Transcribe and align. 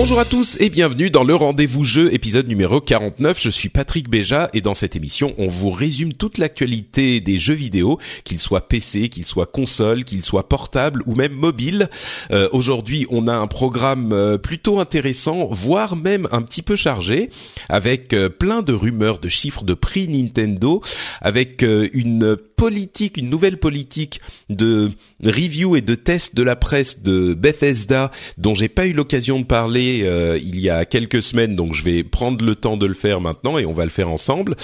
Bonjour 0.00 0.20
à 0.20 0.24
tous 0.24 0.56
et 0.60 0.70
bienvenue 0.70 1.10
dans 1.10 1.24
le 1.24 1.34
Rendez-vous 1.34 1.82
Jeu, 1.82 2.14
épisode 2.14 2.46
numéro 2.46 2.80
49. 2.80 3.42
Je 3.42 3.50
suis 3.50 3.68
Patrick 3.68 4.08
Béja 4.08 4.48
et 4.54 4.60
dans 4.60 4.72
cette 4.72 4.94
émission, 4.94 5.34
on 5.38 5.48
vous 5.48 5.72
résume 5.72 6.12
toute 6.12 6.38
l'actualité 6.38 7.18
des 7.18 7.36
jeux 7.36 7.54
vidéo, 7.54 7.98
qu'ils 8.22 8.38
soient 8.38 8.68
PC, 8.68 9.08
qu'ils 9.08 9.26
soient 9.26 9.46
console, 9.46 10.04
qu'ils 10.04 10.22
soient 10.22 10.48
portables 10.48 11.02
ou 11.06 11.16
même 11.16 11.32
mobiles. 11.32 11.90
Euh, 12.30 12.48
Aujourd'hui, 12.52 13.08
on 13.10 13.26
a 13.26 13.34
un 13.34 13.48
programme 13.48 14.12
euh, 14.12 14.38
plutôt 14.38 14.78
intéressant, 14.78 15.48
voire 15.50 15.96
même 15.96 16.28
un 16.30 16.42
petit 16.42 16.62
peu 16.62 16.76
chargé, 16.76 17.30
avec 17.68 18.12
euh, 18.12 18.28
plein 18.28 18.62
de 18.62 18.74
rumeurs 18.74 19.18
de 19.18 19.28
chiffres 19.28 19.64
de 19.64 19.74
prix 19.74 20.06
Nintendo, 20.06 20.80
avec 21.20 21.62
une 21.62 22.36
politique, 22.58 23.16
une 23.16 23.30
nouvelle 23.30 23.56
politique 23.56 24.20
de 24.50 24.90
review 25.24 25.76
et 25.76 25.80
de 25.80 25.94
test 25.94 26.34
de 26.34 26.42
la 26.42 26.56
presse 26.56 27.02
de 27.02 27.32
Bethesda 27.32 28.10
dont 28.36 28.54
j'ai 28.54 28.68
pas 28.68 28.86
eu 28.86 28.92
l'occasion 28.92 29.40
de 29.40 29.44
parler 29.44 30.02
euh, 30.02 30.38
il 30.42 30.60
y 30.60 30.68
a 30.68 30.84
quelques 30.84 31.22
semaines, 31.22 31.56
donc 31.56 31.72
je 31.72 31.82
vais 31.82 32.04
prendre 32.04 32.44
le 32.44 32.54
temps 32.54 32.76
de 32.76 32.84
le 32.84 32.94
faire 32.94 33.20
maintenant 33.20 33.56
et 33.56 33.64
on 33.64 33.72
va 33.72 33.84
le 33.84 33.90
faire 33.90 34.10
ensemble. 34.10 34.56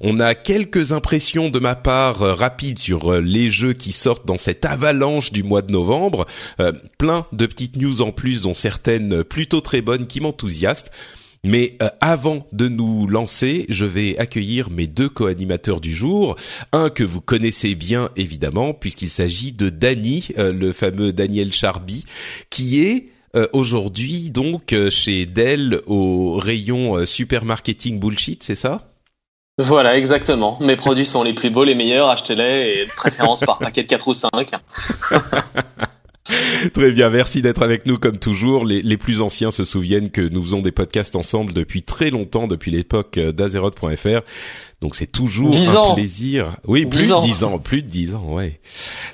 On 0.00 0.20
a 0.20 0.34
quelques 0.34 0.92
impressions 0.92 1.50
de 1.50 1.58
ma 1.58 1.74
part 1.74 2.22
euh, 2.22 2.34
rapides 2.34 2.78
sur 2.78 3.12
euh, 3.12 3.20
les 3.20 3.50
jeux 3.50 3.74
qui 3.74 3.92
sortent 3.92 4.26
dans 4.26 4.38
cette 4.38 4.64
avalanche 4.64 5.32
du 5.32 5.42
mois 5.42 5.62
de 5.62 5.72
novembre, 5.72 6.26
Euh, 6.60 6.72
plein 6.98 7.26
de 7.32 7.46
petites 7.46 7.76
news 7.76 8.02
en 8.02 8.12
plus 8.12 8.42
dont 8.42 8.54
certaines 8.54 9.24
plutôt 9.24 9.60
très 9.60 9.80
bonnes 9.80 10.06
qui 10.06 10.20
m'enthousiastent. 10.20 10.90
Mais 11.42 11.76
euh, 11.80 11.88
avant 12.00 12.46
de 12.52 12.68
nous 12.68 13.06
lancer, 13.06 13.66
je 13.68 13.86
vais 13.86 14.18
accueillir 14.18 14.70
mes 14.70 14.86
deux 14.86 15.08
co-animateurs 15.08 15.80
du 15.80 15.92
jour. 15.92 16.36
Un 16.72 16.90
que 16.90 17.04
vous 17.04 17.20
connaissez 17.20 17.74
bien 17.74 18.10
évidemment, 18.16 18.74
puisqu'il 18.74 19.08
s'agit 19.08 19.52
de 19.52 19.70
Danny, 19.70 20.28
euh, 20.38 20.52
le 20.52 20.72
fameux 20.72 21.12
Daniel 21.12 21.52
Charby, 21.52 22.04
qui 22.50 22.82
est 22.82 23.06
euh, 23.36 23.46
aujourd'hui 23.52 24.30
donc 24.30 24.72
euh, 24.72 24.90
chez 24.90 25.24
Dell 25.24 25.80
au 25.86 26.34
rayon 26.34 26.96
euh, 26.96 27.06
super 27.06 27.44
marketing 27.44 28.00
bullshit, 28.00 28.42
c'est 28.42 28.56
ça? 28.56 28.88
Voilà, 29.56 29.96
exactement. 29.96 30.58
Mes 30.60 30.76
produits 30.76 31.06
sont 31.06 31.22
les 31.22 31.32
plus 31.32 31.50
beaux, 31.50 31.62
les 31.62 31.76
meilleurs, 31.76 32.08
achetez-les 32.08 32.80
et 32.80 32.86
de 32.86 32.90
préférence 32.90 33.40
par 33.40 33.58
paquet 33.58 33.84
de 33.84 33.88
4 33.88 34.08
ou 34.08 34.14
5. 34.14 34.30
Très 36.74 36.92
bien, 36.92 37.08
merci 37.08 37.40
d'être 37.42 37.62
avec 37.62 37.86
nous 37.86 37.96
comme 37.98 38.18
toujours. 38.18 38.64
Les, 38.64 38.82
les 38.82 38.96
plus 38.98 39.20
anciens 39.22 39.50
se 39.50 39.64
souviennent 39.64 40.10
que 40.10 40.20
nous 40.20 40.42
faisons 40.42 40.60
des 40.60 40.70
podcasts 40.70 41.16
ensemble 41.16 41.52
depuis 41.54 41.82
très 41.82 42.10
longtemps, 42.10 42.46
depuis 42.46 42.70
l'époque 42.70 43.16
euh, 43.18 43.32
d'Azeroth.fr. 43.32 44.20
Donc 44.80 44.96
c'est 44.96 45.06
toujours 45.10 45.50
10 45.50 45.68
un 45.70 45.76
ans. 45.76 45.94
plaisir. 45.94 46.56
Oui, 46.66 46.84
10 46.84 46.90
plus 46.98 47.08
de 47.08 47.12
ans. 47.12 47.20
10 47.20 47.44
ans, 47.44 47.58
plus 47.58 47.82
de 47.82 47.88
10 47.88 48.14
ans, 48.14 48.34
ouais. 48.34 48.60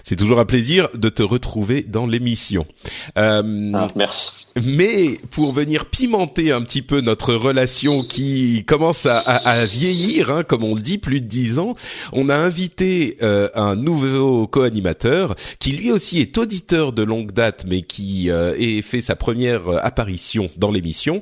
C'est 0.05 0.17
toujours 0.17 0.41
un 0.41 0.45
plaisir 0.45 0.89
de 0.95 1.09
te 1.09 1.23
retrouver 1.23 1.83
dans 1.83 2.07
l'émission. 2.07 2.67
Euh, 3.17 3.71
Ah, 3.75 3.87
merci. 3.97 4.33
Mais 4.63 5.19
pour 5.31 5.53
venir 5.53 5.87
pimenter 5.87 6.53
un 6.53 6.63
petit 6.63 6.83
peu 6.83 7.01
notre 7.01 7.35
relation 7.35 8.03
qui 8.03 8.65
commence 8.67 9.07
à, 9.07 9.67
vieillir, 9.67 10.31
hein, 10.31 10.43
comme 10.43 10.65
on 10.65 10.75
le 10.75 10.81
dit, 10.81 10.99
plus 10.99 11.21
de 11.21 11.27
dix 11.27 11.59
ans, 11.59 11.75
on 12.13 12.29
a 12.29 12.37
invité 12.37 13.17
euh, 13.23 13.49
un 13.55 13.77
nouveau 13.77 14.47
co-animateur 14.47 15.35
qui 15.59 15.73
lui 15.73 15.93
aussi 15.93 16.21
est 16.21 16.37
auditeur 16.39 16.93
de 16.93 17.03
longue 17.03 17.33
date, 17.33 17.65
mais 17.69 17.83
qui 17.83 18.31
euh, 18.31 18.55
ait 18.59 18.83
fait 18.83 19.01
sa 19.01 19.17
première 19.17 19.69
euh, 19.69 19.79
apparition 19.83 20.51
dans 20.57 20.71
l'émission. 20.71 21.21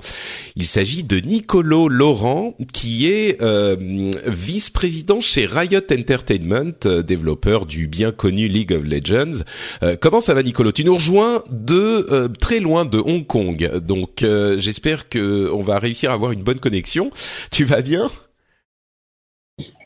Il 0.56 0.66
s'agit 0.66 1.02
de 1.02 1.18
Nicolo 1.18 1.88
Laurent, 1.88 2.54
qui 2.72 3.06
est 3.06 3.40
euh, 3.42 4.10
vice-président 4.26 5.20
chez 5.20 5.46
Riot 5.46 5.80
Entertainment, 5.92 6.72
euh, 6.86 7.02
développeur 7.02 7.66
du 7.66 7.86
bien 7.86 8.12
connu 8.12 8.48
League 8.48 8.72
of 8.72 8.84
Legends. 8.84 9.44
Euh, 9.82 9.96
comment 10.00 10.20
ça 10.20 10.34
va, 10.34 10.42
Nicolo? 10.42 10.72
Tu 10.72 10.84
nous 10.84 10.94
rejoins 10.94 11.42
de 11.50 12.28
très 12.40 12.60
loin 12.60 12.84
de 12.84 12.98
Hong 12.98 13.23
Donc 13.24 14.22
euh, 14.22 14.58
j'espère 14.58 15.08
que 15.08 15.50
on 15.52 15.62
va 15.62 15.78
réussir 15.78 16.10
à 16.10 16.14
avoir 16.14 16.32
une 16.32 16.42
bonne 16.42 16.60
connexion. 16.60 17.10
Tu 17.50 17.64
vas 17.64 17.82
bien? 17.82 18.10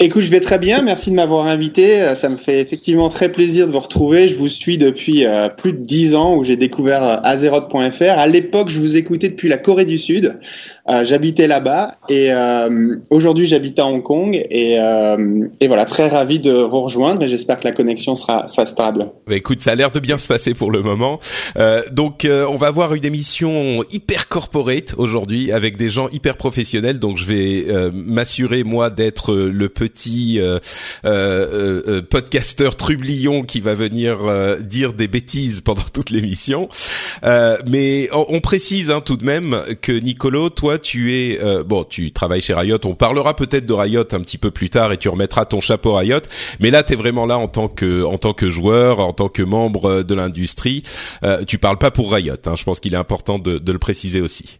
Écoute, 0.01 0.23
je 0.23 0.31
vais 0.31 0.41
très 0.41 0.59
bien. 0.59 0.81
Merci 0.81 1.11
de 1.11 1.17
m'avoir 1.17 1.47
invité. 1.47 2.01
Euh, 2.01 2.15
Ça 2.15 2.31
me 2.31 2.37
fait 2.37 2.61
effectivement 2.61 3.11
très 3.11 3.31
plaisir 3.31 3.67
de 3.67 3.73
vous 3.73 3.81
retrouver. 3.81 4.27
Je 4.27 4.37
vous 4.37 4.49
suis 4.49 4.79
depuis 4.79 5.27
euh, 5.27 5.51
plus 5.51 5.75
de 5.75 5.83
dix 5.83 6.15
ans 6.15 6.37
où 6.37 6.45
j'ai 6.45 6.57
découvert 6.57 7.21
Azeroth.fr. 7.27 8.19
À 8.19 8.27
l'époque, 8.27 8.71
je 8.71 8.79
vous 8.79 8.97
écoutais 8.97 9.29
depuis 9.29 9.49
la 9.49 9.59
Corée 9.59 9.85
du 9.85 9.99
Sud. 9.99 10.39
Euh, 10.89 11.05
J'habitais 11.05 11.47
là-bas 11.47 11.97
et 12.09 12.33
euh, 12.33 12.97
aujourd'hui, 13.11 13.47
j'habite 13.47 13.79
à 13.79 13.87
Hong 13.87 14.03
Kong 14.03 14.35
et, 14.35 14.79
euh, 14.79 15.47
et 15.61 15.69
voilà, 15.69 15.85
très 15.85 16.09
ravi 16.09 16.39
de 16.39 16.53
vous 16.53 16.81
rejoindre 16.81 17.23
et 17.23 17.29
j'espère 17.29 17.61
que 17.61 17.65
la 17.65 17.73
connexion 17.73 18.15
sera, 18.15 18.49
sera 18.49 18.67
stable. 18.67 19.11
Bah, 19.27 19.37
écoute, 19.37 19.61
ça 19.61 19.73
a 19.73 19.75
l'air 19.75 19.91
de 19.91 20.01
bien 20.01 20.17
se 20.17 20.29
passer 20.29 20.55
pour 20.55 20.71
le 20.71 20.83
moment. 20.83 21.21
Euh, 21.59 21.83
donc, 21.93 22.25
euh, 22.25 22.47
on 22.49 22.57
va 22.57 22.69
avoir 22.69 22.95
une 22.95 23.05
émission 23.05 23.85
hyper 23.91 24.29
corporate 24.29 24.95
aujourd'hui 24.97 25.53
avec 25.53 25.77
des 25.77 25.91
gens 25.91 26.09
hyper 26.09 26.37
professionnels. 26.37 26.99
Donc, 26.99 27.19
je 27.19 27.25
vais 27.25 27.67
m'assurer 27.93 28.65
moi 28.65 28.91
d'être 28.91 29.35
le 29.35 29.69
petit 29.69 30.41
podcasteur 32.11 32.77
trublion 32.77 33.43
qui 33.43 33.61
va 33.61 33.75
venir 33.75 34.19
dire 34.61 34.93
des 34.93 35.09
bêtises 35.09 35.61
pendant 35.61 35.83
toute 35.93 36.11
l'émission. 36.11 36.69
Mais 37.23 38.09
on, 38.13 38.27
on 38.29 38.41
précise 38.41 38.91
hein, 38.91 39.03
tout 39.05 39.17
de 39.17 39.25
même 39.25 39.63
que 39.83 39.93
Nicolo, 39.93 40.51
toi, 40.51 40.78
tu 40.79 41.17
es 41.17 41.43
euh, 41.43 41.63
bon, 41.63 41.85
tu 41.85 42.13
travailles 42.13 42.41
chez 42.41 42.55
Riot. 42.55 42.79
On 42.85 42.95
parlera 42.95 43.35
peut-être 43.37 43.67
de 43.67 43.73
Riot 43.73 44.05
un 44.13 44.21
petit 44.21 44.39
peu 44.39 44.51
plus 44.51 44.71
tard 44.71 44.93
et 44.93 44.97
tu 44.97 45.09
remettras 45.09 45.45
ton 45.45 45.61
chapeau 45.61 45.95
Riot. 45.95 46.21
Mais 46.61 46.71
là, 46.71 46.83
t'es 46.83 46.97
vraiment 46.97 47.27
là 47.27 47.39
en 47.39 47.49
tant 47.49 47.69
que 47.69 48.05
en 48.05 48.19
tant 48.19 48.33
que 48.33 48.51
joueur, 48.51 49.01
en 49.01 49.13
tant 49.13 49.29
que 49.29 49.43
membre 49.43 49.85
euh, 49.87 50.03
de 50.03 50.15
l'industrie. 50.15 50.83
Euh, 51.25 51.45
tu 51.45 51.59
parles 51.59 51.79
pas 51.79 51.91
pour 51.91 52.13
Riot. 52.13 52.35
Hein, 52.47 52.55
je 52.57 52.65
pense 52.65 52.81
qu'il 52.81 52.95
est 52.95 52.99
important 52.99 53.39
de, 53.39 53.59
de 53.59 53.73
le 53.73 53.79
préciser 53.79 54.21
aussi. 54.21 54.59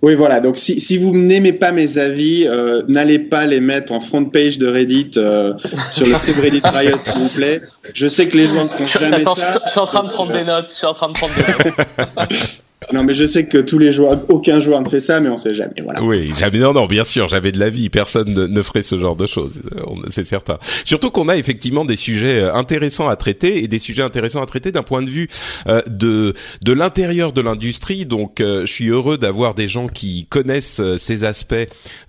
Oui, 0.00 0.14
voilà. 0.14 0.40
Donc, 0.40 0.56
si, 0.56 0.80
si 0.80 0.96
vous 0.96 1.12
n'aimez 1.12 1.52
pas 1.52 1.72
mes 1.72 1.98
avis, 1.98 2.46
euh, 2.46 2.82
n'allez 2.88 3.18
pas 3.18 3.46
les 3.46 3.60
mettre 3.60 3.92
en 3.92 4.00
front 4.00 4.24
page 4.24 4.58
de 4.58 4.66
Reddit 4.66 5.12
euh, 5.16 5.54
sur 5.90 6.06
le 6.06 6.14
subreddit 6.14 6.62
Riot, 6.64 6.98
s'il 7.00 7.14
vous 7.14 7.28
plaît. 7.28 7.60
Je 7.92 8.06
sais 8.06 8.26
que 8.28 8.36
les 8.36 8.46
gens 8.46 8.64
ne 8.64 8.68
font 8.68 8.86
Je, 8.86 8.98
jamais 8.98 9.16
attends, 9.16 9.34
ça. 9.34 9.60
je 9.66 9.70
suis 9.70 9.80
en 9.80 9.86
train 9.86 10.04
de 10.04 10.08
prendre 10.08 10.32
des 10.32 10.44
notes. 10.44 10.70
Je 10.70 10.76
suis 10.76 10.86
en 10.86 10.94
train 10.94 11.08
de 11.08 11.14
prendre 11.14 11.34
des 11.34 11.42
notes. 11.42 12.28
Non, 12.92 13.04
mais 13.04 13.14
je 13.14 13.24
sais 13.24 13.46
que 13.46 13.58
tous 13.58 13.78
les 13.78 13.92
joueurs, 13.92 14.20
aucun 14.28 14.60
joueur 14.60 14.80
ne 14.82 14.88
fait 14.88 15.00
ça, 15.00 15.20
mais 15.20 15.28
on 15.28 15.36
sait 15.36 15.54
jamais. 15.54 15.74
Voilà. 15.82 16.02
Oui, 16.02 16.32
jamais. 16.38 16.58
Non, 16.58 16.72
non, 16.72 16.86
bien 16.86 17.04
sûr, 17.04 17.28
j'avais 17.28 17.52
de 17.52 17.58
la 17.58 17.70
vie. 17.70 17.88
Personne 17.88 18.32
ne, 18.32 18.62
ferait 18.62 18.82
ce 18.82 18.98
genre 18.98 19.16
de 19.16 19.26
choses. 19.26 19.60
C'est 20.08 20.24
certain. 20.24 20.58
Surtout 20.84 21.10
qu'on 21.10 21.28
a 21.28 21.36
effectivement 21.36 21.84
des 21.84 21.96
sujets 21.96 22.40
euh, 22.40 22.54
intéressants 22.54 23.08
à 23.08 23.16
traiter 23.16 23.62
et 23.64 23.68
des 23.68 23.78
sujets 23.78 24.02
intéressants 24.02 24.42
à 24.42 24.46
traiter 24.46 24.72
d'un 24.72 24.82
point 24.82 25.02
de 25.02 25.08
vue 25.08 25.28
euh, 25.66 25.80
de 25.88 26.34
de 26.62 26.72
l'intérieur 26.72 27.32
de 27.32 27.40
l'industrie. 27.40 28.06
Donc, 28.06 28.40
euh, 28.40 28.66
je 28.66 28.72
suis 28.72 28.88
heureux 28.88 29.18
d'avoir 29.18 29.54
des 29.54 29.68
gens 29.68 29.88
qui 29.88 30.26
connaissent 30.26 30.80
ces 30.98 31.24
aspects 31.24 31.54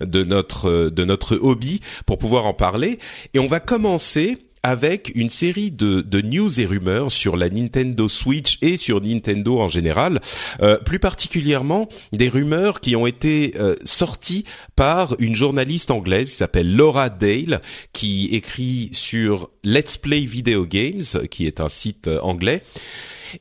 de 0.00 0.24
notre 0.24 0.90
de 0.90 1.04
notre 1.04 1.36
hobby 1.36 1.80
pour 2.06 2.18
pouvoir 2.18 2.46
en 2.46 2.54
parler. 2.54 2.98
Et 3.32 3.38
on 3.38 3.46
va 3.46 3.60
commencer 3.60 4.38
avec 4.64 5.12
une 5.14 5.28
série 5.28 5.70
de, 5.70 6.00
de 6.00 6.20
news 6.22 6.58
et 6.58 6.64
rumeurs 6.64 7.12
sur 7.12 7.36
la 7.36 7.50
Nintendo 7.50 8.08
Switch 8.08 8.58
et 8.62 8.78
sur 8.78 9.02
Nintendo 9.02 9.60
en 9.60 9.68
général, 9.68 10.20
euh, 10.62 10.78
plus 10.78 10.98
particulièrement 10.98 11.86
des 12.12 12.30
rumeurs 12.30 12.80
qui 12.80 12.96
ont 12.96 13.06
été 13.06 13.52
euh, 13.56 13.74
sorties 13.84 14.44
par 14.74 15.16
une 15.18 15.36
journaliste 15.36 15.90
anglaise 15.90 16.30
qui 16.30 16.36
s'appelle 16.36 16.74
Laura 16.74 17.10
Dale, 17.10 17.60
qui 17.92 18.28
écrit 18.32 18.88
sur 18.92 19.50
Let's 19.64 19.98
Play 19.98 20.20
Video 20.20 20.64
Games, 20.64 21.04
qui 21.30 21.46
est 21.46 21.60
un 21.60 21.68
site 21.68 22.08
euh, 22.08 22.18
anglais 22.22 22.62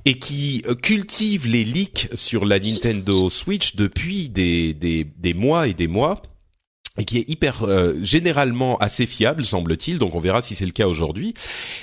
et 0.06 0.16
qui 0.16 0.64
cultive 0.82 1.48
les 1.48 1.64
leaks 1.64 2.10
sur 2.16 2.46
la 2.46 2.60
Nintendo 2.60 3.30
Switch 3.30 3.76
depuis 3.76 4.28
des, 4.28 4.74
des, 4.74 5.04
des 5.04 5.34
mois 5.36 5.68
et 5.68 5.74
des 5.74 5.88
mois 5.88 6.22
et 7.00 7.06
qui 7.06 7.18
est 7.18 7.28
hyper 7.28 7.64
euh, 7.64 7.96
généralement 8.04 8.78
assez 8.78 9.08
fiable 9.08 9.46
semble-t-il. 9.46 9.98
Donc 9.98 10.14
on 10.14 10.20
verra 10.20 10.44
si 10.44 10.54
c'est 10.54 10.66
le 10.66 10.72
cas 10.72 10.86
aujourd'hui. 10.86 11.34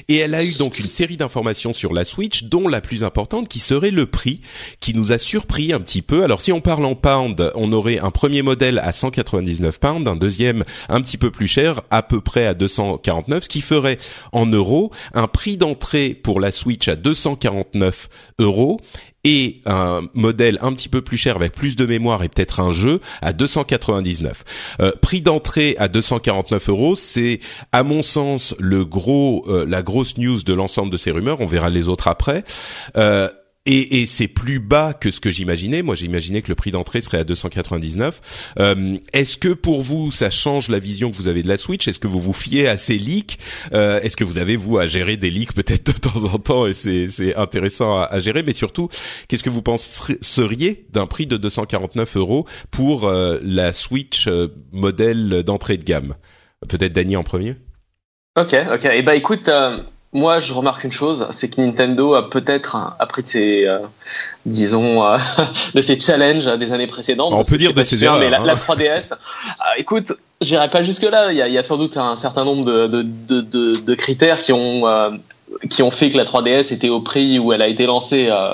Et 0.09 0.17
elle 0.17 0.35
a 0.35 0.45
eu 0.45 0.53
donc 0.53 0.79
une 0.79 0.89
série 0.89 1.17
d'informations 1.17 1.73
sur 1.73 1.93
la 1.93 2.05
Switch 2.05 2.45
dont 2.45 2.69
la 2.69 2.81
plus 2.81 3.03
importante 3.03 3.49
qui 3.49 3.59
serait 3.59 3.91
le 3.91 4.07
prix 4.07 4.41
qui 4.79 4.95
nous 4.95 5.11
a 5.13 5.19
surpris 5.19 5.73
un 5.73 5.81
petit 5.81 6.03
peu. 6.03 6.23
Alors 6.23 6.41
si 6.41 6.53
on 6.53 6.61
parle 6.61 6.85
en 6.85 6.95
pound 6.95 7.51
on 7.57 7.73
aurait 7.73 7.99
un 7.99 8.13
premier 8.13 8.43
modèle 8.43 8.79
à 8.79 8.93
199 8.93 9.81
pounds 9.81 10.09
un 10.09 10.17
deuxième 10.17 10.65
un 10.89 11.01
petit 11.01 11.19
peu 11.19 11.33
plus 11.33 11.49
cher 11.49 11.81
à 11.91 12.03
peu 12.03 12.21
près 12.21 12.47
à 12.47 12.55
249 12.55 13.45
ce 13.45 13.49
qui 13.49 13.63
ferait 13.63 13.99
en 14.33 14.47
euros 14.47 14.93
un 15.13 15.27
prix 15.27 15.57
d'entrée 15.57 16.15
pour 16.15 16.39
la 16.39 16.53
Switch 16.53 16.87
à 16.87 16.95
249 16.95 18.09
euros 18.39 18.79
et 19.25 19.61
un 19.67 20.03
modèle 20.15 20.59
un 20.63 20.73
petit 20.73 20.89
peu 20.89 21.03
plus 21.03 21.19
cher 21.19 21.37
avec 21.37 21.53
plus 21.53 21.77
de 21.77 21.85
mémoire 21.85 22.23
et 22.23 22.29
peut-être 22.29 22.61
un 22.61 22.73
jeu 22.73 23.01
à 23.21 23.33
299. 23.33 24.45
Euh, 24.81 24.93
prix 25.01 25.23
d'entrée 25.23 25.77
à 25.79 25.89
249 25.89 26.69
euros, 26.69 26.97
c'est 26.97 27.41
à 27.73 27.83
mon 27.83 28.03
sens 28.03 28.55
le 28.59 28.85
gros, 28.85 29.45
euh, 29.49 29.67
la 29.69 29.83
grosse 29.83 30.17
news 30.17 30.43
de 30.43 30.55
l'ensemble 30.55 30.91
de 30.91 30.97
ces 30.97 31.11
rumeurs. 31.11 31.41
On 31.41 31.47
verra 31.47 31.71
les 31.71 31.89
autres 31.89 32.09
après. 32.09 32.45
Euh, 32.97 33.29
et, 33.71 34.01
et 34.01 34.07
c'est 34.07 34.27
plus 34.27 34.59
bas 34.59 34.93
que 34.93 35.13
ce 35.13 35.21
que 35.21 35.31
j'imaginais. 35.31 35.83
Moi, 35.83 35.95
j'imaginais 35.95 36.43
que 36.43 36.49
le 36.49 36.57
prix 36.57 36.73
d'entrée 36.73 37.01
serait 37.01 37.19
à 37.19 37.25
299. 37.25 38.53
Euh, 38.59 38.97
Est-ce 39.13 39.39
que 39.39 39.51
pour 39.51 39.83
vous, 39.83 40.11
ça 40.11 40.29
change 40.29 40.69
la 40.69 40.81
vision 40.81 41.13
que 41.13 41.17
vous 41.17 41.29
avez 41.29 41.45
de 41.45 41.49
la 41.49 41.57
Switch? 41.57 41.87
Est-ce 41.87 42.01
que 42.01 42.09
vous 42.09 42.19
vous 42.19 42.33
fiez 42.33 42.67
à 42.67 42.77
ces 42.77 42.99
leaks? 42.99 43.39
Euh, 43.73 44.01
Est-ce 44.01 44.17
que 44.17 44.25
vous 44.25 44.39
avez 44.39 44.57
vous 44.57 44.79
à 44.79 44.89
gérer 44.89 45.17
des 45.17 45.31
leaks 45.31 45.55
peut-être 45.55 45.87
de 45.87 45.93
temps 45.93 46.25
en 46.25 46.39
temps 46.39 46.67
et 46.67 46.75
c'est 46.75 47.37
intéressant 47.37 48.01
à, 48.01 48.19
gérer? 48.19 48.43
Mais 48.43 48.55
surtout, 48.55 48.89
qu'est-ce 49.29 49.45
que 49.45 49.51
vous 49.51 49.63
penseriez 49.63 50.87
d'un 50.91 51.07
prix 51.07 51.29
de 51.29 51.37
249 51.37 52.17
euros 52.17 52.47
pour 52.73 53.07
euh, 53.07 53.39
la 53.41 53.73
Switch 53.73 54.27
euh, 54.27 54.49
modèle 54.73 55.45
d'entrée 55.45 55.77
de 55.77 55.85
gamme? 55.85 56.17
Peut-être 56.69 56.93
Dany 56.93 57.17
en 57.17 57.23
premier? 57.23 57.55
Ok, 58.37 58.57
ok. 58.73 58.85
Et 58.85 58.91
eh 58.97 59.03
ben 59.03 59.13
écoute. 59.13 59.49
Moi, 60.13 60.41
je 60.41 60.53
remarque 60.53 60.83
une 60.83 60.93
chose, 60.93 61.29
c'est 61.31 61.49
que 61.49 61.61
Nintendo 61.61 62.15
a 62.15 62.29
peut-être 62.29 62.77
appris 62.99 63.23
de 63.23 63.29
ses, 63.29 63.67
euh, 63.67 63.79
disons, 64.45 65.05
euh, 65.05 65.19
de 65.75 65.83
ses 65.83 66.01
challenges 66.01 66.47
des 66.59 66.73
années 66.73 66.89
précédentes. 66.89 67.33
On 67.33 67.45
peut 67.45 67.59
dire 67.59 67.75
de 67.75 67.83
ses 67.85 68.03
erreurs. 68.03 68.19
Mais 68.19 68.27
hein. 68.27 68.31
la, 68.31 68.39
la 68.41 68.57
3DS, 68.57 69.13
euh, 69.13 69.17
écoute, 69.79 70.13
j'irai 70.41 70.69
pas 70.69 70.83
jusque 70.83 71.03
là. 71.03 71.33
Il 71.33 71.37
y, 71.37 71.53
y 71.53 71.59
a, 71.59 71.63
sans 71.63 71.77
doute 71.77 71.97
un 71.97 72.17
certain 72.17 72.45
nombre 72.45 72.65
de, 72.65 72.87
de, 72.89 73.03
de, 73.03 73.41
de, 73.41 73.77
de 73.77 73.95
critères 73.95 74.43
qui 74.43 74.53
ont 74.53 74.89
euh, 74.89 75.11
qui 75.69 75.83
ont 75.83 75.91
fait 75.91 76.11
que 76.11 76.17
la 76.17 76.25
3DS 76.25 76.73
était 76.73 76.89
au 76.89 77.01
prix 77.01 77.39
où 77.39 77.53
elle 77.53 77.63
a 77.63 77.69
été 77.69 77.87
lancée 77.87 78.29
euh, 78.31 78.53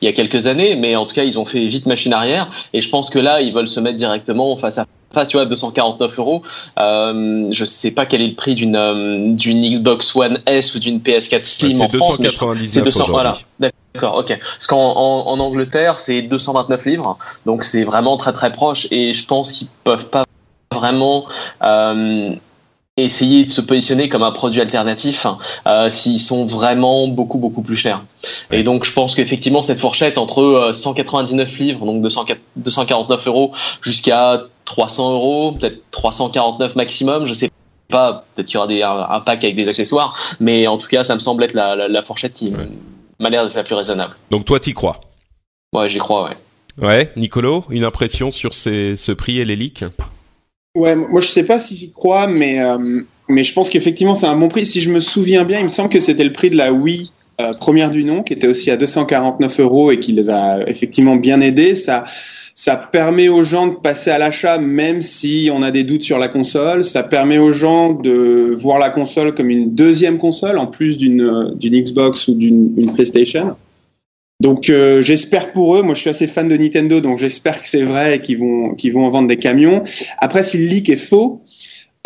il 0.00 0.06
y 0.06 0.08
a 0.08 0.12
quelques 0.12 0.46
années, 0.46 0.76
mais 0.76 0.96
en 0.96 1.06
tout 1.06 1.14
cas 1.14 1.24
ils 1.24 1.38
ont 1.38 1.44
fait 1.44 1.66
vite 1.66 1.86
machine 1.86 2.12
arrière 2.12 2.50
et 2.72 2.80
je 2.82 2.88
pense 2.88 3.10
que 3.10 3.18
là 3.18 3.40
ils 3.40 3.54
veulent 3.54 3.68
se 3.68 3.80
mettre 3.80 3.96
directement 3.96 4.56
face 4.56 4.78
à 4.78 4.86
face, 5.12 5.28
tu 5.28 5.36
vois, 5.36 5.46
249 5.46 6.18
euros. 6.18 6.42
Euh, 6.78 7.48
je 7.52 7.64
sais 7.64 7.90
pas 7.90 8.06
quel 8.06 8.22
est 8.22 8.28
le 8.28 8.34
prix 8.34 8.54
d'une 8.54 8.76
euh, 8.76 9.32
d'une 9.32 9.62
Xbox 9.62 10.14
One 10.14 10.38
S 10.46 10.74
ou 10.74 10.78
d'une 10.78 10.98
PS4 10.98 11.44
Slim 11.44 11.80
en 11.80 11.88
France. 11.88 12.16
C'est 12.18 12.82
299 12.82 13.08
voilà. 13.08 13.36
D'accord, 13.60 14.16
ok. 14.18 14.38
Parce 14.38 14.66
qu'en 14.66 14.92
en, 14.96 15.28
en 15.28 15.38
Angleterre 15.40 16.00
c'est 16.00 16.22
229 16.22 16.84
livres, 16.84 17.18
donc 17.44 17.64
c'est 17.64 17.84
vraiment 17.84 18.16
très 18.16 18.32
très 18.32 18.52
proche 18.52 18.86
et 18.90 19.14
je 19.14 19.24
pense 19.24 19.52
qu'ils 19.52 19.68
peuvent 19.84 20.06
pas 20.06 20.24
vraiment 20.72 21.26
euh, 21.62 22.34
essayer 22.96 23.44
de 23.44 23.50
se 23.50 23.60
positionner 23.60 24.08
comme 24.08 24.22
un 24.22 24.32
produit 24.32 24.60
alternatif 24.60 25.26
euh, 25.66 25.90
s'ils 25.90 26.18
sont 26.18 26.46
vraiment 26.46 27.08
beaucoup 27.08 27.38
beaucoup 27.38 27.60
plus 27.60 27.76
chers. 27.76 28.02
Et 28.50 28.62
donc 28.62 28.84
je 28.84 28.92
pense 28.92 29.14
qu'effectivement 29.14 29.62
cette 29.62 29.78
fourchette 29.78 30.16
entre 30.16 30.70
199 30.74 31.58
livres, 31.58 31.84
donc 31.84 32.02
200, 32.02 32.24
249 32.56 33.26
euros, 33.26 33.52
jusqu'à 33.82 34.44
300 34.64 35.12
euros, 35.12 35.52
peut-être 35.52 35.82
349 35.90 36.74
maximum, 36.76 37.26
je 37.26 37.34
sais 37.34 37.50
pas, 37.88 38.24
peut-être 38.34 38.48
qu'il 38.48 38.54
y 38.54 38.58
aura 38.58 38.66
des, 38.66 38.82
un, 38.82 39.06
un, 39.10 39.20
pack 39.20 39.44
avec 39.44 39.56
des 39.56 39.68
accessoires, 39.68 40.16
mais 40.40 40.66
en 40.66 40.78
tout 40.78 40.88
cas 40.88 41.04
ça 41.04 41.14
me 41.14 41.20
semble 41.20 41.44
être 41.44 41.54
la, 41.54 41.76
la, 41.76 41.88
la 41.88 42.02
fourchette 42.02 42.32
qui 42.32 42.46
ouais. 42.46 42.66
m'a 43.20 43.28
l'air 43.28 43.44
d'être 43.44 43.56
la 43.56 43.64
plus 43.64 43.74
raisonnable. 43.74 44.14
Donc 44.30 44.46
toi 44.46 44.58
t'y 44.58 44.72
crois? 44.72 45.00
Ouais 45.74 45.90
j'y 45.90 45.98
crois 45.98 46.24
ouais. 46.24 46.36
Ouais, 46.78 47.10
Nicolo, 47.16 47.64
une 47.70 47.84
impression 47.84 48.30
sur 48.30 48.52
ces, 48.52 48.96
ce 48.96 49.12
prix 49.12 49.38
et 49.38 49.46
les 49.46 49.56
leaks? 49.56 49.84
Ouais, 50.76 50.94
moi 50.94 51.22
je 51.22 51.28
sais 51.28 51.44
pas 51.44 51.58
si 51.58 51.74
j'y 51.74 51.90
crois, 51.90 52.26
mais 52.26 52.60
euh, 52.60 53.00
mais 53.28 53.44
je 53.44 53.54
pense 53.54 53.70
qu'effectivement 53.70 54.14
c'est 54.14 54.26
un 54.26 54.36
bon 54.36 54.48
prix. 54.48 54.66
Si 54.66 54.82
je 54.82 54.90
me 54.90 55.00
souviens 55.00 55.44
bien, 55.44 55.58
il 55.58 55.64
me 55.64 55.68
semble 55.68 55.88
que 55.88 56.00
c'était 56.00 56.22
le 56.22 56.34
prix 56.34 56.50
de 56.50 56.56
la 56.56 56.70
Wii 56.70 57.12
euh, 57.40 57.54
première 57.54 57.90
du 57.90 58.04
nom, 58.04 58.22
qui 58.22 58.34
était 58.34 58.46
aussi 58.46 58.70
à 58.70 58.76
249 58.76 59.60
euros 59.60 59.90
et 59.90 59.98
qui 59.98 60.12
les 60.12 60.28
a 60.28 60.68
effectivement 60.68 61.16
bien 61.16 61.40
aidés. 61.40 61.74
Ça 61.74 62.04
ça 62.54 62.76
permet 62.76 63.28
aux 63.28 63.42
gens 63.42 63.68
de 63.68 63.74
passer 63.74 64.10
à 64.10 64.18
l'achat 64.18 64.58
même 64.58 65.00
si 65.00 65.50
on 65.50 65.62
a 65.62 65.70
des 65.70 65.82
doutes 65.82 66.02
sur 66.02 66.18
la 66.18 66.28
console. 66.28 66.84
Ça 66.84 67.02
permet 67.02 67.38
aux 67.38 67.52
gens 67.52 67.94
de 67.94 68.54
voir 68.54 68.78
la 68.78 68.90
console 68.90 69.34
comme 69.34 69.48
une 69.48 69.74
deuxième 69.74 70.18
console 70.18 70.58
en 70.58 70.66
plus 70.66 70.98
d'une 70.98 71.54
d'une 71.54 71.80
Xbox 71.80 72.28
ou 72.28 72.34
d'une 72.34 72.92
PlayStation. 72.92 73.56
Donc 74.40 74.68
euh, 74.68 75.00
j'espère 75.00 75.52
pour 75.52 75.76
eux, 75.76 75.82
moi 75.82 75.94
je 75.94 76.00
suis 76.00 76.10
assez 76.10 76.26
fan 76.26 76.46
de 76.46 76.56
Nintendo, 76.56 77.00
donc 77.00 77.18
j'espère 77.18 77.60
que 77.60 77.68
c'est 77.68 77.82
vrai 77.82 78.16
et 78.16 78.20
qu'ils 78.20 78.38
vont 78.38 78.74
qu'ils 78.74 78.92
vont 78.92 79.06
en 79.06 79.10
vendre 79.10 79.28
des 79.28 79.38
camions. 79.38 79.82
Après 80.18 80.42
si 80.42 80.58
le 80.58 80.66
leak 80.66 80.90
est 80.90 80.96
faux, 80.96 81.42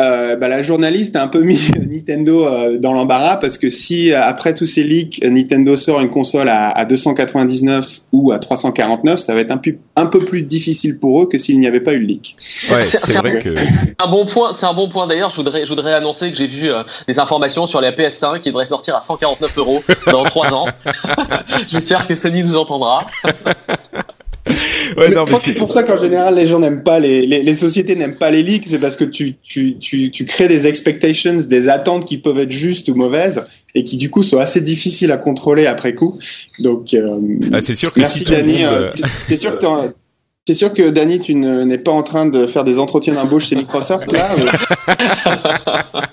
euh, 0.00 0.36
bah, 0.36 0.48
la 0.48 0.62
journaliste 0.62 1.16
a 1.16 1.22
un 1.22 1.28
peu 1.28 1.40
mis 1.42 1.60
Nintendo 1.90 2.46
euh, 2.46 2.78
dans 2.78 2.92
l'embarras 2.92 3.36
parce 3.36 3.58
que 3.58 3.70
si 3.70 4.12
euh, 4.12 4.22
après 4.22 4.54
tous 4.54 4.66
ces 4.66 4.82
leaks 4.82 5.22
Nintendo 5.24 5.76
sort 5.76 6.00
une 6.00 6.10
console 6.10 6.48
à, 6.48 6.70
à 6.70 6.84
299 6.84 8.00
ou 8.12 8.32
à 8.32 8.38
349, 8.38 9.18
ça 9.18 9.34
va 9.34 9.40
être 9.40 9.50
un, 9.50 9.58
peu, 9.58 9.74
un 9.96 10.06
peu 10.06 10.20
plus 10.20 10.42
difficile 10.42 10.98
pour 10.98 11.22
eux 11.22 11.26
que 11.26 11.38
s'il 11.38 11.58
n'y 11.58 11.66
avait 11.66 11.80
pas 11.80 11.92
eu 11.92 11.98
le 11.98 12.06
leak. 12.06 12.36
Ouais, 12.70 12.84
c'est 12.84 13.14
vrai 13.14 13.38
que 13.38 13.54
un 14.02 14.08
bon 14.08 14.26
point. 14.26 14.52
C'est 14.52 14.66
un 14.66 14.74
bon 14.74 14.88
point 14.88 15.06
d'ailleurs. 15.06 15.30
Je 15.30 15.36
voudrais 15.36 15.64
je 15.64 15.68
voudrais 15.68 15.94
annoncer 15.94 16.30
que 16.30 16.36
j'ai 16.36 16.46
vu 16.46 16.70
euh, 16.70 16.82
des 17.06 17.18
informations 17.18 17.66
sur 17.66 17.80
la 17.80 17.92
PS5 17.92 18.40
qui 18.40 18.48
devrait 18.48 18.66
sortir 18.66 18.96
à 18.96 19.00
149 19.00 19.58
euros 19.58 19.82
dans 20.06 20.24
trois 20.24 20.52
ans. 20.52 20.66
J'espère 21.68 22.06
que 22.06 22.14
Sony 22.14 22.42
nous 22.42 22.56
entendra. 22.56 23.06
Ouais, 24.96 25.10
non, 25.10 25.24
mais 25.24 25.36
c'est 25.40 25.54
pour 25.54 25.70
ça 25.70 25.84
qu'en 25.84 25.96
général 25.96 26.34
les 26.34 26.46
gens 26.46 26.58
n'aiment 26.58 26.82
pas 26.82 26.98
les, 26.98 27.24
les, 27.24 27.42
les 27.42 27.54
sociétés 27.54 27.94
n'aiment 27.94 28.16
pas 28.16 28.30
les 28.30 28.42
leaks, 28.42 28.64
c'est 28.66 28.78
parce 28.78 28.96
que 28.96 29.04
tu, 29.04 29.34
tu, 29.42 29.78
tu, 29.78 30.10
tu 30.10 30.24
crées 30.24 30.48
des 30.48 30.66
expectations, 30.66 31.34
des 31.34 31.68
attentes 31.68 32.04
qui 32.04 32.18
peuvent 32.18 32.38
être 32.38 32.50
justes 32.50 32.88
ou 32.88 32.94
mauvaises 32.94 33.46
et 33.74 33.84
qui 33.84 33.96
du 33.96 34.10
coup 34.10 34.22
sont 34.22 34.38
assez 34.38 34.60
difficiles 34.60 35.12
à 35.12 35.16
contrôler 35.16 35.66
après 35.66 35.94
coup. 35.94 36.18
Donc 36.58 36.92
euh, 36.94 37.20
ah, 37.52 37.60
c'est 37.60 37.76
sûr 37.76 37.92
que 37.92 38.00
merci 38.00 38.20
si 38.20 38.24
Dani. 38.24 38.64
Monde... 38.64 38.72
Euh, 38.72 38.90
c'est 39.28 39.36
sûr 39.36 39.58
que 39.58 39.66
c'est 40.46 40.54
sûr 40.54 40.72
que 40.72 40.90
Dani, 40.90 41.20
tu 41.20 41.34
n'es 41.34 41.78
pas 41.78 41.92
en 41.92 42.02
train 42.02 42.26
de 42.26 42.46
faire 42.46 42.64
des 42.64 42.78
entretiens 42.78 43.14
d'embauche 43.14 43.46
chez 43.48 43.56
Microsoft 43.56 44.10
là. 44.12 44.30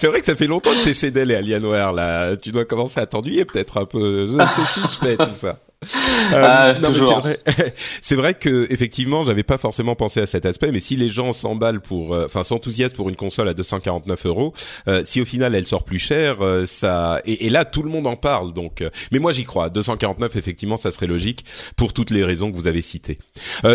C'est 0.00 0.06
vrai 0.06 0.20
que 0.20 0.26
ça 0.26 0.36
fait 0.36 0.46
longtemps 0.46 0.70
que 0.72 0.84
t'es 0.84 0.94
chez 0.94 1.10
Dell 1.10 1.30
et 1.30 1.34
Alienware 1.34 1.92
là. 1.92 2.36
Tu 2.36 2.50
dois 2.50 2.64
commencer 2.64 3.00
à 3.00 3.06
t'ennuyer 3.06 3.44
peut-être 3.44 3.78
un 3.78 3.84
peu. 3.84 4.28
C'est 4.56 4.80
suspect 4.80 5.16
tout 5.16 5.32
ça. 5.32 5.58
Euh, 5.84 6.44
ah, 6.44 6.74
non, 6.80 6.92
c'est 6.92 7.00
vrai. 7.00 7.40
c'est 8.02 8.14
vrai 8.16 8.34
que 8.34 8.66
effectivement, 8.70 9.22
j'avais 9.22 9.44
pas 9.44 9.58
forcément 9.58 9.94
pensé 9.94 10.20
à 10.20 10.26
cet 10.26 10.44
aspect, 10.44 10.72
mais 10.72 10.80
si 10.80 10.96
les 10.96 11.08
gens 11.08 11.32
s'emballent 11.32 11.80
pour, 11.80 12.12
enfin, 12.12 12.40
euh, 12.40 12.44
s'enthousiasment 12.44 12.96
pour 12.96 13.08
une 13.08 13.16
console 13.16 13.48
à 13.48 13.54
249 13.54 14.26
euros, 14.26 14.54
euh, 14.88 15.02
si 15.04 15.20
au 15.20 15.24
final 15.24 15.54
elle 15.54 15.64
sort 15.64 15.84
plus 15.84 16.00
cher, 16.00 16.42
euh, 16.42 16.66
ça, 16.66 17.20
et, 17.24 17.46
et, 17.46 17.50
là 17.50 17.64
tout 17.64 17.82
le 17.82 17.90
monde 17.90 18.06
en 18.06 18.16
parle, 18.16 18.52
donc. 18.52 18.82
Mais 19.12 19.20
moi 19.20 19.32
j'y 19.32 19.44
crois. 19.44 19.70
249, 19.70 20.36
effectivement, 20.36 20.76
ça 20.76 20.90
serait 20.90 21.06
logique 21.06 21.44
pour 21.76 21.92
toutes 21.92 22.10
les 22.10 22.24
raisons 22.24 22.50
que 22.50 22.56
vous 22.56 22.66
avez 22.66 22.82
citées. 22.82 23.18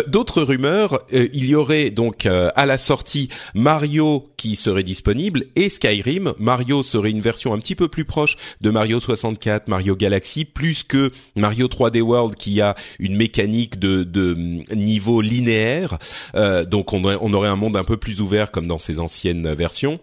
D'autres 0.06 0.42
rumeurs, 0.42 1.00
il 1.10 1.46
y 1.46 1.54
aurait 1.54 1.90
donc 1.90 2.26
à 2.26 2.66
la 2.66 2.78
sortie 2.78 3.28
Mario 3.54 4.28
qui 4.36 4.56
serait 4.56 4.82
disponible 4.82 5.46
et 5.56 5.68
Skyrim. 5.68 6.34
Mario 6.38 6.82
serait 6.82 7.10
une 7.10 7.20
version 7.20 7.54
un 7.54 7.58
petit 7.58 7.74
peu 7.74 7.88
plus 7.88 8.04
proche 8.04 8.36
de 8.60 8.70
Mario 8.70 9.00
64, 9.00 9.68
Mario 9.68 9.96
Galaxy, 9.96 10.44
plus 10.44 10.82
que 10.82 11.12
Mario 11.34 11.68
3D 11.94 12.02
World 12.02 12.36
qui 12.36 12.60
a 12.60 12.74
une 12.98 13.16
mécanique 13.16 13.78
de, 13.78 14.02
de 14.02 14.34
niveau 14.74 15.20
linéaire. 15.20 15.98
Euh, 16.34 16.64
donc 16.64 16.92
on, 16.92 17.04
on 17.04 17.32
aurait 17.32 17.48
un 17.48 17.56
monde 17.56 17.76
un 17.76 17.84
peu 17.84 17.96
plus 17.96 18.20
ouvert 18.20 18.50
comme 18.50 18.66
dans 18.66 18.78
ses 18.78 19.00
anciennes 19.00 19.52
versions. 19.54 20.00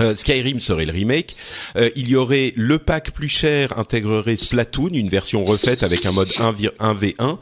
Euh, 0.00 0.16
Skyrim 0.16 0.58
serait 0.58 0.86
le 0.86 0.92
remake. 0.92 1.36
Euh, 1.76 1.90
il 1.96 2.08
y 2.08 2.16
aurait 2.16 2.54
le 2.56 2.78
pack 2.78 3.10
plus 3.10 3.28
cher 3.28 3.78
intégrerait 3.78 4.36
Splatoon, 4.36 4.88
une 4.94 5.10
version 5.10 5.44
refaite 5.44 5.82
avec 5.82 6.06
un 6.06 6.12
mode 6.12 6.30
1 6.38 6.52
1v1. 6.52 7.36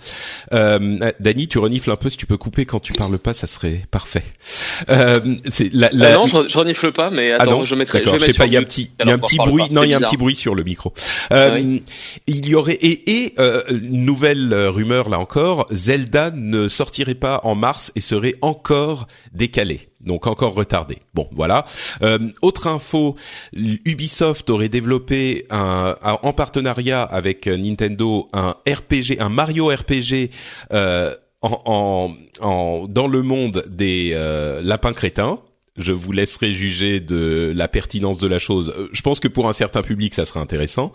Euh, 0.52 1.12
Dany, 1.20 1.46
tu 1.46 1.58
renifles 1.58 1.92
un 1.92 1.96
peu. 1.96 2.10
Si 2.10 2.16
tu 2.16 2.26
peux 2.26 2.36
couper 2.36 2.66
quand 2.66 2.80
tu 2.80 2.92
parles 2.92 3.20
pas, 3.20 3.34
ça 3.34 3.46
serait 3.46 3.82
parfait. 3.92 4.24
Euh, 4.88 5.20
la, 5.72 5.90
la... 5.92 6.14
non, 6.14 6.26
je, 6.26 6.48
je, 6.48 6.58
renifle 6.58 6.90
pas, 6.90 7.10
mais 7.10 7.30
attends, 7.30 7.44
ah 7.46 7.50
non, 7.50 7.64
je 7.64 7.74
mettrai. 7.76 8.00
D'accord, 8.00 8.18
je, 8.18 8.24
sais 8.24 8.32
pas. 8.32 8.46
Il 8.46 8.52
y 8.52 8.56
a 8.56 8.60
un 8.60 8.64
petit, 8.64 8.90
il 9.00 9.06
y 9.06 9.10
a 9.10 9.14
un 9.14 9.18
petit 9.18 9.36
bruit. 9.36 9.64
Non, 9.70 9.84
il 9.84 9.90
y 9.90 9.94
a 9.94 9.98
un 9.98 10.00
petit 10.00 10.16
bruit 10.16 10.34
sur 10.34 10.56
le 10.56 10.64
micro. 10.64 10.92
Ah 11.30 11.50
oui. 11.54 11.84
Il 12.26 12.48
y 12.48 12.56
aurait 12.56 12.74
et, 12.74 13.24
et 13.24 13.34
nouvelle 13.70 14.52
rumeur 14.54 15.08
là 15.08 15.20
encore, 15.20 15.66
Zelda 15.70 16.32
ne 16.32 16.68
sortirait 16.68 17.14
pas 17.14 17.40
en 17.44 17.54
mars 17.54 17.92
et 17.94 18.00
serait 18.00 18.34
encore 18.42 19.06
décalé 19.32 19.89
donc 20.00 20.26
encore 20.26 20.54
retardé. 20.54 20.98
Bon, 21.14 21.28
voilà. 21.32 21.62
Euh, 22.02 22.18
autre 22.42 22.66
info, 22.66 23.16
Ubisoft 23.52 24.48
aurait 24.50 24.68
développé 24.68 25.46
un, 25.50 25.96
en 26.02 26.32
partenariat 26.32 27.02
avec 27.02 27.46
Nintendo 27.46 28.28
un 28.32 28.56
RPG, 28.66 29.20
un 29.20 29.28
Mario 29.28 29.68
RPG 29.68 30.30
euh, 30.72 31.14
en, 31.42 32.14
en, 32.40 32.86
dans 32.88 33.06
le 33.06 33.22
monde 33.22 33.64
des 33.68 34.12
euh, 34.14 34.60
lapins 34.62 34.92
crétins. 34.92 35.38
Je 35.76 35.92
vous 35.92 36.12
laisserai 36.12 36.52
juger 36.52 37.00
de 37.00 37.52
la 37.54 37.68
pertinence 37.68 38.18
de 38.18 38.28
la 38.28 38.38
chose. 38.38 38.74
Euh, 38.76 38.88
je 38.92 39.00
pense 39.02 39.20
que 39.20 39.28
pour 39.28 39.48
un 39.48 39.52
certain 39.52 39.82
public, 39.82 40.14
ça 40.14 40.24
serait 40.24 40.40
intéressant. 40.40 40.92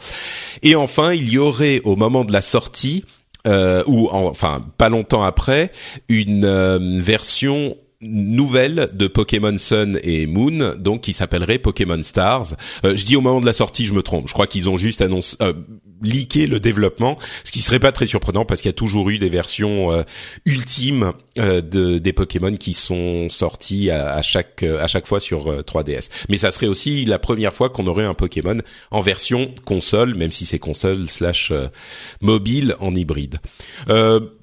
Et 0.62 0.75
enfin, 0.75 1.13
il 1.13 1.31
y 1.31 1.38
aurait 1.38 1.81
au 1.83 1.95
moment 1.95 2.25
de 2.25 2.31
la 2.31 2.41
sortie 2.41 3.03
euh, 3.47 3.83
ou 3.85 4.09
enfin 4.12 4.65
pas 4.77 4.89
longtemps 4.89 5.24
après, 5.24 5.71
une 6.09 6.45
euh, 6.45 6.97
version 7.00 7.77
nouvelle 8.01 8.89
de 8.93 9.07
Pokémon 9.07 9.57
Sun 9.57 9.99
et 10.03 10.27
Moon, 10.27 10.75
donc 10.77 11.01
qui 11.01 11.13
s'appellerait 11.13 11.59
Pokémon 11.59 12.01
Stars. 12.01 12.55
Euh, 12.83 12.95
je 12.95 13.05
dis 13.05 13.15
au 13.15 13.21
moment 13.21 13.41
de 13.41 13.45
la 13.45 13.53
sortie, 13.53 13.85
je 13.85 13.93
me 13.93 14.03
trompe. 14.03 14.27
Je 14.27 14.33
crois 14.33 14.47
qu'ils 14.47 14.69
ont 14.69 14.77
juste 14.77 15.01
annoncé, 15.01 15.37
euh, 15.41 15.53
leaké 16.01 16.47
le 16.47 16.59
développement, 16.59 17.17
ce 17.43 17.51
qui 17.51 17.61
serait 17.61 17.79
pas 17.79 17.91
très 17.91 18.05
surprenant 18.05 18.45
parce 18.45 18.61
qu'il 18.61 18.69
y 18.69 18.73
a 18.73 18.73
toujours 18.73 19.09
eu 19.09 19.17
des 19.17 19.29
versions 19.29 19.91
euh, 19.91 20.03
ultimes 20.45 21.13
euh, 21.37 21.61
de, 21.61 21.97
des 21.97 22.13
Pokémon 22.13 22.55
qui 22.55 22.73
sont 22.73 23.29
sortis 23.29 23.89
à, 23.91 24.21
chaque 24.21 24.63
à 24.63 24.87
chaque 24.87 25.07
fois 25.07 25.19
sur 25.19 25.61
3DS. 25.63 26.09
Mais 26.29 26.37
ça 26.37 26.51
serait 26.51 26.67
aussi 26.67 27.05
la 27.05 27.19
première 27.19 27.53
fois 27.53 27.69
qu'on 27.69 27.87
aurait 27.87 28.05
un 28.05 28.13
Pokémon 28.13 28.57
en 28.91 29.01
version 29.01 29.53
console, 29.63 30.15
même 30.15 30.31
si 30.31 30.45
c'est 30.45 30.59
console 30.59 31.09
slash 31.09 31.51
mobile 32.21 32.75
en 32.79 32.93
hybride. 32.93 33.39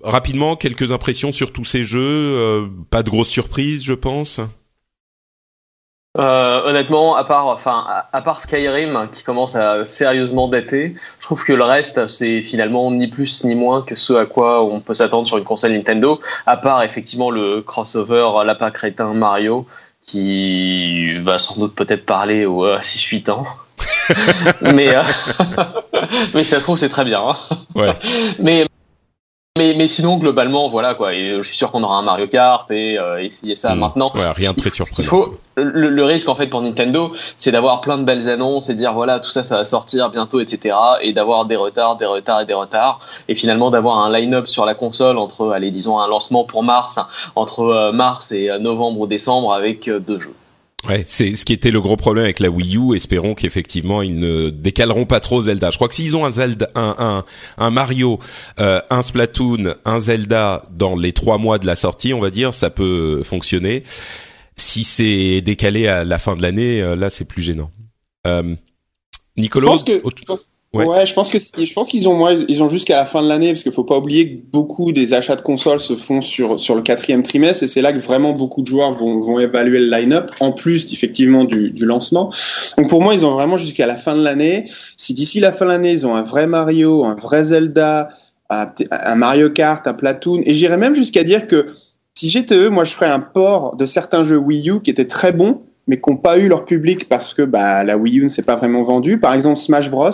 rapidement, 0.02 0.56
quelques 0.56 0.92
impressions 0.92 1.32
sur 1.32 1.52
tous 1.52 1.64
ces 1.64 1.85
jeux. 1.85 2.68
pas 2.90 3.02
de 3.02 3.11
grosses 3.11 3.28
surprises, 3.28 3.82
je 3.85 3.94
pense? 3.94 4.40
Euh, 6.19 6.61
honnêtement, 6.66 7.16
à 7.16 7.25
part, 7.25 7.47
enfin, 7.47 7.87
à, 8.12 8.21
part 8.21 8.42
Skyrim 8.42 9.09
qui 9.11 9.23
commence 9.23 9.57
à 9.57 9.87
sérieusement 9.87 10.47
dater, 10.47 10.95
je 11.19 11.25
trouve 11.25 11.42
que 11.42 11.54
le 11.54 11.64
reste 11.64 12.07
c'est 12.07 12.42
finalement 12.42 12.90
ni 12.90 13.09
plus 13.09 13.45
ni 13.45 13.54
moins 13.54 13.81
que 13.81 13.97
ce 13.97 14.12
à 14.12 14.26
quoi 14.26 14.62
on 14.62 14.81
peut 14.81 14.92
s'attendre 14.92 15.26
sur 15.26 15.38
une 15.38 15.45
console 15.45 15.73
Nintendo. 15.73 16.21
À 16.45 16.59
part 16.59 16.83
effectivement 16.83 17.31
le 17.31 17.62
crossover 17.62 18.28
lapin 18.45 18.71
crétin 18.71 19.14
Mario 19.14 19.66
qui 20.04 21.12
va 21.21 21.38
sans 21.38 21.57
doute 21.59 21.75
peut-être 21.75 22.04
parler 22.04 22.45
aux 22.45 22.66
6-8 22.66 23.31
ans. 23.31 23.47
mais 24.61 24.95
euh, 24.95 25.02
mais 26.35 26.45
ça 26.45 26.59
se 26.59 26.64
trouve 26.64 26.76
c'est 26.76 26.90
très 26.90 27.04
bien. 27.04 27.23
Hein. 27.26 27.37
Ouais. 27.75 27.92
Mais 28.38 28.66
mais, 29.59 29.75
mais 29.76 29.87
sinon, 29.87 30.16
globalement, 30.16 30.71
voilà 30.71 30.94
quoi. 30.94 31.12
Et 31.12 31.35
je 31.37 31.42
suis 31.42 31.56
sûr 31.56 31.71
qu'on 31.71 31.82
aura 31.82 31.99
un 31.99 32.02
Mario 32.02 32.26
Kart 32.26 32.71
et 32.71 32.99
euh, 32.99 33.23
essayer 33.23 33.54
ça 33.54 33.75
mmh. 33.75 33.78
maintenant. 33.78 34.11
Ouais, 34.14 34.30
rien 34.30 34.52
de 34.52 34.56
très 34.56 34.71
surprenant. 34.71 35.04
Il 35.04 35.09
faut, 35.09 35.38
le, 35.56 35.90
le, 35.90 36.04
risque 36.04 36.28
en 36.28 36.35
fait 36.35 36.47
pour 36.47 36.62
Nintendo, 36.62 37.12
c'est 37.38 37.52
d'avoir 37.52 37.82
plein 37.82 37.99
de 37.99 38.04
belles 38.04 38.30
annonces 38.30 38.71
et 38.71 38.73
de 38.73 38.78
dire 38.78 38.94
voilà 38.94 39.21
tout 39.21 39.30
ça, 39.30 39.44
ça 39.44 39.59
va 39.59 39.64
sortir 39.64 40.11
bientôt, 40.11 40.40
etc. 40.40 40.75
Et 41.02 41.12
d'avoir 41.12 41.44
des 41.44 41.56
retards, 41.56 41.97
des 41.97 42.06
retards 42.06 42.40
et 42.40 42.47
des 42.47 42.54
retards. 42.54 43.00
Et 43.28 43.35
finalement 43.35 43.71
d'avoir 43.71 43.99
un 43.99 44.11
line-up 44.11 44.49
sur 44.49 44.64
la 44.64 44.75
console 44.75 45.18
entre, 45.18 45.50
allez, 45.50 45.71
disons 45.71 45.99
un 45.99 46.09
lancement 46.09 46.44
pour 46.44 46.62
mars, 46.62 46.99
entre 47.37 47.61
euh, 47.61 47.92
mars 47.92 48.32
et 48.32 48.50
euh, 48.50 48.59
novembre 48.59 49.00
ou 49.00 49.06
décembre 49.06 49.52
avec 49.52 49.87
euh, 49.88 50.00
deux 50.00 50.18
jeux. 50.18 50.35
Ouais, 50.89 51.05
c'est 51.07 51.37
ce 51.37 51.45
qui 51.45 51.53
était 51.53 51.71
le 51.71 51.81
gros 51.81 51.97
problème 51.97 52.25
avec 52.25 52.41
la 52.41 52.51
Wii 52.51 52.77
U. 52.77 52.97
Espérons 52.97 53.35
qu'effectivement 53.35 54.03
ils 54.03 54.19
ne 54.19 54.51
décaleront 54.51 55.07
pas 55.07 55.21
trop 55.21 55.43
Zelda. 55.43 55.71
Je 55.71 55.77
crois 55.77 55.87
que 55.87 55.95
s'ils 55.95 56.17
ont 56.17 56.25
un 56.25 56.33
Zelda, 56.33 56.69
un 56.75 56.97
un, 56.99 57.25
un 57.57 57.71
Mario, 57.71 58.19
euh, 58.59 58.81
un 58.91 59.03
Splatoon, 59.03 59.75
un 59.85 60.01
Zelda 60.01 60.65
dans 60.73 60.97
les 60.97 61.12
trois 61.12 61.39
mois 61.39 61.59
de 61.59 61.67
la 61.67 61.77
sortie, 61.77 62.12
on 62.15 62.21
va 62.21 62.31
dire, 62.31 62.53
ça 62.53 62.69
peut 62.71 63.23
fonctionner. 63.23 63.85
Si 64.57 64.83
c'est 64.83 65.41
décalé 65.41 65.87
à 65.87 66.05
la 66.05 66.19
fin 66.19 66.35
de 66.35 66.43
l'année, 66.43 66.83
euh, 66.83 66.97
là 66.97 67.11
c'est 67.11 67.25
plus 67.25 67.43
gênant. 67.43 67.71
Euh, 68.27 68.55
Nicolas, 69.37 69.75
Ouais. 70.75 71.05
je 71.05 71.12
pense 71.12 71.29
que 71.29 71.37
je 71.38 71.73
pense 71.75 71.88
qu'ils 71.88 72.09
ont 72.09 72.26
ils 72.31 72.62
ont 72.62 72.69
jusqu'à 72.71 72.97
la 72.97 73.05
fin 73.05 73.23
de 73.23 73.29
l'année 73.29 73.49
parce 73.49 73.62
qu'il 73.62 73.73
faut 73.73 73.85
pas 73.85 73.99
oublier 73.99 74.26
que 74.26 74.43
beaucoup 74.52 74.93
des 74.93 75.12
achats 75.12 75.37
de 75.37 75.43
consoles 75.43 75.81
se 75.81 75.95
font 75.95 76.23
sur 76.23 76.59
sur 76.59 76.75
le 76.75 76.81
quatrième 76.81 77.23
trimestre 77.23 77.64
et 77.64 77.67
c'est 77.67 77.83
là 77.83 77.93
que 77.93 77.99
vraiment 77.99 78.33
beaucoup 78.33 78.62
de 78.62 78.67
joueurs 78.67 78.95
vont 78.95 79.19
vont 79.19 79.38
évaluer 79.38 79.81
le 79.81 79.91
line-up 79.91 80.31
en 80.41 80.50
plus 80.50 80.91
effectivement 80.91 81.45
du 81.45 81.71
du 81.71 81.85
lancement. 81.85 82.31
Donc 82.79 82.88
pour 82.88 83.02
moi, 83.02 83.12
ils 83.12 83.26
ont 83.26 83.33
vraiment 83.33 83.59
jusqu'à 83.59 83.87
la 83.87 83.99
fin 83.99 84.17
de 84.17 84.23
l'année. 84.23 84.64
Si 84.97 85.12
d'ici 85.12 85.41
la 85.41 85.52
fin 85.52 85.67
de 85.67 85.71
l'année, 85.71 85.93
ils 85.93 86.07
ont 86.07 86.14
un 86.14 86.23
vrai 86.23 86.47
Mario, 86.47 87.05
un 87.05 87.17
vrai 87.17 87.45
Zelda, 87.45 88.09
un 88.49 89.14
Mario 89.14 89.50
Kart, 89.50 89.87
un 89.87 89.95
Platoon 89.95 90.41
et 90.45 90.55
j'irais 90.55 90.79
même 90.79 90.95
jusqu'à 90.95 91.23
dire 91.23 91.47
que 91.49 91.67
si 92.14 92.31
j'étais 92.31 92.57
eux, 92.57 92.71
moi 92.71 92.85
je 92.85 92.95
ferais 92.95 93.11
un 93.11 93.21
port 93.21 93.76
de 93.76 93.85
certains 93.85 94.25
jeux 94.25 94.38
Wii 94.38 94.71
U 94.71 94.81
qui 94.81 94.91
étaient 94.91 95.07
très 95.07 95.33
bons 95.33 95.61
mais 95.87 96.00
qui 96.00 96.11
n'ont 96.11 96.17
pas 96.17 96.38
eu 96.38 96.49
leur 96.49 96.64
public 96.64 97.09
parce 97.09 97.35
que 97.35 97.43
bah, 97.43 97.83
la 97.85 97.97
Wii 97.97 98.21
U 98.21 98.23
ne 98.23 98.29
s'est 98.29 98.43
pas 98.43 98.57
vraiment 98.57 98.83
vendue. 98.83 99.19
Par 99.19 99.35
exemple, 99.35 99.59
Smash 99.59 99.91
Bros. 99.91 100.11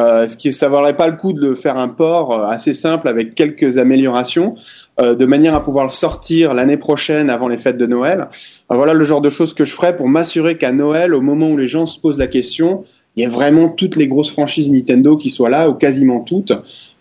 Euh, 0.00 0.26
ce 0.26 0.36
qui 0.36 0.52
ça 0.52 0.68
valerait 0.68 0.96
pas 0.96 1.06
le 1.06 1.16
coup 1.16 1.32
de 1.32 1.54
faire 1.54 1.78
un 1.78 1.86
port 1.86 2.32
euh, 2.32 2.46
assez 2.48 2.72
simple 2.72 3.06
avec 3.06 3.36
quelques 3.36 3.78
améliorations, 3.78 4.56
euh, 5.00 5.14
de 5.14 5.24
manière 5.24 5.54
à 5.54 5.62
pouvoir 5.62 5.84
le 5.84 5.90
sortir 5.90 6.52
l'année 6.52 6.76
prochaine 6.76 7.30
avant 7.30 7.46
les 7.46 7.56
fêtes 7.56 7.76
de 7.76 7.86
Noël. 7.86 8.28
Euh, 8.72 8.74
voilà 8.74 8.92
le 8.92 9.04
genre 9.04 9.20
de 9.20 9.30
choses 9.30 9.54
que 9.54 9.64
je 9.64 9.72
ferais 9.72 9.94
pour 9.94 10.08
m'assurer 10.08 10.58
qu'à 10.58 10.72
Noël, 10.72 11.14
au 11.14 11.20
moment 11.20 11.48
où 11.50 11.56
les 11.56 11.68
gens 11.68 11.86
se 11.86 12.00
posent 12.00 12.18
la 12.18 12.26
question, 12.26 12.84
il 13.14 13.22
y 13.22 13.26
a 13.26 13.28
vraiment 13.28 13.68
toutes 13.68 13.94
les 13.94 14.08
grosses 14.08 14.32
franchises 14.32 14.68
Nintendo 14.68 15.16
qui 15.16 15.30
soient 15.30 15.50
là, 15.50 15.68
ou 15.68 15.74
quasiment 15.74 16.20
toutes, 16.20 16.52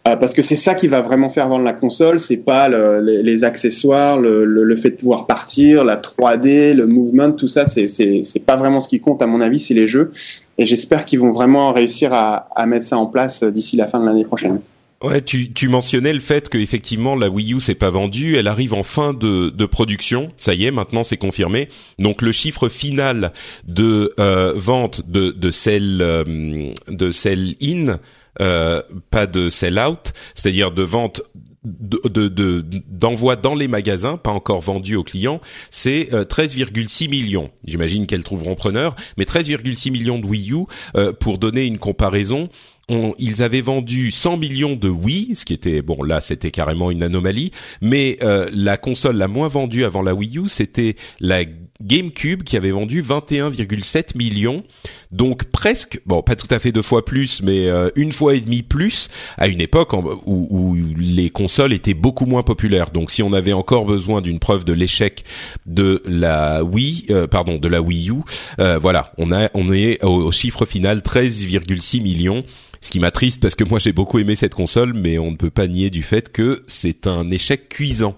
euh, 0.05 0.17
parce 0.17 0.33
que 0.33 0.41
c'est 0.41 0.57
ça 0.57 0.75
qui 0.75 0.87
va 0.87 1.01
vraiment 1.01 1.29
faire 1.29 1.47
vendre 1.47 1.63
la 1.63 1.71
console, 1.73 2.19
c'est 2.19 2.43
pas 2.43 2.67
le, 2.67 2.99
les, 2.99 3.23
les, 3.23 3.43
accessoires, 3.45 4.19
le, 4.19 4.43
le, 4.43 4.63
le, 4.63 4.77
fait 4.77 4.91
de 4.91 4.95
pouvoir 4.97 5.25
partir, 5.25 5.85
la 5.85 5.95
3D, 5.95 6.73
le 6.73 6.85
movement, 6.87 7.31
tout 7.31 7.47
ça, 7.47 7.65
c'est 7.65 8.45
pas 8.45 8.57
vraiment 8.57 8.81
ce 8.81 8.89
qui 8.89 8.99
compte 8.99 9.21
à 9.21 9.27
mon 9.27 9.39
avis, 9.39 9.59
c'est 9.59 9.73
les 9.73 9.87
jeux. 9.87 10.11
Et 10.57 10.65
j'espère 10.65 11.05
qu'ils 11.05 11.19
vont 11.19 11.31
vraiment 11.31 11.71
réussir 11.71 12.13
à, 12.13 12.49
à 12.55 12.65
mettre 12.65 12.85
ça 12.85 12.97
en 12.97 13.05
place 13.05 13.43
d'ici 13.43 13.77
la 13.77 13.87
fin 13.87 13.99
de 13.99 14.05
l'année 14.05 14.25
prochaine. 14.25 14.59
Ouais, 15.03 15.21
tu, 15.21 15.51
tu 15.51 15.67
mentionnais 15.67 16.13
le 16.13 16.21
fait 16.21 16.47
que 16.47 16.57
effectivement 16.57 17.15
la 17.15 17.29
Wii 17.29 17.55
U 17.55 17.59
s'est 17.59 17.75
pas 17.75 17.89
vendue, 17.89 18.37
elle 18.37 18.47
arrive 18.47 18.73
en 18.73 18.83
fin 18.83 19.11
de, 19.13 19.49
de 19.49 19.65
production, 19.65 20.31
ça 20.37 20.53
y 20.53 20.63
est, 20.63 20.71
maintenant 20.71 21.03
c'est 21.03 21.17
confirmé. 21.17 21.67
Donc 21.99 22.21
le 22.21 22.31
chiffre 22.31 22.69
final 22.69 23.33
de 23.67 24.13
euh, 24.21 24.53
vente 24.55 25.01
de 25.05 25.31
de 25.31 25.51
sell 25.51 25.99
euh, 26.01 26.71
de 26.87 27.11
sell 27.11 27.55
in 27.61 27.89
euh, 27.89 27.97
pas 28.37 29.27
de 29.27 29.49
sell 29.49 29.79
out, 29.79 30.13
c'est-à-dire 30.35 30.71
de 30.71 30.83
vente 30.83 31.21
de, 31.63 32.65
d'envoi 32.89 33.35
de, 33.35 33.41
dans 33.41 33.55
les 33.55 33.67
magasins, 33.67 34.17
pas 34.17 34.31
encore 34.31 34.59
vendu 34.59 34.95
aux 34.95 35.03
clients, 35.03 35.39
c'est 35.69 36.09
13,6 36.11 37.05
euh, 37.05 37.09
millions. 37.09 37.51
J'imagine 37.65 38.05
qu'elles 38.05 38.23
trouveront 38.23 38.55
preneur, 38.55 38.95
mais 39.17 39.23
13,6 39.23 39.91
millions 39.91 40.19
de 40.19 40.25
Wii 40.25 40.51
U. 40.51 40.65
Euh, 40.95 41.13
pour 41.13 41.37
donner 41.37 41.65
une 41.65 41.77
comparaison, 41.77 42.49
on, 42.89 43.13
ils 43.17 43.43
avaient 43.43 43.61
vendu 43.61 44.11
100 44.11 44.37
millions 44.37 44.75
de 44.75 44.89
Wii, 44.89 45.35
ce 45.35 45.45
qui 45.45 45.53
était 45.53 45.81
bon 45.81 46.03
là 46.03 46.19
c'était 46.19 46.51
carrément 46.51 46.91
une 46.91 47.01
anomalie, 47.01 47.51
mais 47.81 48.17
euh, 48.21 48.49
la 48.51 48.77
console 48.77 49.15
la 49.15 49.29
moins 49.29 49.47
vendue 49.47 49.85
avant 49.85 50.01
la 50.01 50.13
Wii 50.13 50.39
U 50.39 50.47
c'était 50.47 50.95
la 51.21 51.43
GameCube 51.81 52.43
qui 52.43 52.55
avait 52.55 52.71
vendu 52.71 53.01
21,7 53.01 54.17
millions, 54.17 54.63
donc 55.11 55.45
presque, 55.45 55.99
bon 56.05 56.21
pas 56.21 56.35
tout 56.35 56.47
à 56.49 56.59
fait 56.59 56.71
deux 56.71 56.81
fois 56.81 57.03
plus, 57.03 57.41
mais 57.41 57.67
euh, 57.67 57.89
une 57.95 58.11
fois 58.11 58.35
et 58.35 58.39
demie 58.39 58.61
plus 58.61 59.09
à 59.37 59.47
une 59.47 59.59
époque 59.61 59.93
où, 59.93 60.03
où, 60.25 60.75
les 60.97 61.29
consoles 61.29 61.73
étaient 61.73 61.93
beaucoup 61.93 62.25
moins 62.25 62.43
populaires. 62.43 62.91
Donc 62.91 63.11
si 63.11 63.23
on 63.23 63.33
avait 63.33 63.53
encore 63.53 63.85
besoin 63.85 64.21
d'une 64.21 64.39
preuve 64.39 64.65
de 64.65 64.73
l'échec 64.73 65.23
de 65.65 66.01
la 66.05 66.63
Wii, 66.63 67.05
euh, 67.09 67.27
pardon, 67.27 67.57
de 67.57 67.67
la 67.67 67.81
Wii 67.81 68.09
U, 68.11 68.21
euh, 68.59 68.77
voilà, 68.77 69.11
on 69.17 69.31
a 69.31 69.49
on 69.53 69.71
est 69.73 70.03
au, 70.03 70.27
au 70.27 70.31
chiffre 70.31 70.65
final 70.65 70.99
13,6 70.99 72.01
millions 72.01 72.43
ce 72.83 72.91
qui 72.91 72.99
m'attriste 72.99 73.41
parce 73.41 73.55
que 73.55 73.63
moi 73.63 73.79
j'ai 73.79 73.93
beaucoup 73.93 74.19
aimé 74.19 74.35
cette 74.35 74.53
console, 74.53 74.93
mais 74.93 75.17
on 75.17 75.31
ne 75.31 75.37
peut 75.37 75.49
pas 75.49 75.67
nier 75.67 75.89
du 75.89 76.03
fait 76.03 76.31
que 76.31 76.63
c'est 76.67 77.07
un 77.07 77.31
échec 77.31 77.69
cuisant. 77.69 78.15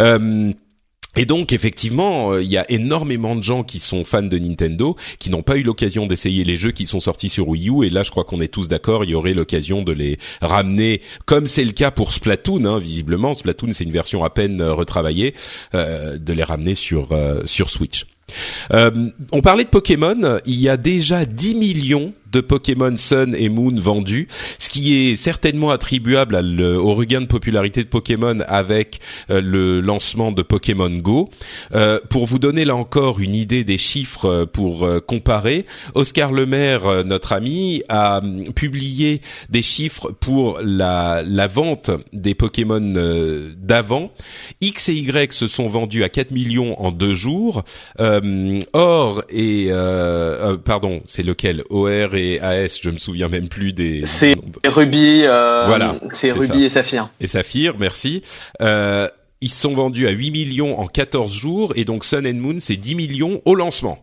Euh, 0.00 0.52
et 1.18 1.26
donc 1.26 1.52
effectivement, 1.52 2.30
euh, 2.30 2.42
il 2.44 2.48
y 2.48 2.56
a 2.56 2.64
énormément 2.70 3.34
de 3.34 3.42
gens 3.42 3.64
qui 3.64 3.80
sont 3.80 4.04
fans 4.04 4.22
de 4.22 4.38
Nintendo, 4.38 4.94
qui 5.18 5.30
n'ont 5.30 5.42
pas 5.42 5.56
eu 5.56 5.64
l'occasion 5.64 6.06
d'essayer 6.06 6.44
les 6.44 6.56
jeux 6.56 6.70
qui 6.70 6.86
sont 6.86 7.00
sortis 7.00 7.28
sur 7.28 7.48
Wii 7.48 7.70
U. 7.70 7.84
Et 7.84 7.90
là, 7.90 8.04
je 8.04 8.12
crois 8.12 8.22
qu'on 8.22 8.40
est 8.40 8.46
tous 8.46 8.68
d'accord, 8.68 9.02
il 9.02 9.10
y 9.10 9.14
aurait 9.16 9.34
l'occasion 9.34 9.82
de 9.82 9.90
les 9.90 10.16
ramener, 10.40 11.02
comme 11.26 11.48
c'est 11.48 11.64
le 11.64 11.72
cas 11.72 11.90
pour 11.90 12.12
Splatoon. 12.12 12.64
Hein, 12.66 12.78
visiblement, 12.78 13.34
Splatoon 13.34 13.72
c'est 13.72 13.82
une 13.82 13.90
version 13.90 14.22
à 14.22 14.30
peine 14.30 14.60
euh, 14.60 14.72
retravaillée, 14.72 15.34
euh, 15.74 16.18
de 16.18 16.32
les 16.32 16.44
ramener 16.44 16.76
sur 16.76 17.08
sur 17.46 17.70
Switch. 17.70 18.06
on 18.70 19.40
parlait 19.42 19.64
de 19.64 19.70
Pokémon, 19.70 20.38
il 20.46 20.60
y 20.60 20.68
a 20.68 20.76
déjà 20.76 21.24
10 21.24 21.56
millions 21.56 22.12
de 22.30 22.40
Pokémon 22.40 22.94
Sun 22.96 23.34
et 23.36 23.48
Moon 23.48 23.74
vendus, 23.76 24.28
ce 24.58 24.68
qui 24.68 24.94
est 24.94 25.16
certainement 25.16 25.70
attribuable 25.70 26.36
au 26.36 26.94
regain 26.94 27.20
de 27.20 27.26
popularité 27.26 27.82
de 27.82 27.88
Pokémon 27.88 28.38
avec 28.46 29.00
euh, 29.30 29.40
le 29.40 29.80
lancement 29.80 30.32
de 30.32 30.42
Pokémon 30.42 30.90
Go. 30.90 31.30
Euh, 31.74 32.00
pour 32.10 32.26
vous 32.26 32.38
donner 32.38 32.64
là 32.64 32.76
encore 32.76 33.20
une 33.20 33.34
idée 33.34 33.64
des 33.64 33.78
chiffres 33.78 34.26
euh, 34.26 34.46
pour 34.46 34.88
comparer, 35.06 35.66
Oscar 35.94 36.32
Lemaire, 36.32 37.04
notre 37.04 37.32
ami, 37.32 37.82
a 37.88 38.18
hum, 38.18 38.52
publié 38.52 39.20
des 39.48 39.62
chiffres 39.62 40.10
pour 40.10 40.58
la, 40.62 41.22
vente 41.48 41.90
des 42.12 42.34
Pokémon 42.34 42.80
d'avant. 43.56 44.10
X 44.60 44.88
et 44.88 44.94
Y 44.94 45.32
se 45.32 45.46
sont 45.46 45.66
vendus 45.66 46.04
à 46.04 46.08
4 46.08 46.30
millions 46.30 46.80
en 46.80 46.90
deux 46.90 47.14
jours. 47.14 47.64
Or 47.98 49.22
et 49.30 49.70
pardon, 50.64 51.00
c'est 51.06 51.22
lequel? 51.22 51.62
OR 51.70 52.14
et 52.14 52.17
AS, 52.40 52.80
je 52.82 52.90
me 52.90 52.98
souviens 52.98 53.28
même 53.28 53.48
plus 53.48 53.72
des. 53.72 54.06
C'est 54.06 54.34
Ruby, 54.64 55.22
euh, 55.24 55.64
voilà, 55.66 55.96
c'est 56.12 56.32
Ruby 56.32 56.64
et 56.64 56.70
Saphir. 56.70 57.10
Et 57.20 57.26
Saphir, 57.26 57.74
merci. 57.78 58.22
Euh, 58.60 59.08
ils 59.40 59.50
sont 59.50 59.74
vendus 59.74 60.06
à 60.08 60.10
8 60.10 60.30
millions 60.30 60.78
en 60.78 60.86
14 60.86 61.32
jours 61.32 61.72
et 61.76 61.84
donc 61.84 62.04
Sun 62.04 62.26
and 62.26 62.34
Moon 62.34 62.56
c'est 62.58 62.76
10 62.76 62.94
millions 62.94 63.42
au 63.44 63.54
lancement. 63.54 63.98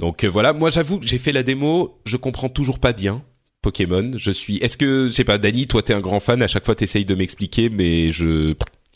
Donc 0.00 0.24
euh, 0.24 0.28
voilà, 0.28 0.52
moi 0.52 0.70
j'avoue, 0.70 1.00
j'ai 1.02 1.18
fait 1.18 1.32
la 1.32 1.42
démo, 1.42 2.00
je 2.04 2.16
comprends 2.16 2.48
toujours 2.48 2.78
pas 2.78 2.92
bien 2.92 3.22
Pokémon. 3.62 4.12
Je 4.16 4.30
suis, 4.30 4.56
est-ce 4.58 4.76
que, 4.76 5.08
je 5.08 5.12
sais 5.12 5.24
pas, 5.24 5.38
Dany, 5.38 5.66
toi 5.66 5.82
t'es 5.82 5.92
un 5.92 6.00
grand 6.00 6.20
fan, 6.20 6.42
à 6.42 6.48
chaque 6.48 6.64
fois 6.64 6.74
t'essayes 6.74 7.04
de 7.04 7.14
m'expliquer, 7.14 7.68
mais 7.68 8.10
je 8.12 8.54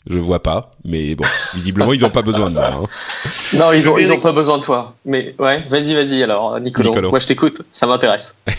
je 0.09 0.19
vois 0.19 0.43
pas, 0.43 0.71
mais 0.83 1.15
bon, 1.15 1.25
visiblement 1.53 1.93
ils 1.93 2.03
ont 2.03 2.09
pas 2.09 2.21
besoin 2.21 2.49
de 2.49 2.55
moi. 2.55 2.69
Hein. 2.73 2.85
Non, 3.53 3.71
ils 3.71 3.87
ont 3.87 3.97
ils 3.97 4.11
ont 4.11 4.19
pas 4.19 4.33
besoin 4.33 4.57
de 4.57 4.63
toi. 4.63 4.95
Mais 5.05 5.35
ouais, 5.39 5.63
vas-y, 5.69 5.93
vas-y 5.93 6.21
alors, 6.23 6.59
Nicolas. 6.59 7.01
Moi 7.01 7.19
je 7.19 7.27
t'écoute, 7.27 7.61
ça 7.71 7.87
m'intéresse. 7.87 8.35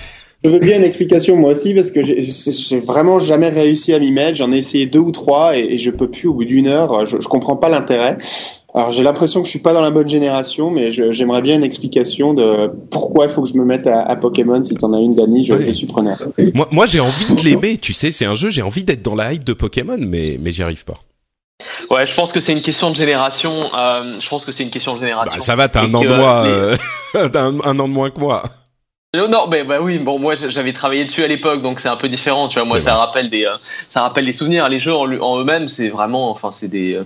Je 0.45 0.51
veux 0.51 0.59
bien 0.59 0.77
une 0.77 0.85
explication 0.85 1.37
moi 1.37 1.53
aussi 1.53 1.73
parce 1.73 1.91
que 1.91 2.03
j'ai 2.05 2.79
vraiment 2.81 3.19
jamais 3.19 3.49
réussi 3.49 3.95
à 3.95 3.99
m'y 3.99 4.13
mettre. 4.13 4.37
J'en 4.37 4.53
ai 4.53 4.59
essayé 4.59 4.85
deux 4.85 4.99
ou 4.99 5.11
trois 5.11 5.57
et, 5.57 5.79
je 5.79 5.91
peux 5.91 6.11
plus 6.11 6.29
au 6.29 6.35
bout 6.35 6.45
d'une 6.45 6.67
heure. 6.67 7.07
Je, 7.07 7.19
je 7.19 7.29
comprends 7.29 7.57
pas 7.57 7.71
l'intérêt. 7.71 8.19
Alors 8.75 8.91
j'ai 8.91 9.03
l'impression 9.03 9.41
que 9.41 9.47
je 9.47 9.51
suis 9.51 9.61
pas 9.61 9.73
dans 9.73 9.81
la 9.81 9.91
bonne 9.91 10.09
génération, 10.09 10.71
mais 10.71 10.93
j'aimerais 10.93 11.41
bien 11.41 11.55
une 11.55 11.65
explication 11.65 12.35
de 12.35 12.71
pourquoi 12.91 13.25
il 13.25 13.31
faut 13.31 13.43
que 13.43 13.49
je 13.49 13.55
me 13.55 13.65
mette 13.65 13.87
à, 13.87 14.17
Pokémon. 14.17 14.63
Si 14.65 14.75
t'en 14.75 14.93
as 14.93 14.99
une, 14.99 15.15
Dani, 15.15 15.47
je, 15.47 15.63
je, 15.63 15.71
suis 15.71 15.87
preneur. 15.87 16.23
Moi, 16.53 16.69
moi 16.71 16.87
j'ai 16.87 17.01
envie 17.01 17.35
de 17.35 17.41
l'aimer. 17.41 17.79
Tu 17.79 17.95
sais, 17.95 18.13
c'est 18.13 18.27
un 18.27 18.35
jeu. 18.35 18.51
J'ai 18.51 18.63
envie 18.63 18.85
d'être 18.85 19.03
dans 19.03 19.15
la 19.15 19.33
hype 19.33 19.45
de 19.45 19.55
Pokémon, 19.55 19.97
mais 19.99 20.39
mais 20.43 20.53
j'y 20.53 20.63
arrive 20.63 20.85
pas. 20.85 21.01
Ouais, 21.91 22.07
je 22.07 22.15
pense 22.15 22.33
que 22.33 22.41
c'est 22.41 22.53
une 22.53 22.63
question 22.63 22.91
de 22.91 22.97
génération. 22.97 23.71
Euh, 23.77 24.21
je 24.21 24.29
pense 24.29 24.45
que 24.45 24.53
c'est 24.53 24.63
une 24.63 24.71
question 24.71 24.97
de 24.97 25.01
génération. 25.01 25.39
Bah, 25.39 25.45
ça 25.45 25.55
va, 25.55 25.69
t'as 25.69 25.83
un 25.83 25.95
an 25.95 26.03
de 26.03 26.09
moins, 26.09 26.47
euh, 26.47 26.77
un, 27.15 27.79
an 27.79 27.89
de 27.89 27.93
moins 27.93 28.11
que 28.11 28.19
moi. 28.19 28.43
Non, 29.15 29.47
mais 29.49 29.63
bah 29.63 29.79
oui, 29.81 29.99
bon, 29.99 30.19
moi 30.19 30.35
j'avais 30.35 30.73
travaillé 30.73 31.05
dessus 31.05 31.23
à 31.23 31.29
l'époque, 31.29 31.63
donc 31.63 31.79
c'est 31.79 31.89
un 31.89 31.97
peu 31.97 32.09
différent. 32.09 32.49
Tu 32.49 32.59
vois, 32.59 32.67
moi 32.67 32.81
ça 32.81 32.97
rappelle 32.97 33.31
des, 33.31 33.45
euh, 33.45 33.55
ça 33.91 34.01
rappelle 34.01 34.27
des 34.27 34.33
souvenirs. 34.33 34.69
Les 34.69 34.81
jeux 34.81 34.93
en, 34.93 35.39
eux-mêmes, 35.39 35.69
c'est 35.69 35.89
vraiment, 35.89 36.33
enfin, 36.33 36.51
c'est 36.51 36.67
des, 36.67 37.01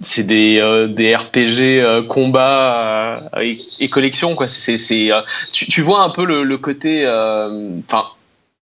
c'est 0.00 0.22
des, 0.22 0.86
des 0.88 1.14
RPG 1.14 2.06
combat 2.08 3.28
et, 3.42 3.58
et, 3.80 3.88
collection, 3.90 4.34
quoi. 4.34 4.48
C'est, 4.48 4.78
c'est, 4.78 5.10
tu, 5.52 5.66
tu 5.66 5.82
vois 5.82 6.00
un 6.00 6.10
peu 6.10 6.24
le, 6.24 6.44
le 6.44 6.58
côté, 6.58 7.06
enfin. 7.06 8.06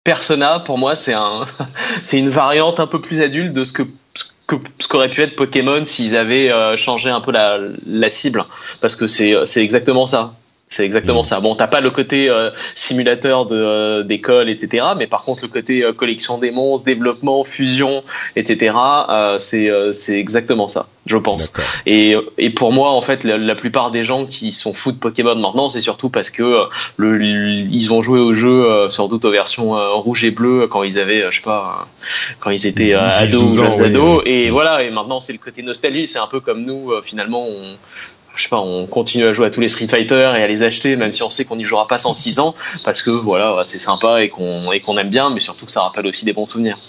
Persona, 0.03 0.59
pour 0.59 0.79
moi, 0.79 0.95
c'est 0.95 1.13
un, 1.13 1.45
c'est 2.01 2.17
une 2.17 2.31
variante 2.31 2.79
un 2.79 2.87
peu 2.87 2.99
plus 2.99 3.21
adulte 3.21 3.53
de 3.53 3.63
ce 3.63 3.71
que 3.71 3.83
ce 4.79 4.87
qu'aurait 4.87 5.09
pu 5.09 5.21
être 5.21 5.35
Pokémon 5.35 5.85
s'ils 5.85 6.15
avaient 6.15 6.51
euh, 6.51 6.77
changé 6.77 7.09
un 7.09 7.21
peu 7.21 7.31
la, 7.31 8.09
cible, 8.09 8.45
parce 8.79 8.95
que 8.95 9.07
c'est 9.07 9.33
c'est 9.45 9.61
exactement 9.61 10.07
ça. 10.07 10.33
C'est 10.71 10.85
exactement 10.85 11.23
mm. 11.23 11.25
ça. 11.25 11.39
Bon, 11.41 11.53
t'as 11.53 11.67
pas 11.67 11.81
le 11.81 11.91
côté 11.91 12.29
euh, 12.29 12.49
simulateur 12.75 13.45
de 13.45 13.57
euh, 13.57 14.03
d'école, 14.03 14.49
etc. 14.49 14.87
Mais 14.97 15.05
par 15.05 15.21
contre, 15.21 15.41
le 15.43 15.49
côté 15.49 15.83
euh, 15.83 15.91
collection 15.91 16.37
des 16.37 16.49
monstres, 16.49 16.85
développement, 16.85 17.43
fusion, 17.43 18.03
etc. 18.37 18.73
c'est 19.39 19.69
c'est 19.91 20.17
exactement 20.17 20.69
ça, 20.69 20.87
je 21.05 21.17
pense. 21.17 21.51
Et 21.85 22.15
et 22.37 22.49
pour 22.49 22.71
moi, 22.71 22.91
en 22.91 23.01
fait, 23.01 23.25
la, 23.25 23.55
plupart 23.55 23.91
des 23.91 24.05
gens 24.05 24.25
qui 24.25 24.53
sont 24.53 24.73
fous 24.73 24.93
de 24.93 24.97
Pokémon 24.97 25.35
maintenant, 25.35 25.69
c'est 25.69 25.81
surtout 25.81 26.09
parce 26.09 26.29
que 26.29 26.61
le 26.95 27.21
ils 27.21 27.87
vont 27.87 28.01
jouer 28.01 28.21
au 28.21 28.33
jeu, 28.33 28.89
sans 28.91 29.09
doute 29.09 29.25
aux 29.25 29.31
versions 29.31 29.71
rouge 29.99 30.23
et 30.23 30.31
bleu 30.31 30.67
quand 30.67 30.83
ils 30.83 30.97
avaient, 30.97 31.29
je 31.31 31.35
sais 31.35 31.41
pas, 31.41 31.85
quand 32.39 32.49
ils 32.49 32.65
étaient 32.65 32.93
ados 32.93 33.57
ou 33.57 33.83
ados. 33.83 34.23
Et 34.25 34.49
mm. 34.49 34.53
voilà. 34.53 34.83
Et 34.83 34.89
maintenant, 34.89 35.19
c'est 35.19 35.33
le 35.33 35.39
côté 35.39 35.63
nostalgie. 35.63 36.07
C'est 36.07 36.19
un 36.19 36.27
peu 36.27 36.39
comme 36.39 36.63
nous, 36.63 36.93
finalement, 37.03 37.45
on 37.45 37.77
je 38.41 38.45
sais 38.47 38.49
pas, 38.49 38.59
on 38.59 38.87
continue 38.87 39.25
à 39.25 39.33
jouer 39.33 39.45
à 39.45 39.49
tous 39.51 39.61
les 39.61 39.69
Street 39.69 39.85
Fighter 39.85 40.33
et 40.35 40.41
à 40.41 40.47
les 40.47 40.63
acheter, 40.63 40.95
même 40.95 41.11
si 41.11 41.21
on 41.21 41.29
sait 41.29 41.45
qu'on 41.45 41.57
n'y 41.57 41.63
jouera 41.63 41.87
pas 41.87 41.99
sans 41.99 42.15
6 42.15 42.39
ans, 42.39 42.55
parce 42.83 43.03
que 43.03 43.11
voilà, 43.11 43.61
c'est 43.65 43.79
sympa 43.79 44.23
et 44.23 44.29
qu'on 44.29 44.71
et 44.71 44.79
qu'on 44.79 44.97
aime 44.97 45.09
bien, 45.09 45.29
mais 45.29 45.39
surtout 45.39 45.67
que 45.67 45.71
ça 45.71 45.81
rappelle 45.81 46.07
aussi 46.07 46.25
des 46.25 46.33
bons 46.33 46.47
souvenirs. 46.47 46.79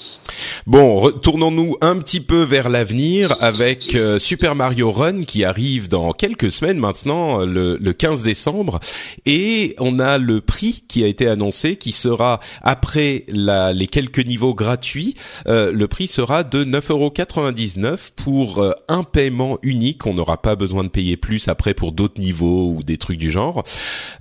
Bon, 0.66 0.99
retournons-nous 0.99 1.76
un 1.82 1.99
petit 1.99 2.21
peu 2.21 2.42
vers 2.42 2.71
l'avenir 2.71 3.36
avec 3.41 3.95
euh, 3.95 4.19
Super 4.19 4.54
Mario 4.54 4.91
Run 4.93 5.25
qui 5.25 5.45
arrive 5.45 5.91
dans 5.91 6.12
quelques 6.12 6.50
semaines 6.50 6.78
maintenant, 6.78 7.41
le, 7.41 7.76
le 7.76 7.93
15 7.93 8.23
décembre, 8.23 8.80
et 9.26 9.75
on 9.78 9.99
a 9.99 10.17
le 10.17 10.41
prix 10.41 10.84
qui 10.88 11.04
a 11.04 11.06
été 11.06 11.28
annoncé, 11.28 11.76
qui 11.76 11.93
sera 11.93 12.41
après 12.62 13.25
la, 13.28 13.75
les 13.75 13.88
quelques 13.88 14.25
niveaux 14.25 14.54
gratuits, 14.54 15.15
euh, 15.49 15.71
le 15.71 15.86
prix 15.86 16.06
sera 16.06 16.45
de 16.45 16.65
9,99€ 16.65 18.12
pour 18.17 18.60
euh, 18.60 18.73
un 18.88 19.04
paiement 19.04 19.58
unique. 19.62 20.06
On 20.06 20.15
n'aura 20.15 20.41
pas 20.41 20.56
besoin 20.56 20.84
de 20.84 20.88
payer 20.88 21.17
plus 21.17 21.42
après 21.49 21.75
pour 21.75 21.93
d'autres 21.93 22.21
niveaux 22.21 22.73
ou 22.73 22.83
des 22.83 22.97
trucs 22.97 23.19
du 23.19 23.31
genre. 23.31 23.65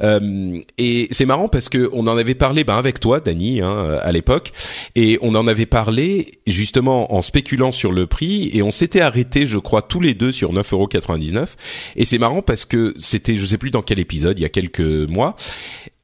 Euh, 0.01 0.59
et 0.77 1.07
c'est 1.11 1.25
marrant 1.25 1.47
parce 1.47 1.69
que 1.69 1.89
on 1.93 2.07
en 2.07 2.17
avait 2.17 2.35
parlé 2.35 2.63
ben, 2.63 2.75
avec 2.75 2.99
toi, 2.99 3.19
Dany, 3.19 3.61
hein, 3.61 3.99
à 4.01 4.11
l'époque, 4.11 4.51
et 4.95 5.17
on 5.21 5.35
en 5.35 5.47
avait 5.47 5.65
parlé 5.65 6.39
justement 6.47 7.13
en 7.13 7.21
spéculant 7.21 7.71
sur 7.71 7.91
le 7.91 8.07
prix 8.07 8.49
et 8.53 8.61
on 8.61 8.71
s'était 8.71 9.01
arrêté, 9.01 9.47
je 9.47 9.57
crois, 9.57 9.81
tous 9.81 9.99
les 9.99 10.13
deux 10.13 10.31
sur 10.31 10.53
9,99€. 10.53 11.55
Et 11.95 12.05
c'est 12.05 12.17
marrant 12.17 12.41
parce 12.41 12.65
que 12.65 12.93
c'était, 12.97 13.35
je 13.35 13.45
sais 13.45 13.57
plus 13.57 13.71
dans 13.71 13.81
quel 13.81 13.99
épisode, 13.99 14.39
il 14.39 14.41
y 14.41 14.45
a 14.45 14.49
quelques 14.49 14.79
mois, 14.79 15.35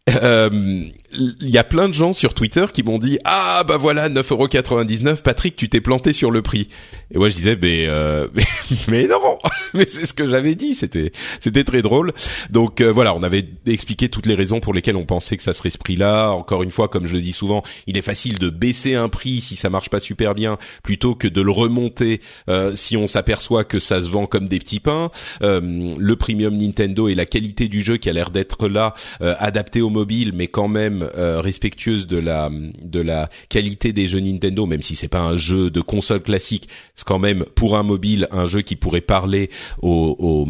euh, 0.10 0.86
il 1.14 1.50
y 1.50 1.58
a 1.58 1.64
plein 1.64 1.88
de 1.88 1.94
gens 1.94 2.12
sur 2.12 2.34
Twitter 2.34 2.66
qui 2.74 2.84
m'ont 2.84 2.98
dit 2.98 3.18
ah 3.24 3.64
bah 3.66 3.78
voilà 3.78 4.10
9,99€ 4.10 5.22
Patrick 5.22 5.56
tu 5.56 5.70
t'es 5.70 5.80
planté 5.80 6.12
sur 6.12 6.32
le 6.32 6.42
prix. 6.42 6.68
Et 7.12 7.18
moi 7.18 7.30
je 7.30 7.36
disais 7.36 7.58
mais 7.60 7.86
euh, 7.88 8.28
mais, 8.90 9.08
non 9.08 9.18
mais 9.74 9.86
c'est 9.88 10.06
ce 10.06 10.14
que 10.14 10.28
j'avais 10.28 10.56
dit 10.56 10.74
c'était 10.74 11.14
c'était 11.40 11.64
très 11.64 11.82
drôle. 11.82 12.14
Donc 12.50 12.82
euh, 12.82 12.92
voilà 12.92 13.16
on 13.16 13.24
avait 13.24 13.48
expliqué 13.66 14.10
toutes 14.10 14.26
les 14.26 14.36
raisons 14.36 14.60
pour 14.60 14.74
lesquelles 14.74 14.98
on 14.98 15.06
pensait 15.06 15.38
que 15.38 15.44
ça 15.44 15.54
serait 15.54 15.70
ce 15.70 15.78
prix 15.78 15.96
là 15.96 16.32
encore 16.32 16.62
une 16.62 16.72
fois 16.72 16.90
comme 16.90 17.08
je 17.08 17.14
le 17.14 17.22
dis 17.22 17.32
souvent 17.32 17.64
il 17.88 17.98
est 17.98 18.02
facile 18.02 18.38
de 18.38 18.50
baisser 18.50 18.96
un 18.96 19.08
prix 19.08 19.40
si 19.40 19.56
ça 19.56 19.70
marche 19.70 19.90
pas 19.90 20.00
super 20.00 20.36
bien 20.36 20.58
plutôt 20.84 21.16
que 21.16 21.30
de 21.30 21.42
le 21.42 21.52
remonter 21.52 22.20
euh, 22.50 22.76
si 22.76 22.98
on 22.98 23.08
s'aperçoit 23.08 23.64
que 23.64 23.80
ça 23.80 24.02
se 24.02 24.10
vend 24.10 24.26
comme 24.26 24.50
des 24.50 24.60
petits 24.60 24.82
pains. 24.82 25.10
Le 25.42 26.16
premium 26.16 26.58
Nintendo 26.58 27.08
et 27.08 27.16
la 27.16 27.26
qualité 27.26 27.70
du 27.70 27.82
jeu 27.82 27.98
qui 27.98 28.10
a 28.10 28.14
l'air 28.14 28.30
d'être 28.30 28.68
là 28.68 28.94
adapté 29.22 29.82
au 29.82 29.90
mobile 29.90 30.32
mais 30.34 30.48
quand 30.48 30.68
même 30.68 30.97
euh, 31.04 31.42
respectueuse 31.42 32.08
de 32.08 32.18
la 32.18 32.50
de 32.52 33.00
la 33.00 33.30
qualité 33.50 33.94
des 33.94 34.08
jeux 34.08 34.20
Nintendo, 34.20 34.66
même 34.66 34.82
si 34.82 34.96
c'est 34.96 35.08
pas 35.08 35.22
un 35.22 35.38
jeu 35.38 35.70
de 35.70 35.82
console 35.82 36.22
classique, 36.22 36.70
c'est 36.96 37.06
quand 37.06 37.20
même 37.20 37.46
pour 37.56 37.78
un 37.78 37.84
mobile 37.84 38.28
un 38.32 38.46
jeu 38.46 38.62
qui 38.62 38.76
pourrait 38.76 39.02
parler 39.02 39.50
aux, 39.82 40.16
aux 40.20 40.48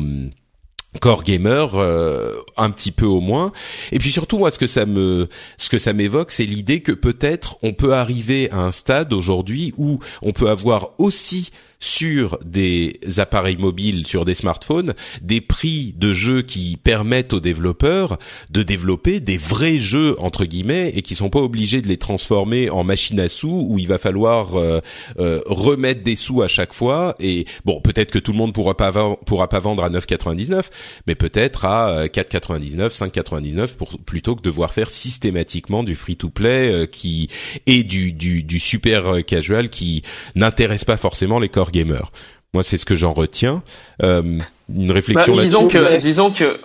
core 0.99 1.23
gamer 1.23 1.75
euh, 1.75 2.33
un 2.57 2.71
petit 2.71 2.91
peu 2.91 3.05
au 3.05 3.19
moins. 3.19 3.51
Et 3.91 3.99
puis 3.99 4.11
surtout 4.11 4.37
moi 4.37 4.51
ce 4.51 4.59
que 4.59 4.67
ça 4.67 5.93
m'évoque 5.93 6.31
c'est 6.31 6.45
l'idée 6.45 6.81
que 6.81 6.91
peut-être 6.91 7.57
on 7.61 7.73
peut 7.73 7.93
arriver 7.93 8.49
à 8.51 8.59
un 8.59 8.71
stade 8.71 9.13
aujourd'hui 9.13 9.73
où 9.77 9.99
on 10.21 10.31
peut 10.31 10.49
avoir 10.49 10.91
aussi 10.97 11.51
sur 11.79 12.39
des 12.43 12.99
appareils 13.17 13.57
mobiles, 13.57 14.07
sur 14.07 14.25
des 14.25 14.33
smartphones, 14.33 14.93
des 15.21 15.41
prix 15.41 15.93
de 15.95 16.13
jeux 16.13 16.41
qui 16.41 16.77
permettent 16.77 17.33
aux 17.33 17.39
développeurs 17.39 18.17
de 18.49 18.63
développer 18.63 19.19
des 19.19 19.37
vrais 19.37 19.77
jeux 19.77 20.15
entre 20.19 20.45
guillemets 20.45 20.91
et 20.95 21.01
qui 21.01 21.15
sont 21.15 21.29
pas 21.29 21.39
obligés 21.39 21.81
de 21.81 21.87
les 21.87 21.97
transformer 21.97 22.69
en 22.69 22.83
machine 22.83 23.19
à 23.19 23.29
sous 23.29 23.65
où 23.69 23.77
il 23.77 23.87
va 23.87 23.97
falloir 23.97 24.55
euh, 24.55 24.79
euh, 25.19 25.41
remettre 25.45 26.03
des 26.03 26.15
sous 26.15 26.41
à 26.41 26.47
chaque 26.47 26.73
fois. 26.73 27.15
Et 27.19 27.45
bon, 27.65 27.79
peut-être 27.81 28.11
que 28.11 28.19
tout 28.19 28.31
le 28.31 28.37
monde 28.37 28.53
pourra 28.53 28.75
pas 28.75 28.91
pourra 29.25 29.47
pas 29.47 29.59
vendre 29.59 29.83
à 29.83 29.89
9,99, 29.89 30.65
mais 31.05 31.15
peut-être 31.15 31.65
à 31.65 32.07
4,99, 32.07 32.79
euh, 32.79 32.89
5,99 32.89 33.75
pour 33.75 33.99
plutôt 33.99 34.35
que 34.35 34.41
de 34.41 34.49
devoir 34.49 34.73
faire 34.73 34.89
systématiquement 34.89 35.83
du 35.83 35.95
free-to-play 35.95 36.87
qui 36.91 37.29
et 37.65 37.83
du, 37.83 38.13
du, 38.13 38.43
du 38.43 38.59
super 38.59 39.25
casual 39.25 39.69
qui 39.69 40.03
n'intéresse 40.35 40.85
pas 40.85 40.97
forcément 40.97 41.39
les 41.39 41.49
corps 41.49 41.66
gamer. 41.71 42.11
Moi, 42.53 42.63
c'est 42.63 42.77
ce 42.77 42.85
que 42.85 42.95
j'en 42.95 43.13
retiens. 43.13 43.61
Euh, 44.03 44.39
une 44.73 44.91
réflexion 44.91 45.35
bah, 45.35 45.41
disons 45.43 45.67
que, 45.67 45.99
disons 45.99 46.31
que, 46.31 46.59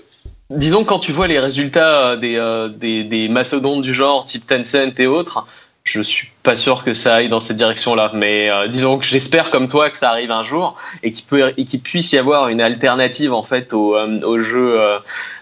disons 0.50 0.84
quand 0.84 0.98
tu 0.98 1.12
vois 1.12 1.26
les 1.26 1.38
résultats 1.38 2.16
des, 2.16 2.36
euh, 2.36 2.68
des, 2.68 3.04
des 3.04 3.28
mastodontes 3.28 3.82
du 3.82 3.94
genre 3.94 4.24
type 4.24 4.46
Tencent 4.46 4.98
et 4.98 5.06
autres, 5.06 5.46
je 5.84 6.00
suis 6.00 6.28
pas 6.42 6.54
sûr 6.54 6.84
que 6.84 6.94
ça 6.94 7.16
aille 7.16 7.28
dans 7.28 7.40
cette 7.40 7.56
direction-là. 7.56 8.12
Mais 8.14 8.50
euh, 8.50 8.68
disons 8.68 8.98
que 8.98 9.04
j'espère 9.04 9.50
comme 9.50 9.68
toi 9.68 9.90
que 9.90 9.96
ça 9.96 10.10
arrive 10.10 10.30
un 10.30 10.44
jour 10.44 10.76
et 11.02 11.10
qu'il 11.10 11.24
peut 11.24 11.52
et 11.56 11.64
qu'il 11.64 11.80
puisse 11.80 12.12
y 12.12 12.18
avoir 12.18 12.48
une 12.48 12.60
alternative 12.60 13.32
en 13.32 13.42
fait 13.42 13.72
au, 13.72 13.96
euh, 13.96 14.20
au 14.22 14.40
jeu 14.40 14.78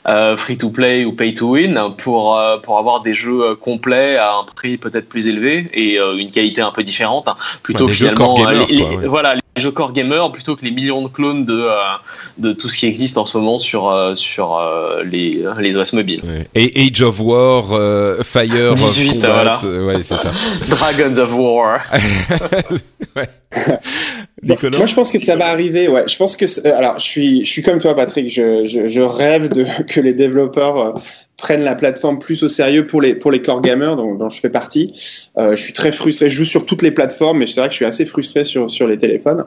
euh, 0.09 0.37
free 0.37 0.57
to 0.57 0.71
play 0.71 1.05
ou 1.05 1.13
pay 1.13 1.35
to 1.35 1.51
win 1.51 1.79
pour 1.99 2.41
pour 2.63 2.79
avoir 2.79 3.03
des 3.03 3.15
jeux 3.15 3.55
complets 3.57 4.17
à 4.17 4.35
un 4.35 4.45
prix 4.45 4.79
peut-être 4.79 5.09
plus 5.09 5.29
élevé 5.29 5.71
et 5.75 5.99
une 5.99 6.31
qualité 6.31 6.63
un 6.63 6.73
peu 6.73 6.83
différente 6.83 7.29
hein, 7.29 7.37
plutôt 7.63 7.87
ouais, 7.87 7.93
finalement 7.93 8.35
les, 8.51 9.07
voilà 9.07 9.35
les 9.35 9.37
jeux 9.37 9.40
core 9.75 9.93
gamer 9.93 10.31
plutôt 10.33 10.57
que 10.57 10.65
les 10.65 10.71
millions 10.71 11.03
de 11.03 11.09
clones 11.09 11.45
de 11.45 11.69
de 12.39 12.53
tout 12.53 12.69
ce 12.69 12.79
qui 12.79 12.87
existe 12.87 13.19
en 13.19 13.27
ce 13.27 13.37
moment 13.37 13.59
sur 13.59 14.13
sur 14.17 14.61
les 15.05 15.45
les 15.59 15.77
OS 15.77 15.93
mobiles. 15.93 16.23
Ouais. 16.25 16.47
Et 16.55 16.89
Age 16.89 17.03
of 17.03 17.21
War, 17.21 17.65
Fire 18.25 18.75
18, 18.75 19.13
Combat, 19.15 19.29
voilà. 19.29 19.85
ouais 19.87 20.03
c'est 20.03 20.17
ça. 20.17 20.33
Dragons 20.69 21.19
of 21.19 21.33
War. 21.33 21.81
ouais. 23.17 23.29
Nicolas 24.43 24.79
Moi, 24.79 24.87
je 24.87 24.95
pense 24.95 25.11
que 25.11 25.19
ça 25.19 25.37
va 25.37 25.47
arriver. 25.49 25.89
Ouais, 25.89 26.05
je 26.07 26.17
pense 26.17 26.37
que 26.37 26.45
euh, 26.67 26.77
alors 26.77 26.99
je 26.99 27.05
suis 27.05 27.45
je 27.45 27.51
suis 27.51 27.63
comme 27.63 27.79
toi, 27.79 27.95
Patrick. 27.95 28.31
Je 28.31 28.65
je, 28.65 28.89
je 28.89 29.01
rêve 29.03 29.49
de 29.49 29.67
que 29.87 30.01
les 30.01 30.15
développeurs 30.15 30.79
euh, 30.79 30.93
prennent 31.41 31.65
la 31.65 31.75
plateforme 31.75 32.19
plus 32.19 32.43
au 32.43 32.49
sérieux 32.49 32.87
pour 32.87 33.01
les 33.01 33.15
pour 33.15 33.31
les 33.31 33.43
core 33.43 33.63
gamers 33.63 33.97
dont, 33.97 34.29
je 34.29 34.41
fais 34.41 34.51
partie. 34.51 34.93
Euh, 35.39 35.57
je 35.57 35.63
suis 35.63 35.73
très 35.73 35.93
frustré. 35.93 36.29
Je 36.29 36.35
joue 36.35 36.45
sur 36.45 36.67
toutes 36.67 36.83
les 36.83 36.91
plateformes, 36.91 37.39
mais 37.39 37.47
c'est 37.47 37.61
vrai 37.61 37.69
que 37.69 37.73
je 37.73 37.77
suis 37.77 37.85
assez 37.85 38.07
frustré 38.07 38.45
sur 38.45 38.71
sur 38.71 38.87
les 38.87 38.99
téléphones. 38.99 39.45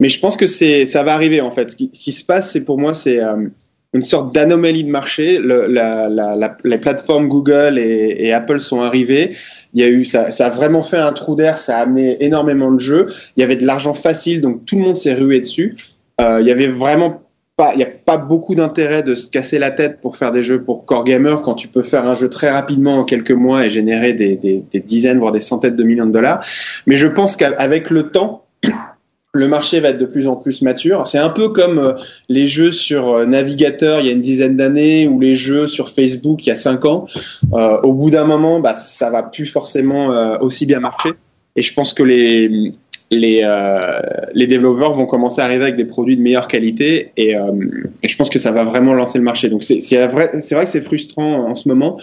Mais 0.00 0.08
je 0.08 0.18
pense 0.18 0.36
que 0.36 0.46
c'est 0.46 0.86
ça 0.86 1.02
va 1.02 1.14
arriver 1.14 1.40
en 1.40 1.50
fait. 1.50 1.70
Ce 1.70 1.76
qui, 1.76 2.12
se 2.12 2.24
passe, 2.24 2.52
c'est 2.52 2.64
pour 2.64 2.78
moi, 2.78 2.94
c'est 2.94 3.22
euh, 3.22 3.46
une 3.92 4.02
sorte 4.02 4.34
d'anomalie 4.34 4.84
de 4.84 4.90
marché. 4.90 5.38
Les 5.40 6.78
plateformes 6.78 7.28
Google 7.28 7.78
et, 7.78 8.32
Apple 8.32 8.60
sont 8.60 8.80
arrivées. 8.80 9.36
Il 9.74 9.80
y 9.80 9.84
a 9.84 9.88
eu, 9.88 10.04
ça, 10.04 10.30
ça 10.30 10.46
a 10.46 10.50
vraiment 10.50 10.82
fait 10.82 10.96
un 10.96 11.12
trou 11.12 11.34
d'air. 11.34 11.58
Ça 11.58 11.78
a 11.78 11.82
amené 11.82 12.16
énormément 12.24 12.72
de 12.72 12.80
jeux. 12.80 13.06
Il 13.36 13.40
y 13.40 13.42
avait 13.42 13.56
de 13.56 13.66
l'argent 13.66 13.94
facile, 13.94 14.40
donc 14.40 14.64
tout 14.64 14.76
le 14.76 14.82
monde 14.82 14.96
s'est 14.96 15.14
rué 15.14 15.40
dessus. 15.40 15.76
Euh, 16.20 16.40
il 16.40 16.46
y 16.46 16.50
avait 16.50 16.68
vraiment 16.68 17.22
pas, 17.56 17.74
il 17.74 17.78
n'y 17.78 17.82
a 17.82 17.86
pas 17.86 18.16
beaucoup 18.16 18.54
d'intérêt 18.54 19.02
de 19.02 19.14
se 19.14 19.26
casser 19.26 19.58
la 19.58 19.70
tête 19.70 20.00
pour 20.00 20.16
faire 20.16 20.32
des 20.32 20.42
jeux 20.42 20.62
pour 20.62 20.86
core 20.86 21.04
gamer 21.04 21.42
quand 21.42 21.54
tu 21.54 21.68
peux 21.68 21.82
faire 21.82 22.06
un 22.06 22.14
jeu 22.14 22.28
très 22.28 22.50
rapidement 22.50 22.98
en 22.98 23.04
quelques 23.04 23.32
mois 23.32 23.66
et 23.66 23.70
générer 23.70 24.14
des, 24.14 24.64
dizaines 24.84 25.18
voire 25.18 25.32
des 25.32 25.40
centaines 25.40 25.76
de 25.76 25.84
millions 25.84 26.06
de 26.06 26.12
dollars. 26.12 26.44
Mais 26.86 26.96
je 26.96 27.06
pense 27.06 27.36
qu'avec 27.36 27.90
le 27.90 28.04
temps 28.04 28.46
le 29.34 29.48
marché 29.48 29.80
va 29.80 29.90
être 29.90 29.98
de 29.98 30.06
plus 30.06 30.28
en 30.28 30.36
plus 30.36 30.62
mature. 30.62 31.06
C'est 31.06 31.18
un 31.18 31.30
peu 31.30 31.48
comme 31.48 31.78
euh, 31.78 31.92
les 32.28 32.46
jeux 32.46 32.72
sur 32.72 33.08
euh, 33.08 33.26
navigateur 33.26 34.00
il 34.00 34.06
y 34.06 34.08
a 34.10 34.12
une 34.12 34.22
dizaine 34.22 34.56
d'années 34.56 35.06
ou 35.08 35.20
les 35.20 35.36
jeux 35.36 35.66
sur 35.66 35.88
Facebook 35.88 36.46
il 36.46 36.50
y 36.50 36.52
a 36.52 36.56
cinq 36.56 36.84
ans. 36.84 37.06
Euh, 37.52 37.78
au 37.82 37.92
bout 37.92 38.10
d'un 38.10 38.24
moment, 38.24 38.60
bah, 38.60 38.74
ça 38.74 39.10
va 39.10 39.22
plus 39.22 39.46
forcément 39.46 40.08
aussi 40.40 40.66
bien 40.66 40.80
marcher. 40.80 41.10
Et 41.56 41.62
je 41.62 41.74
pense 41.74 41.92
que 41.92 42.02
les 42.02 42.72
les, 43.10 43.42
euh, 43.44 44.00
les 44.34 44.46
développeurs 44.46 44.94
vont 44.94 45.06
commencer 45.06 45.40
à 45.40 45.44
arriver 45.44 45.64
avec 45.64 45.76
des 45.76 45.84
produits 45.84 46.16
de 46.16 46.22
meilleure 46.22 46.48
qualité 46.48 47.10
et, 47.16 47.32
et 47.32 48.08
je 48.08 48.16
pense 48.16 48.30
que 48.30 48.38
ça 48.38 48.50
va 48.52 48.62
vraiment 48.62 48.94
lancer 48.94 49.18
le 49.18 49.24
marché. 49.24 49.48
Donc 49.48 49.62
c'est 49.62 50.06
vrai, 50.06 50.30
c'est 50.40 50.54
vrai 50.54 50.64
que 50.64 50.70
c'est 50.70 50.82
frustrant 50.82 51.48
en 51.48 51.54
ce 51.54 51.68
moment, 51.68 51.98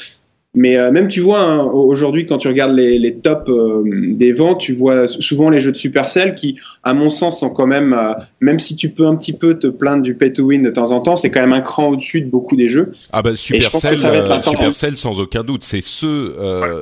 mais 0.56 0.78
euh, 0.78 0.92
même 0.92 1.08
tu 1.08 1.20
vois 1.20 1.42
hein, 1.42 1.64
aujourd'hui 1.64 2.26
quand 2.26 2.40
tu 2.40 2.48
regardes 2.48 2.76
les, 2.76 2.98
les 2.98 3.16
tops 3.16 3.50
euh, 3.50 3.84
des 3.86 4.32
ventes, 4.32 4.60
tu 4.60 4.74
vois 4.74 5.08
souvent 5.08 5.52
les 5.52 5.60
jeux 5.60 5.72
de 5.72 5.78
Supercell 5.78 6.34
qui, 6.34 6.58
à 6.82 6.96
mon 6.96 7.10
sens, 7.10 7.42
sont 7.42 7.52
quand 7.52 7.68
même, 7.68 7.94
euh, 7.94 8.14
même 8.42 8.58
si 8.58 8.76
tu 8.76 8.90
peux 8.90 9.06
un 9.06 9.16
petit 9.16 9.34
peu 9.38 9.60
te 9.60 9.68
plaindre 9.68 10.02
du 10.02 10.16
pay 10.16 10.34
to 10.34 10.44
win 10.44 10.64
de 10.64 10.72
temps 10.72 10.92
en 10.92 11.02
temps, 11.02 11.16
c'est 11.16 11.30
quand 11.30 11.42
même 11.42 11.54
un 11.54 11.62
cran 11.62 11.90
au-dessus 11.90 12.22
de 12.22 12.30
beaucoup 12.30 12.56
des 12.56 12.68
jeux. 12.68 12.92
Ah 13.12 13.22
bah 13.22 13.36
Supercell, 13.36 13.98
Supercell 13.98 14.98
sans 14.98 15.20
aucun 15.20 15.44
doute, 15.44 15.64
c'est 15.64 15.82
ceux 15.82 16.36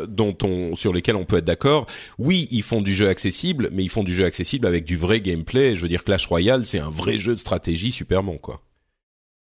dont 0.08 0.38
on, 0.44 0.76
sur 0.76 0.94
lesquels 0.94 1.18
on 1.18 1.26
peut 1.26 1.38
être 1.38 1.46
d'accord. 1.46 1.88
Oui, 2.18 2.48
ils 2.52 2.64
font 2.64 2.82
du 2.82 2.94
jeu 2.94 3.10
accessible, 3.10 3.70
mais 3.74 3.84
ils 3.84 3.90
font 3.90 4.04
du 4.04 4.14
jeu 4.14 4.24
accessible 4.24 4.66
avec 4.66 4.86
du 4.86 4.96
vrai 4.96 5.20
gameplay. 5.20 5.76
Je 5.76 5.82
veux 5.82 5.90
dire, 5.90 6.04
Clash 6.04 6.26
Royale, 6.26 6.66
c'est 6.66 6.80
un 6.80 6.90
vrai 6.90 7.18
jeu 7.18 7.34
de 7.34 7.40
stratégie 7.40 7.92
super 7.92 8.24
bon, 8.24 8.38
quoi. 8.38 8.62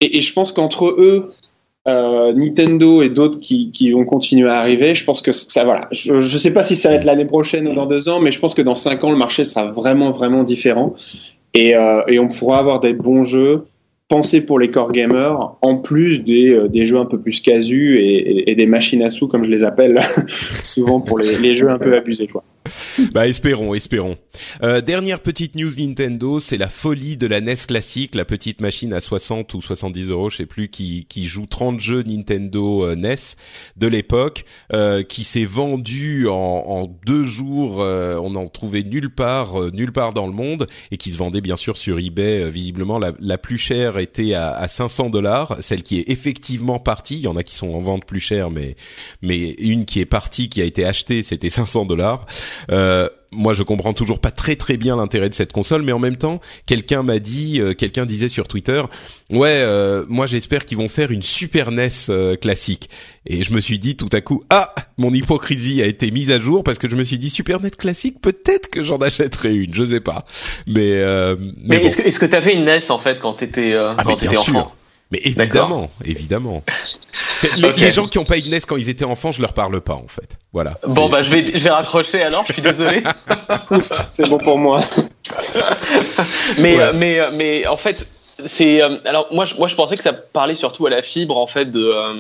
Et, 0.01 0.19
et 0.19 0.21
je 0.21 0.33
pense 0.33 0.53
qu'entre 0.53 0.87
eux, 0.87 1.33
euh, 1.89 2.33
Nintendo 2.33 3.03
et 3.03 3.09
d'autres 3.09 3.39
qui, 3.39 3.71
qui 3.71 3.91
vont 3.91 4.05
continuer 4.05 4.49
à 4.49 4.59
arriver. 4.59 4.95
Je 4.95 5.05
pense 5.05 5.23
que 5.23 5.33
ça, 5.33 5.65
voilà. 5.65 5.89
Je 5.93 6.15
ne 6.15 6.39
sais 6.39 6.53
pas 6.53 6.65
si 6.65 6.77
ça 6.77 6.89
va 6.89 6.97
être 6.97 7.05
l'année 7.05 7.25
prochaine 7.25 7.69
ou 7.69 7.75
dans 7.75 7.87
deux 7.87 8.09
ans, 8.09 8.21
mais 8.21 8.33
je 8.33 8.41
pense 8.41 8.55
que 8.55 8.63
dans 8.63 8.75
cinq 8.75 9.05
ans, 9.05 9.11
le 9.11 9.17
marché 9.17 9.45
sera 9.45 9.71
vraiment, 9.71 10.11
vraiment 10.11 10.43
différent. 10.43 10.95
Et, 11.55 11.77
euh, 11.77 12.03
on 12.21 12.29
pourra 12.29 12.59
avoir 12.59 12.81
des 12.81 12.93
bons 12.93 13.23
jeux 13.23 13.65
pensés 14.09 14.41
pour 14.41 14.59
les 14.59 14.71
core 14.71 14.93
gamers, 14.93 15.57
en 15.63 15.77
plus 15.77 16.21
des, 16.21 16.51
euh, 16.53 16.85
jeux 16.85 16.99
un 16.99 17.07
peu 17.07 17.19
plus 17.19 17.41
casus 17.41 17.99
et, 18.01 18.55
des 18.55 18.67
machines 18.67 19.03
à 19.03 19.11
sous, 19.11 19.27
comme 19.27 19.43
je 19.43 19.51
les 19.51 19.65
appelle 19.65 20.01
souvent 20.63 21.01
pour 21.01 21.19
les, 21.19 21.39
les 21.39 21.57
jeux 21.57 21.71
un 21.71 21.79
peu 21.79 21.97
abusés. 21.97 22.29
Quoi. 22.29 22.45
Bah 23.13 23.27
espérons, 23.29 23.75
espérons. 23.75 24.17
Euh, 24.63 24.81
dernière 24.81 25.21
petite 25.21 25.55
news 25.55 25.71
Nintendo, 25.79 26.39
c'est 26.39 26.59
la 26.59 26.69
folie 26.69 27.17
de 27.17 27.27
la 27.27 27.41
NES 27.41 27.57
classique, 27.69 28.15
la 28.15 28.25
petite 28.25 28.61
machine 28.61 28.93
à 28.93 29.01
60 29.01 29.55
ou 29.55 29.61
70 29.61 30.09
euros, 30.09 30.31
je 30.31 30.39
sais 30.39 30.47
plus, 30.47 30.69
qui, 30.69 31.07
qui 31.09 31.27
joue 31.27 31.47
30 31.47 31.81
jeux 31.81 32.03
Nintendo 32.03 32.85
euh, 32.85 32.95
NES 32.95 33.17
de 33.77 33.87
l'époque, 33.87 34.45
euh, 34.73 35.03
qui 35.03 35.25
s'est 35.25 35.45
vendue 35.45 36.29
en, 36.29 36.35
en, 36.35 36.87
deux 37.05 37.25
jours, 37.25 37.83
euh, 37.83 38.17
on 38.17 38.31
n'en 38.31 38.49
trouvait 38.49 38.83
nulle 38.83 39.11
part, 39.11 39.61
euh, 39.61 39.71
nulle 39.73 39.93
part 39.93 40.13
dans 40.13 40.27
le 40.27 40.33
monde, 40.33 40.67
et 40.91 40.97
qui 40.97 41.11
se 41.11 41.19
vendait 41.19 41.41
bien 41.41 41.57
sûr 41.57 41.77
sur 41.77 41.99
eBay. 41.99 42.51
Visiblement, 42.51 42.99
la, 42.99 43.13
la 43.21 43.39
plus 43.39 43.59
chère 43.59 43.99
était 43.99 44.35
à, 44.35 44.51
à 44.51 44.69
500 44.69 45.11
dollars, 45.11 45.57
celle 45.61 45.83
qui 45.83 45.99
est 45.99 46.09
effectivement 46.09 46.79
partie. 46.79 47.17
Il 47.17 47.23
y 47.23 47.29
en 47.29 47.37
a 47.37 47.43
qui 47.43 47.55
sont 47.55 47.73
en 47.73 47.81
vente 47.81 48.05
plus 48.05 48.21
chère, 48.21 48.51
mais 48.51 48.77
mais 49.23 49.51
une 49.59 49.85
qui 49.85 50.01
est 50.01 50.07
partie, 50.07 50.49
qui 50.49 50.61
a 50.61 50.65
été 50.65 50.85
achetée, 50.85 51.23
c'était 51.23 51.51
500 51.51 51.87
dollars. 51.87 52.27
Euh, 52.71 53.09
moi, 53.33 53.55
je 53.55 53.63
comprends 53.63 53.93
toujours 53.93 54.19
pas 54.19 54.31
très 54.31 54.57
très 54.57 54.77
bien 54.77 54.97
l'intérêt 54.97 55.29
de 55.29 55.35
cette 55.35 55.53
console, 55.53 55.83
mais 55.83 55.93
en 55.93 55.99
même 55.99 56.17
temps, 56.17 56.41
quelqu'un 56.65 57.03
m'a 57.03 57.19
dit, 57.19 57.61
euh, 57.61 57.75
quelqu'un 57.75 58.07
disait 58.07 58.29
sur 58.29 58.49
Twitter, 58.49 58.83
ouais, 59.31 59.61
euh, 59.63 60.05
moi 60.09 60.27
j'espère 60.27 60.65
qu'ils 60.65 60.79
vont 60.79 60.89
faire 60.89 61.11
une 61.11 61.23
Super 61.23 61.71
NES 61.71 61.89
euh, 62.09 62.37
classique. 62.37 62.89
Et 63.27 63.43
je 63.45 63.53
me 63.53 63.61
suis 63.61 63.79
dit 63.79 63.97
tout 63.97 64.09
à 64.13 64.21
coup, 64.21 64.45
ah, 64.51 64.75
mon 64.97 65.11
hypocrisie 65.11 65.83
a 65.83 65.87
été 65.87 66.11
mise 66.11 66.31
à 66.31 66.41
jour 66.41 66.63
parce 66.65 66.79
que 66.79 66.89
je 66.89 66.97
me 66.97 67.03
suis 67.03 67.19
dit 67.19 67.31
Super 67.31 67.61
NES 67.61 67.71
classique, 67.71 68.21
peut-être 68.21 68.69
que 68.69 68.83
j'en 68.83 68.99
achèterai 68.99 69.55
une, 69.55 69.75
je 69.75 69.85
sais 69.85 70.01
pas. 70.01 70.25
Mais 70.67 71.01
euh, 71.01 71.37
mais, 71.39 71.53
mais 71.65 71.79
bon. 71.79 71.87
est-ce 71.87 71.97
que 71.97 72.03
est-ce 72.03 72.19
que 72.19 72.27
t'avais 72.27 72.55
une 72.55 72.65
NES 72.65 72.91
en 72.91 72.99
fait 72.99 73.19
quand 73.21 73.35
t'étais 73.35 73.73
euh, 73.73 73.95
ah, 73.97 74.05
quand 74.05 74.17
t'étais 74.17 74.37
enfant? 74.37 74.73
Mais 75.13 75.21
évidemment, 75.25 75.91
évidemment. 76.05 76.63
Okay. 77.43 77.73
les, 77.79 77.93
gens 77.93 78.07
qui 78.09 78.19
n'ont 78.19 78.27
pas 78.27 78.37
une 78.37 78.51
NES 78.51 78.61
quand 78.67 78.77
ils 78.77 78.91
étaient 78.91 79.05
enfants, 79.05 79.33
je 79.33 79.41
leur 79.41 79.55
parle 79.55 79.81
pas 79.81 79.95
en 79.95 80.07
fait. 80.07 80.37
Voilà. 80.57 80.73
Bon 80.89 81.11
bah 81.11 81.21
je 81.21 81.31
vais 81.35 81.45
je 81.55 81.63
vais 81.63 81.69
raccrocher 81.69 82.23
alors. 82.23 82.47
Je 82.49 82.55
suis 82.55 82.63
désolé. 82.63 83.03
c'est 84.11 84.27
bon 84.27 84.39
pour 84.39 84.57
moi. 84.57 84.81
mais 86.59 86.79
ouais. 86.79 86.93
mais 86.95 87.21
mais 87.31 87.67
en 87.67 87.77
fait 87.77 88.07
c'est 88.47 88.81
alors 88.81 89.29
moi 89.33 89.45
je, 89.45 89.55
moi 89.57 89.69
je 89.69 89.75
pensais 89.75 89.99
que 89.99 90.03
ça 90.03 90.15
parlait 90.15 90.55
surtout 90.55 90.87
à 90.87 90.91
la 90.91 91.03
fibre 91.03 91.37
en 91.37 91.47
fait 91.47 91.67
de 91.67 91.85
euh, 91.85 92.15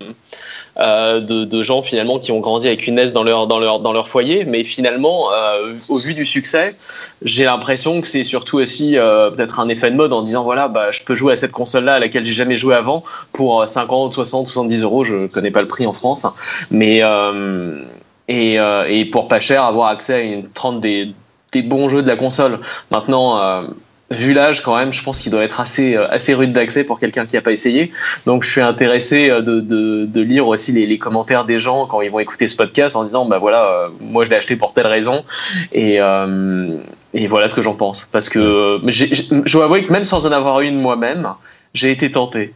euh, 0.78 1.20
de, 1.20 1.44
de, 1.46 1.62
gens 1.62 1.80
finalement 1.80 2.18
qui 2.18 2.32
ont 2.32 2.40
grandi 2.40 2.66
avec 2.66 2.86
une 2.86 2.96
NES 2.96 3.12
dans 3.12 3.22
leur 3.22 3.46
dans 3.46 3.58
leur 3.58 3.80
dans 3.80 3.94
leur 3.94 4.08
foyer, 4.08 4.44
mais 4.44 4.62
finalement, 4.62 5.32
euh, 5.32 5.72
au 5.88 5.96
vu 5.96 6.12
du 6.12 6.26
succès, 6.26 6.76
j'ai 7.22 7.44
l'impression 7.44 8.02
que 8.02 8.06
c'est 8.06 8.24
surtout 8.24 8.58
aussi 8.58 8.98
euh, 8.98 9.30
peut-être 9.30 9.58
un 9.58 9.70
effet 9.70 9.90
de 9.90 9.96
mode 9.96 10.12
en 10.12 10.20
disant 10.20 10.44
voilà, 10.44 10.68
bah 10.68 10.90
je 10.90 11.00
peux 11.00 11.14
jouer 11.14 11.32
à 11.32 11.36
cette 11.36 11.52
console-là 11.52 11.94
à 11.94 11.98
laquelle 11.98 12.26
j'ai 12.26 12.34
jamais 12.34 12.58
joué 12.58 12.74
avant 12.74 13.04
pour 13.32 13.66
50, 13.66 14.12
60, 14.12 14.48
70 14.48 14.82
euros, 14.82 15.06
je 15.06 15.28
connais 15.28 15.50
pas 15.50 15.62
le 15.62 15.68
prix 15.68 15.86
en 15.86 15.94
France, 15.94 16.26
mais 16.70 17.00
euh, 17.02 17.80
et, 18.28 18.58
euh, 18.58 18.86
et 18.88 19.04
pour 19.04 19.28
pas 19.28 19.40
cher 19.40 19.64
avoir 19.64 19.88
accès 19.88 20.14
à 20.14 20.20
une 20.20 20.48
30 20.50 20.80
des 20.80 21.12
des 21.52 21.62
bons 21.62 21.88
jeux 21.88 22.02
de 22.02 22.08
la 22.08 22.16
console. 22.16 22.58
Maintenant 22.90 23.66
vu 24.10 24.32
l'âge 24.32 24.62
quand 24.62 24.76
même, 24.76 24.92
je 24.92 25.02
pense 25.02 25.20
qu'il 25.20 25.32
doit 25.32 25.42
être 25.42 25.60
assez 25.60 25.96
assez 25.96 26.34
rude 26.34 26.52
d'accès 26.52 26.84
pour 26.84 27.00
quelqu'un 27.00 27.26
qui 27.26 27.34
n'a 27.34 27.40
pas 27.40 27.52
essayé. 27.52 27.92
Donc 28.24 28.44
je 28.44 28.50
suis 28.50 28.60
intéressé 28.60 29.28
de, 29.28 29.60
de, 29.60 30.06
de 30.06 30.20
lire 30.20 30.46
aussi 30.46 30.72
les, 30.72 30.86
les, 30.86 30.98
commentaires 30.98 31.44
des 31.44 31.58
gens 31.60 31.86
quand 31.86 32.02
ils 32.02 32.10
vont 32.10 32.20
écouter 32.20 32.46
ce 32.46 32.56
podcast 32.56 32.94
en 32.94 33.04
disant 33.04 33.26
bah 33.26 33.38
voilà 33.38 33.64
euh, 33.64 33.88
moi 34.00 34.24
je 34.24 34.30
l'ai 34.30 34.36
acheté 34.36 34.56
pour 34.56 34.74
telle 34.74 34.86
raison 34.86 35.24
et 35.72 36.00
euh, 36.00 36.76
et 37.14 37.26
voilà 37.26 37.48
ce 37.48 37.54
que 37.54 37.62
j'en 37.62 37.74
pense 37.74 38.08
parce 38.12 38.28
que 38.28 38.80
je 38.86 39.52
dois 39.52 39.64
avouer 39.64 39.84
que 39.84 39.92
même 39.92 40.04
sans 40.04 40.26
en 40.26 40.32
avoir 40.32 40.60
une 40.60 40.80
moi-même, 40.80 41.28
j'ai 41.74 41.90
été 41.90 42.12
tenté. 42.12 42.52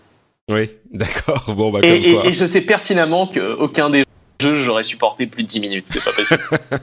Oui, 0.49 0.69
d'accord. 0.93 1.45
Bon 1.57 1.71
bah 1.71 1.81
et, 1.83 1.89
comme 1.89 2.13
quoi. 2.15 2.25
Et, 2.27 2.29
et 2.29 2.33
je 2.33 2.45
sais 2.45 2.61
pertinemment 2.61 3.27
qu'aucun 3.27 3.91
des 3.91 4.05
jeux 4.41 4.63
j'aurais 4.63 4.85
supporté 4.85 5.27
plus 5.27 5.43
de 5.43 5.49
10 5.49 5.61
minutes, 5.61 5.87
c'est 5.93 6.05
pas 6.05 6.13
possible. 6.13 6.43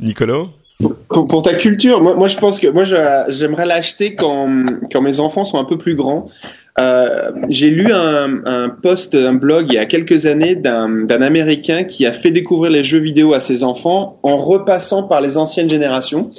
Nicolas 0.00 0.44
pour, 1.08 1.26
pour, 1.26 1.42
ta 1.42 1.54
culture, 1.54 2.00
moi, 2.00 2.14
moi 2.14 2.28
je 2.28 2.36
pense 2.36 2.60
que 2.60 2.68
moi 2.68 2.84
j'aimerais 2.84 3.66
l'acheter 3.66 4.14
quand, 4.14 4.64
quand 4.92 5.00
mes 5.00 5.18
enfants 5.18 5.44
sont 5.44 5.58
un 5.58 5.64
peu 5.64 5.76
plus 5.76 5.96
grands. 5.96 6.28
Euh, 6.78 7.32
J'ai 7.48 7.70
lu 7.70 7.92
un, 7.92 8.46
un 8.46 8.68
post, 8.68 9.16
un 9.16 9.34
blog 9.34 9.66
il 9.68 9.74
y 9.74 9.78
a 9.78 9.86
quelques 9.86 10.26
années 10.26 10.54
d'un 10.54 11.08
Américain 11.08 11.82
qui 11.82 12.06
a 12.06 12.12
fait 12.12 12.30
découvrir 12.30 12.70
les 12.70 12.84
jeux 12.84 13.00
vidéo 13.00 13.34
à 13.34 13.40
ses 13.40 13.64
enfants 13.64 14.20
en 14.22 14.36
repassant 14.36 15.02
par 15.02 15.20
les 15.20 15.36
anciennes 15.36 15.68
générations. 15.68 16.30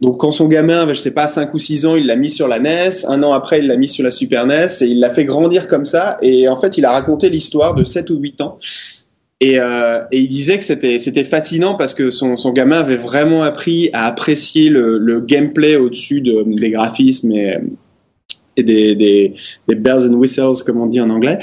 Donc 0.00 0.18
quand 0.18 0.32
son 0.32 0.48
gamin 0.48 0.80
avait, 0.80 0.94
je 0.94 1.00
sais 1.00 1.10
pas, 1.10 1.28
5 1.28 1.52
ou 1.52 1.58
6 1.58 1.84
ans, 1.84 1.94
il 1.94 2.06
l'a 2.06 2.16
mis 2.16 2.30
sur 2.30 2.48
la 2.48 2.58
NES. 2.58 3.06
Un 3.08 3.22
an 3.22 3.32
après, 3.32 3.58
il 3.58 3.66
l'a 3.66 3.76
mis 3.76 3.88
sur 3.88 4.02
la 4.02 4.10
Super 4.10 4.46
NES 4.46 4.68
et 4.80 4.86
il 4.86 5.00
l'a 5.00 5.10
fait 5.10 5.24
grandir 5.24 5.68
comme 5.68 5.84
ça. 5.84 6.16
Et 6.22 6.48
en 6.48 6.56
fait, 6.56 6.78
il 6.78 6.86
a 6.86 6.92
raconté 6.92 7.28
l'histoire 7.28 7.74
de 7.74 7.84
7 7.84 8.08
ou 8.08 8.16
8 8.16 8.40
ans 8.40 8.58
Et, 9.42 9.58
euh, 9.58 10.04
et 10.12 10.20
il 10.20 10.28
disait 10.28 10.56
que 10.56 10.62
c'était 10.62 11.00
c'était 11.00 11.24
fascinant 11.24 11.74
parce 11.74 11.94
que 11.94 12.10
son, 12.10 12.36
son 12.36 12.52
gamin 12.52 12.78
avait 12.78 12.96
vraiment 12.96 13.42
appris 13.42 13.90
à 13.92 14.06
apprécier 14.06 14.68
le, 14.68 14.98
le 14.98 15.20
gameplay 15.20 15.74
au-dessus 15.74 16.20
de, 16.20 16.44
des 16.46 16.70
graphismes 16.70 17.32
et, 17.32 17.58
des, 18.62 18.94
des, 18.94 19.34
bells 19.74 20.08
and 20.08 20.14
whistles 20.14 20.62
comme 20.64 20.80
on 20.80 20.86
dit 20.86 21.00
en 21.00 21.10
anglais. 21.10 21.40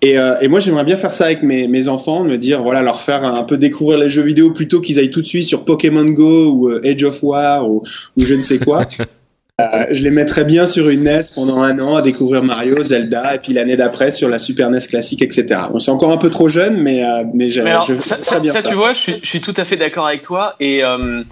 Et, 0.00 0.16
euh, 0.16 0.38
et 0.40 0.46
moi 0.46 0.60
j'aimerais 0.60 0.84
bien 0.84 0.96
faire 0.96 1.16
ça 1.16 1.24
avec 1.24 1.42
mes, 1.42 1.66
mes 1.66 1.88
enfants, 1.88 2.22
me 2.22 2.36
dire 2.36 2.62
voilà 2.62 2.82
leur 2.82 3.00
faire 3.00 3.24
un, 3.24 3.42
peu 3.42 3.56
découvrir 3.56 3.98
les 3.98 4.08
jeux 4.08 4.22
vidéo 4.22 4.52
plutôt 4.52 4.80
qu'ils 4.80 5.00
aillent 5.00 5.10
tout 5.10 5.22
de 5.22 5.26
suite 5.26 5.42
sur 5.42 5.64
Pokémon 5.64 6.04
Go 6.04 6.52
ou 6.52 6.68
euh, 6.68 6.80
Age 6.84 7.02
of 7.02 7.20
War 7.24 7.68
ou 7.68 7.82
je 8.16 8.34
ne 8.36 8.42
sais 8.42 8.60
quoi. 8.60 8.86
Euh, 9.60 9.86
je 9.90 10.02
les 10.02 10.10
mettrais 10.10 10.44
bien 10.44 10.66
sur 10.66 10.88
une 10.88 11.02
NES 11.04 11.22
pendant 11.34 11.62
un 11.62 11.78
an 11.78 11.96
à 11.96 12.02
découvrir 12.02 12.42
Mario, 12.42 12.82
Zelda, 12.82 13.34
et 13.34 13.38
puis 13.38 13.52
l'année 13.52 13.76
d'après 13.76 14.12
sur 14.12 14.28
la 14.28 14.38
Super 14.38 14.70
NES 14.70 14.80
classique, 14.80 15.22
etc. 15.22 15.62
Bon, 15.70 15.78
c'est 15.78 15.90
encore 15.90 16.12
un 16.12 16.18
peu 16.18 16.30
trop 16.30 16.48
jeune, 16.48 16.80
mais, 16.80 17.04
euh, 17.04 17.24
mais, 17.34 17.50
je, 17.50 17.60
alors, 17.60 17.82
je, 17.82 17.94
ça, 18.00 18.40
bien 18.40 18.52
ça, 18.52 18.60
ça. 18.60 18.68
tu 18.68 18.74
vois, 18.74 18.92
je 18.92 18.98
suis, 18.98 19.20
je 19.22 19.28
suis 19.28 19.40
tout 19.40 19.54
à 19.56 19.64
fait 19.64 19.76
d'accord 19.76 20.06
avec 20.06 20.22
toi. 20.22 20.54
Et 20.60 20.82
euh, 20.84 21.22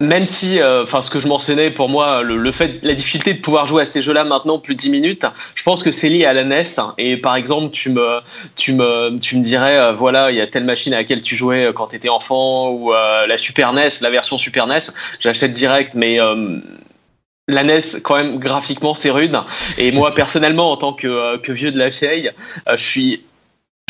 même 0.00 0.26
si, 0.26 0.60
euh, 0.60 0.82
enfin, 0.82 1.02
ce 1.02 1.10
que 1.10 1.20
je 1.20 1.28
mentionnais 1.28 1.70
pour 1.70 1.88
moi, 1.88 2.22
le, 2.22 2.36
le 2.36 2.52
fait, 2.52 2.80
la 2.82 2.94
difficulté 2.94 3.34
de 3.34 3.40
pouvoir 3.40 3.66
jouer 3.66 3.82
à 3.82 3.84
ces 3.84 4.02
jeux-là 4.02 4.24
maintenant 4.24 4.58
plus 4.58 4.74
de 4.74 4.80
10 4.80 4.90
minutes, 4.90 5.26
je 5.54 5.62
pense 5.62 5.82
que 5.82 5.90
c'est 5.90 6.08
lié 6.08 6.24
à 6.24 6.32
la 6.32 6.44
NES. 6.44 6.64
Et 6.98 7.16
par 7.16 7.36
exemple, 7.36 7.70
tu 7.70 7.90
me, 7.90 8.20
tu 8.56 8.72
me, 8.72 9.18
tu 9.18 9.36
me 9.36 9.42
dirais, 9.42 9.92
voilà, 9.94 10.30
il 10.30 10.36
y 10.36 10.40
a 10.40 10.46
telle 10.46 10.64
machine 10.64 10.92
à 10.94 10.98
laquelle 10.98 11.22
tu 11.22 11.36
jouais 11.36 11.70
quand 11.74 11.88
tu 11.88 11.96
étais 11.96 12.08
enfant 12.08 12.70
ou 12.70 12.92
la 12.92 13.38
Super 13.38 13.72
NES, 13.72 13.90
la 14.00 14.10
version 14.10 14.38
Super 14.38 14.66
NES, 14.66 14.90
j'achète 15.20 15.52
direct, 15.52 15.92
mais 15.94 16.18
la 17.48 17.62
NES, 17.64 17.80
quand 18.02 18.16
même, 18.16 18.38
graphiquement, 18.38 18.94
c'est 18.94 19.10
rude. 19.10 19.36
Et 19.78 19.90
moi, 19.92 20.14
personnellement, 20.14 20.72
en 20.72 20.76
tant 20.76 20.92
que, 20.92 21.06
euh, 21.06 21.38
que 21.38 21.52
vieux 21.52 21.70
de 21.72 21.78
la 21.78 21.88
vieille, 21.90 22.30
euh, 22.68 22.76
je 22.76 22.82
suis 22.84 23.20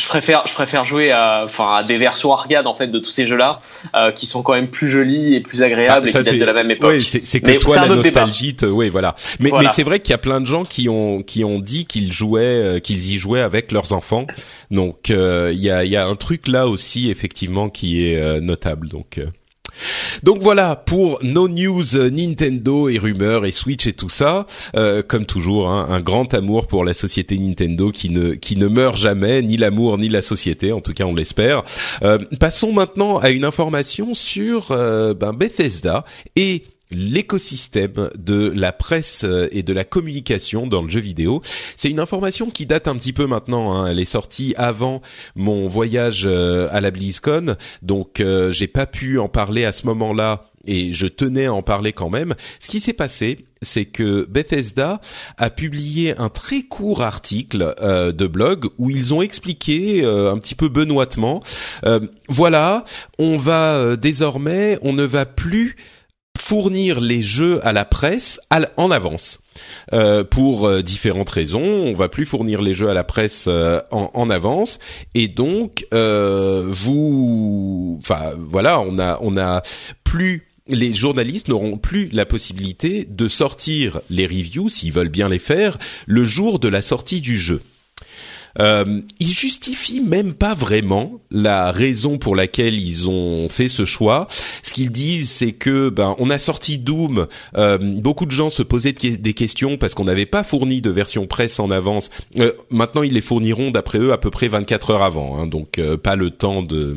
je 0.03 0.09
préfère, 0.09 0.45
je 0.49 0.53
préfère 0.55 0.85
jouer 0.85 1.13
à, 1.13 1.43
enfin, 1.45 1.77
à 1.77 1.85
des 1.85 1.97
versions 1.99 2.33
arcade 2.33 2.67
en 2.67 2.75
fait 2.75 2.89
de 2.89 2.99
tous 2.99 3.11
ces 3.13 3.27
jeux-là, 3.29 3.61
euh, 3.95 4.11
qui 4.11 4.27
sont 4.27 4.43
quand 4.43 4.55
même 4.55 4.67
plus 4.67 4.91
jolies 4.91 5.37
et 5.37 5.41
plus 5.41 5.63
agréables 5.63 6.03
Ah, 6.07 6.09
et 6.09 6.11
ça, 6.11 6.19
qui 6.19 6.25
datent 6.25 6.35
c'est- 6.35 6.41
de 6.41 6.45
la 6.45 6.53
même 6.53 6.69
époque. 6.69 6.95
Oui, 6.97 7.01
c'est 7.05 7.41
que 7.41 7.47
Mais 7.47 7.59
toi 7.59 7.77
la 7.77 7.87
nostalgie, 7.87 8.57
te- 8.57 8.67
oui, 8.67 8.89
voilà. 8.89 9.15
Mais, 9.39 9.51
Voilà. 9.51 9.69
mais 9.69 9.73
c'est 9.73 9.85
vrai 9.85 10.01
qu'il 10.01 10.11
y 10.11 10.15
a 10.15 10.19
plein 10.19 10.41
de 10.41 10.47
gens 10.47 10.65
qui 10.65 10.89
ont 10.89 11.23
qui 11.23 11.45
ont 11.45 11.61
dit 11.61 11.85
qu'ils 11.85 12.13
jouaient, 12.13 12.43
euh, 12.43 12.79
qu'ils 12.81 13.13
y 13.13 13.19
jouaient 13.19 13.41
avec 13.41 13.71
leurs 13.71 13.93
enfants. 13.93 14.27
Donc 14.73 15.11
euh, 15.13 15.53
il 15.55 15.61
y 15.61 15.71
a 15.71 15.85
il 15.85 15.91
y 15.91 15.97
a 15.97 16.05
un 16.05 16.17
truc 16.17 16.49
là 16.49 16.67
aussi 16.67 17.09
effectivement 17.09 17.69
qui 17.69 18.05
est 18.09 18.17
euh, 18.21 18.41
notable. 18.41 18.89
Donc 18.89 19.19
euh, 19.19 19.27
donc 20.23 20.43
voilà 20.43 20.77
pour 20.77 21.19
nos 21.23 21.49
news 21.49 21.97
euh, 21.97 22.11
Nintendo 22.11 22.89
et 22.89 22.99
rumeurs 22.99 23.45
et 23.45 23.53
Switch 23.53 23.87
et 23.87 23.93
tout 23.93 24.09
ça. 24.09 24.47
Euh, 24.77 25.03
comme 25.03 25.27
toujours, 25.27 25.69
hein, 25.69 25.87
un 25.89 26.01
grand 26.01 26.33
amour 26.35 26.67
pour 26.67 26.85
la 26.85 26.95
société 26.95 27.39
Nintendo 27.39 27.91
qui 27.91 28.11
ne 28.11 28.35
qui 28.35 28.57
ne 28.57 28.67
meurt 28.67 28.97
jamais, 28.97 29.43
ni 29.43 29.57
l'amour 29.57 29.99
ni 29.99 30.09
la 30.09 30.23
société. 30.23 30.73
En 30.73 30.81
tout 30.81 30.93
cas, 30.93 31.05
on 31.05 31.15
l'espère. 31.15 31.63
Euh, 32.03 32.19
passons 32.41 32.73
maintenant 32.73 33.19
à 33.19 33.31
une 33.31 33.45
information 33.45 34.15
sur 34.15 34.71
euh, 34.71 35.15
ben, 35.15 35.33
Bethesda 35.33 36.05
et 36.37 36.65
l'écosystème 36.95 38.11
de 38.17 38.53
la 38.55 38.73
presse 38.73 39.25
euh, 39.25 39.49
et 39.53 39.63
de 39.63 39.73
la 39.73 39.85
communication 39.85 40.67
dans 40.67 40.83
le 40.83 40.89
jeu 40.89 41.01
vidéo. 41.01 41.43
C'est 41.77 41.91
une 41.91 42.01
information 42.01 42.51
qui 42.51 42.67
date 42.67 42.89
un 42.89 42.97
petit 42.97 43.13
peu 43.13 43.27
maintenant. 43.27 43.73
hein. 43.73 43.87
Elle 43.87 44.01
est 44.01 44.05
sortie 44.05 44.55
avant 44.57 45.03
mon 45.35 45.67
voyage 45.67 46.25
euh, 46.27 46.69
à 46.71 46.81
la 46.81 46.91
BlizzCon, 46.91 47.57
donc 47.83 48.21
euh, 48.21 48.51
j'ai 48.51 48.69
pas 48.69 48.87
pu 48.87 49.19
en 49.19 49.29
parler 49.29 49.65
à 49.65 49.73
ce 49.73 49.87
moment-là. 49.87 50.51
Et 50.67 50.95
je 50.95 51.07
tenais 51.07 51.45
à 51.45 51.53
en 51.53 51.61
parler 51.63 51.93
quand 51.93 52.09
même. 52.09 52.35
Ce 52.59 52.69
qui 52.69 52.81
s'est 52.81 52.95
passé, 52.95 53.37
c'est 53.61 53.85
que 53.85 54.27
Bethesda 54.31 55.03
a 55.37 55.51
publié 55.51 56.17
un 56.17 56.31
très 56.31 56.63
court 56.63 57.03
article 57.03 57.75
euh, 57.83 58.13
de 58.13 58.27
blog 58.27 58.71
où 58.79 58.89
ils 58.89 59.13
ont 59.13 59.21
expliqué 59.21 60.03
euh, 60.07 60.33
un 60.33 60.39
petit 60.39 60.55
peu 60.55 60.71
benoîtement, 60.71 61.43
euh, 61.85 62.01
voilà, 62.31 62.87
on 63.19 63.37
va 63.37 63.75
euh, 63.75 63.97
désormais, 63.97 64.79
on 64.81 64.95
ne 64.95 65.05
va 65.05 65.27
plus 65.27 65.77
fournir 66.39 67.01
les 67.01 67.23
jeux 67.23 67.61
à 67.67 67.73
la 67.73 67.85
presse 67.85 68.41
en 68.77 68.91
avance. 68.91 69.41
Euh, 69.93 70.25
pour 70.25 70.67
euh, 70.67 70.83
différentes 70.83 71.31
raisons, 71.31 71.63
on 71.63 71.93
va 71.93 72.09
plus 72.09 72.27
fournir 72.27 72.61
les 72.61 72.75
jeux 72.75 72.89
à 72.89 72.95
la 72.95 73.05
presse 73.05 73.47
euh, 73.49 73.81
en, 73.93 74.11
en 74.13 74.31
avance, 74.31 74.81
et 75.15 75.29
donc 75.29 75.87
vous, 75.93 77.99
enfin 78.01 78.33
voilà, 78.37 78.81
on 78.81 78.99
a 78.99 79.19
on 79.23 79.37
a 79.37 79.63
plus 80.03 80.49
les 80.67 80.95
journalistes 80.95 81.49
n'auront 81.49 81.77
plus 81.77 82.09
la 82.13 82.25
possibilité 82.25 83.07
de 83.09 83.29
sortir 83.29 84.01
les 84.09 84.27
reviews 84.27 84.69
s'ils 84.69 84.93
veulent 84.93 85.11
bien 85.11 85.29
les 85.29 85.39
faire 85.39 85.79
le 86.07 86.25
jour 86.25 86.59
de 86.59 86.69
la 86.69 86.83
sortie 86.83 87.21
du 87.21 87.37
jeu. 87.37 87.61
Euh, 88.61 89.01
ils 89.21 89.33
justifient 89.33 90.01
même 90.01 90.35
pas 90.35 90.55
vraiment 90.55 91.21
la 91.31 91.73
raison 91.73 92.19
pour 92.19 92.37
laquelle 92.37 92.75
ils 92.75 93.09
ont 93.09 93.49
fait 93.49 93.69
ce 93.69 93.85
choix. 93.85 94.29
Ce 94.63 94.73
qu'ils 94.73 94.91
disent, 94.93 95.31
c'est 95.31 95.53
que 95.53 95.89
ben 95.89 96.15
on 96.19 96.31
a 96.31 96.39
sorti 96.39 96.79
Doom. 96.79 97.27
euh, 97.57 97.79
beaucoup 97.79 98.27
de 98.27 98.31
gens 98.31 98.51
se 98.51 98.63
posaient 98.63 98.93
de- 98.93 99.17
des 99.17 99.35
questions 99.35 99.77
parce 99.77 99.95
qu'on 99.95 100.05
n'avait 100.05 100.27
pas 100.27 100.45
fourni 100.45 100.81
de 100.81 100.91
version 100.91 101.27
presse 101.27 101.59
en 101.59 101.71
avance. 101.71 102.11
Euh, 102.39 102.53
maintenant, 102.71 103.03
ils 103.03 103.13
les 103.13 103.21
fourniront 103.21 103.71
d'après 103.71 103.99
eux 103.99 104.13
à 104.13 104.19
peu 104.19 104.31
près 104.31 104.49
24 104.49 104.91
heures 104.91 105.03
avant, 105.03 105.39
hein, 105.39 105.47
donc 105.47 105.79
euh, 105.79 105.97
pas 105.97 106.17
le 106.17 106.31
temps 106.31 106.63
de 106.63 106.97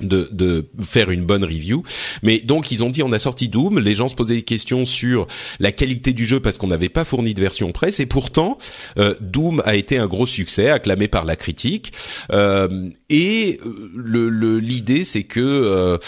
de, 0.00 0.28
de 0.32 0.66
faire 0.82 1.10
une 1.10 1.24
bonne 1.24 1.44
review. 1.44 1.82
Mais 2.22 2.40
donc 2.40 2.70
ils 2.70 2.82
ont 2.84 2.90
dit 2.90 3.02
on 3.02 3.12
a 3.12 3.18
sorti 3.18 3.48
Doom, 3.48 3.78
les 3.78 3.94
gens 3.94 4.08
se 4.08 4.14
posaient 4.14 4.34
des 4.36 4.42
questions 4.42 4.84
sur 4.84 5.26
la 5.58 5.72
qualité 5.72 6.12
du 6.12 6.24
jeu 6.24 6.40
parce 6.40 6.58
qu'on 6.58 6.68
n'avait 6.68 6.88
pas 6.88 7.04
fourni 7.04 7.34
de 7.34 7.40
version 7.40 7.72
presse 7.72 8.00
et 8.00 8.06
pourtant 8.06 8.58
euh, 8.98 9.14
Doom 9.20 9.62
a 9.64 9.74
été 9.74 9.98
un 9.98 10.06
gros 10.06 10.26
succès 10.26 10.68
acclamé 10.70 11.08
par 11.08 11.24
la 11.24 11.36
critique 11.36 11.92
Euh, 12.32 12.88
et 13.08 13.58
euh, 13.64 13.90
le 13.94 14.58
l'idée 14.58 15.04
c'est 15.04 15.24
que 15.24 15.40
euh, 15.40 15.98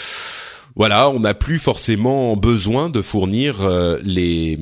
voilà, 0.75 1.09
on 1.09 1.19
n'a 1.19 1.33
plus 1.35 1.59
forcément 1.59 2.35
besoin 2.35 2.89
de 2.89 3.01
fournir 3.03 3.61
euh, 3.61 3.99
les, 4.03 4.57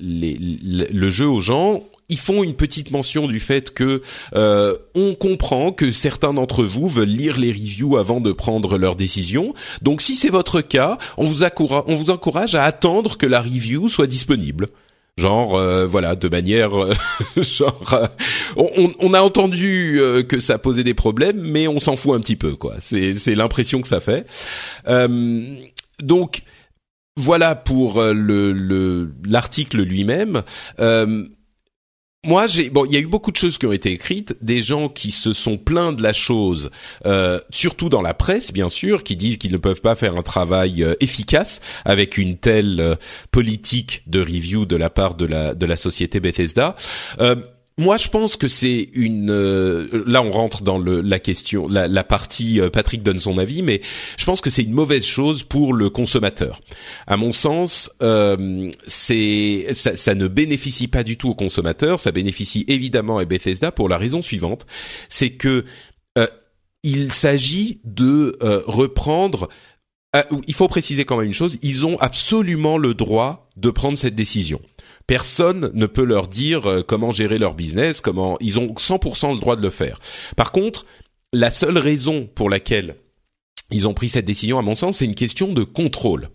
les, 0.00 0.36
le- 0.40 0.88
le 0.92 1.10
jeu 1.10 1.28
aux 1.28 1.40
gens. 1.40 1.84
Ils 2.10 2.18
font 2.18 2.42
une 2.42 2.54
petite 2.54 2.90
mention 2.90 3.26
du 3.26 3.40
fait 3.40 3.72
que 3.72 4.02
euh, 4.34 4.76
on 4.94 5.14
comprend 5.14 5.72
que 5.72 5.90
certains 5.90 6.34
d'entre 6.34 6.62
vous 6.64 6.86
veulent 6.86 7.08
lire 7.08 7.38
les 7.38 7.50
reviews 7.50 7.96
avant 7.96 8.20
de 8.20 8.32
prendre 8.32 8.76
leur 8.76 8.94
décision. 8.94 9.54
Donc, 9.80 10.02
si 10.02 10.14
c'est 10.14 10.28
votre 10.28 10.60
cas, 10.60 10.98
on 11.16 11.24
vous, 11.24 11.42
on 11.42 11.94
vous 11.94 12.10
encourage 12.10 12.54
à 12.54 12.64
attendre 12.64 13.16
que 13.16 13.24
la 13.26 13.40
review 13.40 13.88
soit 13.88 14.06
disponible. 14.06 14.68
Genre 15.16 15.56
euh, 15.56 15.86
voilà 15.86 16.16
de 16.16 16.28
manière 16.28 16.74
euh, 16.76 16.92
genre 17.40 17.94
euh, 17.94 18.06
on, 18.56 18.92
on- 18.98 19.14
a 19.14 19.20
entendu 19.22 20.00
euh, 20.00 20.24
que 20.24 20.40
ça 20.40 20.58
posait 20.58 20.82
des 20.82 20.92
problèmes 20.92 21.40
mais 21.40 21.68
on 21.68 21.78
s'en 21.78 21.94
fout 21.94 22.16
un 22.16 22.20
petit 22.20 22.34
peu 22.34 22.56
quoi 22.56 22.74
c'est 22.80 23.14
l'impression 23.36 23.80
que 23.80 23.86
ça 23.86 24.00
fait 24.00 24.26
euh, 24.88 25.54
donc 26.02 26.42
voilà 27.16 27.54
pour 27.54 28.00
euh, 28.00 28.12
le- 28.12 29.12
l'article 29.24 29.82
lui-même. 29.82 30.42
Euh, 30.80 31.26
moi, 32.24 32.46
j'ai 32.46 32.70
bon, 32.70 32.84
il 32.84 32.92
y 32.92 32.96
a 32.96 33.00
eu 33.00 33.06
beaucoup 33.06 33.30
de 33.30 33.36
choses 33.36 33.58
qui 33.58 33.66
ont 33.66 33.72
été 33.72 33.92
écrites, 33.92 34.36
des 34.40 34.62
gens 34.62 34.88
qui 34.88 35.10
se 35.10 35.32
sont 35.32 35.58
plaints 35.58 35.92
de 35.92 36.02
la 36.02 36.12
chose, 36.12 36.70
euh, 37.06 37.38
surtout 37.50 37.88
dans 37.88 38.02
la 38.02 38.14
presse, 38.14 38.52
bien 38.52 38.68
sûr, 38.68 39.02
qui 39.02 39.16
disent 39.16 39.38
qu'ils 39.38 39.52
ne 39.52 39.58
peuvent 39.58 39.80
pas 39.80 39.94
faire 39.94 40.16
un 40.16 40.22
travail 40.22 40.82
euh, 40.82 40.94
efficace 41.00 41.60
avec 41.84 42.18
une 42.18 42.36
telle 42.38 42.80
euh, 42.80 42.94
politique 43.30 44.02
de 44.06 44.20
review 44.20 44.64
de 44.66 44.76
la 44.76 44.90
part 44.90 45.14
de 45.14 45.26
la 45.26 45.54
de 45.54 45.66
la 45.66 45.76
société 45.76 46.20
Bethesda. 46.20 46.74
Euh, 47.78 47.82
moi, 47.82 47.96
je 47.96 48.08
pense 48.08 48.36
que 48.36 48.48
c'est 48.48 48.88
une. 48.92 49.30
euh, 49.30 50.04
là, 50.06 50.22
on 50.22 50.30
rentre 50.30 50.62
dans 50.62 50.78
le, 50.78 51.00
la 51.00 51.18
question, 51.18 51.68
la, 51.68 51.88
la 51.88 52.04
partie. 52.04 52.60
euh, 52.60 52.70
Patrick 52.70 53.02
donne 53.02 53.18
son 53.18 53.38
avis, 53.38 53.62
mais 53.62 53.80
je 54.16 54.24
pense 54.24 54.40
que 54.40 54.50
c'est 54.50 54.62
une 54.62 54.72
mauvaise 54.72 55.04
chose 55.04 55.42
pour 55.42 55.72
le 55.72 55.90
consommateur. 55.90 56.60
À 57.06 57.16
mon 57.16 57.32
sens, 57.32 57.90
euh, 58.02 58.70
c'est 58.86 59.66
ça, 59.72 59.96
ça 59.96 60.14
ne 60.14 60.28
bénéficie 60.28 60.88
pas 60.88 61.02
du 61.02 61.16
tout 61.16 61.30
au 61.30 61.34
consommateur. 61.34 62.00
Ça 62.00 62.12
bénéficie 62.12 62.64
évidemment 62.68 63.18
à 63.18 63.24
Bethesda 63.24 63.72
pour 63.72 63.88
la 63.88 63.98
raison 63.98 64.22
suivante, 64.22 64.66
c'est 65.08 65.30
que 65.30 65.64
euh, 66.18 66.26
il 66.82 67.12
s'agit 67.12 67.80
de 67.84 68.36
euh, 68.42 68.62
reprendre. 68.66 69.48
Ah, 70.12 70.26
il 70.46 70.54
faut 70.54 70.68
préciser 70.68 71.04
quand 71.04 71.16
même 71.16 71.26
une 71.26 71.32
chose. 71.32 71.58
Ils 71.62 71.86
ont 71.86 71.98
absolument 71.98 72.78
le 72.78 72.94
droit 72.94 73.48
de 73.56 73.70
prendre 73.70 73.96
cette 73.96 74.14
décision. 74.14 74.60
Personne 75.06 75.70
ne 75.74 75.86
peut 75.86 76.04
leur 76.04 76.28
dire 76.28 76.66
euh, 76.68 76.82
comment 76.82 77.10
gérer 77.10 77.38
leur 77.38 77.54
business, 77.54 78.00
comment 78.00 78.36
ils 78.40 78.58
ont 78.58 78.68
100% 78.74 79.34
le 79.34 79.40
droit 79.40 79.56
de 79.56 79.62
le 79.62 79.70
faire. 79.70 79.98
Par 80.36 80.52
contre, 80.52 80.86
la 81.32 81.50
seule 81.50 81.78
raison 81.78 82.28
pour 82.34 82.48
laquelle 82.48 82.96
ils 83.70 83.88
ont 83.88 83.94
pris 83.94 84.08
cette 84.08 84.24
décision, 84.24 84.58
à 84.58 84.62
mon 84.62 84.74
sens, 84.74 84.98
c'est 84.98 85.04
une 85.04 85.14
question 85.14 85.52
de 85.52 85.64
contrôle. 85.64 86.28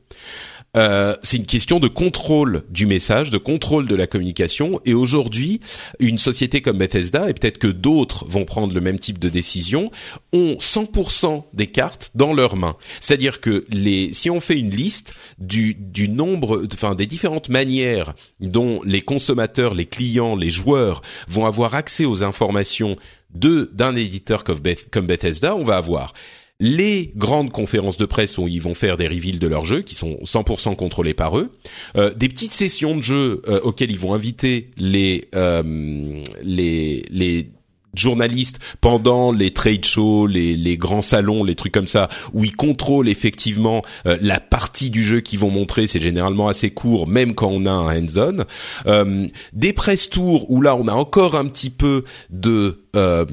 Euh, 0.77 1.15
c'est 1.23 1.37
une 1.37 1.45
question 1.45 1.79
de 1.79 1.87
contrôle 1.87 2.63
du 2.69 2.85
message, 2.85 3.29
de 3.29 3.37
contrôle 3.37 3.87
de 3.87 3.95
la 3.95 4.07
communication. 4.07 4.79
Et 4.85 4.93
aujourd'hui, 4.93 5.61
une 5.99 6.17
société 6.17 6.61
comme 6.61 6.77
Bethesda, 6.77 7.29
et 7.29 7.33
peut-être 7.33 7.57
que 7.57 7.67
d'autres 7.67 8.25
vont 8.27 8.45
prendre 8.45 8.73
le 8.73 8.81
même 8.81 8.99
type 8.99 9.19
de 9.19 9.29
décision, 9.29 9.91
ont 10.33 10.57
100% 10.59 11.43
des 11.53 11.67
cartes 11.67 12.11
dans 12.15 12.33
leurs 12.33 12.55
mains. 12.55 12.75
C'est-à-dire 12.99 13.41
que 13.41 13.65
les, 13.69 14.13
si 14.13 14.29
on 14.29 14.39
fait 14.39 14.59
une 14.59 14.71
liste 14.71 15.15
du, 15.39 15.75
du 15.75 16.09
nombre, 16.09 16.63
enfin 16.73 16.95
des 16.95 17.07
différentes 17.07 17.49
manières 17.49 18.13
dont 18.39 18.81
les 18.83 19.01
consommateurs, 19.01 19.73
les 19.73 19.85
clients, 19.85 20.35
les 20.35 20.49
joueurs 20.49 21.01
vont 21.27 21.45
avoir 21.45 21.75
accès 21.75 22.05
aux 22.05 22.23
informations 22.23 22.95
de 23.33 23.69
d'un 23.73 23.95
éditeur 23.95 24.43
comme, 24.43 25.05
Bethesda, 25.05 25.55
on 25.55 25.63
va 25.63 25.77
avoir 25.77 26.13
les 26.59 27.13
grandes 27.15 27.51
conférences 27.51 27.97
de 27.97 28.05
presse 28.05 28.37
où 28.37 28.47
ils 28.47 28.61
vont 28.61 28.73
faire 28.73 28.97
des 28.97 29.07
reveals 29.07 29.39
de 29.39 29.47
leurs 29.47 29.65
jeux 29.65 29.81
qui 29.81 29.95
sont 29.95 30.17
100% 30.23 30.75
contrôlés 30.75 31.13
par 31.13 31.37
eux, 31.37 31.51
euh, 31.95 32.13
des 32.13 32.27
petites 32.27 32.53
sessions 32.53 32.97
de 32.97 33.01
jeux 33.01 33.41
euh, 33.47 33.61
auxquelles 33.61 33.91
ils 33.91 33.99
vont 33.99 34.13
inviter 34.13 34.69
les 34.77 35.25
euh, 35.35 36.23
les 36.43 37.05
les 37.09 37.47
journalistes 37.93 38.59
pendant 38.81 39.31
les 39.31 39.51
trade 39.51 39.85
shows, 39.85 40.27
les, 40.27 40.55
les, 40.55 40.77
grands 40.77 41.01
salons, 41.01 41.43
les 41.43 41.55
trucs 41.55 41.73
comme 41.73 41.87
ça, 41.87 42.09
où 42.33 42.43
ils 42.43 42.55
contrôlent 42.55 43.09
effectivement 43.09 43.81
euh, 44.05 44.17
la 44.21 44.39
partie 44.39 44.89
du 44.89 45.03
jeu 45.03 45.21
qu'ils 45.21 45.39
vont 45.39 45.49
montrer. 45.49 45.87
C'est 45.87 45.99
généralement 45.99 46.47
assez 46.47 46.71
court, 46.71 47.07
même 47.07 47.35
quand 47.35 47.49
on 47.49 47.65
a 47.65 47.71
un 47.71 47.97
hands-on. 47.97 48.45
Euh, 48.85 49.27
des 49.53 49.73
press 49.73 50.09
tours 50.09 50.49
où 50.51 50.61
là, 50.61 50.75
on 50.75 50.87
a 50.87 50.93
encore 50.93 51.35
un 51.35 51.45
petit 51.45 51.69
peu 51.69 52.03
de 52.29 52.83
euh, 52.95 53.25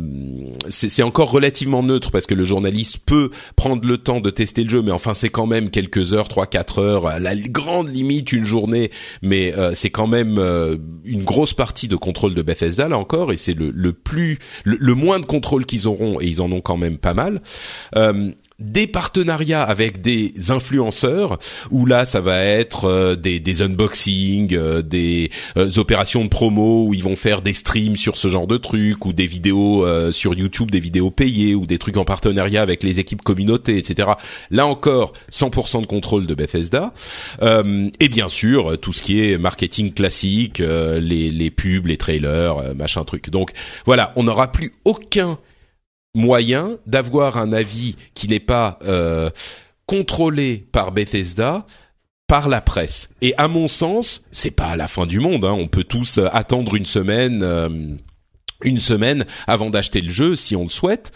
c'est 0.69 1.03
encore 1.03 1.31
relativement 1.31 1.83
neutre 1.83 2.11
parce 2.11 2.27
que 2.27 2.35
le 2.35 2.45
journaliste 2.45 2.99
peut 3.05 3.31
prendre 3.55 3.87
le 3.87 3.99
temps 3.99 4.21
de 4.21 4.31
tester 4.31 4.65
le 4.65 4.69
jeu, 4.69 4.83
mais 4.83 4.91
enfin 4.91 5.15
c'est 5.15 5.31
quand 5.31 5.47
même 5.47 5.71
quelques 5.71 6.13
heures, 6.13 6.29
trois 6.29 6.47
quatre 6.47 6.79
heures, 6.81 7.07
à 7.07 7.19
la 7.19 7.35
grande 7.35 7.89
limite 7.89 8.33
une 8.33 8.45
journée, 8.45 8.91
mais 9.23 9.55
euh, 9.57 9.73
c'est 9.75 9.91
quand 9.91 10.07
même 10.07 10.39
euh, 10.39 10.77
une 11.05 11.25
grosse 11.25 11.55
partie 11.55 11.89
de 11.89 11.97
contrôle 11.97 12.35
de 12.35 12.43
Bethesda 12.43 12.89
là 12.89 12.99
encore, 12.99 13.33
et 13.33 13.37
c'est 13.37 13.55
le, 13.55 13.71
le, 13.71 13.93
plus 13.93 14.39
le, 14.65 14.95
moins 14.95 15.21
de 15.21 15.27
contrôle 15.27 15.65
qu'ils 15.65 15.89
auront, 15.89 16.21
et 16.21 16.27
ils 16.27 16.43
en 16.43 16.53
ont 16.53 16.61
quand 16.61 16.77
même 16.77 16.99
pas 16.99 17.15
mal 17.15 17.41
des 18.59 18.87
partenariats 18.87 19.63
avec 19.63 20.01
des 20.01 20.33
influenceurs 20.49 21.39
où 21.71 21.85
là 21.85 22.07
ça 22.07 22.21
va 22.21 22.43
être 22.43 22.87
euh, 22.87 23.15
des, 23.15 23.39
des 23.39 23.61
unboxings, 23.61 24.55
euh, 24.55 24.81
des 24.81 25.31
euh, 25.59 25.71
opérations 25.77 26.25
de 26.25 26.29
promo 26.29 26.87
où 26.87 26.95
ils 26.95 27.03
vont 27.03 27.17
faire 27.17 27.43
des 27.43 27.53
streams 27.53 27.97
sur 27.97 28.17
ce 28.17 28.29
genre 28.29 28.47
de 28.47 28.57
trucs 28.57 29.05
ou 29.05 29.13
des 29.13 29.27
vidéos 29.27 29.87
sur 30.13 30.35
YouTube, 30.35 30.71
des 30.71 30.81
vidéos 30.81 31.11
payées 31.11 31.55
ou 31.55 31.67
des 31.67 31.79
trucs 31.79 31.97
en 31.97 32.05
partenariat 32.05 32.63
avec 32.63 32.83
les 32.83 32.99
équipes 32.99 33.23
communautés, 33.23 33.77
etc. 33.77 34.11
Là 34.51 34.67
encore 34.67 35.13
100% 35.31 35.83
de 35.83 35.87
contrôle 35.87 36.27
de 36.27 36.35
Bethesda 36.35 36.93
et 37.43 38.09
bien 38.09 38.29
sûr 38.29 38.79
tout 38.81 38.93
ce 38.93 39.03
qui 39.03 39.23
est 39.23 39.39
marketing 39.39 39.93
classique, 39.93 40.59
les, 40.59 41.31
les 41.31 41.51
pubs, 41.51 41.87
les 41.87 41.97
trailers, 41.97 42.75
machin 42.75 43.05
truc. 43.05 43.31
Donc 43.31 43.53
voilà, 43.85 44.13
on 44.17 44.25
n'aura 44.25 44.51
plus 44.53 44.73
aucun 44.85 45.39
moyen 46.17 46.79
d'avoir 46.87 47.37
un 47.37 47.53
avis 47.53 47.95
qui 48.15 48.27
n'est 48.27 48.41
pas 48.41 48.79
euh, 48.85 49.31
contrôlé 49.85 50.67
par 50.73 50.91
Bethesda 50.91 51.67
par 52.27 52.49
la 52.49 52.61
presse. 52.61 53.09
Et 53.21 53.35
à 53.37 53.47
mon 53.47 53.69
sens, 53.69 54.25
c'est 54.33 54.51
pas 54.51 54.75
la 54.75 54.89
fin 54.89 55.07
du 55.07 55.21
monde. 55.21 55.45
Hein. 55.45 55.53
On 55.53 55.69
peut 55.69 55.85
tous 55.85 56.19
euh, 56.19 56.27
attendre 56.33 56.75
une 56.75 56.87
semaine, 56.87 57.43
euh, 57.45 57.69
semaine 58.79 59.27
avant 59.47 59.71
d'acheter 59.71 60.01
le 60.01 60.11
jeu 60.11 60.35
si 60.35 60.57
on 60.57 60.65
le 60.65 60.71
souhaite. 60.71 61.13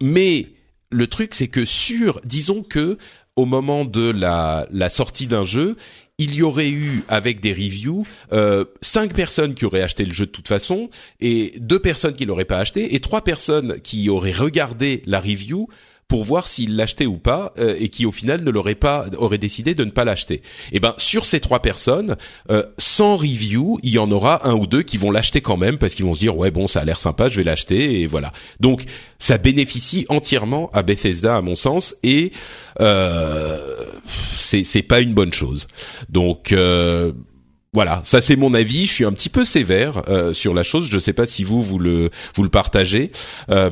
mais 0.00 0.48
le 0.90 1.06
truc, 1.06 1.34
c'est 1.34 1.48
que 1.48 1.64
sur, 1.64 2.20
disons 2.24 2.62
que 2.62 2.98
au 3.34 3.46
moment 3.46 3.86
de 3.86 4.10
la 4.10 4.88
sortie 4.90 5.26
d'un 5.26 5.46
jeu, 5.46 5.76
il 6.22 6.34
y 6.34 6.42
aurait 6.42 6.70
eu 6.70 7.02
avec 7.08 7.40
des 7.40 7.52
reviews 7.52 8.06
euh, 8.32 8.64
cinq 8.80 9.12
personnes 9.14 9.54
qui 9.54 9.64
auraient 9.64 9.82
acheté 9.82 10.04
le 10.04 10.12
jeu 10.12 10.26
de 10.26 10.30
toute 10.30 10.48
façon 10.48 10.88
et 11.20 11.54
deux 11.58 11.80
personnes 11.80 12.14
qui 12.14 12.24
l'auraient 12.24 12.44
pas 12.44 12.58
acheté 12.58 12.94
et 12.94 13.00
trois 13.00 13.24
personnes 13.24 13.80
qui 13.80 14.08
auraient 14.08 14.32
regardé 14.32 15.02
la 15.06 15.20
review 15.20 15.68
pour 16.12 16.24
voir 16.24 16.46
s'il 16.46 16.76
l'achetait 16.76 17.06
ou 17.06 17.16
pas 17.16 17.54
euh, 17.58 17.74
et 17.80 17.88
qui 17.88 18.04
au 18.04 18.12
final 18.12 18.44
ne 18.44 18.50
l'aurait 18.50 18.74
pas 18.74 19.06
aurait 19.16 19.38
décidé 19.38 19.74
de 19.74 19.82
ne 19.82 19.90
pas 19.90 20.04
l'acheter. 20.04 20.34
Et 20.34 20.42
eh 20.72 20.78
ben 20.78 20.92
sur 20.98 21.24
ces 21.24 21.40
trois 21.40 21.60
personnes, 21.60 22.16
euh, 22.50 22.64
sans 22.76 23.16
review, 23.16 23.78
il 23.82 23.94
y 23.94 23.98
en 23.98 24.10
aura 24.10 24.46
un 24.46 24.52
ou 24.52 24.66
deux 24.66 24.82
qui 24.82 24.98
vont 24.98 25.10
l'acheter 25.10 25.40
quand 25.40 25.56
même 25.56 25.78
parce 25.78 25.94
qu'ils 25.94 26.04
vont 26.04 26.12
se 26.12 26.20
dire 26.20 26.36
ouais 26.36 26.50
bon 26.50 26.68
ça 26.68 26.80
a 26.80 26.84
l'air 26.84 27.00
sympa, 27.00 27.30
je 27.30 27.38
vais 27.38 27.44
l'acheter 27.44 28.02
et 28.02 28.06
voilà. 28.06 28.30
Donc 28.60 28.84
ça 29.18 29.38
bénéficie 29.38 30.04
entièrement 30.10 30.68
à 30.74 30.82
Bethesda 30.82 31.34
à 31.34 31.40
mon 31.40 31.54
sens 31.54 31.96
et 32.02 32.32
euh, 32.80 33.86
c'est 34.36 34.64
c'est 34.64 34.82
pas 34.82 35.00
une 35.00 35.14
bonne 35.14 35.32
chose. 35.32 35.66
Donc 36.10 36.52
euh, 36.52 37.12
voilà, 37.74 38.02
ça 38.04 38.20
c'est 38.20 38.36
mon 38.36 38.52
avis. 38.52 38.84
Je 38.84 38.92
suis 38.92 39.04
un 39.06 39.12
petit 39.12 39.30
peu 39.30 39.46
sévère 39.46 40.02
euh, 40.10 40.34
sur 40.34 40.52
la 40.52 40.62
chose. 40.62 40.88
Je 40.90 40.94
ne 40.96 41.00
sais 41.00 41.14
pas 41.14 41.24
si 41.24 41.42
vous 41.42 41.62
vous 41.62 41.78
le 41.78 42.10
vous 42.34 42.42
le 42.42 42.50
partagez, 42.50 43.12
euh, 43.48 43.70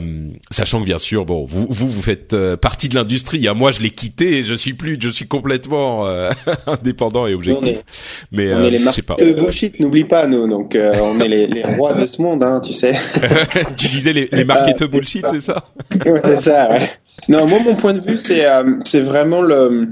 sachant 0.50 0.80
que 0.80 0.86
bien 0.86 0.96
sûr, 0.96 1.26
bon, 1.26 1.44
vous 1.44 1.66
vous 1.68 1.86
vous 1.86 2.00
faites 2.00 2.32
euh, 2.32 2.56
partie 2.56 2.88
de 2.88 2.94
l'industrie. 2.94 3.46
Hein. 3.46 3.52
Moi, 3.52 3.72
je 3.72 3.80
l'ai 3.80 3.90
quitté. 3.90 4.38
Et 4.38 4.42
je 4.42 4.54
suis 4.54 4.72
plus, 4.72 4.96
je 4.98 5.10
suis 5.10 5.26
complètement 5.26 6.06
indépendant 6.66 7.26
et 7.26 7.34
objectif. 7.34 7.62
On 7.62 7.66
est, 7.66 7.84
Mais 8.32 8.54
on 8.54 8.64
est 8.64 8.70
les 8.70 8.78
marques 8.78 9.18
de 9.18 9.32
bullshit. 9.34 9.78
N'oublie 9.80 10.04
pas 10.04 10.26
nous. 10.26 10.48
Donc 10.48 10.78
on 10.80 11.20
est 11.20 11.28
les, 11.28 11.46
les, 11.46 11.64
rois 11.64 11.92
de 11.92 12.06
ce 12.06 12.22
monde, 12.22 12.42
hein, 12.42 12.62
tu 12.64 12.72
sais. 12.72 12.94
tu 13.76 13.88
disais 13.88 14.14
les, 14.14 14.30
les 14.32 14.44
marketeurs 14.44 14.88
bullshit, 14.88 15.26
c'est 15.30 15.42
ça? 15.42 15.66
Ouais, 16.06 16.22
C'est 16.24 16.40
ça. 16.40 16.70
Ouais. 16.70 16.88
Non, 17.28 17.46
moi 17.46 17.58
mon 17.62 17.74
point 17.74 17.92
de 17.92 18.00
vue, 18.00 18.16
c'est 18.16 18.46
c'est 18.86 19.02
vraiment 19.02 19.42
le 19.42 19.90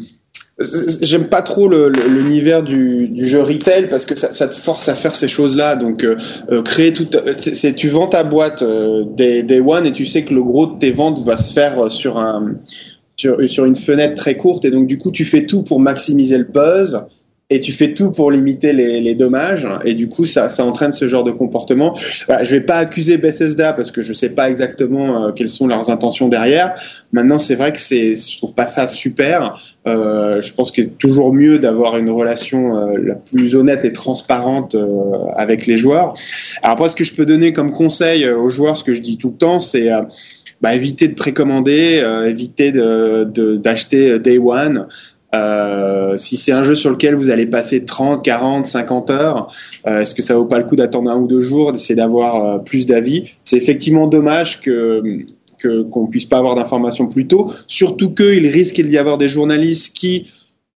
J'aime 0.60 1.28
pas 1.28 1.42
trop 1.42 1.68
l'univers 1.68 2.64
du, 2.64 3.06
du, 3.08 3.28
jeu 3.28 3.40
retail 3.42 3.88
parce 3.88 4.04
que 4.06 4.16
ça, 4.16 4.32
ça, 4.32 4.48
te 4.48 4.54
force 4.54 4.88
à 4.88 4.96
faire 4.96 5.14
ces 5.14 5.28
choses-là. 5.28 5.76
Donc, 5.76 6.02
euh, 6.02 6.16
euh 6.50 6.62
créer 6.62 6.92
tout, 6.92 7.06
c'est 7.36 7.74
tu 7.74 7.88
vends 7.88 8.08
ta 8.08 8.24
boîte 8.24 8.62
euh, 8.62 9.04
day, 9.04 9.44
day, 9.44 9.60
one 9.60 9.86
et 9.86 9.92
tu 9.92 10.04
sais 10.04 10.22
que 10.22 10.34
le 10.34 10.42
gros 10.42 10.66
de 10.66 10.78
tes 10.78 10.90
ventes 10.90 11.20
va 11.20 11.36
se 11.36 11.52
faire 11.52 11.90
sur 11.90 12.18
un 12.18 12.56
sur 13.16 13.64
une 13.64 13.74
fenêtre 13.74 14.14
très 14.14 14.36
courte 14.36 14.64
et 14.64 14.70
donc 14.70 14.86
du 14.86 14.96
coup 14.96 15.10
tu 15.10 15.24
fais 15.24 15.44
tout 15.44 15.62
pour 15.62 15.80
maximiser 15.80 16.38
le 16.38 16.44
buzz 16.44 17.00
et 17.50 17.60
tu 17.60 17.72
fais 17.72 17.94
tout 17.94 18.10
pour 18.10 18.30
limiter 18.30 18.74
les, 18.74 19.00
les, 19.00 19.14
dommages 19.14 19.66
et 19.84 19.94
du 19.94 20.08
coup 20.08 20.26
ça, 20.26 20.50
ça 20.50 20.64
entraîne 20.64 20.92
ce 20.92 21.08
genre 21.08 21.24
de 21.24 21.30
comportement. 21.30 21.98
Voilà, 22.26 22.44
je 22.44 22.50
vais 22.50 22.60
pas 22.60 22.76
accuser 22.76 23.16
Bethesda 23.16 23.72
parce 23.72 23.90
que 23.90 24.02
je 24.02 24.12
sais 24.12 24.28
pas 24.28 24.50
exactement 24.50 25.24
euh, 25.24 25.32
quelles 25.32 25.48
sont 25.48 25.66
leurs 25.66 25.88
intentions 25.88 26.28
derrière. 26.28 26.74
Maintenant 27.12 27.38
c'est 27.38 27.54
vrai 27.54 27.72
que 27.72 27.80
c'est 27.80 28.16
je 28.16 28.36
trouve 28.36 28.54
pas 28.54 28.66
ça 28.66 28.86
super. 28.86 29.58
Euh, 29.86 30.42
je 30.42 30.52
pense 30.52 30.70
qu'il 30.70 30.84
est 30.84 30.98
toujours 30.98 31.32
mieux 31.32 31.58
d'avoir 31.58 31.96
une 31.96 32.10
relation 32.10 32.76
euh, 32.76 32.98
la 33.02 33.14
plus 33.14 33.54
honnête 33.54 33.84
et 33.84 33.92
transparente 33.92 34.74
euh, 34.74 35.26
avec 35.34 35.66
les 35.66 35.78
joueurs. 35.78 36.14
Alors 36.62 36.74
après 36.74 36.90
ce 36.90 36.96
que 36.96 37.04
je 37.04 37.14
peux 37.14 37.24
donner 37.24 37.54
comme 37.54 37.72
conseil 37.72 38.28
aux 38.28 38.50
joueurs, 38.50 38.76
ce 38.76 38.84
que 38.84 38.92
je 38.92 39.00
dis 39.00 39.16
tout 39.16 39.28
le 39.28 39.36
temps, 39.36 39.58
c'est 39.58 39.88
bah, 40.60 40.74
éviter 40.74 41.08
de 41.08 41.14
précommander, 41.14 42.02
éviter 42.26 42.72
d'acheter 42.72 44.10
de, 44.12 44.18
day 44.18 44.38
one. 44.38 44.86
Euh, 45.34 46.16
si 46.16 46.36
c'est 46.36 46.52
un 46.52 46.62
jeu 46.62 46.74
sur 46.74 46.90
lequel 46.90 47.14
vous 47.14 47.30
allez 47.30 47.46
passer 47.46 47.84
30, 47.84 48.24
40, 48.24 48.66
50 48.66 49.10
heures, 49.10 49.52
euh, 49.86 50.00
est-ce 50.00 50.14
que 50.14 50.22
ça 50.22 50.34
vaut 50.36 50.46
pas 50.46 50.58
le 50.58 50.64
coup 50.64 50.76
d'attendre 50.76 51.10
un 51.10 51.16
ou 51.16 51.26
deux 51.26 51.42
jours, 51.42 51.72
d'essayer 51.72 51.94
d'avoir 51.94 52.46
euh, 52.46 52.58
plus 52.58 52.86
d'avis? 52.86 53.32
C'est 53.44 53.56
effectivement 53.56 54.06
dommage 54.06 54.60
que 54.60 55.26
qu'on 55.90 56.06
puisse 56.06 56.26
pas 56.26 56.38
avoir 56.38 56.54
d'informations 56.54 57.08
plus 57.08 57.26
tôt, 57.26 57.52
surtout 57.66 58.14
qu'il 58.14 58.46
risque 58.46 58.80
d'y 58.80 58.96
avoir 58.96 59.18
des 59.18 59.28
journalistes 59.28 59.92
qui 59.92 60.30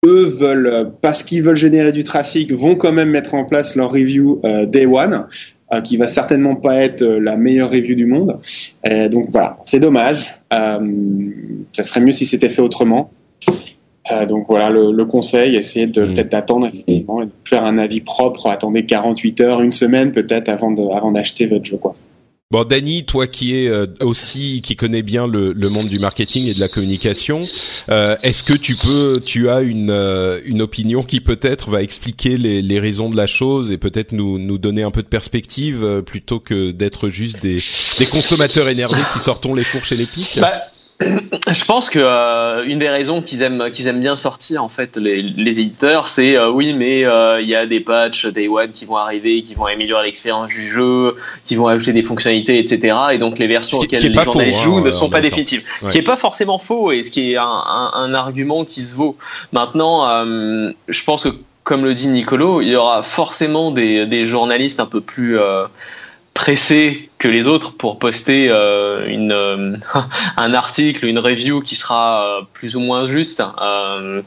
eux 0.03 0.23
veulent, 0.23 0.89
parce 1.01 1.21
qu'ils 1.21 1.43
veulent 1.43 1.55
générer 1.55 1.91
du 1.91 2.03
trafic, 2.03 2.51
vont 2.51 2.75
quand 2.75 2.91
même 2.91 3.11
mettre 3.11 3.35
en 3.35 3.45
place 3.45 3.75
leur 3.75 3.91
review 3.91 4.41
day 4.69 4.87
one, 4.87 5.27
qui 5.83 5.97
va 5.97 6.07
certainement 6.07 6.55
pas 6.55 6.77
être 6.77 7.03
la 7.03 7.37
meilleure 7.37 7.69
review 7.69 7.93
du 7.93 8.07
monde. 8.07 8.39
donc 9.11 9.27
voilà, 9.29 9.59
c'est 9.65 9.79
dommage. 9.79 10.31
ça 10.49 11.83
serait 11.83 12.01
mieux 12.01 12.11
si 12.11 12.25
c'était 12.25 12.49
fait 12.49 12.63
autrement. 12.63 13.11
Euh, 14.11 14.25
donc 14.25 14.45
voilà 14.47 14.69
le, 14.69 14.91
le 14.91 15.05
conseil, 15.05 15.55
essayez 15.55 15.87
de 15.87 16.03
mm. 16.03 16.13
peut-être 16.13 16.29
d'attendre 16.29 16.67
effectivement 16.67 17.21
et 17.21 17.25
de 17.25 17.31
faire 17.45 17.65
un 17.65 17.77
avis 17.77 18.01
propre. 18.01 18.47
Attendez 18.47 18.85
48 18.85 19.41
heures, 19.41 19.61
une 19.61 19.71
semaine 19.71 20.11
peut-être 20.11 20.49
avant 20.49 20.71
de, 20.71 20.81
avant 20.91 21.11
d'acheter 21.11 21.45
votre 21.45 21.65
jeu 21.65 21.77
quoi. 21.77 21.93
Bon, 22.51 22.65
Dany, 22.65 23.05
toi 23.05 23.27
qui 23.27 23.55
es 23.55 23.69
euh, 23.69 23.85
aussi 24.01 24.61
qui 24.61 24.75
connais 24.75 25.03
bien 25.03 25.25
le, 25.25 25.53
le, 25.53 25.69
monde 25.69 25.87
du 25.87 25.99
marketing 25.99 26.47
et 26.47 26.53
de 26.53 26.59
la 26.59 26.67
communication, 26.67 27.43
euh, 27.87 28.17
est-ce 28.23 28.43
que 28.43 28.51
tu 28.51 28.75
peux, 28.75 29.21
tu 29.25 29.47
as 29.47 29.61
une 29.61 29.89
euh, 29.89 30.41
une 30.43 30.61
opinion 30.61 31.01
qui 31.01 31.21
peut-être 31.21 31.69
va 31.69 31.81
expliquer 31.81 32.37
les, 32.37 32.61
les 32.61 32.79
raisons 32.81 33.09
de 33.09 33.15
la 33.15 33.25
chose 33.25 33.71
et 33.71 33.77
peut-être 33.77 34.11
nous 34.11 34.37
nous 34.37 34.57
donner 34.57 34.83
un 34.83 34.91
peu 34.91 35.01
de 35.01 35.07
perspective 35.07 36.03
plutôt 36.05 36.41
que 36.41 36.71
d'être 36.71 37.07
juste 37.07 37.41
des 37.41 37.59
des 37.99 38.05
consommateurs 38.05 38.67
énervés 38.67 39.01
qui 39.13 39.19
sortons 39.19 39.55
les 39.55 39.63
fourches 39.63 39.93
et 39.93 39.97
les 39.97 40.05
pics. 40.05 40.37
Bah, 40.37 40.70
je 41.51 41.65
pense 41.65 41.89
que 41.89 41.99
euh, 41.99 42.63
une 42.65 42.79
des 42.79 42.89
raisons 42.89 43.21
qu'ils 43.21 43.41
aiment 43.41 43.71
qu'ils 43.71 43.87
aiment 43.87 43.99
bien 43.99 44.15
sortir 44.15 44.63
en 44.63 44.69
fait 44.69 44.97
les, 44.97 45.21
les 45.21 45.59
éditeurs, 45.59 46.07
c'est 46.07 46.37
euh, 46.37 46.49
oui 46.49 46.73
mais 46.73 47.05
euh, 47.05 47.41
il 47.41 47.47
y 47.47 47.55
a 47.55 47.65
des 47.65 47.79
patchs 47.79 48.25
Day 48.27 48.47
One 48.47 48.71
qui 48.71 48.85
vont 48.85 48.97
arriver, 48.97 49.41
qui 49.43 49.55
vont 49.55 49.65
améliorer 49.65 50.05
l'expérience 50.05 50.49
du 50.49 50.71
jeu, 50.71 51.15
qui 51.45 51.55
vont 51.55 51.67
ajouter 51.67 51.93
des 51.93 52.03
fonctionnalités, 52.03 52.59
etc. 52.59 52.97
Et 53.13 53.17
donc 53.17 53.39
les 53.39 53.47
versions 53.47 53.77
auxquelles 53.77 54.11
les 54.11 54.23
journalistes 54.23 54.59
hein, 54.59 54.63
jouent 54.63 54.81
ne 54.81 54.91
sont 54.91 55.09
pas 55.09 55.21
définitives. 55.21 55.63
Ce 55.85 55.91
qui 55.91 55.97
est 55.97 56.03
pas 56.03 56.17
forcément 56.17 56.59
faux 56.59 56.91
et 56.91 57.03
ce 57.03 57.11
qui 57.11 57.33
est 57.33 57.37
un, 57.37 57.43
un, 57.43 57.91
un 57.93 58.13
argument 58.13 58.65
qui 58.65 58.81
se 58.81 58.95
vaut. 58.95 59.17
Maintenant, 59.51 60.25
je 60.25 61.03
pense 61.03 61.23
que 61.23 61.29
comme 61.63 61.83
le 61.83 61.93
dit 61.93 62.07
Nicolo, 62.07 62.61
il 62.61 62.69
y 62.69 62.75
aura 62.75 63.03
forcément 63.03 63.71
des, 63.71 64.07
des 64.07 64.25
journalistes 64.25 64.79
un 64.79 64.87
peu 64.87 65.01
plus 65.01 65.37
pressé 66.33 67.09
que 67.17 67.27
les 67.27 67.45
autres 67.45 67.73
pour 67.73 67.99
poster 67.99 68.47
euh, 68.49 69.05
une, 69.07 69.31
euh, 69.31 69.75
un 70.37 70.53
article, 70.53 71.05
une 71.05 71.19
review 71.19 71.61
qui 71.61 71.75
sera 71.75 72.39
euh, 72.39 72.41
plus 72.53 72.75
ou 72.75 72.79
moins 72.79 73.07
juste 73.07 73.43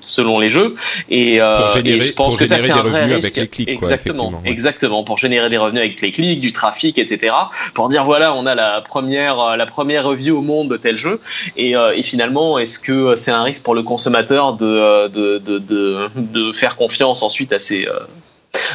selon 0.01 0.39
les 0.39 0.51
jeux. 0.51 0.75
Et, 1.09 1.39
pour 1.39 1.69
générer, 1.69 2.01
je 2.03 2.13
pense 2.13 2.37
que 2.37 2.47
ça 2.47 2.59
c'est 2.59 2.71
un 2.71 2.83
vrai 2.83 3.13
avec 3.13 3.37
les 3.37 3.49
clics. 3.49 3.69
Exactement, 3.69 4.43
exactement, 4.45 5.03
pour 5.03 5.19
générer 5.19 5.49
des 5.49 5.57
revenus 5.57 5.81
avec 5.81 6.01
les 6.03 6.13
clics, 6.13 6.41
du 6.41 6.53
trafic, 6.53 6.99
etc. 6.99 7.35
Pour 7.73 7.89
dire 7.89 8.05
voilà, 8.05 8.35
on 8.35 8.47
a 8.47 8.55
la 8.55 8.81
première 8.81 9.57
la 9.57 9.67
première 9.67 10.05
review 10.05 10.39
au 10.39 10.43
monde 10.43 10.69
de 10.69 10.77
tel 10.77 10.97
jeu. 10.97 11.21
Et, 11.57 11.73
et 11.73 12.03
finalement, 12.03 12.59
est-ce 12.59 12.79
que 12.79 13.17
c'est 13.17 13.33
un 13.33 13.43
risque 13.43 13.63
pour 13.63 13.75
le 13.75 13.83
consommateur 13.83 14.53
de 14.53 15.09
de, 15.09 15.39
de, 15.39 15.59
de, 15.59 16.11
de 16.17 16.53
faire 16.53 16.77
confiance 16.77 17.23
ensuite 17.23 17.53
à 17.53 17.59
ces 17.59 17.89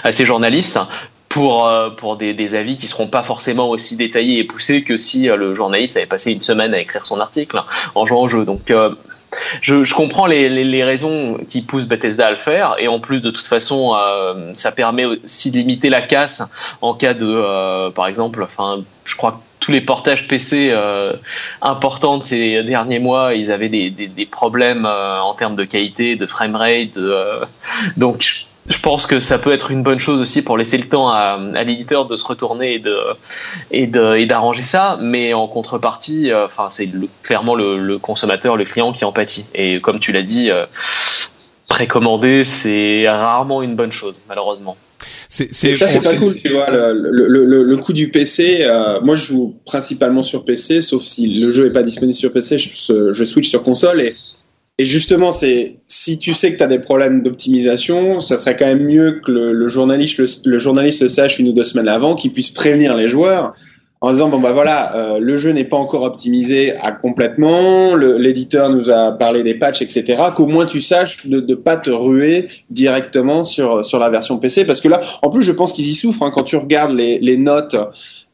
à 0.04 0.12
ces 0.12 0.26
journalistes? 0.26 0.80
Pour 1.30 1.68
euh, 1.68 1.92
pour 1.92 2.18
des, 2.18 2.34
des, 2.34 2.56
avis 2.56 2.78
qui 2.78 2.88
seront 2.88 3.08
pas 3.08 3.24
forcément 3.24 3.70
aussi 3.70 3.96
détaillés 3.96 4.40
et 4.40 4.44
poussés 4.44 4.84
que 4.84 4.98
si 4.98 5.30
euh, 5.30 5.38
le 5.38 5.54
journaliste 5.54 5.96
avait 5.96 6.08
passé 6.08 6.32
une 6.32 6.42
semaine 6.42 6.74
à 6.74 6.80
écrire 6.80 7.06
son 7.06 7.20
article 7.20 7.62
en 7.94 8.06
jouant 8.08 8.24
au 8.24 8.28
jeu. 8.28 8.46
Donc 8.46 8.72
euh, 8.72 8.96
je, 9.62 9.84
je, 9.84 9.94
comprends 9.94 10.26
les, 10.26 10.50
les, 10.50 10.64
les, 10.64 10.84
raisons 10.84 11.38
qui 11.48 11.62
poussent 11.62 11.88
Bethesda 11.88 12.26
à 12.26 12.32
le 12.32 12.36
faire 12.36 12.76
et 12.80 12.88
en 12.88 13.00
plus 13.00 13.22
de 13.22 13.30
toute 13.30 13.46
façon 13.46 13.96
ça 14.56 14.72
permet 14.72 15.06
aussi 15.06 15.52
de 15.52 15.58
limiter 15.58 15.90
la 15.90 16.02
casse 16.02 16.42
en 16.82 16.96
cas 16.96 17.14
de 17.14 17.90
par 17.92 18.08
exemple 18.08 18.42
enfin 18.42 18.84
je 19.06 19.16
crois 19.16 19.34
que 19.34 19.38
tous 19.60 19.72
les 19.72 19.82
portages 19.82 20.28
PC 20.28 20.70
euh, 20.72 21.14
importants 21.62 22.18
de 22.18 22.24
ces 22.24 22.64
derniers 22.64 22.98
mois, 22.98 23.36
ils 23.36 23.52
avaient 23.52 23.70
des, 23.70 23.92
des, 23.92 24.08
des 24.08 24.26
problèmes 24.26 24.88
en 24.88 25.36
termes 25.36 25.56
de 25.56 25.66
qualité, 25.66 26.16
de 26.16 26.26
framerate. 26.26 26.98
donc 27.98 28.48
je 28.70 28.80
pense 28.80 29.08
que 29.08 29.20
ça 29.20 29.40
peut 29.40 29.52
être 29.52 29.72
une 29.72 29.82
bonne 29.82 30.00
chose 30.00 30.22
aussi 30.22 30.42
pour 30.42 30.58
laisser 30.58 30.78
le 30.78 30.88
temps 30.88 31.10
à, 31.10 31.40
à 31.56 31.64
l'éditeur 31.64 32.06
de 32.06 32.16
se 32.16 32.24
retourner 32.24 32.76
et 32.76 32.80
de 32.80 32.96
et 33.72 33.88
de 33.88 34.16
et 34.16 34.26
d'arranger 34.28 34.62
ça. 34.62 34.98
Mais 35.02 35.34
en 35.34 35.48
contrepartie 35.48 36.32
euh, 36.32 36.46
enfin 36.46 36.68
c'est 36.70 36.90
clairement 37.24 37.56
le, 37.56 37.78
le, 37.78 37.98
consommateur 37.98 38.58
le 38.58 38.66
client 38.66 38.94
qui 38.94 39.06
en 39.06 39.12
pâtit. 39.12 39.46
Et 39.56 39.82
comme 39.82 40.00
tu 40.00 40.12
l'as 40.12 40.22
dit 40.22 40.52
euh, 40.52 40.66
précommander 41.68 42.44
c'est 42.44 43.10
rarement 43.10 43.64
une 43.64 43.76
bonne 43.76 43.92
chose 43.92 44.22
malheureusement. 44.30 44.78
C'est, 45.30 45.54
c'est, 45.54 45.76
ça 45.76 45.88
c'est 45.88 46.04
pas 46.04 46.16
cool 46.16 46.36
tu 46.36 46.50
vois 46.50 46.70
le, 46.70 47.10
le, 47.12 47.46
le, 47.46 47.64
le 47.64 47.78
coût 47.78 47.94
du 47.94 48.10
PC 48.10 48.60
euh, 48.62 49.00
moi 49.02 49.16
je 49.16 49.26
joue 49.28 49.56
principalement 49.66 50.22
sur 50.22 50.44
PC 50.44 50.82
sauf 50.82 51.04
si 51.04 51.28
le 51.40 51.52
jeu 51.52 51.68
est 51.68 51.72
pas 51.72 51.84
disponible 51.84 52.18
sur 52.18 52.34
PC 52.34 52.58
je, 52.58 53.12
je 53.12 53.24
switch 53.24 53.48
sur 53.48 53.64
console 53.64 54.02
et 54.02 54.16
et 54.80 54.86
justement, 54.86 55.34
c'est 55.34 55.76
si 55.88 56.18
tu 56.20 56.34
sais 56.34 56.54
que 56.54 56.58
tu 56.58 56.64
as 56.64 56.68
des 56.68 56.80
problèmes 56.80 57.22
d'optimisation, 57.22 58.22
ça 58.22 58.40
serait 58.40 58.56
quand 58.56 58.66
même 58.66 58.86
mieux 58.86 59.20
que 59.22 59.30
le, 59.30 59.68
journaliste 59.68 60.46
le, 60.46 60.58
journaliste 60.58 61.02
le 61.02 61.10
sache 61.10 61.38
une 61.38 61.50
ou 61.50 61.52
deux 61.52 61.66
semaines 61.66 61.90
avant, 61.90 62.16
qu'il 62.16 62.32
puisse 62.32 62.50
prévenir 62.50 62.96
les 62.96 63.10
joueurs 63.10 63.52
en 64.00 64.14
disant 64.14 64.30
bon 64.30 64.40
bah 64.40 64.54
voilà, 64.54 64.96
euh, 64.96 65.20
le 65.20 65.36
jeu 65.36 65.52
n'est 65.52 65.66
pas 65.66 65.76
encore 65.76 66.04
optimisé 66.04 66.78
à 66.78 66.94
complètement, 66.94 67.98
l'éditeur 67.98 68.70
nous 68.70 68.90
a 68.90 69.12
parlé 69.12 69.44
des 69.44 69.54
patchs, 69.54 69.82
etc. 69.82 70.18
Qu'au 70.34 70.46
moins 70.46 70.66
tu 70.66 70.80
saches 70.80 71.28
de 71.28 71.42
ne 71.42 71.56
pas 71.56 71.76
te 71.76 71.90
ruer 71.90 72.48
directement 72.70 73.44
sur 73.44 73.84
sur 73.84 74.00
la 74.00 74.10
version 74.10 74.38
PC, 74.38 74.64
parce 74.64 74.80
que 74.80 74.88
là, 74.88 75.02
en 75.22 75.30
plus, 75.30 75.42
je 75.42 75.52
pense 75.52 75.74
qu'ils 75.74 75.90
y 75.90 75.94
souffrent 75.94 76.24
hein, 76.24 76.32
quand 76.34 76.44
tu 76.44 76.56
regardes 76.56 76.96
les, 76.96 77.20
les 77.20 77.36
notes. 77.36 77.76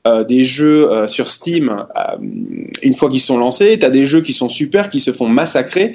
Euh, 0.08 0.24
des 0.24 0.43
jeux 0.43 0.91
euh, 0.91 1.08
sur 1.08 1.28
Steam, 1.28 1.88
une 2.84 2.93
fois 2.93 3.10
qu'ils 3.10 3.20
sont 3.20 3.39
lancés, 3.39 3.80
tu 3.80 3.88
as 3.88 3.89
des 3.89 4.06
jeux 4.06 4.22
qui 4.22 4.34
sont 4.34 4.50
super, 4.50 4.91
qui 4.91 5.00
se 5.00 5.12
font 5.12 5.28
massacrer 5.28 5.93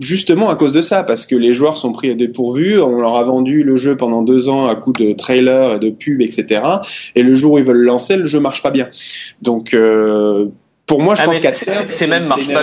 justement 0.00 0.48
à 0.48 0.56
cause 0.56 0.72
de 0.72 0.82
ça, 0.82 1.02
parce 1.02 1.26
que 1.26 1.34
les 1.34 1.54
joueurs 1.54 1.76
sont 1.76 1.92
pris 1.92 2.10
à 2.10 2.14
dépourvu, 2.14 2.80
on 2.80 2.96
leur 3.00 3.16
a 3.16 3.24
vendu 3.24 3.64
le 3.64 3.76
jeu 3.76 3.96
pendant 3.96 4.22
deux 4.22 4.48
ans 4.48 4.66
à 4.66 4.76
coup 4.76 4.92
de 4.92 5.12
trailers 5.12 5.74
et 5.74 5.78
de 5.78 5.90
pubs, 5.90 6.20
etc. 6.20 6.62
Et 7.14 7.22
le 7.22 7.34
jour 7.34 7.52
où 7.52 7.58
ils 7.58 7.64
veulent 7.64 7.78
le 7.78 7.84
lancer, 7.84 8.16
le 8.16 8.26
jeu 8.26 8.40
marche 8.40 8.62
pas 8.62 8.70
bien. 8.70 8.88
Donc 9.42 9.74
euh, 9.74 10.46
pour 10.88 11.02
moi, 11.02 11.14
je 11.14 11.22
ah, 11.22 11.26
pense 11.26 11.38
qu'à 11.38 11.52
c'est 11.52 12.06
même 12.06 12.26
marche 12.26 12.48
pas 12.48 12.62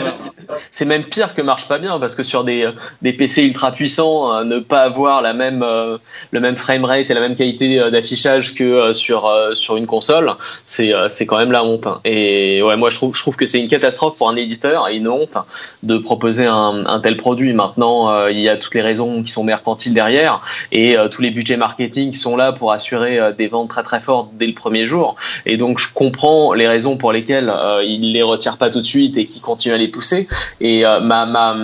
C'est 0.71 0.85
même 0.85 1.03
pire 1.03 1.35
que 1.35 1.43
marche 1.43 1.67
pas 1.67 1.77
bien 1.77 1.99
parce 1.99 2.15
que 2.15 2.23
sur 2.23 2.43
des 2.43 2.67
des 3.03 3.13
PC 3.13 3.43
ultra 3.43 3.71
puissants, 3.71 4.33
euh, 4.33 4.43
ne 4.43 4.57
pas 4.57 4.81
avoir 4.81 5.21
la 5.21 5.33
même 5.33 5.61
euh, 5.61 5.99
le 6.31 6.39
même 6.39 6.55
framerate 6.55 7.09
et 7.09 7.13
la 7.13 7.21
même 7.21 7.35
qualité 7.35 7.79
euh, 7.79 7.91
d'affichage 7.91 8.55
que 8.55 8.93
sur 8.93 9.31
sur 9.53 9.77
une 9.77 9.85
console, 9.85 10.31
c'est 10.65 10.91
c'est 11.09 11.27
quand 11.27 11.37
même 11.37 11.51
la 11.51 11.63
honte. 11.63 11.85
Hein. 11.85 12.01
Et 12.03 12.63
ouais, 12.63 12.75
moi 12.75 12.89
je 12.89 12.95
trouve 12.95 13.15
je 13.15 13.21
trouve 13.21 13.35
que 13.35 13.45
c'est 13.45 13.59
une 13.59 13.67
catastrophe 13.67 14.17
pour 14.17 14.27
un 14.27 14.35
éditeur 14.35 14.89
et 14.89 14.95
une 14.95 15.07
honte 15.07 15.37
de 15.83 15.99
proposer 15.99 16.47
un, 16.47 16.83
un 16.87 16.99
tel 17.01 17.17
produit. 17.17 17.53
Maintenant, 17.53 18.27
il 18.27 18.39
y 18.39 18.49
a 18.49 18.57
toutes 18.57 18.73
les 18.73 18.81
raisons 18.81 19.21
qui 19.21 19.31
sont 19.31 19.43
mercantiles 19.43 19.93
derrière 19.93 20.41
et 20.71 20.95
tous 21.11 21.21
les 21.21 21.29
budgets 21.29 21.57
marketing 21.57 22.11
qui 22.11 22.17
sont 22.17 22.35
là 22.35 22.53
pour 22.53 22.71
assurer 22.71 23.19
des 23.37 23.47
ventes 23.47 23.69
très 23.69 23.83
très 23.83 23.99
fortes 23.99 24.29
dès 24.33 24.47
le 24.47 24.53
premier 24.53 24.87
jour. 24.87 25.15
Et 25.45 25.57
donc 25.57 25.77
je 25.77 25.87
comprends 25.93 26.53
les 26.53 26.67
raisons 26.67 26.97
pour 26.97 27.11
lesquelles 27.11 27.53
il 27.83 28.14
les 28.15 28.23
retire 28.23 28.57
pas 28.57 28.69
tout 28.69 28.81
de 28.81 28.85
suite 28.85 29.17
et 29.17 29.25
qui 29.25 29.39
continue 29.39 29.73
à 29.73 29.77
les 29.77 29.87
pousser. 29.87 30.27
Et 30.59 30.85
euh, 30.85 30.99
ma, 30.99 31.25
ma 31.25 31.55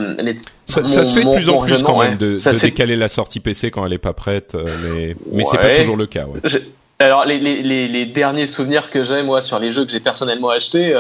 ça, 0.66 0.88
ça, 0.88 1.06
se 1.06 1.14
fait 1.14 1.24
de 1.24 1.34
plus 1.34 1.50
en 1.50 1.60
plus 1.60 1.84
quand 1.84 2.00
même 2.00 2.18
de, 2.18 2.36
de 2.36 2.60
décaler 2.60 2.96
la 2.96 3.08
sortie 3.08 3.40
PC 3.40 3.72
quand 3.72 3.86
elle 3.86 3.94
est 3.94 3.98
pas 3.98 4.14
prête, 4.14 4.56
euh, 4.56 4.66
mais 4.84 5.16
mais 5.32 5.44
c'est 5.44 5.58
pas 5.58 5.72
toujours 5.72 5.98
le 5.98 6.06
cas. 6.06 6.26
Ouais. 6.26 6.40
Alors 7.00 7.26
les, 7.26 7.40
les, 7.40 7.88
les, 7.88 8.06
derniers 8.06 8.46
souvenirs 8.46 8.92
que 8.92 9.04
j'ai 9.04 9.24
moi 9.24 9.42
sur 9.42 9.58
les 9.58 9.72
jeux 9.72 9.86
que 9.86 9.92
j'ai 9.92 10.00
personnellement 10.00 10.50
achetés, 10.50 10.96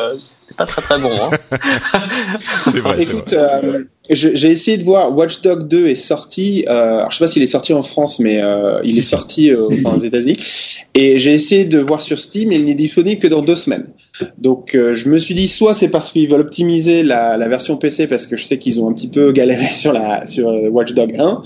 c'était 0.51 0.57
pas 0.57 0.65
très 0.65 0.81
très 0.81 0.99
bon. 0.99 1.11
Hein. 1.11 1.31
vrai, 2.65 3.03
Écoute, 3.03 3.33
euh, 3.33 3.83
j'ai 4.09 4.49
essayé 4.49 4.77
de 4.77 4.83
voir 4.83 5.15
Watch 5.15 5.41
Dog 5.41 5.67
2 5.67 5.87
est 5.87 5.95
sorti. 5.95 6.65
Euh, 6.67 6.97
alors 6.97 7.11
je 7.11 7.17
sais 7.17 7.23
pas 7.23 7.27
s'il 7.27 7.43
est 7.43 7.47
sorti 7.47 7.73
en 7.73 7.83
France, 7.83 8.19
mais 8.19 8.41
euh, 8.41 8.81
il 8.83 8.97
est 8.97 9.03
sorti 9.03 9.51
euh, 9.51 9.61
aux 9.61 9.99
États-Unis. 9.99 10.37
Et 10.95 11.19
j'ai 11.19 11.33
essayé 11.33 11.65
de 11.65 11.79
voir 11.79 12.01
sur 12.01 12.19
Steam, 12.19 12.51
et 12.51 12.55
il 12.55 12.65
n'est 12.65 12.73
disponible 12.73 13.21
que 13.21 13.27
dans 13.27 13.41
deux 13.41 13.55
semaines. 13.55 13.87
Donc 14.37 14.75
euh, 14.75 14.93
je 14.93 15.07
me 15.09 15.17
suis 15.17 15.33
dit 15.33 15.47
soit 15.47 15.73
c'est 15.73 15.87
parce 15.87 16.11
qu'ils 16.11 16.27
veulent 16.27 16.41
optimiser 16.41 17.03
la, 17.03 17.37
la, 17.37 17.47
version 17.47 17.77
PC 17.77 18.07
parce 18.07 18.27
que 18.27 18.35
je 18.35 18.43
sais 18.43 18.57
qu'ils 18.57 18.79
ont 18.79 18.89
un 18.89 18.93
petit 18.93 19.07
peu 19.07 19.31
galéré 19.31 19.67
sur 19.71 19.93
la 19.93 20.25
sur 20.25 20.47
Watch 20.71 20.93
Dog 20.93 21.15
1, 21.17 21.41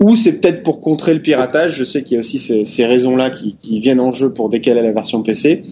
ou 0.00 0.16
c'est 0.16 0.32
peut-être 0.32 0.62
pour 0.62 0.80
contrer 0.80 1.14
le 1.14 1.22
piratage. 1.22 1.76
Je 1.76 1.84
sais 1.84 2.02
qu'il 2.02 2.14
y 2.14 2.16
a 2.16 2.20
aussi 2.20 2.38
ces, 2.38 2.64
ces 2.64 2.84
raisons-là 2.84 3.30
qui, 3.30 3.56
qui 3.56 3.80
viennent 3.80 4.00
en 4.00 4.10
jeu 4.10 4.32
pour 4.32 4.48
décaler 4.48 4.82
la 4.82 4.92
version 4.92 5.22
PC. 5.22 5.62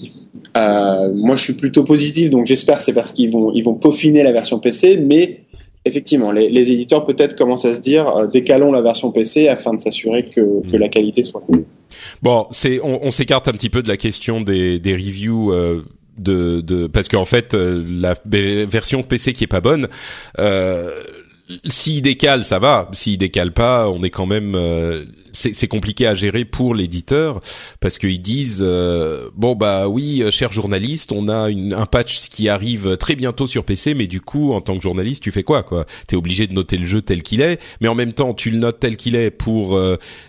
Euh, 0.57 1.13
moi, 1.13 1.37
je 1.37 1.43
suis 1.43 1.53
plutôt 1.55 1.85
positif, 1.85 2.31
donc 2.31 2.47
j'espère 2.47 2.79
que 2.79 2.83
c'est 2.83 2.93
parce 2.93 3.13
qu'ils 3.13 3.31
vont 3.31 3.53
ils 3.55 3.63
vont 3.63 3.75
peaufiner 3.75 4.23
la 4.23 4.33
version 4.33 4.59
PC, 4.59 4.97
mais 4.97 5.41
effectivement, 5.85 6.33
les, 6.33 6.49
les 6.49 6.73
éditeurs 6.73 7.05
peut-être 7.05 7.37
commencent 7.37 7.65
à 7.65 7.73
se 7.75 7.81
dire 7.81 8.09
euh, 8.09 8.27
décalons 8.27 8.73
la 8.73 8.83
version 8.83 9.11
PC 9.11 9.49
afin 9.49 9.75
de 9.75 9.81
s'assurer 9.81 10.25
que, 10.25 10.41
mm. 10.41 10.71
que 10.71 10.77
la 10.77 10.89
qualité 10.89 11.25
soit 11.25 11.43
cool. 11.43 11.65
Bon, 12.23 12.47
c'est 12.51 12.81
on, 12.83 13.05
on 13.05 13.11
s'écarte 13.11 13.49
un 13.49 13.53
petit 13.53 13.71
peu 13.71 13.83
de 13.83 13.89
la 13.89 13.97
question 13.97 14.41
des, 14.41 14.79
des 14.79 14.95
reviews. 14.95 15.53
Euh, 15.53 15.85
de, 16.17 16.61
de 16.61 16.87
parce 16.87 17.09
qu'en 17.09 17.25
fait 17.25 17.55
euh, 17.55 17.85
la 17.87 18.15
version 18.25 19.03
PC 19.03 19.33
qui 19.33 19.43
est 19.43 19.49
pas 19.49 19.61
bonne 19.61 19.89
euh, 20.39 20.95
s'il 21.67 22.01
décale, 22.01 22.43
ça 22.43 22.59
va. 22.59 22.89
S'il 22.93 23.19
décale 23.19 23.53
pas, 23.53 23.91
on 23.91 24.03
est 24.03 24.11
quand 24.11 24.27
même. 24.27 24.55
Euh, 24.55 25.05
c'est 25.33 25.67
compliqué 25.67 26.07
à 26.07 26.15
gérer 26.15 26.45
pour 26.45 26.77
l'éditeur 26.77 27.41
parce 27.81 27.99
qu'ils 27.99 28.23
disent 28.23 28.63
euh, 28.65 29.31
bon 29.35 29.57
bah 29.57 29.89
oui, 29.89 30.23
euh, 30.23 30.31
cher 30.31 30.53
journaliste, 30.53 31.11
on 31.11 31.29
a 31.29 31.49
un 31.49 31.87
patch 31.87 32.29
qui 32.29 32.49
arrive 32.49 32.97
très 32.97 33.17
bientôt 33.17 33.49
sur 33.49 33.65
PC, 33.65 33.95
mais 33.95 34.07
du 34.07 34.21
coup, 34.21 34.53
en 34.53 34.61
tant 34.61 34.77
que 34.77 34.83
journaliste, 34.83 35.25
tu 35.25 35.33
fais 35.33 35.43
quoi 35.43 35.65
quoi? 35.65 35.87
T'es 36.07 36.15
obligé 36.15 36.47
de 36.47 36.53
noter 36.53 36.77
le 36.77 36.87
jeu 36.87 37.03
tel 37.03 37.23
qu'il 37.23 37.41
est, 37.41 37.61
mais 37.81 37.89
en 37.89 37.97
même 37.97 38.13
temps, 38.13 38.33
tu 38.33 38.51
le 38.51 38.59
notes 38.59 38.79
tel 38.79 38.97
qu'il 38.97 39.17
est 39.17 39.33
pour 39.33 39.79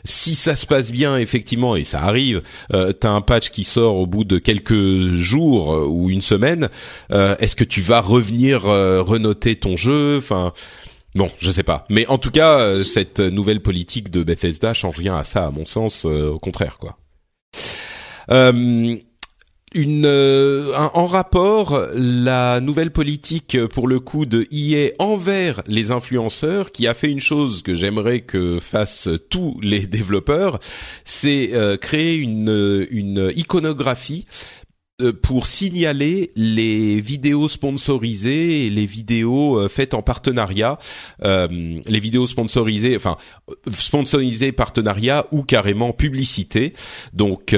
si 0.04 0.34
ça 0.34 0.56
se 0.56 0.66
passe 0.66 0.92
bien 0.92 1.18
effectivement 1.18 1.76
et 1.76 1.84
ça 1.84 2.02
arrive, 2.02 2.42
t'as 2.72 3.12
un 3.12 3.22
patch 3.22 3.52
qui 3.52 3.64
sort 3.64 3.98
au 3.98 4.08
bout 4.08 4.24
de 4.24 4.40
quelques 4.40 5.14
jours 5.14 5.88
ou 5.88 6.10
une 6.10 6.22
semaine. 6.22 6.70
Est-ce 7.12 7.56
que 7.56 7.64
tu 7.64 7.82
vas 7.82 8.02
revenir 8.02 8.64
renoter 8.64 9.56
ton 9.56 9.78
jeu? 9.78 10.18
Enfin 10.18 10.52
Bon, 11.16 11.32
je 11.40 11.50
sais 11.50 11.64
pas, 11.64 11.86
mais 11.90 12.06
en 12.08 12.18
tout 12.18 12.30
cas, 12.30 12.60
euh, 12.60 12.84
cette 12.84 13.22
nouvelle 13.22 13.62
politique 13.62 14.12
de 14.12 14.22
Bethesda 14.22 14.74
change 14.74 14.98
rien 14.98 15.16
à 15.16 15.24
ça, 15.24 15.46
à 15.46 15.52
mon 15.52 15.66
sens, 15.66 16.06
euh, 16.06 16.28
au 16.28 16.40
contraire, 16.40 16.78
quoi. 16.78 16.98
Euh, 18.32 18.98
en 20.74 21.06
rapport, 21.06 21.88
la 21.94 22.60
nouvelle 22.62 22.92
politique 22.92 23.58
pour 23.68 23.88
le 23.88 24.00
coup 24.00 24.26
de 24.26 24.48
EA 24.52 24.92
envers 25.00 25.62
les 25.68 25.92
influenceurs, 25.92 26.72
qui 26.72 26.88
a 26.88 26.94
fait 26.94 27.12
une 27.12 27.20
chose 27.20 27.62
que 27.62 27.76
j'aimerais 27.76 28.22
que 28.22 28.60
fassent 28.60 29.10
tous 29.30 29.58
les 29.62 29.86
développeurs, 29.88 30.60
c'est 31.04 31.52
créer 31.82 32.16
une, 32.18 33.32
iconographie 33.36 34.26
pour 35.22 35.46
signaler 35.46 36.32
les 36.38 37.02
vidéos 37.02 37.50
sponsorisées 37.50 38.66
et 38.66 38.70
les 38.70 38.86
vidéos 38.86 39.60
euh, 39.60 39.68
faites 39.68 39.94
en 39.94 40.02
partenariat, 40.02 40.78
euh, 41.24 41.82
les 41.86 42.00
vidéos 42.00 42.28
sponsorisées, 42.28 42.96
enfin 42.96 43.18
sponsorisées 43.74 44.54
partenariat 44.54 45.26
ou 45.32 45.44
carrément 45.44 45.92
publicité. 45.92 46.72
Donc 47.14 47.56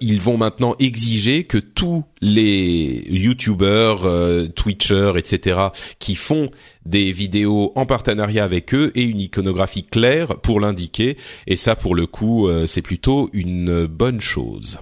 ils 0.00 0.20
vont 0.20 0.36
maintenant 0.36 0.76
exiger 0.78 1.44
que 1.44 1.58
tous 1.58 2.04
les 2.20 3.04
YouTubers, 3.08 4.52
Twitchers, 4.54 5.12
etc. 5.16 5.58
qui 5.98 6.14
font 6.14 6.50
des 6.84 7.10
vidéos 7.12 7.72
en 7.74 7.86
partenariat 7.86 8.44
avec 8.44 8.74
eux 8.74 8.92
et 8.94 9.02
une 9.02 9.20
iconographie 9.20 9.84
claire 9.84 10.38
pour 10.40 10.60
l'indiquer. 10.60 11.16
Et 11.46 11.56
ça, 11.56 11.74
pour 11.76 11.94
le 11.94 12.06
coup, 12.06 12.48
c'est 12.66 12.82
plutôt 12.82 13.28
une 13.32 13.86
bonne 13.86 14.20
chose. 14.20 14.78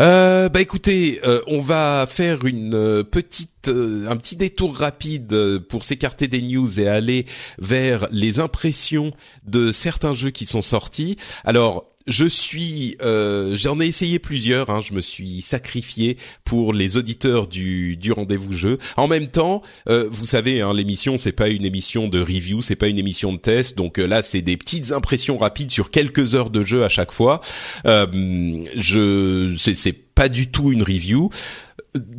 Euh, 0.00 0.48
bah 0.48 0.60
écoutez, 0.60 1.20
euh, 1.22 1.40
on 1.46 1.60
va 1.60 2.06
faire 2.08 2.44
une 2.46 2.74
euh, 2.74 3.04
petite, 3.04 3.68
euh, 3.68 4.08
un 4.10 4.16
petit 4.16 4.34
détour 4.34 4.76
rapide 4.76 5.60
pour 5.68 5.84
s'écarter 5.84 6.26
des 6.26 6.42
news 6.42 6.80
et 6.80 6.88
aller 6.88 7.26
vers 7.58 8.08
les 8.10 8.40
impressions 8.40 9.12
de 9.44 9.70
certains 9.70 10.12
jeux 10.12 10.30
qui 10.30 10.46
sont 10.46 10.62
sortis. 10.62 11.16
Alors, 11.44 11.93
je 12.06 12.26
suis, 12.26 12.96
euh, 13.02 13.54
j'en 13.54 13.80
ai 13.80 13.86
essayé 13.86 14.18
plusieurs. 14.18 14.70
Hein, 14.70 14.80
je 14.80 14.92
me 14.92 15.00
suis 15.00 15.42
sacrifié 15.42 16.16
pour 16.44 16.72
les 16.72 16.96
auditeurs 16.96 17.46
du, 17.46 17.96
du 17.96 18.12
rendez-vous 18.12 18.52
jeu. 18.52 18.78
En 18.96 19.08
même 19.08 19.28
temps, 19.28 19.62
euh, 19.88 20.08
vous 20.10 20.24
savez, 20.24 20.60
hein, 20.60 20.72
l'émission 20.72 21.18
c'est 21.18 21.32
pas 21.32 21.48
une 21.48 21.64
émission 21.64 22.08
de 22.08 22.20
review, 22.20 22.62
c'est 22.62 22.76
pas 22.76 22.88
une 22.88 22.98
émission 22.98 23.32
de 23.32 23.38
test. 23.38 23.76
Donc 23.76 23.98
euh, 23.98 24.06
là, 24.06 24.22
c'est 24.22 24.42
des 24.42 24.56
petites 24.56 24.92
impressions 24.92 25.38
rapides 25.38 25.70
sur 25.70 25.90
quelques 25.90 26.34
heures 26.34 26.50
de 26.50 26.62
jeu 26.62 26.84
à 26.84 26.88
chaque 26.88 27.12
fois. 27.12 27.40
Euh, 27.86 28.62
je, 28.76 29.54
c'est 29.58 29.92
pas 30.14 30.28
du 30.28 30.48
tout 30.48 30.70
une 30.70 30.82
review 30.82 31.30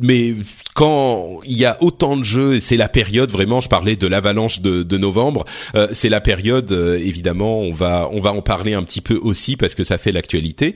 mais 0.00 0.34
quand 0.74 1.40
il 1.44 1.56
y 1.56 1.66
a 1.66 1.76
autant 1.82 2.16
de 2.16 2.24
jeux, 2.24 2.60
c'est 2.60 2.78
la 2.78 2.88
période 2.88 3.30
vraiment, 3.30 3.60
je 3.60 3.68
parlais 3.68 3.96
de 3.96 4.06
l'avalanche 4.06 4.60
de, 4.60 4.96
novembre, 4.96 5.44
euh, 5.74 5.88
c'est 5.92 6.08
la 6.08 6.22
période 6.22 6.72
euh, 6.72 6.96
évidemment, 6.98 7.60
on 7.60 7.72
va 7.72 8.08
on 8.10 8.20
va 8.20 8.32
en 8.32 8.40
parler 8.40 8.72
un 8.72 8.82
petit 8.82 9.02
peu 9.02 9.16
aussi 9.16 9.56
parce 9.56 9.74
que 9.74 9.84
ça 9.84 9.98
fait 9.98 10.12
l'actualité. 10.12 10.74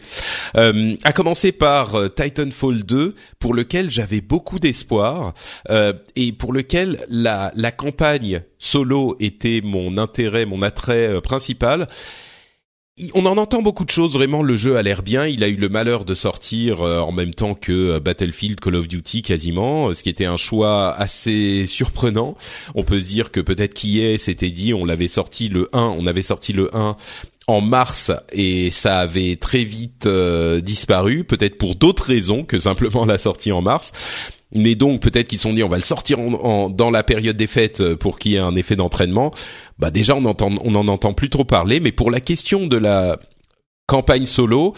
Euh, 0.56 0.96
à 1.04 1.12
commencer 1.12 1.52
par 1.52 1.94
euh, 1.94 2.08
Titanfall 2.08 2.82
2, 2.82 3.14
pour 3.38 3.54
lequel 3.54 3.90
j'avais 3.90 4.20
beaucoup 4.20 4.58
d'espoir 4.58 5.32
et 6.16 6.32
pour 6.32 6.52
lequel 6.52 7.04
la 7.08 7.52
la 7.56 7.72
campagne 7.72 8.42
solo 8.58 9.16
était 9.20 9.62
mon 9.64 9.96
intérêt, 9.96 10.44
mon 10.44 10.62
attrait 10.62 11.20
principal 11.22 11.86
on 13.14 13.26
en 13.26 13.36
entend 13.38 13.62
beaucoup 13.62 13.84
de 13.84 13.90
choses. 13.90 14.14
Vraiment, 14.14 14.42
le 14.42 14.56
jeu 14.56 14.76
a 14.76 14.82
l'air 14.82 15.02
bien. 15.02 15.26
Il 15.26 15.44
a 15.44 15.48
eu 15.48 15.56
le 15.56 15.68
malheur 15.68 16.04
de 16.04 16.14
sortir 16.14 16.82
euh, 16.82 17.00
en 17.00 17.12
même 17.12 17.34
temps 17.34 17.54
que 17.54 17.72
euh, 17.72 18.00
Battlefield, 18.00 18.60
Call 18.60 18.76
of 18.76 18.88
Duty, 18.88 19.22
quasiment, 19.22 19.88
euh, 19.88 19.94
ce 19.94 20.02
qui 20.02 20.08
était 20.08 20.26
un 20.26 20.36
choix 20.36 20.94
assez 20.94 21.66
surprenant. 21.68 22.36
On 22.74 22.84
peut 22.84 23.00
se 23.00 23.08
dire 23.08 23.30
que 23.30 23.40
peut-être 23.40 23.74
qui 23.74 24.02
est 24.02 24.18
s'était 24.18 24.50
dit, 24.50 24.74
on 24.74 24.84
l'avait 24.84 25.08
sorti 25.08 25.48
le 25.48 25.68
1, 25.72 25.80
on 25.80 26.06
avait 26.06 26.22
sorti 26.22 26.52
le 26.52 26.74
1 26.76 26.96
en 27.46 27.60
mars 27.60 28.12
et 28.32 28.70
ça 28.70 28.98
avait 28.98 29.36
très 29.36 29.64
vite 29.64 30.06
disparu, 30.06 31.24
peut-être 31.24 31.58
pour 31.58 31.74
d'autres 31.74 32.04
raisons 32.04 32.44
que 32.44 32.58
simplement 32.58 33.04
la 33.04 33.18
sortie 33.18 33.50
en 33.50 33.60
mars. 33.60 33.92
Mais 34.52 34.74
donc 34.74 35.00
peut-être 35.00 35.28
qu'ils 35.28 35.38
sont 35.38 35.52
dit 35.52 35.62
on 35.62 35.68
va 35.68 35.76
le 35.76 35.82
sortir 35.82 36.18
en, 36.18 36.70
dans 36.70 36.90
la 36.90 37.02
période 37.02 37.36
des 37.36 37.46
fêtes 37.46 37.80
euh, 37.80 37.96
pour 37.96 38.18
qu'il 38.18 38.32
y 38.32 38.36
ait 38.36 38.40
un 38.40 38.54
effet 38.54 38.76
d'entraînement. 38.76 39.32
Bah 39.80 39.90
déjà 39.90 40.14
on 40.14 40.24
entend 40.26 40.50
on 40.62 40.74
en 40.74 40.88
entend 40.88 41.14
plus 41.14 41.30
trop 41.30 41.44
parler. 41.44 41.80
Mais 41.80 41.92
pour 41.92 42.10
la 42.10 42.20
question 42.20 42.66
de 42.66 42.76
la 42.76 43.18
campagne 43.86 44.26
solo, 44.26 44.74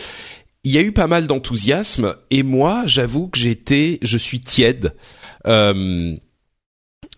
il 0.65 0.73
y 0.73 0.79
a 0.79 0.83
eu 0.83 0.93
pas 0.93 1.09
mal 1.09 1.27
d'enthousiasme 1.27 2.15
et 2.31 2.43
moi 2.43 2.85
j'avoue 2.87 3.29
que 3.29 3.39
j'étais 3.39 3.99
je 4.03 4.17
suis 4.17 4.41
tiède. 4.41 4.95
Euh, 5.47 6.17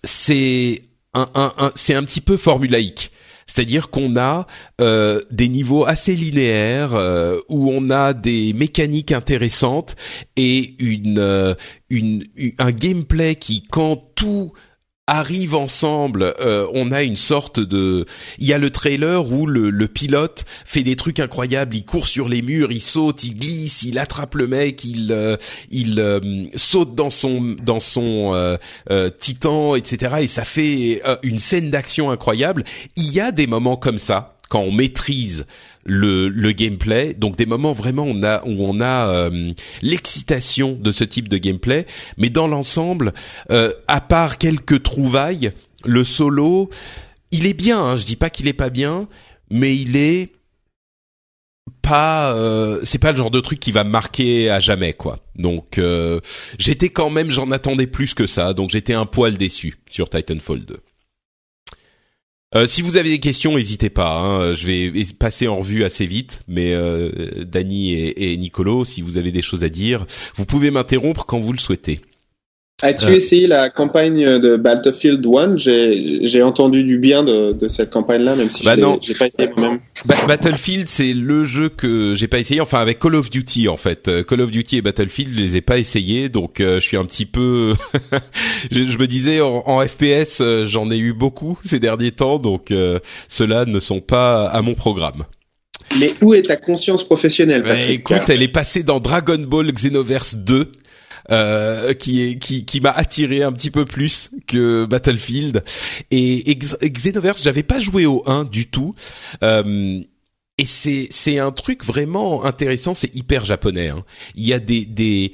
c'est 0.03 0.82
un, 1.12 1.28
un, 1.35 1.53
un 1.59 1.72
c'est 1.74 1.95
un 1.95 2.03
petit 2.05 2.20
peu 2.20 2.37
formulaïque. 2.37 3.11
C'est-à-dire 3.47 3.91
qu'on 3.91 4.16
a 4.16 4.47
euh, 4.80 5.20
des 5.30 5.49
niveaux 5.49 5.85
assez 5.85 6.16
linéaires 6.16 6.95
euh, 6.95 7.39
où 7.49 7.70
on 7.70 7.91
a 7.91 8.14
des 8.14 8.53
mécaniques 8.55 9.12
intéressantes 9.12 9.97
et 10.37 10.74
une, 10.78 11.18
euh, 11.18 11.55
une, 11.91 12.24
un 12.59 12.70
gameplay 12.70 13.35
qui, 13.35 13.62
quand 13.62 13.97
tout 14.14 14.53
arrivent 15.07 15.55
ensemble, 15.55 16.34
euh, 16.40 16.66
on 16.72 16.90
a 16.90 17.02
une 17.02 17.16
sorte 17.16 17.61
de... 17.61 18.07
Il 18.38 18.46
y 18.46 18.55
a 18.55 18.59
le 18.59 18.70
trailer 18.70 19.30
où 19.30 19.46
le, 19.46 19.86
pilote 19.86 20.46
fait 20.64 20.82
des 20.82 20.96
trucs 20.96 21.20
incroyables, 21.20 21.76
il 21.76 21.84
court 21.84 22.07
sur 22.07 22.26
les 22.26 22.40
murs, 22.40 22.72
il 22.72 22.80
saute, 22.80 23.22
il 23.22 23.38
glisse, 23.38 23.82
il 23.82 23.98
attrape 23.98 24.34
le 24.34 24.46
mec, 24.46 24.82
il 24.82 25.12
euh, 25.12 25.36
euh, 25.74 26.46
saute 26.57 26.94
dans 26.94 27.11
son 27.11 27.57
dans 27.62 27.80
son 27.80 28.59
titan, 29.18 29.74
etc. 29.74 30.16
Et 30.22 30.28
ça 30.28 30.44
fait 30.44 31.02
une 31.22 31.38
scène 31.38 31.70
d'action 31.70 32.11
incroyable. 32.11 32.64
Il 32.96 33.12
y 33.12 33.20
a 33.20 33.30
des 33.30 33.46
moments 33.46 33.76
comme 33.76 33.98
ça 33.98 34.36
quand 34.48 34.61
on 34.61 34.72
maîtrise 34.72 35.46
le, 35.85 36.28
le 36.28 36.53
gameplay. 36.53 37.14
Donc 37.14 37.37
des 37.37 37.47
moments 37.47 37.72
vraiment 37.72 38.05
on 38.05 38.22
a, 38.22 38.43
où 38.45 38.64
on 38.64 38.80
a 38.80 39.09
euh, 39.09 39.53
l'excitation 39.82 40.78
de 40.80 40.91
ce 40.91 41.05
type 41.05 41.28
de 41.28 41.39
gameplay. 41.39 41.87
Mais 42.16 42.30
dans 42.30 42.49
l'ensemble, 42.49 43.12
euh, 43.51 43.72
à 43.89 44.01
part 44.01 44.39
quelques 44.39 44.82
trouvailles, 44.82 45.51
le 45.85 46.05
solo, 46.05 46.70
il 47.30 47.47
est 47.47 47.55
bien. 47.55 47.80
Hein, 47.80 47.97
je 47.97 48.05
dis 48.05 48.16
pas 48.16 48.30
qu'il 48.30 48.49
est 48.49 48.53
pas 48.53 48.70
bien, 48.70 49.09
mais 49.51 49.76
il 49.76 49.97
est 49.97 50.32
pas 51.82 52.35
euh, 52.35 52.80
c'est 52.82 52.99
pas 52.99 53.12
le 53.12 53.18
genre 53.18 53.30
de 53.30 53.41
truc 53.41 53.61
qui 53.61 53.72
va 53.72 53.85
marquer 53.85 54.51
à 54.51 54.61
jamais 54.61 54.95
quoi. 54.95 55.20
Donc 55.37 55.80
j'étais 56.59 56.89
quand 56.89 57.11
même 57.11 57.30
j'en 57.30 57.51
attendais 57.51 57.87
plus 57.87 58.14
que 58.14 58.26
ça 58.26 58.55
donc 58.55 58.70
j'étais 58.70 58.95
un 58.95 59.07
poil 59.07 59.37
déçu 59.37 59.76
sur 59.91 60.09
Titanfall 60.09 60.64
2. 60.64 60.80
Euh, 62.57 62.66
si 62.66 62.82
vous 62.82 62.96
avez 62.96 63.11
des 63.11 63.18
questions, 63.18 63.57
n'hésitez 63.57 63.90
pas. 63.90 64.16
Hein. 64.16 64.55
Je 64.55 64.66
vais 64.66 65.05
passer 65.18 65.48
en 65.48 65.57
revue 65.57 65.84
assez 65.84 66.07
vite, 66.07 66.42
mais 66.46 66.72
euh, 66.72 67.44
Dany 67.44 67.94
et 67.94 68.36
Nicolo, 68.36 68.84
si 68.84 69.02
vous 69.02 69.18
avez 69.18 69.32
des 69.32 69.42
choses 69.42 69.64
à 69.64 69.68
dire, 69.68 70.07
vous 70.36 70.46
pouvez 70.46 70.70
m'interrompre 70.70 71.26
quand 71.26 71.38
vous 71.38 71.52
le 71.52 71.59
souhaitez. 71.59 72.00
As-tu 72.82 73.06
euh. 73.06 73.16
essayé 73.16 73.46
la 73.46 73.70
campagne 73.70 74.38
de 74.38 74.56
Battlefield 74.56 75.24
1 75.24 75.56
J'ai 75.56 76.42
entendu 76.42 76.82
du 76.82 76.98
bien 76.98 77.22
de, 77.22 77.52
de 77.52 77.68
cette 77.68 77.90
campagne-là, 77.90 78.34
même 78.34 78.50
si 78.50 78.64
bah 78.64 78.74
je 78.76 79.08
l'ai 79.08 79.14
pas 79.14 79.26
essayé 79.28 79.48
moi-même. 79.56 79.80
Battlefield, 80.26 80.88
c'est 80.88 81.12
le 81.12 81.44
jeu 81.44 81.68
que 81.68 82.14
j'ai 82.14 82.26
pas 82.26 82.40
essayé. 82.40 82.60
Enfin, 82.60 82.80
avec 82.80 82.98
Call 82.98 83.14
of 83.14 83.30
Duty, 83.30 83.68
en 83.68 83.76
fait. 83.76 84.08
Euh, 84.08 84.24
Call 84.24 84.40
of 84.40 84.50
Duty 84.50 84.78
et 84.78 84.82
Battlefield, 84.82 85.32
je 85.34 85.40
les 85.40 85.56
ai 85.56 85.60
pas 85.60 85.78
essayés, 85.78 86.28
donc 86.28 86.60
euh, 86.60 86.80
je 86.80 86.86
suis 86.86 86.96
un 86.96 87.04
petit 87.04 87.26
peu. 87.26 87.74
je, 88.72 88.98
me 88.98 89.06
disais 89.06 89.40
en, 89.40 89.62
en 89.66 89.86
FPS, 89.86 90.42
j'en 90.64 90.90
ai 90.90 90.98
eu 90.98 91.12
beaucoup 91.12 91.58
ces 91.64 91.78
derniers 91.78 92.12
temps, 92.12 92.38
donc 92.38 92.72
ceux-là 93.28 93.66
ne 93.66 93.80
sont 93.80 94.00
pas 94.00 94.46
à 94.48 94.62
mon 94.62 94.74
programme. 94.74 95.24
Mais 95.98 96.14
où 96.22 96.34
est 96.34 96.42
ta 96.42 96.56
conscience 96.56 97.04
professionnelle, 97.04 97.62
Patrick 97.62 97.90
Écoute, 97.90 98.28
elle 98.28 98.42
est 98.42 98.48
passée 98.48 98.82
dans 98.82 99.00
Dragon 99.00 99.38
Ball 99.38 99.70
Xenoverse 99.70 100.36
2 100.36 100.72
euh, 101.30 101.94
qui 101.94 102.22
est 102.22 102.38
qui 102.38 102.64
qui 102.64 102.80
m'a 102.80 102.90
attiré 102.90 103.42
un 103.42 103.52
petit 103.52 103.70
peu 103.70 103.84
plus 103.84 104.30
que 104.46 104.84
Battlefield 104.84 105.64
et, 106.10 106.56
Xenoverse 106.56 107.42
j'avais 107.42 107.62
pas 107.62 107.80
joué 107.80 108.04
au 108.06 108.22
1 108.26 108.44
du 108.44 108.66
tout 108.66 108.94
euh, 109.42 110.00
et 110.58 110.64
c'est 110.64 111.08
c'est 111.10 111.38
un 111.38 111.50
truc 111.50 111.84
vraiment 111.84 112.44
intéressant 112.44 112.94
c'est 112.94 113.14
hyper 113.14 113.44
japonais 113.44 113.88
hein. 113.88 114.04
il 114.34 114.46
y 114.46 114.52
a 114.52 114.58
des 114.58 114.84
des 114.84 115.32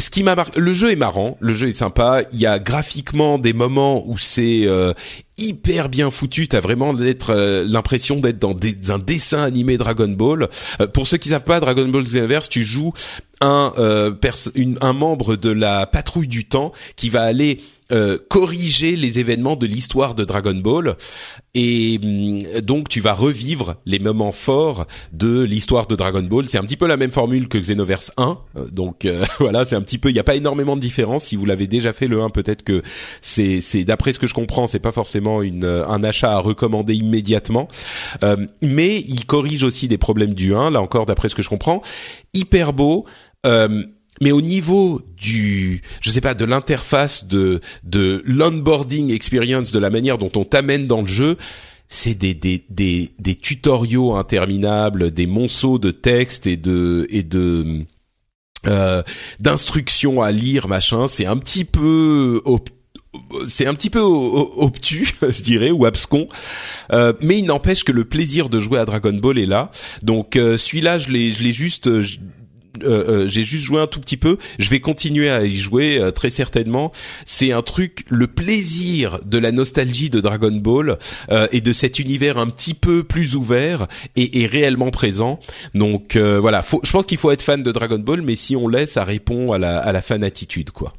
ce 0.00 0.10
qui 0.10 0.22
m'a 0.22 0.34
marqué, 0.34 0.58
le 0.58 0.72
jeu 0.72 0.90
est 0.90 0.96
marrant, 0.96 1.36
le 1.40 1.52
jeu 1.54 1.68
est 1.68 1.72
sympa. 1.72 2.22
Il 2.32 2.40
y 2.40 2.46
a 2.46 2.58
graphiquement 2.58 3.38
des 3.38 3.52
moments 3.52 4.04
où 4.06 4.18
c'est 4.18 4.62
euh, 4.66 4.92
hyper 5.38 5.88
bien 5.88 6.10
foutu. 6.10 6.48
T'as 6.48 6.60
vraiment 6.60 6.94
euh, 6.98 7.64
l'impression 7.66 8.16
d'être 8.16 8.38
dans 8.38 8.56
un 8.88 8.98
dessin 8.98 9.42
animé 9.42 9.78
Dragon 9.78 10.08
Ball. 10.08 10.48
Euh, 10.80 10.86
pour 10.86 11.06
ceux 11.06 11.18
qui 11.18 11.28
savent 11.28 11.44
pas, 11.44 11.60
Dragon 11.60 11.86
Ball 11.88 12.04
Xenoverse, 12.04 12.48
tu 12.48 12.64
joues 12.64 12.92
un 13.40 13.72
membre 14.92 15.36
de 15.36 15.50
la 15.50 15.86
patrouille 15.86 16.28
du 16.28 16.44
temps 16.44 16.72
qui 16.96 17.08
va 17.08 17.22
aller 17.22 17.60
euh, 17.92 18.18
corriger 18.28 18.96
les 18.96 19.18
événements 19.18 19.56
de 19.56 19.66
l'histoire 19.66 20.14
de 20.14 20.24
Dragon 20.24 20.54
Ball 20.54 20.96
et 21.54 21.98
hum, 22.02 22.42
donc 22.62 22.88
tu 22.88 23.00
vas 23.00 23.12
revivre 23.12 23.76
les 23.86 23.98
moments 23.98 24.32
forts 24.32 24.86
de 25.12 25.40
l'histoire 25.40 25.86
de 25.86 25.96
Dragon 25.96 26.22
Ball. 26.22 26.48
C'est 26.48 26.58
un 26.58 26.62
petit 26.62 26.76
peu 26.76 26.86
la 26.86 26.96
même 26.96 27.10
formule 27.10 27.48
que 27.48 27.58
Xenoverse 27.58 28.12
1, 28.16 28.38
euh, 28.56 28.66
donc 28.70 29.04
euh, 29.04 29.24
voilà, 29.40 29.64
c'est 29.64 29.76
un 29.76 29.82
petit 29.82 29.98
peu. 29.98 30.10
Il 30.10 30.14
n'y 30.14 30.20
a 30.20 30.24
pas 30.24 30.36
énormément 30.36 30.76
de 30.76 30.80
différence. 30.80 31.24
Si 31.24 31.36
vous 31.36 31.46
l'avez 31.46 31.66
déjà 31.66 31.92
fait 31.92 32.06
le 32.06 32.22
1, 32.22 32.30
peut-être 32.30 32.62
que 32.62 32.82
c'est, 33.20 33.60
c'est 33.60 33.84
d'après 33.84 34.12
ce 34.12 34.18
que 34.18 34.26
je 34.26 34.34
comprends, 34.34 34.66
c'est 34.66 34.78
pas 34.78 34.92
forcément 34.92 35.42
une 35.42 35.64
un 35.64 36.02
achat 36.04 36.32
à 36.32 36.38
recommander 36.38 36.94
immédiatement, 36.94 37.68
mais 38.62 38.98
il 39.00 39.26
corrige 39.26 39.64
aussi 39.64 39.88
des 39.88 39.98
problèmes 39.98 40.34
du 40.34 40.54
1. 40.54 40.70
Là 40.70 40.80
encore, 40.80 41.06
d'après 41.06 41.28
ce 41.28 41.34
que 41.34 41.42
je 41.42 41.48
comprends, 41.48 41.82
hyper 42.34 42.72
beau. 42.72 43.06
Euh, 43.46 43.84
mais 44.20 44.32
au 44.32 44.42
niveau 44.42 45.00
du, 45.16 45.82
je 46.00 46.10
sais 46.10 46.20
pas, 46.20 46.34
de 46.34 46.44
l'interface, 46.44 47.26
de 47.26 47.60
de 47.84 48.22
l'onboarding 48.26 49.10
experience, 49.10 49.72
de 49.72 49.78
la 49.78 49.90
manière 49.90 50.18
dont 50.18 50.32
on 50.36 50.44
t'amène 50.44 50.86
dans 50.86 51.00
le 51.00 51.06
jeu, 51.06 51.36
c'est 51.88 52.14
des, 52.14 52.34
des, 52.34 52.64
des, 52.70 53.10
des 53.18 53.34
tutoriaux 53.34 54.14
interminables, 54.14 55.10
des 55.10 55.26
monceaux 55.26 55.78
de 55.78 55.90
textes 55.90 56.46
et 56.46 56.56
de 56.56 57.06
et 57.10 57.22
de 57.22 57.84
euh, 58.66 59.02
d'instructions 59.40 60.22
à 60.22 60.30
lire, 60.30 60.68
machin. 60.68 61.08
C'est 61.08 61.26
un 61.26 61.36
petit 61.36 61.64
peu 61.64 62.42
c'est 63.46 63.66
un 63.66 63.74
petit 63.74 63.90
peu 63.90 64.00
obtus, 64.00 65.14
je 65.22 65.42
dirais, 65.42 65.70
ou 65.70 65.84
abscon, 65.84 66.28
euh, 66.92 67.12
mais 67.20 67.38
il 67.38 67.46
n'empêche 67.46 67.82
que 67.84 67.92
le 67.92 68.04
plaisir 68.04 68.48
de 68.48 68.60
jouer 68.60 68.78
à 68.78 68.84
Dragon 68.84 69.12
Ball 69.12 69.38
est 69.38 69.46
là. 69.46 69.70
Donc 70.02 70.36
euh, 70.36 70.56
celui-là, 70.56 70.98
je 70.98 71.10
l'ai, 71.10 71.32
je 71.32 71.42
l'ai 71.42 71.52
juste 71.52 71.90
euh, 72.82 73.28
j'ai 73.28 73.44
juste 73.44 73.64
joué 73.64 73.80
un 73.80 73.86
tout 73.86 74.00
petit 74.00 74.16
peu. 74.16 74.38
Je 74.58 74.68
vais 74.70 74.80
continuer 74.80 75.30
à 75.30 75.44
y 75.44 75.56
jouer 75.56 76.00
très 76.14 76.30
certainement. 76.30 76.92
C'est 77.24 77.52
un 77.52 77.62
truc, 77.62 78.04
le 78.08 78.26
plaisir 78.26 79.20
de 79.24 79.38
la 79.38 79.52
nostalgie 79.52 80.10
de 80.10 80.20
Dragon 80.20 80.52
Ball 80.52 80.98
et 81.52 81.60
de 81.60 81.72
cet 81.72 81.98
univers 81.98 82.38
un 82.38 82.48
petit 82.48 82.74
peu 82.74 83.02
plus 83.02 83.36
ouvert 83.36 83.86
et, 84.16 84.46
réellement 84.46 84.90
présent. 84.90 85.40
Donc 85.74 86.16
voilà, 86.16 86.62
faut, 86.62 86.80
je 86.82 86.92
pense 86.92 87.06
qu'il 87.06 87.18
faut 87.18 87.30
être 87.30 87.42
fan 87.42 87.62
de 87.62 87.72
Dragon 87.72 87.98
Ball, 87.98 88.22
mais 88.22 88.36
si 88.36 88.56
on 88.56 88.68
laisse, 88.68 88.92
ça 88.92 89.04
répond 89.04 89.52
à 89.52 89.58
la, 89.58 89.78
à 89.78 89.92
la 89.92 90.02
fan 90.02 90.24
attitude, 90.24 90.70
quoi. 90.70 90.94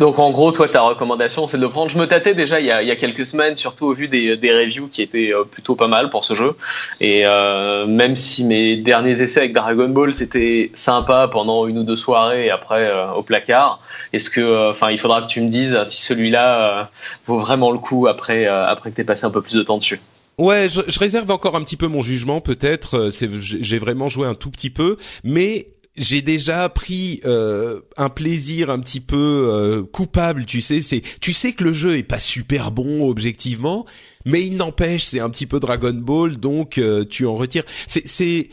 Donc 0.00 0.18
en 0.18 0.30
gros, 0.30 0.50
toi, 0.50 0.66
ta 0.66 0.80
recommandation, 0.80 1.46
c'est 1.46 1.58
de 1.58 1.66
prendre. 1.66 1.90
Je 1.90 1.98
me 1.98 2.06
tâtais 2.06 2.34
déjà 2.34 2.58
il 2.58 2.66
y 2.66 2.70
a, 2.70 2.96
quelques 2.96 3.26
semaines, 3.26 3.56
surtout 3.56 3.84
au 3.84 3.92
vu 3.92 4.08
des, 4.08 4.34
reviews 4.50 4.88
qui 4.88 5.02
étaient 5.02 5.32
euh, 5.32 5.44
plutôt 5.44 5.74
pas 5.74 5.88
mal 5.88 6.08
pour 6.08 6.24
ce 6.24 6.34
jeu. 6.34 6.54
Et 7.00 7.26
euh, 7.26 7.86
même 7.86 8.16
si 8.16 8.44
mes 8.44 8.76
derniers 8.76 9.20
essais 9.22 9.40
avec 9.40 9.52
Dragon 9.52 9.88
Ball, 9.88 10.14
c'était 10.14 10.70
sympa 10.72 11.28
pendant 11.30 11.66
une 11.66 11.78
ou 11.78 11.84
deux 11.84 11.96
soirées 11.96 12.46
et 12.46 12.50
après 12.50 12.86
euh, 12.86 13.12
au 13.12 13.22
placard, 13.22 13.82
est-ce 14.14 14.30
que, 14.30 14.70
enfin, 14.70 14.90
il 14.90 14.98
faudra 14.98 15.20
que 15.20 15.26
tu 15.26 15.42
me 15.42 15.48
dises 15.48 15.78
si 15.84 16.00
celui-là 16.00 16.90
vaut 17.26 17.38
vraiment 17.38 17.70
le 17.70 17.78
coup 17.78 18.06
après, 18.06 18.46
après 18.46 18.90
que 18.90 18.96
tu 18.96 19.02
aies 19.02 19.04
passé 19.04 19.26
un 19.26 19.30
peu 19.30 19.42
plus 19.42 19.54
de 19.54 19.62
temps 19.62 19.76
dessus. 19.76 20.00
Ouais, 20.38 20.68
je 20.70 20.98
réserve 20.98 21.30
encore 21.30 21.56
un 21.56 21.62
petit 21.62 21.76
peu 21.76 21.86
mon 21.86 22.00
jugement, 22.00 22.40
peut-être. 22.40 23.10
J'ai 23.10 23.78
vraiment 23.78 24.08
joué 24.08 24.26
un 24.26 24.34
tout 24.34 24.50
petit 24.50 24.70
peu, 24.70 24.96
mais 25.22 25.66
j'ai 26.00 26.22
déjà 26.22 26.68
pris 26.70 27.20
euh, 27.24 27.82
un 27.96 28.08
plaisir 28.08 28.70
un 28.70 28.80
petit 28.80 29.00
peu 29.00 29.16
euh, 29.52 29.82
coupable, 29.82 30.46
tu 30.46 30.62
sais, 30.62 30.80
c'est 30.80 31.02
tu 31.20 31.32
sais 31.32 31.52
que 31.52 31.62
le 31.62 31.72
jeu 31.72 31.98
est 31.98 32.02
pas 32.02 32.18
super 32.18 32.72
bon 32.72 33.08
objectivement, 33.08 33.84
mais 34.24 34.40
il 34.40 34.56
n'empêche, 34.56 35.04
c'est 35.04 35.20
un 35.20 35.28
petit 35.28 35.46
peu 35.46 35.60
Dragon 35.60 35.92
Ball 35.92 36.38
donc 36.38 36.78
euh, 36.78 37.04
tu 37.04 37.26
en 37.26 37.34
retires. 37.34 37.64
C'est 37.86 38.06
c'est 38.08 38.48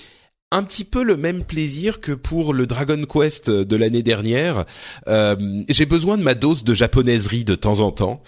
un 0.51 0.63
petit 0.63 0.83
peu 0.83 1.03
le 1.03 1.15
même 1.15 1.43
plaisir 1.43 2.01
que 2.01 2.11
pour 2.11 2.53
le 2.53 2.67
Dragon 2.67 3.01
Quest 3.05 3.49
de 3.49 3.75
l'année 3.75 4.03
dernière. 4.03 4.65
j'ai 5.07 5.85
besoin 5.85 6.17
de 6.17 6.23
ma 6.23 6.35
dose 6.35 6.63
de 6.63 6.73
japonaiserie 6.73 7.43
de 7.43 7.55
temps 7.55 7.79
en 7.81 7.91
temps. 7.91 8.23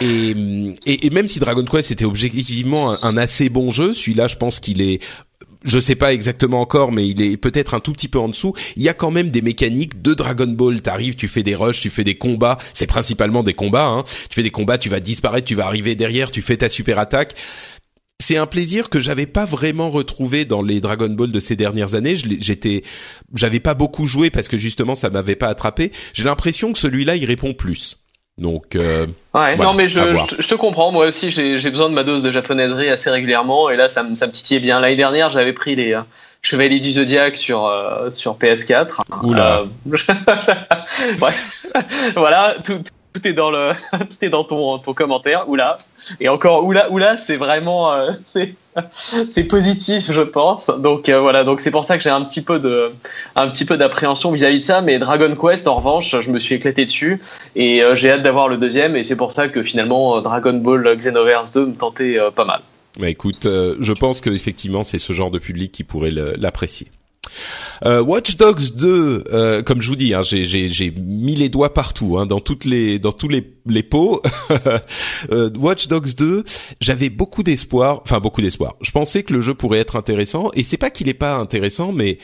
Et, 0.00 0.34
et, 0.86 1.10
même 1.10 1.26
si 1.26 1.40
Dragon 1.40 1.64
Quest 1.64 1.90
était 1.90 2.04
objectivement 2.04 2.94
un 3.04 3.16
assez 3.16 3.48
bon 3.48 3.72
jeu, 3.72 3.92
celui-là, 3.92 4.28
je 4.28 4.36
pense 4.36 4.60
qu'il 4.60 4.80
est 4.80 5.02
je 5.64 5.80
sais 5.80 5.96
pas 5.96 6.12
exactement 6.12 6.60
encore, 6.60 6.92
mais 6.92 7.08
il 7.08 7.20
est 7.20 7.36
peut-être 7.36 7.74
un 7.74 7.80
tout 7.80 7.92
petit 7.92 8.08
peu 8.08 8.18
en 8.18 8.28
dessous. 8.28 8.54
Il 8.76 8.82
y 8.82 8.88
a 8.88 8.94
quand 8.94 9.10
même 9.10 9.30
des 9.30 9.42
mécaniques 9.42 10.00
de 10.02 10.14
Dragon 10.14 10.46
Ball. 10.46 10.80
T'arrives, 10.80 11.16
tu 11.16 11.28
fais 11.28 11.42
des 11.42 11.54
rushs, 11.54 11.80
tu 11.80 11.90
fais 11.90 12.04
des 12.04 12.16
combats. 12.16 12.58
C'est 12.72 12.86
principalement 12.86 13.42
des 13.42 13.54
combats. 13.54 13.88
Hein. 13.88 14.04
Tu 14.30 14.36
fais 14.36 14.42
des 14.42 14.50
combats, 14.50 14.78
tu 14.78 14.88
vas 14.88 15.00
disparaître, 15.00 15.46
tu 15.46 15.54
vas 15.54 15.66
arriver 15.66 15.96
derrière, 15.96 16.30
tu 16.30 16.42
fais 16.42 16.56
ta 16.56 16.68
super 16.68 16.98
attaque. 16.98 17.34
C'est 18.20 18.36
un 18.36 18.46
plaisir 18.46 18.90
que 18.90 18.98
j'avais 18.98 19.26
pas 19.26 19.44
vraiment 19.44 19.90
retrouvé 19.90 20.44
dans 20.44 20.60
les 20.60 20.80
Dragon 20.80 21.08
Ball 21.08 21.30
de 21.30 21.40
ces 21.40 21.54
dernières 21.54 21.94
années. 21.94 22.16
J'étais, 22.16 22.82
j'avais 23.34 23.60
pas 23.60 23.74
beaucoup 23.74 24.06
joué 24.06 24.30
parce 24.30 24.48
que 24.48 24.56
justement 24.56 24.96
ça 24.96 25.08
m'avait 25.08 25.36
pas 25.36 25.48
attrapé. 25.48 25.92
J'ai 26.12 26.24
l'impression 26.24 26.72
que 26.72 26.78
celui-là 26.78 27.16
il 27.16 27.24
répond 27.24 27.54
plus. 27.54 27.96
Donc, 28.38 28.76
euh, 28.76 29.06
ouais, 29.34 29.56
non, 29.56 29.74
mais 29.74 29.88
je, 29.88 30.00
je, 30.38 30.48
te 30.48 30.54
comprends. 30.54 30.92
Moi 30.92 31.06
aussi, 31.06 31.30
j'ai 31.32 31.70
besoin 31.70 31.88
de 31.88 31.94
ma 31.94 32.04
dose 32.04 32.22
de 32.22 32.30
japonaiserie 32.30 32.88
assez 32.88 33.10
régulièrement, 33.10 33.68
et 33.68 33.76
là, 33.76 33.88
ça 33.88 34.04
me, 34.04 34.14
ça 34.14 34.28
me 34.28 34.32
titillait 34.32 34.60
bien. 34.60 34.80
L'année 34.80 34.96
dernière, 34.96 35.30
j'avais 35.30 35.52
pris 35.52 35.74
les 35.74 35.94
euh, 35.94 36.02
Chevaliers 36.42 36.78
du 36.78 36.92
Zodiac 36.92 37.36
sur 37.36 37.66
euh, 37.66 38.10
sur 38.12 38.38
PS4. 38.38 39.00
Oula. 39.24 39.64
ouais. 41.20 41.82
voilà, 42.14 42.54
tout, 42.64 42.80
tout 43.18 43.28
est 43.28 43.32
dans 43.32 43.50
le, 43.50 43.72
tout 43.92 44.16
est 44.22 44.28
dans 44.28 44.44
ton 44.44 44.78
ton 44.78 44.94
commentaire. 44.94 45.48
Oula. 45.48 45.78
Et 46.20 46.28
encore 46.28 46.64
oula 46.64 46.90
oula, 46.90 47.16
c'est 47.16 47.36
vraiment 47.36 47.92
c'est 48.26 48.54
c'est 49.28 49.44
positif, 49.44 50.10
je 50.10 50.22
pense. 50.22 50.66
Donc 50.66 51.08
euh, 51.08 51.20
voilà, 51.20 51.44
donc 51.44 51.60
c'est 51.60 51.70
pour 51.70 51.84
ça 51.84 51.96
que 51.96 52.02
j'ai 52.02 52.10
un 52.10 52.22
petit 52.22 52.42
peu 52.42 52.58
de, 52.58 52.90
un 53.36 53.48
petit 53.48 53.64
peu 53.64 53.76
d'appréhension 53.76 54.32
vis-à-vis 54.32 54.60
de 54.60 54.64
ça. 54.64 54.80
Mais 54.80 54.98
Dragon 54.98 55.34
Quest, 55.36 55.66
en 55.66 55.76
revanche, 55.76 56.14
je 56.20 56.30
me 56.30 56.38
suis 56.38 56.54
éclaté 56.54 56.84
dessus 56.84 57.20
et 57.56 57.82
euh, 57.82 57.94
j'ai 57.94 58.10
hâte 58.10 58.22
d'avoir 58.22 58.48
le 58.48 58.56
deuxième. 58.56 58.96
Et 58.96 59.04
c'est 59.04 59.16
pour 59.16 59.32
ça 59.32 59.48
que 59.48 59.62
finalement 59.62 60.16
euh, 60.16 60.20
Dragon 60.20 60.54
Ball 60.54 60.96
Xenoverse 60.96 61.52
2 61.52 61.66
me 61.66 61.74
tentait 61.74 62.18
pas 62.34 62.44
mal. 62.44 62.60
Bah 62.98 63.08
écoute, 63.08 63.44
je 63.44 63.92
pense 63.92 64.20
que 64.20 64.30
effectivement 64.30 64.82
c'est 64.82 64.98
ce 64.98 65.12
genre 65.12 65.30
de 65.30 65.38
public 65.38 65.70
qui 65.70 65.84
pourrait 65.84 66.10
l'apprécier. 66.10 66.88
Euh, 67.84 68.02
Watch 68.02 68.36
Dogs 68.36 68.74
2, 68.74 69.24
euh, 69.32 69.62
comme 69.62 69.80
je 69.80 69.88
vous 69.88 69.96
dis, 69.96 70.14
hein, 70.14 70.22
j'ai 70.22 70.90
mis 71.00 71.34
les 71.34 71.48
doigts 71.48 71.72
partout, 71.74 72.18
hein, 72.18 72.26
dans 72.26 72.40
toutes 72.40 72.64
les 72.64 72.98
dans 72.98 73.12
tous 73.12 73.28
les 73.28 73.54
les 73.66 73.82
pots. 73.82 74.22
euh, 75.32 75.50
Watch 75.56 75.88
Dogs 75.88 76.14
2, 76.14 76.44
j'avais 76.80 77.10
beaucoup 77.10 77.42
d'espoir, 77.42 78.00
enfin 78.02 78.20
beaucoup 78.20 78.40
d'espoir. 78.40 78.76
Je 78.80 78.90
pensais 78.90 79.22
que 79.22 79.32
le 79.32 79.40
jeu 79.40 79.54
pourrait 79.54 79.78
être 79.78 79.96
intéressant, 79.96 80.50
et 80.54 80.62
c'est 80.62 80.76
pas 80.76 80.90
qu'il 80.90 81.08
est 81.08 81.14
pas 81.14 81.36
intéressant, 81.36 81.92
mais 81.92 82.18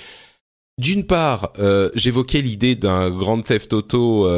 d'une 0.78 1.04
part, 1.04 1.52
euh, 1.58 1.90
j'évoquais 1.94 2.40
l'idée 2.40 2.74
d'un 2.74 3.10
Grand 3.10 3.40
Theft 3.40 3.72
Auto 3.72 4.28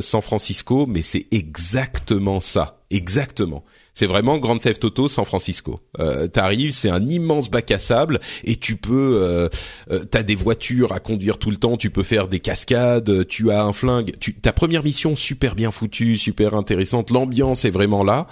San 0.00 0.22
Francisco, 0.22 0.86
mais 0.86 1.02
c'est 1.02 1.26
exactement 1.30 2.40
ça, 2.40 2.80
exactement. 2.90 3.64
C'est 3.94 4.06
vraiment 4.06 4.38
Grand 4.38 4.58
Theft 4.58 4.84
Auto 4.84 5.08
San 5.08 5.24
Francisco. 5.24 5.80
Euh, 6.00 6.26
T'arrives, 6.26 6.72
c'est 6.72 6.90
un 6.90 7.06
immense 7.08 7.48
bac 7.48 7.70
à 7.70 7.78
sable 7.78 8.20
et 8.42 8.56
tu 8.56 8.76
peux, 8.76 9.20
euh, 9.22 9.48
euh, 9.90 10.04
t'as 10.04 10.24
des 10.24 10.34
voitures 10.34 10.92
à 10.92 10.98
conduire 10.98 11.38
tout 11.38 11.50
le 11.50 11.56
temps, 11.56 11.76
tu 11.76 11.90
peux 11.90 12.02
faire 12.02 12.26
des 12.26 12.40
cascades, 12.40 13.26
tu 13.28 13.52
as 13.52 13.62
un 13.62 13.72
flingue. 13.72 14.12
Tu, 14.18 14.34
ta 14.34 14.52
première 14.52 14.82
mission 14.82 15.14
super 15.14 15.54
bien 15.54 15.70
foutue, 15.70 16.16
super 16.16 16.54
intéressante, 16.54 17.10
l'ambiance 17.10 17.64
est 17.64 17.70
vraiment 17.70 18.02
là. 18.02 18.26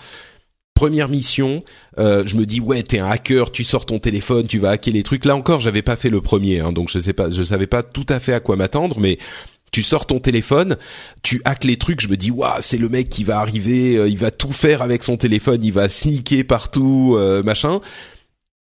Première 0.74 1.08
mission, 1.08 1.62
euh, 1.98 2.24
je 2.26 2.34
me 2.34 2.44
dis 2.44 2.58
ouais 2.58 2.82
t'es 2.82 2.98
un 2.98 3.06
hacker, 3.06 3.52
tu 3.52 3.62
sors 3.62 3.86
ton 3.86 4.00
téléphone, 4.00 4.46
tu 4.48 4.58
vas 4.58 4.70
hacker 4.70 4.92
les 4.92 5.04
trucs. 5.04 5.24
Là 5.26 5.36
encore 5.36 5.60
j'avais 5.60 5.82
pas 5.82 5.94
fait 5.94 6.10
le 6.10 6.20
premier, 6.20 6.58
hein, 6.58 6.72
donc 6.72 6.90
je 6.90 6.98
sais 6.98 7.12
pas, 7.12 7.30
je 7.30 7.42
savais 7.42 7.68
pas 7.68 7.84
tout 7.84 8.06
à 8.08 8.18
fait 8.18 8.32
à 8.32 8.40
quoi 8.40 8.56
m'attendre, 8.56 8.98
mais 8.98 9.18
tu 9.72 9.82
sors 9.82 10.06
ton 10.06 10.20
téléphone, 10.20 10.76
tu 11.22 11.40
hackes 11.44 11.64
les 11.64 11.76
trucs, 11.76 12.00
je 12.00 12.08
me 12.08 12.16
dis 12.16 12.30
waouh, 12.30 12.60
c'est 12.60 12.76
le 12.76 12.88
mec 12.88 13.08
qui 13.08 13.24
va 13.24 13.40
arriver, 13.40 13.96
euh, 13.96 14.08
il 14.08 14.18
va 14.18 14.30
tout 14.30 14.52
faire 14.52 14.82
avec 14.82 15.02
son 15.02 15.16
téléphone, 15.16 15.64
il 15.64 15.72
va 15.72 15.88
sneaker 15.88 16.44
partout, 16.44 17.14
euh, 17.16 17.42
machin. 17.42 17.80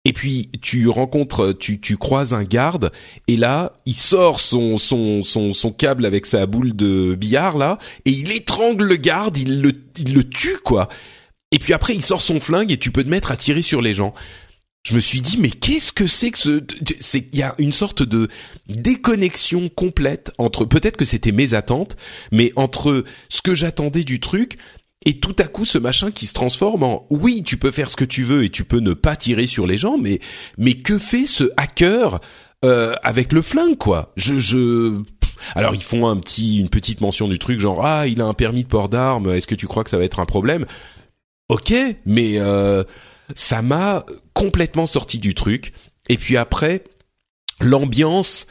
Et 0.04 0.14
puis 0.14 0.50
tu 0.62 0.88
rencontres, 0.88 1.52
tu, 1.52 1.80
tu 1.80 1.98
croises 1.98 2.34
un 2.34 2.44
garde 2.44 2.92
et 3.28 3.38
là 3.38 3.74
il 3.86 3.94
sort 3.94 4.40
son 4.40 4.80
son 4.80 5.22
son 5.22 5.54
son 5.54 5.72
câble 5.72 6.08
avec 6.08 6.26
sa 6.26 6.48
boule 6.48 6.76
de 6.76 7.14
billard 7.14 7.56
là 7.56 7.78
et 8.06 8.10
il 8.10 8.32
étrangle 8.32 8.86
le 8.86 8.96
garde, 8.96 9.38
il 9.38 9.62
le 9.62 9.74
il 10.00 10.16
le 10.16 10.24
tue 10.24 10.58
quoi. 10.64 10.90
Et 11.52 11.60
puis 11.60 11.74
après 11.74 11.94
il 11.94 12.02
sort 12.02 12.24
son 12.24 12.40
flingue 12.40 12.72
et 12.72 12.78
tu 12.78 12.90
peux 12.90 13.04
te 13.04 13.10
mettre 13.10 13.32
à 13.32 13.38
tirer 13.38 13.62
sur 13.62 13.80
les 13.80 13.94
gens 13.94 14.16
je 14.84 14.96
me 14.96 15.00
suis 15.00 15.22
dit 15.22 15.38
mais 15.40 15.50
qu'est-ce 15.50 15.94
que 15.94 16.08
c'est 16.08 16.32
que 16.32 16.38
ce 16.38 16.64
c'est 17.00 17.28
il 17.32 17.40
y 17.40 17.44
a 17.44 17.56
une 17.60 17.72
sorte 17.72 18.02
de 18.04 18.30
déconnexion 18.68 19.70
complète 19.70 20.32
entre 20.38 20.66
peut-être 20.66 20.98
que 20.98 21.06
c'était 21.06 21.32
mes 21.32 21.54
attentes 21.54 21.96
mais 22.32 22.52
entre 22.56 23.04
ce 23.30 23.42
que 23.42 23.54
j'attendais 23.54 24.04
du 24.04 24.20
truc 24.20 24.58
et 25.06 25.20
tout 25.20 25.36
à 25.40 25.44
coup 25.44 25.66
ce 25.66 25.78
machin 25.78 26.12
qui 26.12 26.26
se 26.26 26.34
transforme 26.34 26.84
en 26.84 27.06
oui 27.12 27.44
tu 27.44 27.58
peux 27.58 27.72
faire 27.72 27.90
ce 27.92 27.96
que 27.96 28.06
tu 28.06 28.24
veux 28.24 28.44
et 28.44 28.50
tu 28.50 28.64
peux 28.64 28.80
ne 28.80 28.94
pas 28.94 29.16
tirer 29.16 29.46
sur 29.46 29.68
les 29.68 29.78
gens 29.78 29.98
mais 29.98 30.20
mais 30.58 30.74
que 30.74 30.98
fait 30.98 31.26
ce 31.26 31.52
hacker 31.58 32.20
euh, 32.64 32.94
avec 33.04 33.34
le 33.34 33.42
flingue 33.42 33.78
quoi? 33.78 34.14
Je 34.16 34.40
je 34.40 35.00
alors 35.56 35.76
ils 35.76 35.84
font 35.84 36.08
un 36.08 36.18
petit 36.18 36.60
une 36.60 36.70
petite 36.70 37.02
mention 37.02 37.28
du 37.28 37.38
truc 37.38 37.60
genre 37.60 37.86
ah 37.86 38.08
il 38.08 38.20
a 38.22 38.26
un 38.26 38.34
permis 38.34 38.64
de 38.64 38.68
port 38.70 38.90
d'armes 38.90 39.30
est-ce 39.32 39.48
que 39.48 39.56
tu 39.56 39.68
crois 39.68 39.84
que 39.84 39.90
ça 39.92 39.98
va 39.98 40.06
être 40.06 40.20
un 40.20 40.26
problème? 40.26 40.66
Ok 41.50 41.74
mais 42.06 42.40
euh, 42.40 42.84
ça 43.36 43.62
m'a 43.62 44.06
complètement 44.34 44.88
sorti 44.88 45.20
du 45.20 45.34
truc. 45.34 45.74
Et 46.10 46.18
puis 46.18 46.38
après, 46.38 46.84
l'ambiance 47.60 48.48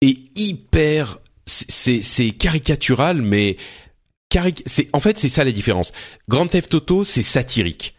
est 0.00 0.18
hyper, 0.36 1.18
c'est 1.46 2.02
c'est 2.02 2.30
caricatural, 2.30 3.22
mais 3.22 3.56
c'est 4.66 4.88
en 4.92 5.00
fait 5.00 5.18
c'est 5.18 5.28
ça 5.28 5.44
la 5.44 5.52
différence. 5.52 5.92
Grand 6.28 6.46
Theft 6.46 6.74
Auto, 6.74 7.04
c'est 7.04 7.22
satirique. 7.22 7.94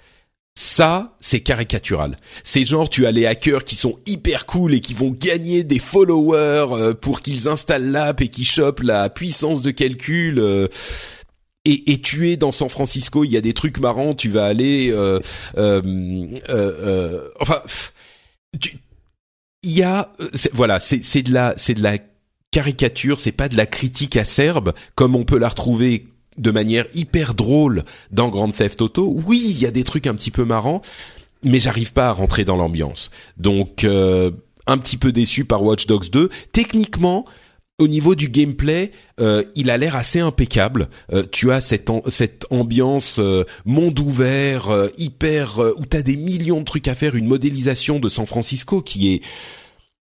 Ça, 0.58 1.18
c'est 1.20 1.42
caricatural. 1.42 2.16
C'est 2.44 2.66
genre 2.66 2.90
tu 2.90 3.06
as 3.06 3.12
les 3.12 3.26
hackers 3.26 3.66
qui 3.66 3.76
sont 3.76 4.00
hyper 4.06 4.46
cool 4.46 4.74
et 4.74 4.80
qui 4.80 4.94
vont 4.94 5.12
gagner 5.12 5.66
des 5.66 5.80
followers 5.80 6.68
euh, 6.72 6.94
pour 6.94 7.22
qu'ils 7.22 7.50
installent 7.50 7.92
l'app 7.92 8.22
et 8.22 8.30
qui 8.30 8.46
chopent 8.46 8.80
la 8.80 9.10
puissance 9.10 9.62
de 9.62 9.72
calcul. 9.72 10.40
Euh, 11.66 11.72
et, 11.72 11.92
et 11.94 11.98
tu 11.98 12.30
es 12.30 12.38
dans 12.38 12.52
San 12.52 12.70
Francisco, 12.70 13.24
il 13.24 13.32
y 13.32 13.38
a 13.38 13.42
des 13.42 13.54
trucs 13.54 13.80
marrants, 13.80 14.14
tu 14.14 14.30
vas 14.30 14.46
aller, 14.46 14.92
euh, 14.92 15.20
euh, 15.58 15.82
euh, 16.50 16.74
euh 16.80 17.30
enfin, 17.40 17.62
il 19.64 19.72
y 19.72 19.84
a, 19.84 20.12
voilà, 20.54 20.80
c'est 20.80 21.04
c'est 21.04 21.24
de 21.24 21.34
la 21.34 21.54
c'est 21.58 21.74
de 21.74 21.84
la 21.84 21.98
caricature, 22.52 23.20
c'est 23.20 23.32
pas 23.32 23.50
de 23.50 23.58
la 23.58 23.66
critique 23.66 24.16
acerbe 24.16 24.74
comme 24.96 25.16
on 25.16 25.26
peut 25.26 25.40
la 25.40 25.50
retrouver 25.50 26.08
de 26.38 26.52
manière 26.52 26.86
hyper 26.94 27.34
drôle 27.34 27.84
dans 28.12 28.30
Grand 28.30 28.50
Theft 28.50 28.82
Auto. 28.82 29.14
Oui, 29.26 29.46
il 29.50 29.60
y 29.60 29.66
a 29.66 29.72
des 29.72 29.84
trucs 29.84 30.08
un 30.08 30.16
petit 30.16 30.32
peu 30.32 30.46
marrants, 30.46 30.82
mais 31.44 31.60
j'arrive 31.60 31.94
pas 31.94 32.10
à 32.10 32.12
rentrer 32.12 32.46
dans 32.46 32.56
l'ambiance. 32.56 33.10
Donc 33.38 33.84
euh, 33.84 34.32
un 34.68 34.78
petit 34.78 34.98
peu 34.98 35.12
déçu 35.12 35.46
par 35.46 35.64
Watch 35.64 35.86
Dogs 35.86 36.10
2. 36.10 36.30
Techniquement, 36.52 37.26
au 37.78 37.88
niveau 37.88 38.16
du 38.16 38.30
gameplay, 38.30 38.92
euh, 39.20 39.44
il 39.56 39.70
a 39.70 39.78
l'air 39.78 39.96
assez 39.96 40.20
impeccable. 40.20 40.90
Euh, 41.12 41.24
tu 41.30 41.52
as 41.52 41.62
cette, 41.62 41.90
cette 42.08 42.46
ambiance 42.50 43.20
euh, 43.20 43.44
monde 43.66 44.00
ouvert, 44.00 44.90
hyper, 44.98 45.60
où 45.78 45.86
tu 45.86 45.98
as 45.98 46.02
des 46.02 46.16
millions 46.16 46.60
de 46.60 46.66
trucs 46.66 46.88
à 46.88 46.96
faire, 46.96 47.16
une 47.16 47.28
modélisation 47.28 48.00
de 48.00 48.08
San 48.10 48.26
Francisco 48.26 48.82
qui 48.82 49.14
est 49.14 49.22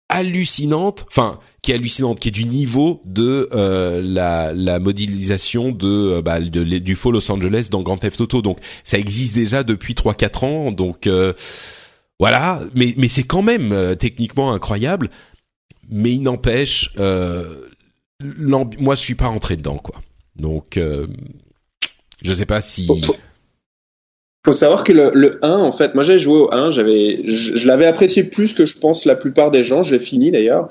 hallucinante, 0.10 1.06
enfin 1.10 1.40
qui 1.62 1.72
est 1.72 1.76
hallucinante, 1.76 2.20
qui 2.20 2.30
est 2.30 2.32
du 2.32 2.46
niveau 2.46 3.02
de 3.06 3.50
euh, 3.54 4.02
la, 4.02 4.54
la 4.54 4.80
modélisation 4.80 5.72
de, 5.72 5.88
euh, 5.88 6.22
bah, 6.22 6.40
du 6.40 6.96
faux 6.96 7.12
Los 7.12 7.30
Angeles 7.32 7.68
dans 7.70 7.82
Grand 7.82 7.98
Theft 7.98 8.22
Auto. 8.22 8.42
Donc 8.42 8.60
ça 8.84 8.98
existe 8.98 9.36
déjà 9.36 9.64
depuis 9.64 9.94
3-4 9.94 10.46
ans. 10.46 10.72
Donc 10.72 11.08
euh, 11.08 11.34
voilà, 12.20 12.62
mais 12.74 12.94
mais 12.98 13.08
c'est 13.08 13.24
quand 13.24 13.42
même 13.42 13.96
techniquement 14.00 14.54
incroyable. 14.54 15.10
Mais 15.90 16.12
il 16.12 16.24
n'empêche, 16.24 16.92
moi 16.98 18.96
je 18.96 19.02
suis 19.02 19.16
pas 19.16 19.28
rentré 19.28 19.56
dedans 19.56 19.78
quoi. 19.78 20.02
Donc 20.36 20.80
je 22.22 22.34
sais 22.34 22.46
pas 22.46 22.62
si 22.62 22.88
faut 24.48 24.54
savoir 24.54 24.86
que 24.86 24.94
le, 24.94 25.12
le 25.14 25.40
1, 25.44 25.58
en 25.58 25.74
fait, 25.74 25.94
moi 25.94 26.04
j'ai 26.04 26.20
joué 26.20 26.40
au 26.40 26.54
1, 26.54 26.72
j'avais, 26.72 27.22
je, 27.26 27.68
l'avais 27.68 27.86
apprécié 27.86 28.24
plus 28.24 28.54
que 28.54 28.66
je 28.66 28.78
pense 28.78 29.04
la 29.04 29.18
plupart 29.18 29.52
des 29.52 29.62
gens, 29.62 29.84
je 29.84 29.94
l'ai 29.94 30.00
fini 30.00 30.32
d'ailleurs, 30.32 30.70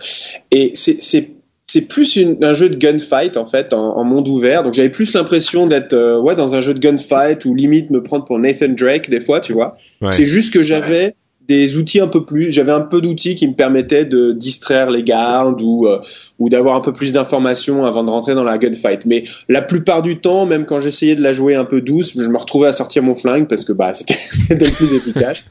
et 0.51 0.73
c'est, 0.75 0.97
c'est, 0.99 1.33
c'est 1.63 1.83
plus 1.83 2.17
une, 2.17 2.43
un 2.43 2.55
jeu 2.55 2.71
de 2.71 2.77
gunfight 2.77 3.37
en 3.37 3.45
fait 3.45 3.75
en, 3.75 4.03
monde 4.03 4.29
ouvert, 4.29 4.63
donc 4.63 4.73
j'avais 4.73 4.89
plus 4.89 5.13
l'impression 5.13 5.67
d'être 5.67 5.93
euh, 5.93 6.19
ouais 6.19 6.35
dans 6.35 6.55
un 6.55 6.63
jeu 6.63 6.73
de 6.73 6.79
gunfight 6.79 7.45
ou 7.45 7.55
limite 7.55 7.91
me 7.91 8.03
prendre 8.03 8.25
pour 8.25 8.39
Nathan 8.39 8.69
Drake 8.71 9.11
des 9.11 9.21
fois, 9.21 9.41
tu 9.41 9.53
vois. 9.53 9.77
C'est 10.11 10.25
juste 10.25 10.55
que 10.55 10.63
j'avais 10.63 11.15
des 11.49 11.77
outils 11.77 12.01
un 12.01 12.09
peu 12.09 12.25
plus. 12.25 12.53
J'avais 12.53 12.73
un 12.73 12.81
peu 12.81 13.01
d'outils 13.01 13.35
qui 13.35 13.47
me 13.47 13.55
permettaient 13.55 14.05
de 14.05 14.33
distraire 14.33 14.91
les 14.91 15.03
gardes 15.03 15.63
ou 15.63 15.87
euh, 15.87 16.01
ou 16.39 16.49
d'avoir 16.49 16.77
un 16.77 16.81
peu 16.81 16.93
plus 16.93 17.13
d'informations 17.13 17.85
avant 17.85 18.05
de 18.05 18.11
rentrer 18.11 18.35
dans 18.35 18.45
la 18.45 18.59
gunfight. 18.59 19.07
Mais 19.07 19.25
la 19.49 19.63
plupart 19.63 20.03
du 20.03 20.19
temps, 20.21 20.47
même 20.47 20.67
quand 20.67 20.81
j'essayais 20.81 21.15
de 21.15 21.23
la 21.23 21.33
jouer 21.33 21.55
un 21.55 21.65
peu 21.65 21.81
douce, 21.81 22.13
je 22.17 22.29
me 22.29 22.39
retrouvais 22.39 22.69
à 22.69 22.73
sortir 22.73 23.03
mon 23.03 23.15
flingue 23.15 23.49
parce 23.49 23.65
que 23.65 23.73
bah 23.73 23.95
c'était 23.95 24.67
le 24.67 24.73
plus 24.73 24.93
efficace. 24.93 25.45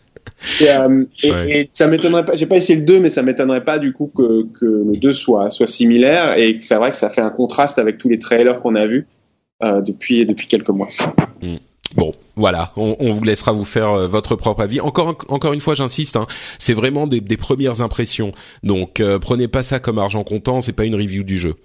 Et, 0.59 0.69
euh, 0.69 1.05
et, 1.23 1.69
ça 1.71 1.87
m'étonnerait 1.87 2.25
pas. 2.25 2.35
J'ai 2.35 2.45
pas 2.45 2.57
essayé 2.57 2.79
le 2.79 2.85
2, 2.85 2.99
mais 2.99 3.09
ça 3.09 3.21
m'étonnerait 3.21 3.63
pas 3.63 3.79
du 3.79 3.93
coup 3.93 4.11
que, 4.15 4.45
que 4.59 4.65
le 4.65 4.97
2 4.97 5.13
soit 5.13 5.49
soit 5.49 5.67
similaire. 5.67 6.37
Et 6.37 6.55
c'est 6.59 6.75
vrai 6.75 6.91
que 6.91 6.97
ça 6.97 7.09
fait 7.09 7.21
un 7.21 7.29
contraste 7.29 7.79
avec 7.79 7.97
tous 7.97 8.09
les 8.09 8.19
trailers 8.19 8.61
qu'on 8.61 8.75
a 8.75 8.85
vus 8.85 9.07
euh, 9.63 9.81
depuis 9.81 10.25
depuis 10.25 10.47
quelques 10.47 10.69
mois. 10.69 10.87
Mm. 11.41 11.55
Bon, 11.93 12.13
voilà, 12.35 12.71
on, 12.75 13.13
vous 13.13 13.23
laissera 13.23 13.51
vous 13.51 13.63
faire 13.63 13.91
euh, 13.91 14.07
votre 14.07 14.35
propre 14.35 14.61
avis. 14.61 14.81
Encore 14.81 15.15
encore 15.29 15.53
une 15.53 15.61
fois, 15.61 15.75
j'insiste, 15.75 16.17
hein, 16.17 16.25
c'est 16.57 16.73
vraiment 16.73 17.05
des, 17.05 17.21
des, 17.21 17.37
premières 17.37 17.81
impressions. 17.81 18.31
Donc 18.63 18.99
euh, 18.99 19.19
prenez 19.19 19.47
pas 19.47 19.61
ça 19.61 19.79
comme 19.79 19.99
argent 19.99 20.23
comptant, 20.23 20.61
c'est 20.61 20.73
pas 20.73 20.85
une 20.85 20.95
review 20.95 21.23
du 21.23 21.37
jeu. 21.37 21.55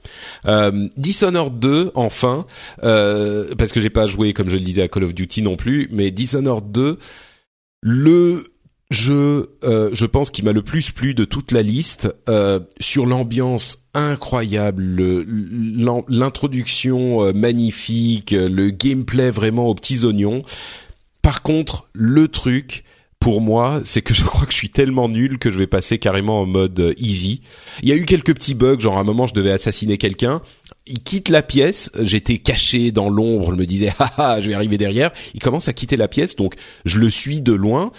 Euh, 0.46 0.88
Dishonored 0.98 1.58
2, 1.58 1.92
enfin, 1.94 2.44
euh, 2.84 3.54
parce 3.56 3.72
que 3.72 3.80
j'ai 3.80 3.90
pas 3.90 4.06
joué 4.06 4.34
comme 4.34 4.50
je 4.50 4.56
le 4.56 4.62
disais 4.62 4.82
à 4.82 4.88
Call 4.88 5.04
of 5.04 5.14
Duty 5.14 5.42
non 5.42 5.56
plus, 5.56 5.88
mais 5.90 6.10
Dishonored 6.10 6.70
2, 6.70 6.98
le 7.80 8.49
je 8.91 9.47
euh, 9.62 9.91
je 9.93 10.05
pense 10.05 10.30
qu'il 10.30 10.45
m'a 10.45 10.53
le 10.53 10.62
plus 10.62 10.91
plu 10.91 11.14
de 11.14 11.24
toute 11.24 11.53
la 11.53 11.62
liste 11.62 12.09
euh, 12.28 12.59
sur 12.80 13.07
l'ambiance 13.07 13.78
incroyable, 13.95 15.24
l'introduction 16.09 17.24
euh, 17.24 17.32
magnifique, 17.32 18.32
le 18.32 18.70
gameplay 18.70 19.30
vraiment 19.30 19.66
aux 19.66 19.74
petits 19.74 20.05
oignons. 20.05 20.43
Par 21.22 21.43
contre, 21.43 21.88
le 21.93 22.26
truc 22.28 22.84
pour 23.20 23.41
moi, 23.41 23.80
c'est 23.84 24.03
que 24.03 24.14
je 24.14 24.24
crois 24.24 24.47
que 24.47 24.53
je 24.53 24.57
suis 24.57 24.70
tellement 24.70 25.09
nul 25.09 25.38
que 25.38 25.53
je 25.53 25.59
vais 25.59 25.68
passer 25.68 25.99
carrément 25.99 26.41
en 26.41 26.47
mode 26.47 26.95
easy. 26.99 27.43
Il 27.82 27.88
y 27.88 27.93
a 27.93 27.97
eu 27.97 28.07
quelques 28.07 28.34
petits 28.34 28.55
bugs, 28.55 28.80
genre 28.80 28.99
à 28.99 29.01
un 29.01 29.05
moment 29.05 29.28
je 29.28 29.34
devais 29.34 29.53
assassiner 29.53 29.99
quelqu'un, 29.99 30.43
il 30.86 31.01
quitte 31.01 31.28
la 31.28 31.43
pièce, 31.43 31.91
j'étais 32.01 32.38
caché 32.38 32.91
dans 32.91 33.09
l'ombre, 33.09 33.53
je 33.53 33.57
me 33.57 33.66
disais 33.66 33.93
ah, 33.99 34.12
ah 34.16 34.41
je 34.41 34.49
vais 34.49 34.55
arriver 34.55 34.78
derrière, 34.78 35.12
il 35.34 35.41
commence 35.41 35.68
à 35.68 35.72
quitter 35.72 35.97
la 35.97 36.09
pièce 36.09 36.34
donc 36.34 36.55
je 36.84 36.99
le 36.99 37.11
suis 37.11 37.41
de 37.41 37.53
loin 37.53 37.93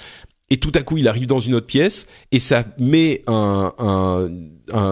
et 0.52 0.58
tout 0.58 0.72
à 0.76 0.84
coup 0.84 0.97
il 0.97 1.08
arrive 1.08 1.26
dans 1.26 1.39
une 1.39 1.56
autre 1.56 1.66
pièce 1.66 2.06
et 2.32 2.39
ça 2.39 2.64
met 2.78 3.24
un, 3.26 3.74
un, 3.80 4.30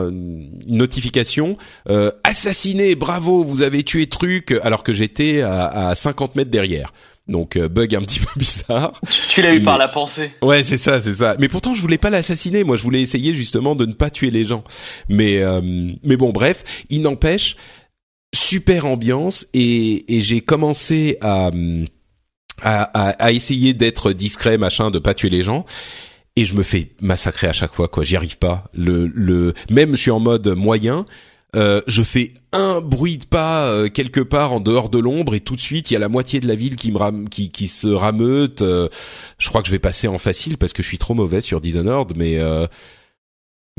une 0.09 0.49
notification 0.65 1.57
euh, 1.89 2.11
assassiné 2.23 2.95
bravo 2.95 3.43
vous 3.43 3.61
avez 3.61 3.83
tué 3.83 4.07
truc 4.07 4.55
alors 4.63 4.83
que 4.83 4.93
j'étais 4.93 5.41
à, 5.41 5.89
à 5.89 5.95
50 5.95 6.35
mètres 6.35 6.49
derrière 6.49 6.91
donc 7.27 7.57
euh, 7.57 7.69
bug 7.69 7.93
un 7.93 8.01
petit 8.01 8.19
peu 8.19 8.27
bizarre. 8.35 8.99
Tu, 9.29 9.41
l'as 9.41 9.53
eu 9.53 9.61
par 9.63 9.77
la 9.77 9.87
pensée. 9.87 10.31
Ouais, 10.41 10.63
c'est 10.63 10.77
ça, 10.77 10.99
c'est 10.99 11.13
ça. 11.13 11.35
Mais 11.39 11.47
pourtant, 11.47 11.75
je 11.75 11.81
voulais 11.81 11.99
pas 11.99 12.09
l'assassiner. 12.09 12.63
Moi, 12.63 12.75
je 12.75 12.81
voulais 12.81 13.01
essayer 13.01 13.35
justement 13.35 13.75
de 13.75 13.85
ne 13.85 13.93
pas 13.93 14.09
tuer 14.09 14.31
les 14.31 14.45
gens. 14.45 14.63
Mais 15.07 15.37
euh, 15.37 15.61
mais 16.03 16.17
bon, 16.17 16.31
bref, 16.31 16.63
il 16.89 17.03
n'empêche, 17.03 17.55
super 18.33 18.85
ambiance 18.85 19.47
et, 19.53 20.17
et 20.17 20.21
j'ai 20.21 20.41
commencé 20.41 21.17
à 21.21 21.51
à, 22.61 22.83
à, 23.09 23.31
essayer 23.31 23.73
d'être 23.73 24.11
discret, 24.11 24.57
machin, 24.57 24.91
de 24.91 24.99
pas 24.99 25.13
tuer 25.13 25.29
les 25.29 25.43
gens. 25.43 25.65
Et 26.35 26.45
je 26.45 26.53
me 26.53 26.63
fais 26.63 26.91
massacrer 27.01 27.47
à 27.47 27.53
chaque 27.53 27.73
fois, 27.73 27.87
quoi. 27.87 28.03
J'y 28.03 28.15
arrive 28.15 28.37
pas. 28.37 28.65
Le, 28.73 29.07
le, 29.07 29.53
même 29.69 29.95
je 29.95 30.01
suis 30.01 30.11
en 30.11 30.19
mode 30.19 30.47
moyen. 30.47 31.05
Euh, 31.55 31.81
je 31.87 32.03
fais 32.03 32.33
un 32.51 32.79
bruit 32.79 33.17
de 33.17 33.25
pas 33.25 33.65
euh, 33.65 33.89
quelque 33.89 34.19
part 34.19 34.53
en 34.53 34.59
dehors 34.59 34.89
de 34.89 34.99
l'ombre 34.99 35.33
et 35.33 35.39
tout 35.39 35.55
de 35.55 35.59
suite 35.59 35.89
il 35.89 35.95
y 35.95 35.97
a 35.97 35.99
la 35.99 36.07
moitié 36.07 36.39
de 36.39 36.47
la 36.47 36.53
ville 36.53 36.75
qui 36.75 36.91
me 36.91 37.27
qui, 37.27 37.49
qui 37.49 37.67
se 37.67 37.87
rameute. 37.87 38.61
Euh, 38.61 38.87
je 39.39 39.49
crois 39.49 39.61
que 39.61 39.67
je 39.67 39.71
vais 39.71 39.79
passer 39.79 40.07
en 40.07 40.19
facile 40.19 40.59
parce 40.59 40.73
que 40.73 40.83
je 40.83 40.87
suis 40.87 40.99
trop 40.99 41.15
mauvais 41.15 41.41
sur 41.41 41.59
Dishonored, 41.59 42.13
mais 42.15 42.37
euh, 42.37 42.67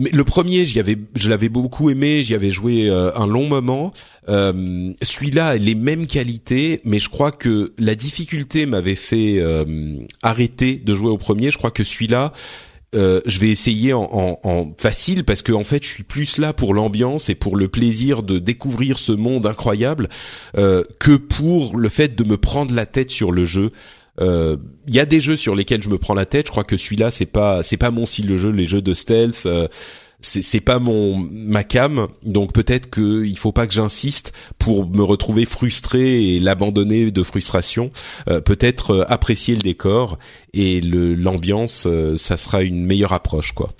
le 0.00 0.24
premier, 0.24 0.64
je 0.66 1.28
l'avais 1.28 1.48
beaucoup 1.48 1.90
aimé, 1.90 2.22
j'y 2.22 2.34
avais 2.34 2.50
joué 2.50 2.88
euh, 2.88 3.12
un 3.14 3.26
long 3.26 3.46
moment. 3.46 3.92
Euh, 4.28 4.92
Celui-là, 5.02 5.56
les 5.56 5.74
mêmes 5.74 6.06
qualités, 6.06 6.80
mais 6.84 6.98
je 6.98 7.08
crois 7.08 7.32
que 7.32 7.72
la 7.78 7.94
difficulté 7.94 8.66
m'avait 8.66 8.94
fait 8.94 9.38
euh, 9.38 9.96
arrêter 10.22 10.76
de 10.76 10.94
jouer 10.94 11.10
au 11.10 11.18
premier. 11.18 11.50
Je 11.50 11.58
crois 11.58 11.70
que 11.70 11.84
celui-là, 11.84 12.32
euh, 12.94 13.20
je 13.26 13.38
vais 13.40 13.50
essayer 13.50 13.92
en, 13.92 14.74
facile 14.78 15.24
parce 15.24 15.42
que 15.42 15.52
en 15.52 15.64
fait, 15.64 15.82
je 15.84 15.88
suis 15.88 16.02
plus 16.02 16.38
là 16.38 16.52
pour 16.52 16.72
l'ambiance 16.72 17.28
et 17.28 17.34
pour 17.34 17.56
le 17.56 17.68
plaisir 17.68 18.22
de 18.22 18.38
découvrir 18.38 18.98
ce 18.98 19.12
monde 19.12 19.46
incroyable 19.46 20.08
que 20.54 21.16
pour 21.16 21.76
le 21.76 21.88
fait 21.88 22.16
de 22.16 22.24
me 22.24 22.36
prendre 22.36 22.74
la 22.74 22.86
tête 22.86 23.10
sur 23.10 23.32
le 23.32 23.44
jeu. 23.44 23.70
Il 24.20 24.26
euh, 24.26 24.56
y 24.86 25.00
a 25.00 25.06
des 25.06 25.20
jeux 25.20 25.36
sur 25.36 25.54
lesquels 25.54 25.82
je 25.82 25.88
me 25.88 25.96
prends 25.96 26.14
la 26.14 26.26
tête. 26.26 26.46
Je 26.46 26.50
crois 26.50 26.64
que 26.64 26.76
celui-là, 26.76 27.10
c'est 27.10 27.26
pas 27.26 27.62
c'est 27.62 27.78
pas 27.78 27.90
mon 27.90 28.04
style 28.04 28.26
de 28.26 28.36
jeu. 28.36 28.50
Les 28.50 28.68
jeux 28.68 28.82
de 28.82 28.92
stealth, 28.92 29.46
euh, 29.46 29.66
c'est 30.20 30.42
c'est 30.42 30.60
pas 30.60 30.78
mon 30.78 31.16
ma 31.16 31.64
cam. 31.64 32.08
Donc 32.22 32.52
peut-être 32.52 32.90
que 32.90 33.24
il 33.24 33.38
faut 33.38 33.52
pas 33.52 33.66
que 33.66 33.72
j'insiste 33.72 34.34
pour 34.58 34.86
me 34.86 35.02
retrouver 35.02 35.46
frustré 35.46 36.34
et 36.34 36.40
l'abandonner 36.40 37.10
de 37.10 37.22
frustration. 37.22 37.90
Euh, 38.28 38.42
peut-être 38.42 39.06
apprécier 39.08 39.54
le 39.54 39.62
décor 39.62 40.18
et 40.52 40.82
le 40.82 41.14
l'ambiance, 41.14 41.88
ça 42.16 42.36
sera 42.36 42.62
une 42.62 42.84
meilleure 42.84 43.14
approche 43.14 43.52
quoi. 43.52 43.70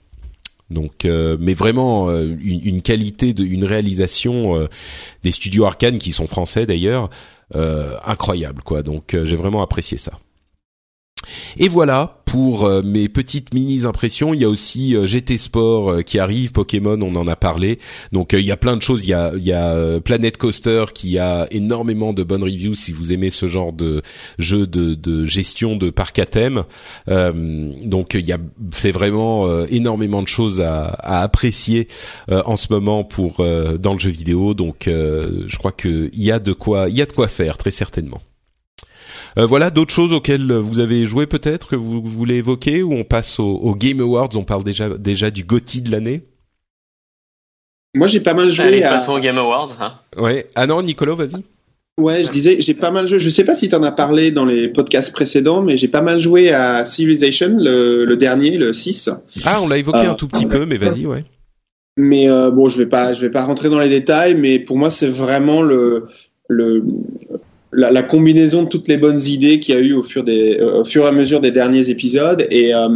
Donc, 0.70 1.04
mais 1.04 1.52
vraiment 1.52 2.10
une, 2.12 2.60
une, 2.62 2.80
qualité 2.80 3.34
de, 3.34 3.44
une 3.44 3.64
réalisation 3.64 4.68
des 5.24 5.32
studios 5.32 5.64
Arkane 5.64 5.98
qui 5.98 6.12
sont 6.12 6.28
français 6.28 6.64
d'ailleurs, 6.64 7.10
incroyable 7.52 8.62
quoi. 8.62 8.84
Donc, 8.84 9.16
j'ai 9.24 9.34
vraiment 9.34 9.62
apprécié 9.62 9.98
ça. 9.98 10.12
Et 11.58 11.68
voilà 11.68 12.20
pour 12.30 12.64
euh, 12.64 12.80
mes 12.82 13.08
petites 13.08 13.52
mini 13.54 13.86
impressions. 13.86 14.32
Il 14.34 14.40
y 14.40 14.44
a 14.44 14.48
aussi 14.48 14.94
euh, 14.94 15.04
GT 15.04 15.36
Sport 15.36 15.90
euh, 15.90 16.02
qui 16.02 16.20
arrive, 16.20 16.52
Pokémon, 16.52 16.96
on 17.02 17.16
en 17.16 17.26
a 17.26 17.34
parlé. 17.34 17.78
Donc 18.12 18.34
il 18.34 18.44
y 18.44 18.52
a 18.52 18.56
plein 18.56 18.76
de 18.76 18.82
choses. 18.82 19.04
Il 19.04 19.08
y 19.08 19.14
a, 19.14 19.32
il 19.34 20.00
Planet 20.02 20.36
Coaster 20.36 20.84
qui 20.94 21.18
a 21.18 21.46
énormément 21.50 22.12
de 22.12 22.22
bonnes 22.22 22.44
reviews 22.44 22.74
si 22.74 22.92
vous 22.92 23.12
aimez 23.12 23.30
ce 23.30 23.46
genre 23.46 23.72
de 23.72 24.02
jeu 24.38 24.66
de, 24.66 25.24
gestion 25.24 25.74
de 25.76 25.90
parc 25.90 26.18
à 26.20 26.26
thème. 26.26 26.64
donc 27.08 28.14
il 28.14 28.26
y 28.26 28.32
a 28.32 28.38
c'est 28.72 28.92
vraiment 28.92 29.64
énormément 29.66 30.22
de 30.22 30.28
choses 30.28 30.60
à, 30.60 30.92
apprécier 31.02 31.88
en 32.30 32.56
ce 32.56 32.72
moment 32.72 33.04
pour 33.04 33.44
dans 33.78 33.92
le 33.92 33.98
jeu 33.98 34.10
vidéo. 34.10 34.54
Donc 34.54 34.84
je 34.86 35.56
crois 35.58 35.72
que 35.72 36.10
il 36.12 36.22
y 36.22 36.30
a 36.30 36.38
de 36.38 36.52
quoi 36.52 36.88
il 36.88 36.96
y 36.96 37.02
a 37.02 37.06
de 37.06 37.12
quoi 37.12 37.28
faire 37.28 37.58
très 37.58 37.72
certainement. 37.72 38.20
Euh, 39.38 39.46
voilà, 39.46 39.70
d'autres 39.70 39.94
choses 39.94 40.12
auxquelles 40.12 40.52
vous 40.52 40.80
avez 40.80 41.06
joué 41.06 41.26
peut-être 41.26 41.68
que 41.68 41.76
vous, 41.76 42.02
voulez 42.02 42.36
évoquer 42.36 42.82
ou 42.82 42.92
on 42.94 43.04
passe 43.04 43.38
au, 43.38 43.74
Game 43.74 44.00
Awards, 44.00 44.30
on 44.34 44.44
parle 44.44 44.64
déjà 44.64 44.88
déjà 44.88 45.30
du 45.30 45.44
GOTY 45.44 45.82
de 45.82 45.90
l'année? 45.90 46.22
Moi, 47.94 48.06
j'ai 48.06 48.20
pas 48.20 48.34
mal 48.34 48.52
joué 48.52 48.66
Allez, 48.66 48.82
à. 48.82 49.10
au 49.10 49.18
Game 49.18 49.38
Awards. 49.38 49.76
Hein. 49.80 49.94
Ouais. 50.16 50.48
Ah 50.54 50.66
non, 50.66 50.82
Nicolas, 50.82 51.14
vas-y. 51.14 51.42
Ouais, 51.98 52.24
je 52.24 52.30
disais, 52.30 52.60
j'ai 52.60 52.74
pas 52.74 52.90
mal 52.90 53.08
joué. 53.08 53.18
Je 53.18 53.30
sais 53.30 53.44
pas 53.44 53.54
si 53.54 53.68
tu 53.68 53.74
en 53.74 53.82
as 53.82 53.92
parlé 53.92 54.30
dans 54.30 54.44
les 54.44 54.68
podcasts 54.68 55.12
précédents, 55.12 55.62
mais 55.62 55.76
j'ai 55.76 55.88
pas 55.88 56.00
mal 56.00 56.20
joué 56.20 56.50
à 56.50 56.84
Civilization, 56.84 57.56
le, 57.58 58.14
dernier, 58.14 58.56
le 58.56 58.72
6. 58.72 59.10
Ah, 59.44 59.60
on 59.62 59.68
l'a 59.68 59.78
évoqué 59.78 59.98
un 59.98 60.14
tout 60.14 60.28
petit 60.28 60.46
peu, 60.46 60.66
mais 60.66 60.76
vas-y, 60.76 61.06
ouais. 61.06 61.24
Mais 61.96 62.30
euh, 62.30 62.50
bon, 62.50 62.68
je 62.68 62.78
vais 62.78 62.86
pas, 62.86 63.12
je 63.12 63.20
vais 63.20 63.30
pas 63.30 63.44
rentrer 63.44 63.68
dans 63.68 63.80
les 63.80 63.88
détails, 63.88 64.34
mais 64.34 64.58
pour 64.58 64.78
moi, 64.78 64.90
c'est 64.90 65.08
vraiment 65.08 65.60
le, 65.60 66.04
le, 66.48 66.82
la, 67.72 67.90
la, 67.90 68.02
combinaison 68.02 68.64
de 68.64 68.68
toutes 68.68 68.88
les 68.88 68.96
bonnes 68.96 69.20
idées 69.26 69.60
qu'il 69.60 69.74
y 69.74 69.78
a 69.78 69.80
eu 69.80 69.92
au 69.92 70.02
fur, 70.02 70.24
des, 70.24 70.58
euh, 70.58 70.80
au 70.80 70.84
fur 70.84 71.04
et 71.04 71.08
à 71.08 71.12
mesure 71.12 71.40
des 71.40 71.52
derniers 71.52 71.90
épisodes. 71.90 72.46
Et 72.50 72.74
euh, 72.74 72.88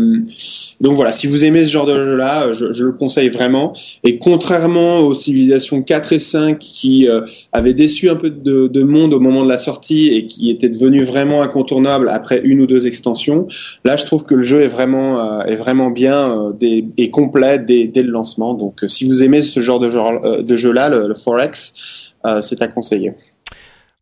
donc 0.80 0.94
voilà, 0.94 1.12
si 1.12 1.26
vous 1.26 1.44
aimez 1.44 1.64
ce 1.64 1.70
genre 1.70 1.86
de 1.86 1.94
jeu-là, 1.94 2.52
je, 2.52 2.72
je, 2.72 2.84
le 2.84 2.92
conseille 2.92 3.28
vraiment. 3.28 3.72
Et 4.02 4.18
contrairement 4.18 5.00
aux 5.00 5.14
civilisations 5.14 5.82
4 5.82 6.12
et 6.14 6.18
5 6.18 6.58
qui 6.58 7.08
euh, 7.08 7.20
avaient 7.52 7.74
déçu 7.74 8.10
un 8.10 8.16
peu 8.16 8.30
de, 8.30 8.66
de, 8.66 8.82
monde 8.82 9.14
au 9.14 9.20
moment 9.20 9.44
de 9.44 9.48
la 9.48 9.58
sortie 9.58 10.08
et 10.08 10.26
qui 10.26 10.50
étaient 10.50 10.68
devenus 10.68 11.06
vraiment 11.06 11.42
incontournables 11.42 12.08
après 12.08 12.40
une 12.42 12.60
ou 12.60 12.66
deux 12.66 12.86
extensions, 12.86 13.46
là 13.84 13.96
je 13.96 14.04
trouve 14.04 14.24
que 14.24 14.34
le 14.34 14.42
jeu 14.42 14.60
est 14.60 14.68
vraiment, 14.68 15.42
est 15.42 15.56
vraiment 15.56 15.90
bien 15.90 16.52
et 16.60 17.10
complet 17.10 17.58
dès, 17.58 17.86
dès, 17.86 18.02
le 18.02 18.10
lancement. 18.10 18.54
Donc 18.54 18.84
si 18.88 19.06
vous 19.06 19.22
aimez 19.22 19.42
ce 19.42 19.60
genre 19.60 19.80
de, 19.80 20.42
de 20.42 20.56
jeu-là, 20.56 20.90
le, 20.90 21.08
le 21.08 21.14
Forex, 21.14 22.12
c'est 22.42 22.62
à 22.62 22.68
conseiller. 22.68 23.12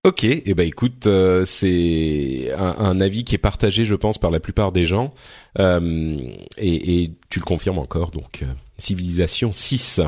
Ok, 0.05 0.25
et 0.25 0.43
eh 0.47 0.55
ben 0.55 0.67
écoute, 0.67 1.07
euh, 1.07 1.45
c'est 1.45 2.51
un, 2.59 2.75
un, 2.87 3.01
avis 3.01 3.23
qui 3.23 3.37
est 3.37 3.39
partagé, 3.39 3.85
je 3.85 3.95
pense, 3.95 4.19
par 4.19 4.33
la 4.33 4.41
plupart 4.41 4.73
des 4.73 4.85
gens, 4.85 5.15
euh, 5.61 6.19
et, 6.59 7.03
et, 7.03 7.13
tu 7.31 7.39
le 7.39 7.45
confirmes 7.45 7.79
encore. 7.79 8.11
Donc, 8.11 8.43
euh, 8.43 8.47
Civilisation 8.79 9.53
6. 9.53 10.01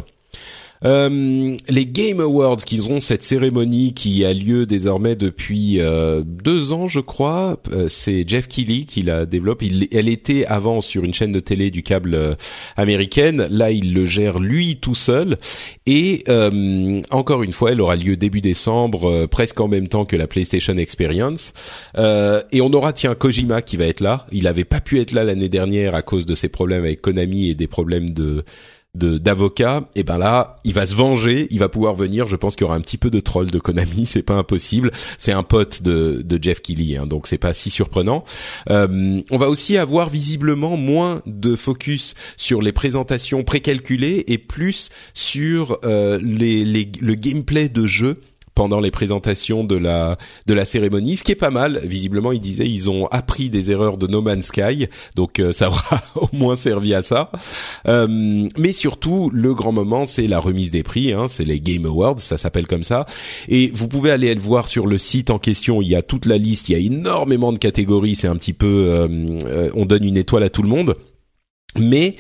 Euh, 0.85 1.57
les 1.69 1.87
Game 1.87 2.21
Awards, 2.21 2.59
qui 2.59 2.81
ont 2.83 3.01
cette 3.01 3.23
cérémonie 3.23 3.95
qui 3.95 4.25
a 4.25 4.33
lieu 4.33 4.67
désormais 4.67 5.17
depuis 5.17 5.81
euh, 5.81 6.23
deux 6.25 6.73
ans, 6.73 6.89
je 6.89 7.01
crois. 7.01 7.59
Euh, 7.73 7.89
c'est 7.89 8.29
Jeff 8.29 8.49
Keighley 8.49 8.85
qui 8.85 9.03
la 9.03 9.25
développe. 9.27 9.63
Elle 9.93 10.09
était 10.09 10.45
avant 10.47 10.81
sur 10.81 11.05
une 11.05 11.15
chaîne 11.15 11.33
de 11.33 11.41
télé 11.41 11.71
du 11.71 11.83
câble 11.83 12.37
américaine. 12.77 13.47
Là, 13.51 13.71
il 13.71 13.95
le 13.95 14.07
gère 14.07 14.39
lui 14.39 14.77
tout 14.77 14.95
seul. 14.95 15.39
Et 15.87 16.25
encore 17.11 17.43
une 17.43 17.53
fois, 17.53 17.73
elle 17.73 17.81
aura 17.81 17.97
lieu 17.97 18.17
début 18.17 18.41
décembre, 18.41 19.27
presque 19.27 19.61
en 19.61 19.69
même 19.69 19.89
temps 19.89 20.05
que 20.05 20.17
la 20.17 20.27
PlayStation 20.27 20.77
Experience. 20.77 21.53
et 21.97 22.61
on 22.61 22.73
aura 22.73 22.93
tiens 22.93 23.15
Kojima 23.15 23.63
qui 23.63 23.77
va 23.77 23.87
être 23.87 24.01
là. 24.01 24.27
Il 24.33 24.47
avait 24.47 24.65
pas 24.65 24.81
pu 24.81 25.01
être 25.01 25.13
là 25.13 25.25
l'année 25.25 25.49
dernière 25.49 25.95
à 25.95 26.03
cause 26.03 26.27
de 26.27 26.35
ses 26.35 26.49
problèmes 26.49 26.85
avec 26.85 27.01
Konami 27.01 27.49
et 27.49 27.55
des 27.55 27.67
problèmes 27.67 28.11
de 28.11 28.45
d'avocat, 28.95 29.89
et 29.97 30.05
ben 30.05 30.19
là, 30.19 30.57
il 30.65 30.73
va 30.73 30.87
se 30.87 30.95
venger, 30.95 31.49
il 31.51 31.59
va 31.59 31.69
pouvoir 31.69 31.95
venir. 31.95 32.27
Je 32.27 32.37
pense 32.37 32.55
qu'il 32.55 32.65
y 32.65 32.67
aura 32.67 32.77
un 32.77 32.81
petit 32.81 32.99
peu 32.99 33.11
de 33.11 33.21
troll 33.21 33.51
de 33.51 33.59
Konami, 33.59 34.07
c'est 34.07 34.23
pas 34.23 34.35
impossible. 34.35 34.93
C'est 35.19 35.33
un 35.33 35.43
pote 35.43 35.83
de, 35.83 36.23
de 36.25 36.43
Jeff 36.43 36.61
Keighley, 36.61 36.97
hein, 36.97 37.07
donc 37.07 37.27
c'est 37.27 37.39
pas 37.39 37.55
si 37.55 37.71
surprenant. 37.71 38.25
Euh, 38.71 39.21
on 39.31 39.37
va 39.37 39.49
aussi 39.49 39.77
avoir 39.77 40.11
visiblement 40.11 40.77
moins 40.77 41.23
de 41.27 41.57
focus 41.57 42.15
sur 42.37 42.63
les 42.63 42.73
présentations 42.73 43.43
précalculées 43.43 44.25
et 44.29 44.39
plus 44.39 44.91
sur 45.13 45.79
euh, 45.85 46.19
les, 46.23 46.65
les, 46.65 46.91
le 47.01 47.15
gameplay 47.15 47.69
de 47.69 47.87
jeu 47.87 48.21
pendant 48.55 48.81
les 48.81 48.91
présentations 48.91 49.65
de 49.65 49.77
la 49.77 50.19
de 50.47 50.55
la 50.55 50.65
cérémonie, 50.65 51.17
ce 51.17 51.25
qui 51.25 51.33
est 51.33 51.37
pas 51.37 51.51
mal. 51.51 51.81
Visiblement, 51.85 52.33
ils 52.33 52.41
disaient 52.41 52.69
ils 52.69 52.89
ont 52.91 53.07
appris 53.07 53.51
des 53.51 53.71
erreurs 53.71 53.99
de 53.99 54.07
No 54.07 54.23
Man's 54.23 54.47
Sky, 54.47 54.89
donc 55.17 55.39
euh, 55.39 55.53
ça 55.53 55.69
aura 55.69 56.03
au 56.15 56.29
moins 56.33 56.57
servi 56.57 56.95
à 56.95 57.03
ça. 57.03 57.31
Euh, 57.87 58.49
mais 58.59 58.73
surtout, 58.73 59.31
le 59.33 59.55
grand 59.55 59.73
moment, 59.73 60.07
c'est 60.07 60.27
la 60.27 60.39
remise 60.39 60.71
des 60.71 60.83
prix. 60.83 61.13
Hein, 61.13 61.27
c'est 61.29 61.45
les 61.45 61.61
Game 61.61 61.87
Awards, 61.87 62.21
ça 62.21 62.37
s'appelle 62.37 62.67
comme 62.67 62.85
ça. 62.85 63.07
Et 63.49 63.71
vous 63.75 63.89
pouvez 63.89 64.11
aller 64.11 64.35
le 64.35 64.41
voir 64.41 64.69
sur 64.69 64.87
le 64.87 64.99
site 64.99 65.31
en 65.31 65.39
question. 65.39 65.83
Il 65.83 65.89
y 65.89 65.95
a 65.95 66.03
toute 66.03 66.27
la 66.27 66.39
liste, 66.39 66.69
il 66.69 66.73
y 66.73 66.75
a 66.77 66.79
énormément 66.79 67.53
de 67.53 67.59
catégories. 67.59 68.15
C'est 68.15 68.29
un 68.29 68.37
petit 68.37 68.53
peu, 68.53 68.87
euh, 68.89 69.71
on 69.75 69.87
donne 69.87 70.05
une 70.05 70.17
étoile 70.17 70.43
à 70.43 70.51
tout 70.51 70.63
le 70.63 70.69
monde. 70.69 70.97
Mais 71.79 72.17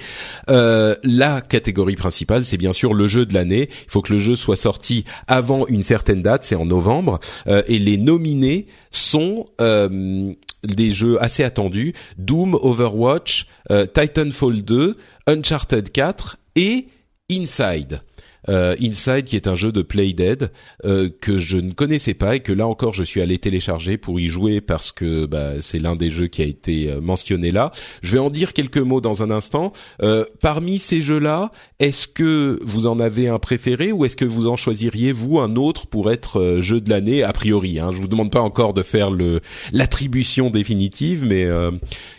euh, 0.50 0.94
la 1.04 1.40
catégorie 1.40 1.96
principale, 1.96 2.44
c'est 2.44 2.56
bien 2.56 2.72
sûr 2.72 2.94
le 2.94 3.06
jeu 3.06 3.26
de 3.26 3.34
l'année. 3.34 3.68
Il 3.70 3.90
faut 3.90 4.02
que 4.02 4.12
le 4.12 4.18
jeu 4.18 4.34
soit 4.34 4.56
sorti 4.56 5.04
avant 5.26 5.66
une 5.66 5.82
certaine 5.82 6.22
date, 6.22 6.44
c'est 6.44 6.56
en 6.56 6.66
novembre. 6.66 7.20
Euh, 7.46 7.62
et 7.66 7.78
les 7.78 7.96
nominés 7.96 8.66
sont 8.90 9.44
euh, 9.60 10.32
des 10.64 10.92
jeux 10.92 11.22
assez 11.22 11.44
attendus 11.44 11.94
Doom, 12.18 12.54
Overwatch, 12.54 13.46
Titanfall 13.68 14.62
2, 14.62 14.96
Uncharted 15.26 15.90
4 15.90 16.38
et 16.56 16.88
Inside 17.30 18.00
euh, 18.48 18.76
Inside 18.80 19.24
qui 19.24 19.36
est 19.36 19.46
un 19.46 19.54
jeu 19.54 19.72
de 19.72 19.82
Playdead 19.82 20.50
euh, 20.84 21.08
que 21.20 21.38
je 21.38 21.56
ne 21.56 21.72
connaissais 21.72 22.14
pas 22.14 22.36
et 22.36 22.40
que 22.40 22.52
là 22.52 22.66
encore 22.66 22.92
je 22.92 23.02
suis 23.02 23.20
allé 23.20 23.38
télécharger 23.38 23.96
pour 23.96 24.20
y 24.20 24.26
jouer 24.26 24.60
parce 24.60 24.92
que 24.92 25.26
bah, 25.26 25.60
c'est 25.60 25.78
l'un 25.78 25.96
des 25.96 26.10
jeux 26.10 26.26
qui 26.26 26.42
a 26.42 26.44
été 26.44 26.90
euh, 26.90 27.00
mentionné 27.00 27.50
là. 27.50 27.72
Je 28.02 28.12
vais 28.12 28.18
en 28.18 28.30
dire 28.30 28.52
quelques 28.52 28.78
mots 28.78 29.00
dans 29.00 29.22
un 29.22 29.30
instant. 29.30 29.72
Euh, 30.02 30.24
parmi 30.40 30.78
ces 30.78 31.02
jeux-là, 31.02 31.50
est-ce 31.78 32.08
que 32.08 32.58
vous 32.62 32.86
en 32.86 32.98
avez 32.98 33.28
un 33.28 33.38
préféré 33.38 33.92
ou 33.92 34.04
est-ce 34.04 34.16
que 34.16 34.24
vous 34.24 34.46
en 34.46 34.56
choisiriez 34.56 35.12
vous 35.12 35.38
un 35.38 35.56
autre 35.56 35.86
pour 35.86 36.10
être 36.10 36.40
euh, 36.40 36.60
jeu 36.60 36.80
de 36.80 36.90
l'année 36.90 37.22
a 37.22 37.32
priori 37.32 37.78
hein? 37.78 37.90
Je 37.92 37.98
vous 37.98 38.08
demande 38.08 38.30
pas 38.30 38.40
encore 38.40 38.74
de 38.74 38.82
faire 38.82 39.10
le 39.10 39.40
l'attribution 39.72 40.50
définitive, 40.50 41.24
mais 41.24 41.46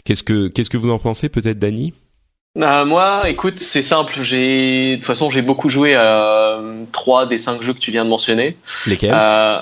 qu'est-ce 0.04 0.24
que 0.24 0.48
qu'est-ce 0.48 0.70
que 0.70 0.78
vous 0.78 0.90
en 0.90 1.00
pensez 1.00 1.30
peut-être, 1.30 1.60
Dany? 1.60 1.94
Euh, 2.58 2.86
moi, 2.86 3.30
écoute, 3.30 3.60
c'est 3.60 3.84
simple. 3.84 4.20
J'ai, 4.22 4.92
de 4.92 4.96
toute 4.98 5.06
façon, 5.06 5.30
j'ai 5.30 5.42
beaucoup 5.42 5.70
joué 5.70 5.96
à 5.96 6.60
trois 6.92 7.26
des 7.26 7.38
cinq 7.38 7.62
jeux 7.62 7.74
que 7.74 7.80
tu 7.80 7.92
viens 7.92 8.06
de 8.06 8.10
mentionner. 8.10 8.58
Lesquels? 8.86 9.14
Euh, 9.14 9.60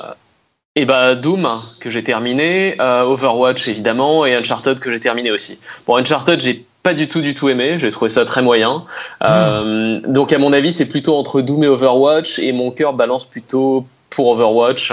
Et 0.75 0.81
eh 0.81 0.85
bah 0.85 1.13
Doom 1.13 1.61
que 1.79 1.91
j'ai 1.91 2.03
terminé, 2.03 2.75
euh, 2.81 3.03
Overwatch 3.03 3.67
évidemment 3.67 4.25
et 4.25 4.33
Uncharted 4.33 4.79
que 4.79 4.91
j'ai 4.91 4.99
terminé 4.99 5.29
aussi. 5.29 5.59
Bon, 5.85 5.97
Uncharted, 5.97 6.41
j'ai 6.41 6.65
pas 6.81 6.95
du 6.95 7.07
tout 7.07 7.21
du 7.21 7.35
tout 7.35 7.47
aimé. 7.47 7.77
J'ai 7.79 7.91
trouvé 7.91 8.09
ça 8.09 8.25
très 8.25 8.41
moyen. 8.41 8.83
Euh, 9.23 9.99
donc 10.07 10.33
à 10.33 10.39
mon 10.39 10.51
avis, 10.51 10.73
c'est 10.73 10.87
plutôt 10.87 11.15
entre 11.15 11.41
Doom 11.41 11.63
et 11.63 11.67
Overwatch 11.67 12.39
et 12.39 12.51
mon 12.53 12.71
cœur 12.71 12.93
balance 12.93 13.25
plutôt 13.25 13.85
pour 14.13 14.27
Overwatch, 14.29 14.91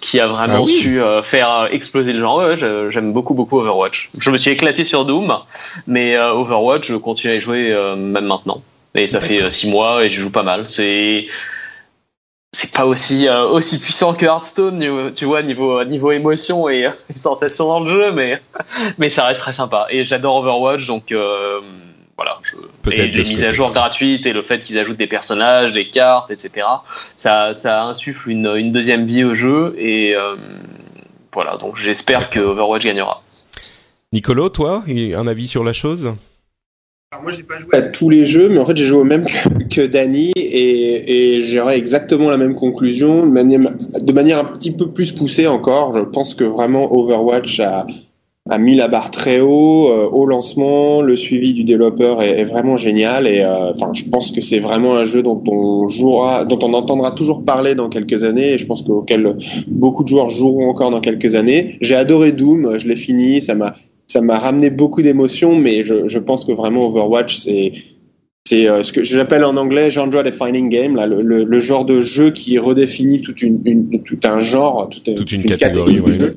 qui 0.00 0.20
a 0.20 0.26
vraiment 0.26 0.58
ah 0.58 0.62
oui. 0.62 0.80
su 0.80 1.00
euh, 1.00 1.22
faire 1.22 1.68
exploser 1.70 2.12
le 2.12 2.20
genre. 2.20 2.38
Ouais, 2.38 2.56
J'aime 2.90 3.12
beaucoup 3.12 3.34
beaucoup 3.34 3.60
Overwatch. 3.60 4.10
Je 4.18 4.30
me 4.30 4.38
suis 4.38 4.50
éclaté 4.50 4.84
sur 4.84 5.04
Doom, 5.04 5.38
mais 5.86 6.16
euh, 6.16 6.32
Overwatch, 6.32 6.88
je 6.88 6.96
continue 6.96 7.34
à 7.34 7.36
y 7.36 7.40
jouer 7.40 7.70
euh, 7.70 7.96
même 7.96 8.26
maintenant. 8.26 8.62
Et 8.94 9.06
ça 9.06 9.20
fait 9.20 9.50
six 9.50 9.68
mois 9.68 10.04
et 10.04 10.10
je 10.10 10.20
joue 10.20 10.30
pas 10.30 10.42
mal. 10.42 10.68
C'est 10.68 11.26
c'est 12.54 12.70
pas 12.70 12.84
aussi 12.84 13.26
aussi 13.30 13.78
puissant 13.78 14.12
que 14.12 14.26
Hearthstone, 14.26 15.12
tu 15.14 15.24
vois, 15.24 15.42
niveau 15.42 15.82
niveau 15.84 16.12
émotion 16.12 16.68
et, 16.68 16.90
et 17.10 17.16
sensation 17.16 17.68
dans 17.68 17.80
le 17.80 17.90
jeu, 17.90 18.12
mais 18.12 18.42
mais 18.98 19.08
ça 19.08 19.24
reste 19.24 19.40
très 19.40 19.54
sympa. 19.54 19.86
Et 19.90 20.04
j'adore 20.04 20.36
Overwatch, 20.36 20.86
donc 20.86 21.14
voilà. 22.22 22.38
Je, 22.44 22.90
et 22.90 23.08
les 23.08 23.30
mises 23.30 23.42
à 23.42 23.52
jour 23.52 23.72
gratuites 23.72 24.26
et 24.26 24.32
le 24.32 24.42
fait 24.42 24.60
qu'ils 24.60 24.78
ajoutent 24.78 24.98
des 24.98 25.06
personnages, 25.06 25.72
des 25.72 25.88
cartes, 25.88 26.30
etc. 26.30 26.66
Ça, 27.16 27.52
ça 27.54 27.84
insuffle 27.84 28.30
une, 28.30 28.46
une 28.56 28.72
deuxième 28.72 29.06
vie 29.06 29.24
au 29.24 29.34
jeu 29.34 29.74
et 29.78 30.14
euh, 30.14 30.36
voilà. 31.32 31.56
Donc 31.56 31.76
j'espère 31.76 32.30
que 32.30 32.38
Overwatch 32.38 32.84
gagnera. 32.84 33.22
Nicolo, 34.12 34.48
toi, 34.50 34.84
un 34.88 35.26
avis 35.26 35.48
sur 35.48 35.64
la 35.64 35.72
chose? 35.72 36.14
Alors 37.12 37.24
moi, 37.24 37.32
j'ai 37.32 37.42
pas 37.42 37.58
joué 37.58 37.74
à 37.76 37.82
tous 37.82 38.08
les 38.08 38.24
jeux, 38.24 38.48
mais 38.48 38.58
en 38.58 38.64
fait, 38.64 38.76
j'ai 38.76 38.86
joué 38.86 38.98
au 38.98 39.04
même 39.04 39.26
que, 39.26 39.64
que 39.64 39.86
Danny 39.86 40.32
et, 40.36 41.36
et 41.36 41.42
j'aurais 41.42 41.76
exactement 41.76 42.30
la 42.30 42.38
même 42.38 42.54
conclusion, 42.54 43.26
de 43.26 43.30
manière, 43.30 43.60
de 43.60 44.12
manière 44.12 44.38
un 44.38 44.44
petit 44.44 44.74
peu 44.74 44.90
plus 44.90 45.12
poussée 45.12 45.46
encore. 45.46 45.92
Je 45.94 46.04
pense 46.04 46.34
que 46.34 46.44
vraiment 46.44 46.90
Overwatch 46.92 47.60
a, 47.60 47.86
a 48.50 48.58
mis 48.58 48.74
la 48.74 48.88
barre 48.88 49.10
très 49.10 49.40
haut 49.40 49.88
euh, 49.90 50.08
au 50.10 50.26
lancement. 50.26 51.00
Le 51.00 51.16
suivi 51.16 51.54
du 51.54 51.64
développeur 51.64 52.22
est, 52.22 52.40
est 52.40 52.44
vraiment 52.44 52.76
génial 52.76 53.26
et 53.26 53.40
euh, 53.40 53.70
enfin, 53.70 53.92
je 53.94 54.04
pense 54.04 54.32
que 54.32 54.40
c'est 54.40 54.58
vraiment 54.58 54.96
un 54.96 55.04
jeu 55.04 55.22
dont 55.22 55.42
on 55.46 55.88
jouera, 55.88 56.44
dont 56.44 56.58
on 56.62 56.72
entendra 56.72 57.12
toujours 57.12 57.44
parler 57.44 57.74
dans 57.74 57.88
quelques 57.88 58.24
années 58.24 58.54
et 58.54 58.58
je 58.58 58.66
pense 58.66 58.82
qu'auquel 58.82 59.36
beaucoup 59.68 60.02
de 60.02 60.08
joueurs 60.08 60.28
joueront 60.28 60.68
encore 60.68 60.90
dans 60.90 61.00
quelques 61.00 61.34
années. 61.34 61.76
J'ai 61.80 61.94
adoré 61.94 62.32
Doom, 62.32 62.78
je 62.78 62.88
l'ai 62.88 62.96
fini, 62.96 63.40
ça 63.40 63.54
m'a 63.54 63.74
ça 64.08 64.20
m'a 64.20 64.38
ramené 64.38 64.68
beaucoup 64.70 65.00
d'émotions, 65.00 65.54
mais 65.54 65.84
je, 65.84 66.08
je 66.08 66.18
pense 66.18 66.44
que 66.44 66.52
vraiment 66.52 66.86
Overwatch 66.86 67.36
c'est 67.36 67.72
c'est 68.44 68.68
euh, 68.68 68.82
ce 68.82 68.92
que 68.92 69.04
j'appelle 69.04 69.44
en 69.44 69.56
anglais 69.56 69.92
genre 69.92 70.08
defining 70.08 70.68
game, 70.68 70.96
là, 70.96 71.06
le, 71.06 71.22
le, 71.22 71.44
le, 71.44 71.60
genre 71.60 71.84
de 71.84 72.00
jeu 72.00 72.32
qui 72.32 72.58
redéfinit 72.58 73.22
toute 73.22 73.40
une, 73.40 73.60
une 73.64 74.02
tout 74.02 74.18
un 74.24 74.40
genre, 74.40 74.88
toute, 74.88 75.14
toute 75.14 75.30
une, 75.30 75.42
une, 75.42 75.46
catégorie, 75.46 75.94
catégorie 75.94 76.18
de 76.18 76.24
jeu. 76.24 76.36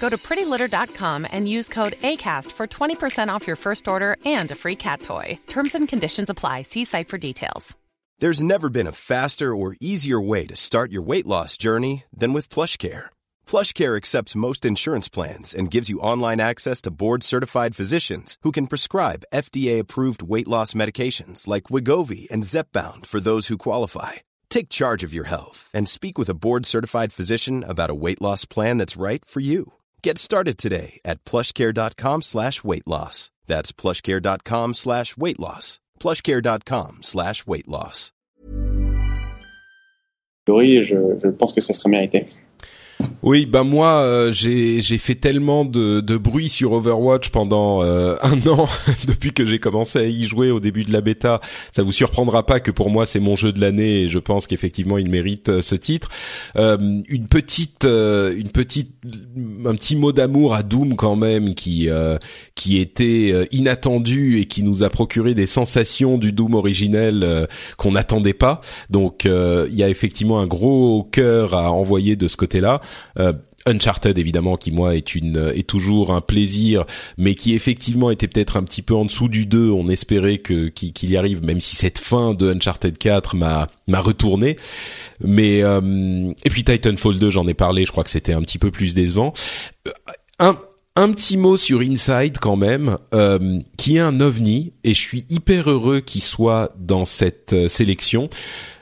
Go 0.00 0.08
to 0.08 0.16
prettylitter.com 0.16 1.26
and 1.30 1.48
use 1.48 1.68
code 1.68 1.92
ACAST 2.02 2.50
for 2.52 2.66
20% 2.66 3.28
off 3.28 3.46
your 3.46 3.56
first 3.56 3.86
order 3.86 4.16
and 4.24 4.50
a 4.50 4.56
free 4.56 4.76
cat 4.76 5.02
toy. 5.02 5.38
Terms 5.46 5.74
and 5.76 5.86
conditions 5.88 6.30
apply. 6.30 6.62
See 6.62 6.84
site 6.84 7.08
for 7.08 7.18
details. 7.18 7.76
There's 8.18 8.42
never 8.42 8.68
been 8.68 8.86
a 8.86 9.00
faster 9.12 9.54
or 9.54 9.76
easier 9.80 10.20
way 10.20 10.46
to 10.46 10.56
start 10.56 10.92
your 10.92 11.02
weight 11.02 11.26
loss 11.26 11.56
journey 11.56 12.04
than 12.12 12.32
with 12.32 12.50
PlushCare 12.50 13.10
PlushCare 13.50 13.96
accepts 13.96 14.36
most 14.36 14.64
insurance 14.64 15.08
plans 15.08 15.52
and 15.52 15.72
gives 15.72 15.88
you 15.88 15.98
online 15.98 16.40
access 16.40 16.80
to 16.82 16.92
board-certified 16.92 17.74
physicians 17.74 18.36
who 18.42 18.52
can 18.52 18.68
prescribe 18.68 19.24
FDA-approved 19.34 20.22
weight 20.22 20.46
loss 20.46 20.72
medications 20.72 21.48
like 21.48 21.64
Wigovi 21.64 22.30
and 22.30 22.44
Zepbound 22.44 23.06
for 23.06 23.18
those 23.18 23.48
who 23.48 23.58
qualify. 23.58 24.12
Take 24.50 24.68
charge 24.68 25.02
of 25.02 25.12
your 25.12 25.24
health 25.24 25.68
and 25.74 25.88
speak 25.88 26.16
with 26.16 26.28
a 26.28 26.34
board-certified 26.34 27.12
physician 27.12 27.64
about 27.66 27.90
a 27.90 28.00
weight 28.04 28.22
loss 28.22 28.44
plan 28.44 28.78
that's 28.78 28.96
right 29.08 29.24
for 29.24 29.40
you. 29.40 29.72
Get 30.02 30.18
started 30.18 30.56
today 30.58 31.00
at 31.04 31.24
plushcare.com 31.24 32.22
slash 32.22 32.64
weight 32.64 32.86
loss. 32.86 33.30
That's 33.46 33.72
plushcare.com 33.72 34.74
slash 34.74 35.16
weight 35.16 35.38
loss. 35.38 35.78
plushcare.com 35.98 36.98
slash 37.02 37.46
weight 37.46 37.68
loss. 37.68 38.12
Je, 40.48 40.82
je 40.82 41.28
pense 41.28 41.52
que 41.52 41.60
ça 41.60 41.74
serait 41.74 41.90
mérité. 41.90 42.26
Oui, 43.22 43.44
ben 43.44 43.64
moi 43.64 44.00
euh, 44.00 44.32
j'ai 44.32 44.80
fait 44.80 45.14
tellement 45.14 45.64
de, 45.64 46.00
de 46.00 46.16
bruit 46.16 46.48
sur 46.48 46.72
Overwatch 46.72 47.28
pendant 47.28 47.82
euh, 47.82 48.16
un 48.22 48.40
an 48.48 48.66
depuis 49.06 49.32
que 49.32 49.46
j'ai 49.46 49.58
commencé 49.58 49.98
à 49.98 50.04
y 50.04 50.22
jouer 50.26 50.50
au 50.50 50.58
début 50.58 50.84
de 50.84 50.92
la 50.92 51.00
bêta. 51.02 51.40
Ça 51.72 51.82
vous 51.82 51.92
surprendra 51.92 52.46
pas 52.46 52.60
que 52.60 52.70
pour 52.70 52.88
moi 52.88 53.04
c'est 53.04 53.20
mon 53.20 53.36
jeu 53.36 53.52
de 53.52 53.60
l'année 53.60 54.02
et 54.02 54.08
je 54.08 54.18
pense 54.18 54.46
qu'effectivement 54.46 54.96
il 54.96 55.10
mérite 55.10 55.50
euh, 55.50 55.62
ce 55.62 55.74
titre. 55.74 56.08
une 56.56 57.28
petite 57.28 57.84
une 57.84 58.50
petite 58.52 58.92
un 59.66 59.74
petit 59.74 59.96
mot 59.96 60.12
d'amour 60.12 60.54
à 60.54 60.62
Doom 60.62 60.96
quand 60.96 61.16
même 61.16 61.54
qui 61.54 61.88
qui 62.54 62.80
était 62.80 63.48
inattendu 63.52 64.38
et 64.38 64.46
qui 64.46 64.62
nous 64.62 64.82
a 64.82 64.90
procuré 64.90 65.34
des 65.34 65.46
sensations 65.46 66.18
du 66.18 66.32
Doom 66.32 66.54
originel 66.54 67.46
qu'on 67.76 67.92
n'attendait 67.92 68.34
pas. 68.34 68.60
Donc 68.88 69.24
il 69.24 69.74
y 69.74 69.82
a 69.82 69.88
effectivement 69.88 70.40
un 70.40 70.46
gros 70.46 71.08
cœur 71.12 71.54
à 71.54 71.72
envoyer 71.72 72.16
de 72.16 72.28
ce 72.28 72.36
côté-là. 72.36 72.80
Euh, 73.18 73.32
Uncharted 73.66 74.16
évidemment 74.16 74.56
qui 74.56 74.72
moi 74.72 74.96
est 74.96 75.14
une 75.14 75.52
est 75.54 75.66
toujours 75.66 76.14
un 76.14 76.22
plaisir 76.22 76.86
mais 77.18 77.34
qui 77.34 77.54
effectivement 77.54 78.10
était 78.10 78.26
peut-être 78.26 78.56
un 78.56 78.62
petit 78.62 78.80
peu 78.80 78.94
en 78.94 79.04
dessous 79.04 79.28
du 79.28 79.44
2 79.44 79.68
on 79.68 79.88
espérait 79.88 80.38
que 80.38 80.68
qu'il 80.68 81.10
y 81.10 81.16
arrive 81.18 81.44
même 81.44 81.60
si 81.60 81.76
cette 81.76 81.98
fin 81.98 82.32
de 82.32 82.50
Uncharted 82.54 82.96
4 82.96 83.36
m'a 83.36 83.68
m'a 83.86 84.00
retourné. 84.00 84.56
Mais 85.22 85.62
euh, 85.62 86.32
et 86.42 86.50
puis 86.50 86.64
Titanfall 86.64 87.18
2 87.18 87.28
j'en 87.28 87.46
ai 87.48 87.54
parlé 87.54 87.84
je 87.84 87.92
crois 87.92 88.02
que 88.02 88.10
c'était 88.10 88.32
un 88.32 88.40
petit 88.40 88.58
peu 88.58 88.70
plus 88.70 88.94
décevant. 88.94 89.34
Euh, 89.86 89.92
un 90.38 90.56
un 90.96 91.12
petit 91.12 91.36
mot 91.36 91.56
sur 91.56 91.80
Inside 91.80 92.38
quand 92.38 92.56
même, 92.56 92.98
qui 93.78 93.96
est 93.96 94.00
un 94.00 94.20
ovni, 94.20 94.72
et 94.82 94.92
je 94.92 94.98
suis 94.98 95.24
hyper 95.30 95.70
heureux 95.70 96.00
qu'il 96.00 96.20
soit 96.20 96.74
dans 96.78 97.04
cette 97.04 97.68
sélection 97.68 98.28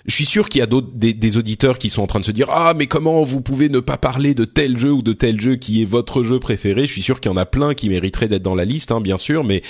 je 0.08 0.14
suis 0.14 0.24
sûr 0.24 0.48
qu'il 0.48 0.58
y 0.58 0.62
a 0.62 0.66
d'autres 0.66 0.88
des, 0.94 1.36
auditeurs 1.36 1.78
qui 1.78 1.90
sont 1.90 2.02
en 2.02 2.06
train 2.06 2.20
de 2.20 2.24
se 2.24 2.30
dire 2.32 2.48
ah 2.50 2.72
mais 2.74 2.86
comment 2.86 3.22
vous 3.22 3.42
pouvez 3.42 3.68
ne 3.68 3.78
pas 3.78 3.98
parler 3.98 4.34
de 4.34 4.44
tel 4.44 4.78
jeu 4.78 4.90
ou 4.90 5.02
de 5.02 5.12
tel 5.12 5.40
jeu 5.40 5.56
qui 5.56 5.82
est 5.82 5.84
votre 5.84 6.22
jeu 6.24 6.40
préféré? 6.40 6.86
Je 6.86 6.92
suis 6.92 7.02
sûr 7.02 7.20
qu'il 7.20 7.30
y 7.30 7.34
en 7.34 7.36
a 7.36 7.46
plein 7.46 7.74
qui 7.74 7.90
mériteraient 7.90 8.28
d'être 8.28 8.42
dans 8.42 8.54
la 8.54 8.64
liste, 8.64 8.90
hein, 8.90 9.00
bien 9.00 9.18
sûr, 9.18 9.44
mais 9.44 9.62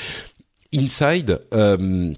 Inside. 0.72 1.40
Euh, 1.54 2.14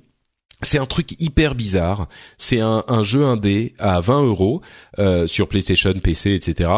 c'est 0.63 0.79
un 0.79 0.87
truc 0.87 1.15
hyper 1.19 1.55
bizarre. 1.55 2.09
C'est 2.37 2.61
un, 2.61 3.03
jeu 3.03 3.25
indé 3.25 3.75
à 3.79 4.01
20 4.01 4.25
euros 4.25 4.61
euh, 4.99 5.27
sur 5.27 5.49
PlayStation, 5.49 5.95
PC, 5.95 6.35
etc. 6.35 6.71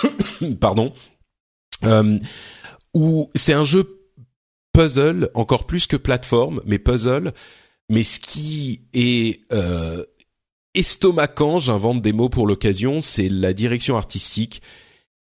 Pardon. 0.60 0.92
Euh, 1.84 2.18
où 2.94 3.30
c'est 3.34 3.52
un 3.52 3.64
jeu 3.64 4.00
puzzle 4.72 5.30
encore 5.34 5.66
plus 5.66 5.86
que 5.86 5.96
plateforme, 5.96 6.60
mais 6.66 6.78
puzzle. 6.78 7.32
Mais 7.88 8.04
ce 8.04 8.20
qui 8.20 8.82
est 8.94 9.40
euh, 9.52 10.04
estomacant, 10.74 11.58
j'invente 11.58 12.02
des 12.02 12.12
mots 12.12 12.28
pour 12.28 12.46
l'occasion, 12.46 13.00
c'est 13.00 13.28
la 13.28 13.52
direction 13.52 13.96
artistique 13.96 14.62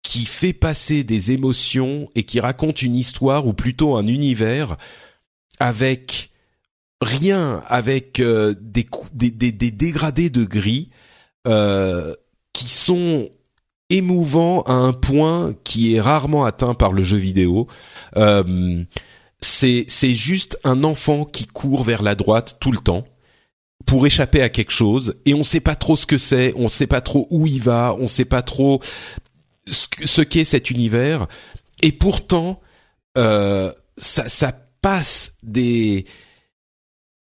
qui 0.02 0.24
fait 0.24 0.52
passer 0.52 1.02
des 1.02 1.32
émotions 1.32 2.08
et 2.14 2.22
qui 2.22 2.38
raconte 2.38 2.82
une 2.82 2.94
histoire 2.94 3.46
ou 3.46 3.52
plutôt 3.52 3.96
un 3.96 4.06
univers 4.06 4.76
avec 5.58 6.30
rien, 7.00 7.62
avec 7.66 8.20
euh, 8.20 8.54
des, 8.60 8.86
dégradés 9.52 10.30
de 10.30 10.44
gris 10.44 10.90
euh, 11.46 12.14
qui 12.52 12.68
sont 12.68 13.28
émouvants 13.90 14.62
à 14.62 14.72
un 14.72 14.92
point 14.92 15.54
qui 15.64 15.94
est 15.94 16.00
rarement 16.00 16.44
atteint 16.44 16.74
par 16.74 16.92
le 16.92 17.02
jeu 17.02 17.18
vidéo. 17.18 17.66
Euh, 18.16 18.84
c'est 19.40 19.88
juste 20.14 20.58
un 20.64 20.82
enfant 20.82 21.24
qui 21.24 21.46
court 21.46 21.84
vers 21.84 22.02
la 22.02 22.14
droite 22.14 22.56
tout 22.60 22.72
le 22.72 22.78
temps 22.78 23.04
pour 23.84 24.06
échapper 24.06 24.42
à 24.42 24.48
quelque 24.48 24.72
chose 24.72 25.14
et 25.26 25.34
on 25.34 25.44
sait 25.44 25.60
pas 25.60 25.74
trop 25.74 25.96
ce 25.96 26.06
que 26.06 26.18
c'est, 26.18 26.52
on 26.56 26.68
sait 26.68 26.86
pas 26.86 27.00
trop 27.00 27.26
où 27.30 27.46
il 27.46 27.62
va, 27.62 27.94
on 27.98 28.08
sait 28.08 28.24
pas 28.24 28.42
trop 28.42 28.80
ce 29.66 30.22
qu'est 30.22 30.44
cet 30.44 30.70
univers 30.70 31.26
et 31.82 31.92
pourtant 31.92 32.60
euh, 33.18 33.72
ça, 33.96 34.28
ça 34.28 34.52
passe 34.80 35.32
des 35.42 36.06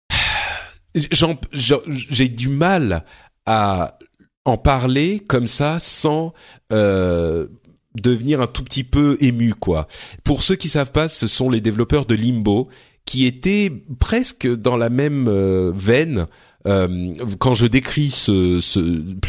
j'ai 0.94 2.30
du 2.30 2.50
mal 2.50 3.06
à 3.46 3.98
en 4.46 4.58
parler 4.58 5.20
comme 5.20 5.48
ça 5.48 5.80
sans 5.80 6.34
euh, 6.72 7.48
devenir 7.96 8.42
un 8.42 8.48
tout 8.48 8.64
petit 8.64 8.84
peu 8.84 9.18
ému 9.22 9.54
quoi. 9.54 9.88
Pour 10.24 10.44
ceux 10.44 10.56
qui 10.56 10.70
savent 10.70 10.92
pas, 10.92 11.08
ce 11.08 11.28
sont 11.28 11.50
les 11.50 11.62
développeurs 11.62 12.06
de 12.06 12.16
Limbo 12.16 12.70
qui 13.06 13.26
était 13.26 13.72
presque 14.00 14.48
dans 14.48 14.78
la 14.78 14.90
même 14.90 15.28
euh, 15.28 15.72
veine. 15.76 16.28
Euh, 16.66 17.14
quand 17.40 17.54
je 17.54 17.66
décris 17.66 18.10
ce, 18.10 18.62
ce 18.62 18.80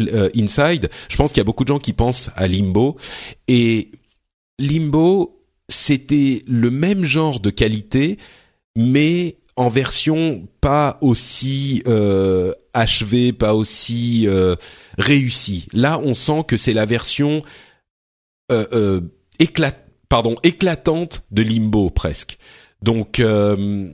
euh, 0.00 0.28
Inside, 0.36 0.88
je 1.08 1.16
pense 1.16 1.32
qu'il 1.32 1.38
y 1.38 1.40
a 1.40 1.44
beaucoup 1.44 1.64
de 1.64 1.68
gens 1.68 1.80
qui 1.80 1.92
pensent 1.92 2.30
à 2.36 2.46
Limbo 2.46 2.96
et 3.48 3.90
Limbo 4.60 5.40
c'était 5.68 6.42
le 6.46 6.70
même 6.70 7.04
genre 7.04 7.40
de 7.40 7.50
qualité, 7.50 8.18
mais 8.76 9.38
en 9.56 9.68
version 9.68 10.46
pas 10.60 10.98
aussi 11.00 11.82
euh, 11.86 12.52
achevée, 12.72 13.32
pas 13.32 13.54
aussi 13.54 14.26
euh, 14.26 14.56
réussie. 14.98 15.68
Là, 15.72 16.00
on 16.02 16.14
sent 16.14 16.44
que 16.46 16.56
c'est 16.56 16.72
la 16.72 16.86
version 16.86 17.42
euh, 18.52 19.00
éclat 19.38 19.72
pardon 20.08 20.36
éclatante 20.42 21.24
de 21.30 21.42
Limbo 21.42 21.90
presque. 21.90 22.38
Donc 22.84 23.18
euh, 23.18 23.88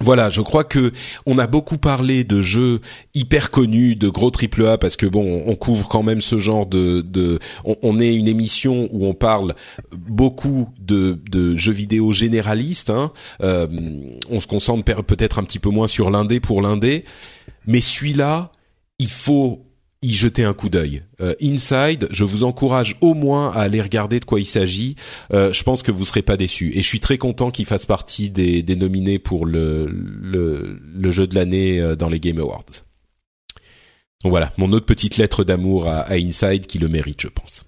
voilà, 0.00 0.30
je 0.30 0.40
crois 0.40 0.64
que 0.64 0.92
on 1.26 1.38
a 1.38 1.46
beaucoup 1.46 1.78
parlé 1.78 2.24
de 2.24 2.40
jeux 2.40 2.80
hyper 3.14 3.50
connus, 3.50 3.96
de 3.96 4.08
gros 4.08 4.30
triple 4.30 4.66
A, 4.66 4.78
parce 4.78 4.96
que 4.96 5.06
bon, 5.06 5.42
on 5.46 5.54
couvre 5.54 5.88
quand 5.88 6.02
même 6.02 6.20
ce 6.20 6.38
genre 6.38 6.66
de, 6.66 7.38
on, 7.64 8.00
est 8.00 8.14
une 8.14 8.28
émission 8.28 8.88
où 8.92 9.06
on 9.06 9.14
parle 9.14 9.54
beaucoup 9.92 10.68
de, 10.80 11.20
de 11.30 11.56
jeux 11.56 11.72
vidéo 11.72 12.12
généralistes. 12.12 12.90
Hein. 12.90 13.12
Euh, 13.42 13.68
on 14.30 14.40
se 14.40 14.46
concentre 14.46 14.84
peut-être 15.02 15.38
un 15.38 15.44
petit 15.44 15.58
peu 15.60 15.70
moins 15.70 15.88
sur 15.88 16.10
l'indé 16.10 16.40
pour 16.40 16.62
l'indé, 16.62 17.04
mais 17.66 17.80
celui-là, 17.80 18.50
il 18.98 19.10
faut 19.10 19.66
y 20.02 20.12
jeter 20.12 20.44
un 20.44 20.52
coup 20.52 20.68
d'œil. 20.68 21.04
Euh, 21.20 21.34
Inside, 21.40 22.08
je 22.10 22.24
vous 22.24 22.44
encourage 22.44 22.96
au 23.00 23.14
moins 23.14 23.50
à 23.50 23.60
aller 23.60 23.80
regarder 23.80 24.20
de 24.20 24.24
quoi 24.24 24.40
il 24.40 24.46
s'agit. 24.46 24.96
Euh, 25.32 25.52
je 25.52 25.62
pense 25.62 25.82
que 25.82 25.92
vous 25.92 26.04
serez 26.04 26.22
pas 26.22 26.36
déçus. 26.36 26.72
Et 26.74 26.82
je 26.82 26.86
suis 26.86 27.00
très 27.00 27.18
content 27.18 27.50
qu'il 27.50 27.66
fasse 27.66 27.86
partie 27.86 28.28
des, 28.28 28.62
des, 28.62 28.76
nominés 28.76 29.18
pour 29.18 29.46
le, 29.46 29.86
le, 29.86 31.10
jeu 31.10 31.26
de 31.26 31.34
l'année 31.34 31.80
euh, 31.80 31.94
dans 31.94 32.08
les 32.08 32.20
Game 32.20 32.38
Awards. 32.38 32.64
Donc 34.24 34.30
voilà, 34.30 34.52
mon 34.56 34.72
autre 34.72 34.86
petite 34.86 35.16
lettre 35.16 35.44
d'amour 35.44 35.88
à 35.88 36.12
Inside 36.12 36.66
qui 36.66 36.78
le 36.78 36.88
mérite, 36.88 37.20
je 37.22 37.28
pense. 37.28 37.64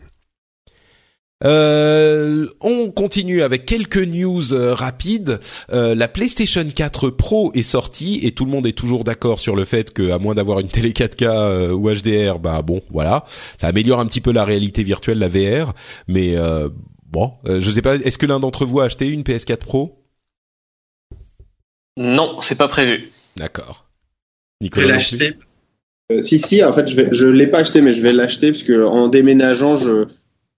Euh, 1.44 2.46
on 2.60 2.90
continue 2.90 3.42
avec 3.42 3.66
quelques 3.66 3.98
news 3.98 4.52
euh, 4.52 4.74
rapides. 4.74 5.40
Euh, 5.72 5.94
la 5.94 6.08
PlayStation 6.08 6.64
4 6.64 7.10
Pro 7.10 7.52
est 7.54 7.62
sortie 7.62 8.20
et 8.22 8.32
tout 8.32 8.44
le 8.44 8.50
monde 8.50 8.66
est 8.66 8.76
toujours 8.76 9.04
d'accord 9.04 9.40
sur 9.40 9.54
le 9.54 9.64
fait 9.64 9.92
que, 9.92 10.10
à 10.10 10.18
moins 10.18 10.34
d'avoir 10.34 10.60
une 10.60 10.68
télé 10.68 10.92
4K 10.92 11.70
ou 11.70 11.90
HDR, 11.90 12.38
bah 12.38 12.62
bon, 12.62 12.82
voilà, 12.90 13.24
ça 13.60 13.66
améliore 13.66 14.00
un 14.00 14.06
petit 14.06 14.20
peu 14.20 14.32
la 14.32 14.44
réalité 14.44 14.82
virtuelle, 14.82 15.18
la 15.18 15.28
VR. 15.28 15.74
Mais 16.08 16.36
bon, 17.06 17.32
je 17.44 17.70
sais 17.70 17.82
pas. 17.82 17.96
Est-ce 17.96 18.18
que 18.18 18.26
l'un 18.26 18.40
d'entre 18.40 18.64
vous 18.64 18.80
a 18.80 18.84
acheté 18.84 19.06
une 19.06 19.22
PS4 19.22 19.58
Pro? 19.58 20.00
Non, 21.96 22.40
c'est 22.42 22.56
pas 22.56 22.68
prévu. 22.68 23.12
D'accord. 23.36 23.86
Nicolas. 24.60 24.82
Je 24.82 24.88
vais 24.88 24.94
l'acheter. 24.94 26.22
si 26.22 26.38
si, 26.38 26.64
en 26.64 26.72
fait, 26.72 26.88
je 26.88 26.96
vais, 26.96 27.08
je 27.12 27.26
l'ai 27.26 27.46
pas 27.46 27.58
acheté, 27.58 27.82
mais 27.82 27.92
je 27.92 28.02
vais 28.02 28.12
l'acheter 28.12 28.50
parce 28.50 28.62
que 28.62 28.84
en 28.84 29.08
déménageant, 29.08 29.76
je 29.76 30.06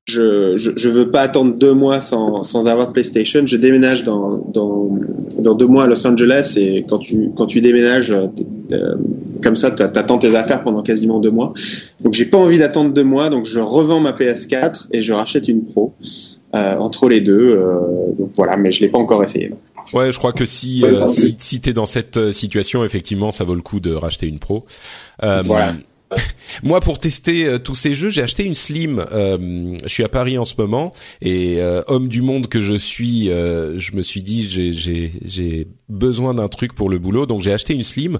je, 0.07 0.57
je, 0.57 0.71
je, 0.77 0.89
veux 0.89 1.11
pas 1.11 1.23
attendre 1.23 1.55
deux 1.57 1.75
mois 1.75 2.01
sans, 2.01 2.45
sans 2.45 2.69
avoir 2.69 2.89
de 2.89 2.93
PlayStation. 2.93 3.45
Je 3.45 3.57
déménage 3.57 4.05
dans, 4.05 4.39
dans, 4.39 4.91
dans 5.39 5.55
deux 5.55 5.67
mois 5.67 5.85
à 5.85 5.87
Los 5.89 6.07
Angeles 6.07 6.55
et 6.57 6.85
quand 6.89 6.99
tu, 6.99 7.31
quand 7.37 7.47
tu 7.47 7.61
déménages 7.61 8.13
euh, 8.13 8.95
comme 9.43 9.57
ça, 9.57 9.73
tu 9.73 9.83
attends 9.83 10.19
tes 10.19 10.37
affaires 10.37 10.63
pendant 10.63 10.83
quasiment 10.83 11.19
deux 11.19 11.33
mois. 11.33 11.53
Donc 12.01 12.15
j'ai 12.15 12.25
pas 12.25 12.39
envie 12.39 12.59
d'attendre 12.59 12.93
deux 12.93 13.05
mois, 13.05 13.31
donc 13.31 13.47
je 13.47 13.59
revends 13.59 13.99
ma 13.99 14.13
PS4 14.13 14.87
et 14.93 15.03
je 15.03 15.13
rachète 15.13 15.49
une 15.49 15.65
Pro 15.65 15.95
euh, 16.55 16.77
entre 16.77 17.09
les 17.09 17.21
deux. 17.21 17.57
Euh, 17.57 18.13
donc 18.17 18.31
voilà, 18.37 18.57
mais 18.57 18.71
je 18.71 18.83
l'ai 18.83 18.89
pas 18.89 18.99
encore 18.99 19.25
essayé. 19.25 19.53
Ouais, 19.93 20.13
je 20.13 20.19
crois 20.19 20.33
que 20.33 20.47
si 20.47 20.85
euh, 20.85 21.07
si, 21.07 21.37
si 21.39 21.61
t'es 21.61 21.73
dans 21.73 21.87
cette 21.87 22.33
situation, 22.33 22.85
effectivement, 22.85 23.33
ça 23.33 23.43
vaut 23.43 23.55
le 23.57 23.63
coup 23.63 23.81
de 23.81 23.93
racheter 23.93 24.29
une 24.29 24.39
Pro. 24.39 24.67
voilà. 25.21 25.75
Moi, 26.63 26.81
pour 26.81 26.99
tester 26.99 27.47
euh, 27.47 27.59
tous 27.59 27.75
ces 27.75 27.95
jeux, 27.95 28.09
j'ai 28.09 28.23
acheté 28.23 28.45
une 28.45 28.55
Slim. 28.55 29.05
Euh, 29.13 29.77
je 29.83 29.89
suis 29.89 30.05
à 30.05 30.09
Paris 30.09 30.39
en 30.39 30.45
ce 30.45 30.55
moment 30.59 30.93
et 31.21 31.61
euh, 31.61 31.83
homme 31.89 32.09
du 32.09 32.23
monde 32.23 32.49
que 32.49 32.61
je 32.61 32.75
suis, 32.75 33.27
je 33.27 33.97
me 33.97 34.03
suis 34.03 34.23
dit 34.23 34.49
j'ai 34.49 35.69
besoin 35.89 36.35
d'un 36.35 36.49
truc 36.49 36.75
pour 36.75 36.89
le 36.89 36.99
boulot, 36.99 37.27
donc 37.27 37.43
j'ai 37.43 37.53
acheté 37.53 37.75
une 37.75 37.83
Slim. 37.83 38.19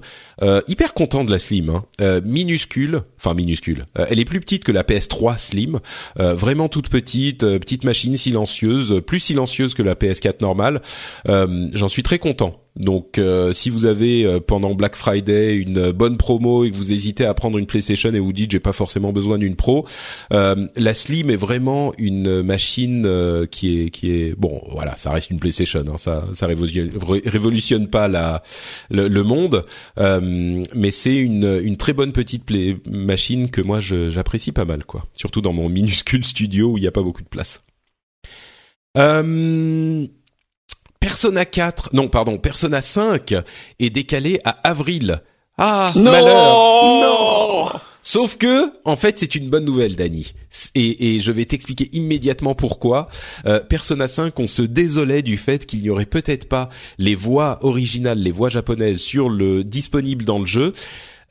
hyper 0.67 0.93
content 0.93 1.23
de 1.23 1.31
la 1.31 1.39
Slim, 1.39 1.69
hein. 1.99 2.21
minuscule, 2.23 3.01
enfin 3.17 3.33
minuscule. 3.33 3.83
elle 3.95 4.19
est 4.19 4.25
plus 4.25 4.39
petite 4.39 4.63
que 4.63 4.71
la 4.71 4.83
PS3 4.83 5.37
Slim, 5.37 5.79
vraiment 6.15 6.69
toute 6.69 6.89
petite, 6.89 7.41
petite 7.41 7.83
machine 7.83 8.17
silencieuse, 8.17 9.01
plus 9.05 9.19
silencieuse 9.19 9.73
que 9.73 9.83
la 9.83 9.95
PS4 9.95 10.41
normale. 10.41 10.81
J'en 11.25 11.87
suis 11.87 12.03
très 12.03 12.19
content. 12.19 12.66
Donc, 12.77 13.17
euh, 13.17 13.53
si 13.53 13.69
vous 13.69 13.85
avez 13.85 14.25
euh, 14.25 14.39
pendant 14.39 14.75
Black 14.75 14.95
Friday 14.95 15.55
une 15.55 15.91
bonne 15.91 16.17
promo 16.17 16.63
et 16.63 16.71
que 16.71 16.75
vous 16.75 16.93
hésitez 16.93 17.25
à 17.25 17.33
prendre 17.33 17.57
une 17.57 17.65
PlayStation 17.65 18.13
et 18.13 18.19
vous 18.19 18.33
dites 18.33 18.51
j'ai 18.51 18.59
pas 18.59 18.73
forcément 18.73 19.11
besoin 19.11 19.37
d'une 19.37 19.55
Pro, 19.55 19.87
euh, 20.31 20.67
la 20.75 20.93
Slim 20.93 21.31
est 21.31 21.37
vraiment 21.37 21.93
une 21.97 22.43
machine 22.43 23.47
qui 23.49 23.81
est 23.81 23.89
qui 23.89 24.11
est 24.11 24.35
bon. 24.37 24.61
Voilà, 24.71 24.95
ça 24.97 25.11
reste 25.11 25.31
une 25.31 25.39
PlayStation. 25.39 25.83
Hein, 25.87 25.97
ça 25.97 26.25
ça 26.33 26.47
révolutionne, 26.47 27.87
pas 27.87 28.07
la 28.07 28.43
le, 28.89 29.23
monde, 29.23 29.65
mais 29.97 30.91
c'est 30.91 31.15
une 31.15 31.59
une 31.63 31.77
très 31.77 31.93
bonne 31.93 32.11
petite 32.11 32.45
play, 32.45 32.77
machine 32.89 33.49
que 33.49 33.61
moi 33.61 33.79
j'apprécie 33.79 34.51
pas 34.51 34.65
mal 34.65 34.85
quoi. 34.85 35.05
Surtout 35.13 35.41
dans 35.41 35.53
mon 35.53 35.69
minuscule 35.69 36.23
studio 36.23 36.71
où 36.73 36.77
il 36.77 36.81
n'y 36.81 36.87
a 36.87 36.91
pas 36.91 37.03
beaucoup 37.03 37.23
de 37.23 37.27
place. 37.27 37.61
Euh, 38.97 40.07
Persona 40.99 41.45
4, 41.45 41.89
non 41.93 42.07
pardon, 42.07 42.37
Persona 42.37 42.81
5 42.81 43.35
est 43.79 43.89
décalé 43.89 44.39
à 44.43 44.57
avril. 44.63 45.21
Ah, 45.57 45.91
malheur 45.95 46.53
Non 47.01 47.69
Sauf 48.07 48.37
que, 48.37 48.71
en 48.85 48.95
fait, 48.95 49.17
c'est 49.19 49.35
une 49.35 49.49
bonne 49.49 49.65
nouvelle, 49.65 49.97
Dani. 49.97 50.33
Et, 50.75 51.19
je 51.19 51.29
vais 51.29 51.43
t'expliquer 51.43 51.89
immédiatement 51.91 52.55
pourquoi. 52.55 53.09
Euh, 53.45 53.59
Persona 53.59 54.07
5, 54.07 54.39
on 54.39 54.47
se 54.47 54.61
désolait 54.61 55.23
du 55.23 55.35
fait 55.35 55.65
qu'il 55.65 55.81
n'y 55.81 55.89
aurait 55.89 56.05
peut-être 56.05 56.47
pas 56.47 56.69
les 56.97 57.15
voix 57.15 57.59
originales, 57.63 58.19
les 58.19 58.31
voix 58.31 58.47
japonaises 58.47 58.99
sur 58.99 59.27
le 59.27 59.65
disponibles 59.65 60.23
dans 60.23 60.39
le 60.39 60.45
jeu. 60.45 60.71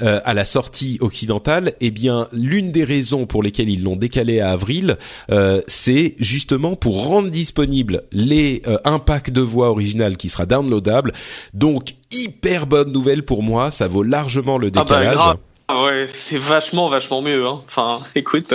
Euh, 0.02 0.20
à 0.26 0.34
la 0.34 0.44
sortie 0.44 0.98
occidentale, 1.00 1.72
eh 1.80 1.90
bien 1.90 2.28
l'une 2.30 2.70
des 2.70 2.84
raisons 2.84 3.24
pour 3.24 3.42
lesquelles 3.42 3.70
ils 3.70 3.82
l'ont 3.82 3.96
décalé 3.96 4.40
à 4.40 4.50
avril, 4.50 4.98
euh, 5.30 5.62
c'est 5.68 6.16
justement 6.18 6.76
pour 6.76 7.06
rendre 7.06 7.30
disponible 7.30 8.02
les 8.12 8.60
euh, 8.66 8.76
un 8.84 8.98
pack 8.98 9.30
de 9.30 9.40
voix 9.40 9.70
originales 9.70 10.18
qui 10.18 10.28
sera 10.28 10.44
downloadable. 10.44 11.14
Donc 11.54 11.94
hyper 12.10 12.66
bonne 12.66 12.92
nouvelle 12.92 13.22
pour 13.22 13.42
moi, 13.42 13.70
ça 13.70 13.88
vaut 13.88 14.02
largement 14.02 14.58
le 14.58 14.70
décalage. 14.70 15.16
Ah 15.18 15.36
bah, 15.66 15.84
ouais, 15.86 16.10
c'est 16.12 16.36
vachement 16.36 16.90
vachement 16.90 17.22
mieux. 17.22 17.46
Hein. 17.46 17.62
Enfin, 17.66 18.00
écoute, 18.14 18.52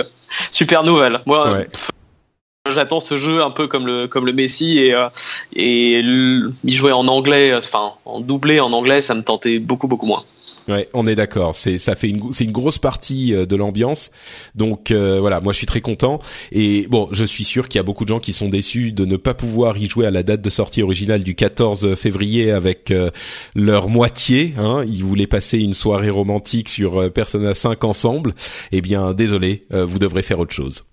super 0.52 0.84
nouvelle. 0.84 1.22
Moi. 1.26 1.64
J'attends 2.72 3.00
ce 3.00 3.18
jeu 3.18 3.42
un 3.42 3.50
peu 3.50 3.66
comme 3.66 3.88
le 3.88 4.06
comme 4.06 4.26
le 4.26 4.32
Messi 4.32 4.78
et 4.78 4.94
euh, 4.94 5.08
et 5.56 5.98
y 5.98 6.72
jouer 6.72 6.92
en 6.92 7.08
anglais, 7.08 7.52
enfin 7.56 7.94
en 8.04 8.20
doublé 8.20 8.60
en 8.60 8.72
anglais, 8.72 9.02
ça 9.02 9.16
me 9.16 9.22
tentait 9.22 9.58
beaucoup 9.58 9.88
beaucoup 9.88 10.06
moins. 10.06 10.22
Ouais, 10.68 10.88
on 10.94 11.06
est 11.06 11.14
d'accord. 11.14 11.54
C'est 11.54 11.78
ça 11.78 11.96
fait 11.96 12.08
une 12.08 12.32
c'est 12.32 12.44
une 12.44 12.52
grosse 12.52 12.78
partie 12.78 13.34
euh, 13.34 13.46
de 13.46 13.56
l'ambiance. 13.56 14.10
Donc 14.54 14.90
euh, 14.90 15.18
voilà, 15.20 15.40
moi 15.40 15.52
je 15.52 15.58
suis 15.58 15.66
très 15.66 15.80
content 15.80 16.20
et 16.52 16.86
bon, 16.88 17.08
je 17.10 17.24
suis 17.24 17.44
sûr 17.44 17.68
qu'il 17.68 17.78
y 17.78 17.80
a 17.80 17.82
beaucoup 17.82 18.04
de 18.04 18.08
gens 18.10 18.20
qui 18.20 18.32
sont 18.32 18.48
déçus 18.48 18.92
de 18.92 19.04
ne 19.04 19.16
pas 19.16 19.34
pouvoir 19.34 19.76
y 19.76 19.88
jouer 19.88 20.06
à 20.06 20.10
la 20.10 20.22
date 20.22 20.40
de 20.40 20.50
sortie 20.50 20.82
originale 20.82 21.24
du 21.24 21.34
14 21.34 21.94
février 21.96 22.52
avec 22.52 22.90
euh, 22.90 23.10
leur 23.54 23.88
moitié. 23.88 24.54
Hein. 24.56 24.84
Ils 24.86 25.04
voulaient 25.04 25.26
passer 25.26 25.58
une 25.58 25.74
soirée 25.74 26.10
romantique 26.10 26.68
sur 26.68 27.12
Persona 27.12 27.54
5 27.54 27.82
ensemble. 27.84 28.34
Eh 28.70 28.80
bien, 28.80 29.12
désolé, 29.12 29.66
vous 29.70 29.98
devrez 29.98 30.22
faire 30.22 30.38
autre 30.38 30.54
chose. 30.54 30.84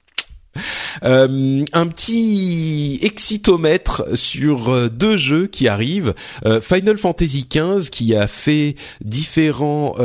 Euh, 1.04 1.64
un 1.74 1.88
petit 1.88 3.00
excitomètre 3.02 4.18
sur 4.18 4.70
euh, 4.70 4.90
deux 4.90 5.18
jeux 5.18 5.48
qui 5.48 5.68
arrivent. 5.68 6.14
Euh, 6.46 6.62
Final 6.62 6.98
Fantasy 6.98 7.48
XV 7.50 7.90
qui 7.90 8.16
a 8.16 8.28
fait 8.28 8.76
différents, 9.02 9.96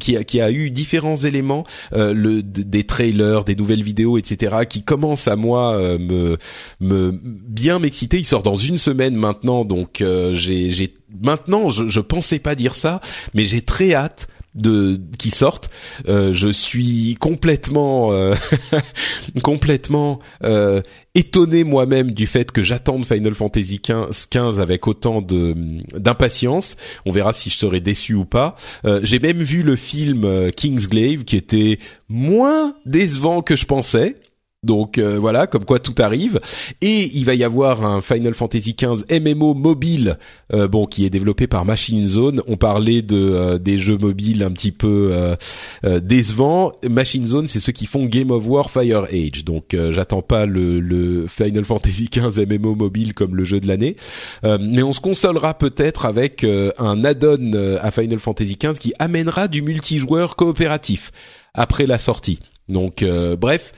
qui 0.00 0.16
a, 0.16 0.24
qui 0.24 0.40
a 0.40 0.50
eu 0.50 0.70
différents 0.70 1.16
éléments, 1.16 1.64
le, 1.92 2.42
des 2.42 2.84
trailers, 2.84 3.44
des 3.44 3.56
nouvelles 3.56 3.82
vidéos, 3.82 4.18
etc. 4.18 4.56
qui 4.68 4.82
commencent 4.82 5.28
à 5.28 5.36
moi 5.36 5.78
me, 5.98 6.38
bien 6.80 7.78
m'exciter. 7.78 8.18
Il 8.18 8.26
sort 8.26 8.42
dans 8.42 8.56
une 8.56 8.78
semaine 8.78 9.14
maintenant, 9.14 9.64
donc 9.64 10.02
j'ai, 10.32 10.94
maintenant 11.22 11.70
je 11.70 12.00
pensais 12.00 12.38
pas 12.38 12.54
dire 12.54 12.74
ça, 12.74 13.00
mais 13.34 13.44
j'ai 13.44 13.62
très 13.62 13.94
hâte 13.94 14.28
de 14.54 15.00
qui 15.18 15.30
sortent. 15.30 15.70
Euh, 16.08 16.32
je 16.32 16.48
suis 16.48 17.16
complètement 17.18 18.12
euh, 18.12 18.34
complètement 19.42 20.20
euh, 20.44 20.80
étonné 21.14 21.64
moi-même 21.64 22.12
du 22.12 22.26
fait 22.26 22.52
que 22.52 22.62
j'attende 22.62 23.04
Final 23.04 23.34
Fantasy 23.34 23.80
15, 23.80 24.26
15 24.26 24.60
avec 24.60 24.86
autant 24.86 25.22
de 25.22 25.54
d'impatience. 25.96 26.76
On 27.06 27.12
verra 27.12 27.32
si 27.32 27.50
je 27.50 27.56
serai 27.56 27.80
déçu 27.80 28.14
ou 28.14 28.24
pas. 28.24 28.56
J'ai 29.02 29.18
même 29.18 29.42
vu 29.42 29.62
le 29.62 29.76
film 29.76 30.50
Kingsglaive 30.52 31.24
qui 31.24 31.36
était 31.36 31.78
moins 32.08 32.74
décevant 32.86 33.42
que 33.42 33.56
je 33.56 33.66
pensais. 33.66 34.16
Donc 34.64 34.98
euh, 34.98 35.18
voilà, 35.18 35.46
comme 35.46 35.64
quoi 35.64 35.78
tout 35.78 35.94
arrive. 35.98 36.40
Et 36.80 37.10
il 37.14 37.24
va 37.24 37.34
y 37.34 37.44
avoir 37.44 37.84
un 37.84 38.00
Final 38.00 38.34
Fantasy 38.34 38.74
XV 38.74 39.04
MMO 39.20 39.54
mobile, 39.54 40.18
euh, 40.52 40.66
bon, 40.66 40.86
qui 40.86 41.04
est 41.04 41.10
développé 41.10 41.46
par 41.46 41.64
Machine 41.64 42.06
Zone. 42.06 42.42
On 42.48 42.56
parlait 42.56 43.02
de 43.02 43.16
euh, 43.16 43.58
des 43.58 43.78
jeux 43.78 43.98
mobiles 43.98 44.42
un 44.42 44.50
petit 44.50 44.72
peu 44.72 45.34
décevants. 45.84 46.72
Machine 46.88 47.24
Zone, 47.24 47.46
c'est 47.46 47.60
ceux 47.60 47.72
qui 47.72 47.86
font 47.86 48.06
Game 48.06 48.30
of 48.30 48.46
War 48.48 48.70
Fire 48.70 49.04
Age. 49.12 49.44
Donc 49.44 49.76
j'attends 49.90 50.22
pas 50.22 50.46
le, 50.46 50.80
le, 50.80 51.26
Final 51.26 51.64
Fantasy 51.64 52.08
XV 52.12 52.46
MMO 52.46 52.74
mobile 52.74 53.14
comme 53.14 53.36
le 53.36 53.44
jeu 53.44 53.60
de 53.60 53.68
l'année, 53.68 53.96
mais 54.42 54.82
on 54.82 54.92
se 54.92 55.00
consolera 55.00 55.54
peut-être 55.54 56.06
avec 56.06 56.44
un 56.44 57.04
add-on 57.04 57.52
à 57.80 57.90
Final 57.90 58.18
Fantasy 58.18 58.56
XV 58.60 58.78
qui 58.78 58.92
amènera 58.98 59.48
du 59.48 59.62
multijoueur 59.62 60.36
coopératif 60.36 61.12
après 61.52 61.86
la 61.86 61.98
sortie. 61.98 62.40
Donc 62.68 63.04
bref, 63.38 63.72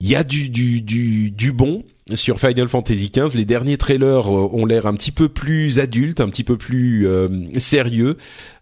il 0.00 0.08
y 0.08 0.16
a 0.16 0.24
du, 0.24 0.48
du, 0.48 0.80
du, 0.80 1.30
du 1.30 1.52
bon 1.52 1.84
sur 2.14 2.40
Final 2.40 2.68
Fantasy 2.68 3.10
XV. 3.14 3.36
Les 3.36 3.44
derniers 3.44 3.76
trailers 3.76 4.28
euh, 4.28 4.48
ont 4.52 4.66
l'air 4.66 4.86
un 4.86 4.94
petit 4.94 5.12
peu 5.12 5.28
plus 5.28 5.78
adultes, 5.78 6.20
un 6.20 6.28
petit 6.28 6.44
peu 6.44 6.56
plus 6.56 7.06
euh, 7.06 7.28
sérieux. 7.58 8.16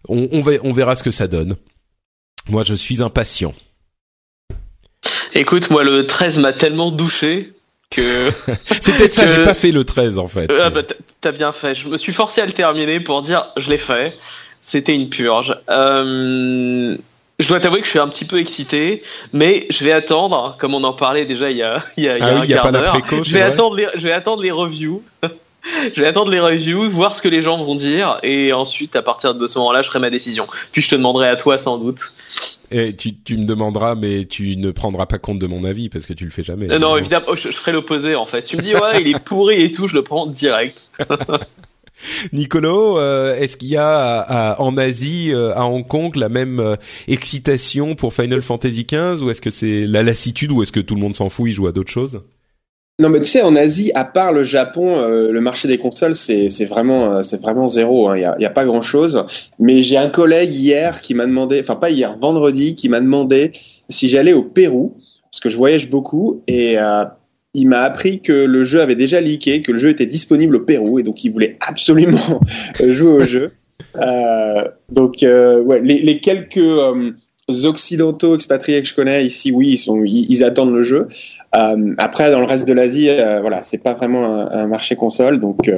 On, 0.07 0.27
on, 0.31 0.41
va, 0.41 0.53
on 0.63 0.73
verra 0.73 0.95
ce 0.95 1.03
que 1.03 1.11
ça 1.11 1.27
donne. 1.27 1.55
Moi, 2.49 2.63
je 2.63 2.75
suis 2.75 3.01
impatient. 3.01 3.53
Écoute, 5.33 5.69
moi, 5.69 5.83
le 5.83 6.07
13 6.07 6.39
m'a 6.39 6.51
tellement 6.51 6.91
douché 6.91 7.53
que... 7.89 8.31
C'est 8.81 8.97
peut-être 8.97 9.13
ça, 9.13 9.27
j'ai 9.27 9.43
pas 9.43 9.53
fait 9.53 9.71
le 9.71 9.83
13 9.83 10.17
en 10.17 10.27
fait. 10.27 10.51
Ah 10.59 10.69
bah, 10.69 10.81
t'as 11.21 11.31
bien 11.31 11.51
fait. 11.51 11.73
Je 11.75 11.87
me 11.87 11.97
suis 11.97 12.13
forcé 12.13 12.41
à 12.41 12.45
le 12.45 12.53
terminer 12.53 12.99
pour 12.99 13.21
dire 13.21 13.45
je 13.57 13.69
l'ai 13.69 13.77
fait. 13.77 14.17
C'était 14.61 14.93
une 14.93 15.09
purge. 15.09 15.55
Euh, 15.69 16.97
je 17.39 17.47
dois 17.47 17.59
t'avouer 17.59 17.79
que 17.79 17.85
je 17.85 17.91
suis 17.91 17.99
un 17.99 18.07
petit 18.07 18.25
peu 18.25 18.37
excité, 18.37 19.01
mais 19.33 19.65
je 19.69 19.83
vais 19.83 19.91
attendre, 19.91 20.57
comme 20.59 20.73
on 20.73 20.83
en 20.83 20.93
parlait 20.93 21.25
déjà 21.25 21.49
il 21.49 21.57
y 21.57 21.63
a, 21.63 21.83
il 21.97 22.03
y 22.03 22.09
a, 22.09 22.17
il 22.17 22.21
y 22.21 22.23
a 22.23 22.27
ah 22.27 22.41
un 22.41 22.47
quart 22.47 22.71
d'heure. 22.71 22.97
Je 23.23 23.33
vais 23.33 23.41
attendre 23.41 23.75
les, 23.75 23.87
je 23.95 24.01
vais 24.01 24.11
attendre 24.11 24.43
les 24.43 24.51
reviews. 24.51 25.03
je 25.95 26.01
vais 26.01 26.07
attendre 26.07 26.31
les 26.31 26.39
reviews, 26.39 26.89
voir 26.89 27.15
ce 27.15 27.21
que 27.21 27.27
les 27.27 27.41
gens 27.41 27.63
vont 27.63 27.75
dire, 27.75 28.19
et 28.23 28.53
ensuite, 28.53 28.95
à 28.95 29.01
partir 29.01 29.35
de 29.35 29.47
ce 29.47 29.57
moment-là, 29.59 29.81
je 29.81 29.87
ferai 29.87 29.99
ma 29.99 30.09
décision. 30.09 30.47
Puis 30.71 30.81
je 30.81 30.89
te 30.89 30.95
demanderai 30.95 31.27
à 31.27 31.35
toi, 31.35 31.57
sans 31.57 31.77
doute. 31.77 32.13
Et 32.71 32.95
tu, 32.95 33.15
tu 33.15 33.37
me 33.37 33.45
demanderas, 33.45 33.95
mais 33.95 34.25
tu 34.25 34.55
ne 34.55 34.71
prendras 34.71 35.05
pas 35.05 35.17
compte 35.17 35.39
de 35.39 35.47
mon 35.47 35.63
avis 35.63 35.89
parce 35.89 36.05
que 36.05 36.13
tu 36.13 36.25
le 36.25 36.31
fais 36.31 36.43
jamais. 36.43 36.71
Euh, 36.71 36.77
non, 36.77 36.97
évidemment, 36.97 37.35
je, 37.35 37.47
je 37.51 37.57
ferai 37.57 37.71
l'opposé 37.71 38.15
en 38.15 38.25
fait. 38.25 38.43
Tu 38.43 38.57
me 38.57 38.61
dis 38.61 38.75
ouais, 38.75 39.01
il 39.01 39.07
est 39.07 39.19
pourri 39.19 39.61
et 39.61 39.71
tout, 39.71 39.87
je 39.87 39.95
le 39.95 40.03
prends 40.03 40.27
direct. 40.27 40.77
Nicolo, 42.33 42.97
euh, 42.97 43.35
est-ce 43.35 43.57
qu'il 43.57 43.69
y 43.69 43.77
a 43.77 44.55
en 44.59 44.77
Asie, 44.77 45.31
euh, 45.33 45.55
à 45.55 45.65
Hong 45.65 45.87
Kong, 45.87 46.15
la 46.15 46.29
même 46.29 46.59
euh, 46.59 46.75
excitation 47.07 47.95
pour 47.95 48.13
Final 48.13 48.41
Fantasy 48.41 48.85
XV 48.89 49.23
ou 49.23 49.29
est-ce 49.29 49.41
que 49.41 49.49
c'est 49.49 49.85
la 49.85 50.03
lassitude 50.03 50.51
ou 50.51 50.63
est-ce 50.63 50.71
que 50.71 50.79
tout 50.79 50.95
le 50.95 51.01
monde 51.01 51.15
s'en 51.15 51.29
fout, 51.29 51.49
il 51.49 51.53
joue 51.53 51.67
à 51.67 51.71
d'autres 51.71 51.91
choses? 51.91 52.21
Non, 53.01 53.09
mais 53.09 53.19
tu 53.21 53.27
sais, 53.27 53.41
en 53.41 53.55
Asie, 53.55 53.91
à 53.95 54.03
part 54.03 54.33
le 54.33 54.43
Japon, 54.43 55.01
le 55.07 55.39
marché 55.39 55.69
des 55.69 55.77
consoles, 55.77 56.15
c'est 56.15 56.65
vraiment, 56.65 57.21
zéro. 57.69 58.09
Hein. 58.09 58.17
Il 58.17 58.19
n'y 58.39 58.45
a, 58.45 58.49
a, 58.49 58.51
pas 58.51 58.65
grand-chose. 58.65 59.25
Mais 59.57 59.83
j'ai 59.83 59.95
un 59.95 60.09
collègue 60.09 60.53
hier 60.53 60.99
qui 60.99 61.13
m'a 61.13 61.25
demandé, 61.25 61.61
enfin 61.61 61.77
pas 61.77 61.91
hier, 61.91 62.17
vendredi, 62.17 62.75
qui 62.75 62.89
m'a 62.89 62.99
demandé 62.99 63.53
si 63.87 64.09
j'allais 64.09 64.33
au 64.33 64.43
Pérou, 64.43 64.97
parce 65.31 65.39
que 65.39 65.49
je 65.49 65.55
voyage 65.55 65.89
beaucoup, 65.89 66.43
et 66.47 66.75
il 67.53 67.67
m'a 67.67 67.81
appris 67.81 68.21
que 68.21 68.33
le 68.33 68.63
jeu 68.63 68.81
avait 68.81 68.95
déjà 68.95 69.21
leaké, 69.21 69.61
que 69.61 69.71
le 69.71 69.77
jeu 69.77 69.89
était 69.89 70.05
disponible 70.05 70.55
au 70.55 70.59
Pérou 70.59 70.99
et 70.99 71.03
donc 71.03 71.23
il 71.23 71.31
voulait 71.31 71.57
absolument 71.67 72.41
jouer 72.79 73.11
au 73.11 73.25
jeu. 73.25 73.51
Euh, 73.95 74.67
donc 74.91 75.23
euh, 75.23 75.61
ouais, 75.61 75.81
les, 75.81 75.99
les 75.99 76.19
quelques 76.19 76.57
euh, 76.57 77.11
occidentaux 77.63 78.35
expatriés 78.35 78.81
que 78.81 78.87
je 78.87 78.93
connais 78.93 79.25
ici, 79.25 79.51
oui, 79.51 79.69
ils 79.69 79.77
sont, 79.77 80.03
ils, 80.05 80.43
attendent 80.43 80.73
le 80.73 80.83
jeu. 80.83 81.07
Euh, 81.55 81.95
après, 81.97 82.29
dans 82.29 82.41
le 82.41 82.45
reste 82.45 82.67
de 82.67 82.73
l'Asie, 82.73 83.09
euh, 83.09 83.41
voilà, 83.41 83.63
c'est 83.63 83.77
pas 83.79 83.93
vraiment 83.93 84.25
un, 84.25 84.51
un, 84.51 84.67
marché 84.67 84.95
console, 84.95 85.39
donc 85.39 85.69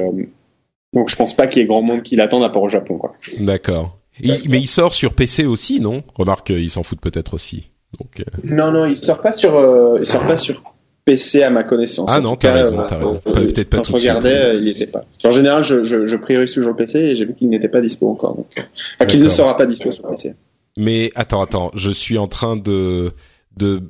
donc 0.92 1.08
je 1.08 1.16
pense 1.16 1.34
pas 1.34 1.46
qu'il 1.46 1.62
y 1.62 1.64
ait 1.64 1.68
grand 1.68 1.82
monde 1.82 2.02
qui 2.02 2.16
l'attende 2.16 2.44
à 2.44 2.50
part 2.50 2.62
au 2.62 2.68
Japon, 2.68 2.98
quoi. 2.98 3.14
D'accord. 3.40 3.98
mais 4.22 4.38
il 4.44 4.66
sort 4.66 4.94
sur 4.94 5.14
PC 5.14 5.46
aussi, 5.46 5.80
non? 5.80 6.02
Remarque, 6.14 6.50
ils 6.50 6.70
s'en 6.70 6.82
foutent 6.82 7.00
peut-être 7.00 7.34
aussi. 7.34 7.70
Donc, 7.98 8.20
euh... 8.20 8.24
Non, 8.44 8.70
non, 8.70 8.86
il 8.86 8.96
sort 8.96 9.20
pas 9.20 9.32
sur, 9.32 9.54
euh, 9.54 9.98
il 10.00 10.06
sort 10.06 10.26
pas 10.26 10.38
sur 10.38 10.62
PC 11.04 11.42
à 11.42 11.50
ma 11.50 11.62
connaissance. 11.64 12.08
Ah 12.12 12.20
non, 12.20 12.36
t'as 12.36 12.52
raison, 12.52 12.84
t'as 12.86 12.98
raison. 12.98 13.20
Peut-être 13.24 13.68
pas 13.70 13.78
quand 13.78 13.82
tout 13.82 13.92
je 13.92 13.96
regardais, 13.98 14.56
il 14.58 14.68
était 14.68 14.86
pas. 14.86 15.04
En 15.24 15.30
général, 15.30 15.64
je, 15.64 15.82
je, 15.82 16.06
je 16.06 16.16
priorise 16.16 16.52
toujours 16.52 16.70
le 16.70 16.76
PC 16.76 16.98
et 16.98 17.16
j'ai 17.16 17.24
vu 17.24 17.34
qu'il 17.34 17.48
n'était 17.48 17.68
pas 17.68 17.80
dispo 17.80 18.08
encore. 18.08 18.36
Donc, 18.36 18.46
euh, 18.58 18.62
enfin, 18.96 19.06
qu'il 19.06 19.20
ne 19.22 19.28
sera 19.28 19.56
pas 19.56 19.66
dispo 19.66 19.90
sur 19.90 20.08
PC. 20.08 20.34
Mais 20.76 21.10
attends, 21.14 21.40
attends, 21.42 21.70
je 21.74 21.90
suis 21.90 22.18
en 22.18 22.28
train 22.28 22.56
de 22.56 23.12
de 23.56 23.82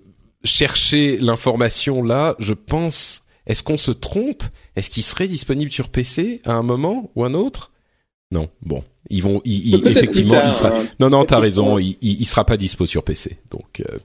chercher 0.44 1.18
l'information 1.18 2.02
là. 2.02 2.34
Je 2.38 2.54
pense. 2.54 3.20
Est-ce 3.46 3.62
qu'on 3.64 3.76
se 3.76 3.90
trompe? 3.90 4.44
Est-ce 4.76 4.88
qu'il 4.88 5.02
serait 5.02 5.26
disponible 5.28 5.70
sur 5.72 5.88
PC 5.88 6.40
à 6.44 6.52
un 6.52 6.62
moment 6.62 7.10
ou 7.16 7.24
un 7.24 7.34
autre? 7.34 7.72
Non. 8.30 8.48
Bon, 8.62 8.84
ils 9.10 9.20
vont. 9.22 9.42
Ils, 9.44 9.74
ils- 9.74 9.88
effectivement, 9.88 10.36
il 10.46 10.52
sera. 10.52 10.70
hein. 10.78 10.86
Non, 11.00 11.10
non, 11.10 11.24
t'as 11.24 11.40
raison. 11.40 11.78
il, 11.78 11.96
il 12.00 12.24
sera 12.24 12.44
pas 12.46 12.56
dispo 12.56 12.86
sur 12.86 13.02
PC. 13.02 13.38
Donc, 13.50 13.80
euh, 13.88 13.98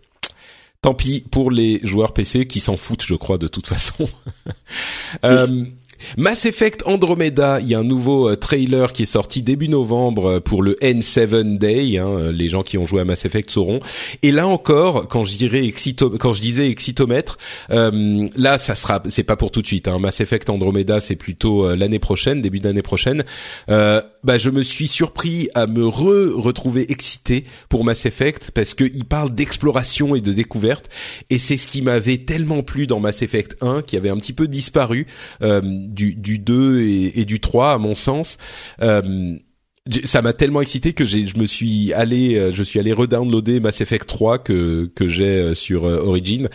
tant 0.88 0.94
pis 0.94 1.22
pour 1.30 1.52
les 1.52 1.82
joueurs 1.84 2.14
PC 2.14 2.48
qui 2.48 2.62
s'en 2.62 2.78
foutent, 2.78 3.04
je 3.06 3.16
crois, 3.16 3.38
de 3.38 3.50
toute 3.50 3.68
façon. 3.68 4.08
Euh, 5.24 5.64
Mass 6.18 6.46
Effect 6.46 6.84
Andromeda, 6.86 7.60
il 7.62 7.70
y 7.70 7.74
a 7.74 7.80
un 7.80 7.84
nouveau 7.84 8.30
euh, 8.30 8.36
trailer 8.36 8.92
qui 8.92 9.04
est 9.04 9.06
sorti 9.06 9.42
début 9.42 9.70
novembre 9.70 10.26
euh, 10.26 10.40
pour 10.42 10.62
le 10.62 10.74
N7 10.82 11.58
Day. 11.58 11.98
Hein, 11.98 12.32
les 12.34 12.50
gens 12.50 12.62
qui 12.62 12.78
ont 12.78 12.86
joué 12.86 13.02
à 13.02 13.06
Mass 13.06 13.24
Effect 13.24 13.50
sauront. 13.50 13.80
Et 14.24 14.32
là 14.32 14.48
encore, 14.48 15.08
quand 15.08 15.24
je 15.24 15.38
dirais 15.38 15.62
excito- 15.62 16.18
quand 16.18 16.34
je 16.34 16.42
disais 16.42 16.70
excitomètre, 16.70 17.38
là 17.70 18.58
ça 18.58 18.76
sera, 18.76 19.02
c'est 19.08 19.24
pas 19.24 19.38
pour 19.38 19.52
tout 19.52 19.62
de 19.62 19.68
suite. 19.68 19.88
Hein. 19.88 20.00
Mass 20.00 20.20
Effect 20.20 20.50
Andromeda, 20.50 21.00
c'est 21.00 21.16
plutôt 21.16 21.74
l'année 21.74 22.00
prochaine, 22.00 22.42
début 22.42 22.60
d'année 22.60 22.84
prochaine. 22.84 23.24
Euh, 23.70 24.02
bah, 24.24 24.38
je 24.38 24.50
me 24.50 24.62
suis 24.62 24.88
surpris 24.88 25.50
à 25.56 25.68
me 25.68 25.86
re 25.86 26.36
retrouver 26.36 26.92
excité 26.92 27.46
pour 27.70 27.84
Mass 27.84 28.06
Effect 28.06 28.52
parce 28.52 28.74
que 28.74 28.84
il 28.84 29.06
parle 29.06 29.34
d'exploration 29.34 30.16
et 30.16 30.22
de 30.22 30.32
découverte 30.32 30.90
et 31.30 31.38
c'est 31.38 31.58
ce 31.58 31.68
qui 31.68 31.82
m'avait 31.82 32.18
tellement 32.18 32.64
plu 32.64 32.88
dans 32.88 33.00
Mass 33.00 33.22
Effect 33.22 33.58
1 33.62 33.82
qui 33.84 33.98
avait 33.98 34.10
un 34.10 34.18
petit 34.18 34.34
peu 34.34 34.48
disparu 34.48 35.08
euh, 35.42 35.62
du, 35.64 36.16
du 36.16 36.40
2 36.40 36.82
et, 36.82 37.26
du 37.26 37.40
3 37.40 37.74
à 37.74 37.78
mon 37.78 37.96
sens. 37.96 38.38
Euh, 38.82 39.38
ça 40.04 40.22
m'a 40.22 40.34
tellement 40.34 40.62
excité 40.62 40.94
que 40.94 41.06
j'ai, 41.06 41.28
je 41.28 41.38
me 41.38 41.46
suis 41.46 41.94
allé, 41.94 42.36
euh, 42.36 42.52
je 42.52 42.64
suis 42.64 42.80
allé 42.80 42.94
redownloader 42.94 43.60
Mass 43.60 43.82
Effect 43.82 44.08
3 44.08 44.40
que 44.40 44.90
que 44.96 45.08
j'ai 45.08 45.26
euh, 45.26 45.54
sur 45.54 45.86
euh, 45.86 46.02
Origin 46.04 46.50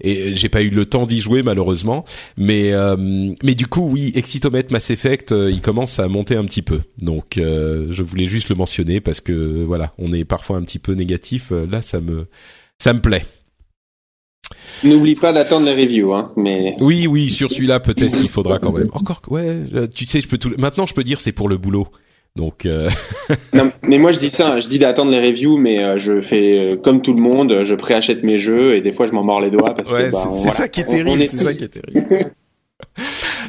et 0.00 0.34
j'ai 0.34 0.48
pas 0.48 0.62
eu 0.62 0.70
le 0.70 0.86
temps 0.86 1.06
d'y 1.06 1.20
jouer 1.20 1.42
malheureusement, 1.42 2.04
mais 2.36 2.72
euh, 2.72 2.96
mais 3.42 3.54
du 3.54 3.66
coup 3.66 3.88
oui, 3.90 4.12
Excitomètre 4.14 4.72
Mass 4.72 4.90
Effect, 4.90 5.32
il 5.32 5.60
commence 5.60 5.98
à 5.98 6.08
monter 6.08 6.36
un 6.36 6.44
petit 6.44 6.62
peu, 6.62 6.80
donc 7.00 7.38
euh, 7.38 7.86
je 7.90 8.02
voulais 8.02 8.26
juste 8.26 8.48
le 8.48 8.54
mentionner 8.54 9.00
parce 9.00 9.20
que 9.20 9.64
voilà, 9.64 9.92
on 9.98 10.12
est 10.12 10.24
parfois 10.24 10.56
un 10.56 10.62
petit 10.62 10.78
peu 10.78 10.92
négatif, 10.92 11.52
là 11.70 11.82
ça 11.82 12.00
me 12.00 12.26
ça 12.78 12.92
me 12.92 13.00
plaît. 13.00 13.24
N'oublie 14.84 15.16
pas 15.16 15.32
d'attendre 15.32 15.66
les 15.66 15.74
reviews, 15.74 16.14
hein. 16.14 16.32
Mais 16.36 16.74
Oui 16.80 17.06
oui, 17.06 17.28
sur 17.30 17.50
celui-là 17.50 17.80
peut-être 17.80 18.16
qu'il 18.16 18.28
faudra 18.28 18.58
quand 18.58 18.72
même. 18.72 18.88
Encore 18.92 19.20
ouais, 19.28 19.62
tu 19.94 20.06
sais, 20.06 20.20
je 20.20 20.28
peux 20.28 20.38
tout, 20.38 20.52
maintenant 20.58 20.86
je 20.86 20.94
peux 20.94 21.04
dire 21.04 21.20
c'est 21.20 21.32
pour 21.32 21.48
le 21.48 21.58
boulot. 21.58 21.88
Donc 22.38 22.66
euh, 22.66 22.88
non, 23.52 23.72
mais 23.82 23.98
moi 23.98 24.12
je 24.12 24.20
dis 24.20 24.30
ça, 24.30 24.52
hein, 24.52 24.60
je 24.60 24.68
dis 24.68 24.78
d'attendre 24.78 25.10
les 25.10 25.18
reviews, 25.20 25.58
mais 25.58 25.82
euh, 25.82 25.98
je 25.98 26.20
fais 26.20 26.56
euh, 26.58 26.76
comme 26.76 27.02
tout 27.02 27.12
le 27.12 27.20
monde, 27.20 27.64
je 27.64 27.74
préachète 27.74 28.22
mes 28.22 28.38
jeux 28.38 28.76
et 28.76 28.80
des 28.80 28.92
fois 28.92 29.06
je 29.06 29.12
m'en 29.12 29.24
mords 29.24 29.40
les 29.40 29.50
doigts 29.50 29.74
parce 29.74 29.90
ouais, 29.90 30.06
que 30.06 30.12
bah, 30.12 30.20
c'est 30.22 30.38
voilà. 30.38 30.52
ça 30.54 30.68
qui 30.68 30.80
est 30.80 30.84
terrible, 30.84 31.20
est 31.20 31.26
c'est 31.26 31.36
tous- 31.36 31.44
ça 31.44 31.54
qui 31.54 31.64
est 31.64 31.68
terrible. 31.68 32.30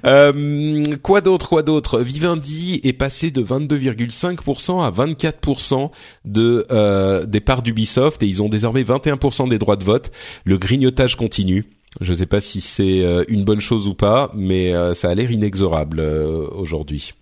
Euh, 0.05 0.83
quoi 1.03 1.21
d'autre, 1.21 1.49
quoi 1.49 1.61
d'autre? 1.61 1.99
Vivendi 1.99 2.79
est 2.83 2.93
passé 2.93 3.31
de 3.31 3.43
22,5% 3.43 4.81
à 4.81 4.91
24% 4.91 5.91
de 6.25 6.65
euh, 6.71 7.25
des 7.25 7.39
parts 7.39 7.61
d'Ubisoft 7.61 8.23
et 8.23 8.27
ils 8.27 8.41
ont 8.41 8.49
désormais 8.49 8.83
21% 8.83 9.49
des 9.49 9.57
droits 9.57 9.75
de 9.75 9.83
vote. 9.83 10.11
Le 10.45 10.57
grignotage 10.57 11.15
continue. 11.15 11.65
Je 12.01 12.11
ne 12.11 12.17
sais 12.17 12.25
pas 12.25 12.41
si 12.41 12.61
c'est 12.61 13.03
une 13.27 13.43
bonne 13.43 13.59
chose 13.59 13.87
ou 13.87 13.93
pas, 13.93 14.31
mais 14.35 14.73
ça 14.93 15.09
a 15.09 15.15
l'air 15.15 15.31
inexorable 15.31 15.99
euh, 15.99 16.47
aujourd'hui. 16.51 17.13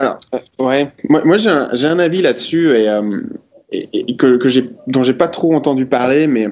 Alors, 0.00 0.18
euh, 0.34 0.38
ouais, 0.58 0.90
moi, 1.10 1.22
moi 1.24 1.36
j'ai 1.36 1.50
un, 1.50 1.68
un 1.70 1.98
avis 1.98 2.22
là-dessus 2.22 2.74
et, 2.74 2.88
euh, 2.88 3.20
et, 3.70 4.16
que, 4.16 4.48
j'ai, 4.48 4.70
dont 4.86 5.02
j'ai 5.02 5.12
pas 5.12 5.28
trop 5.28 5.54
entendu 5.54 5.84
parler, 5.84 6.26
mais 6.26 6.48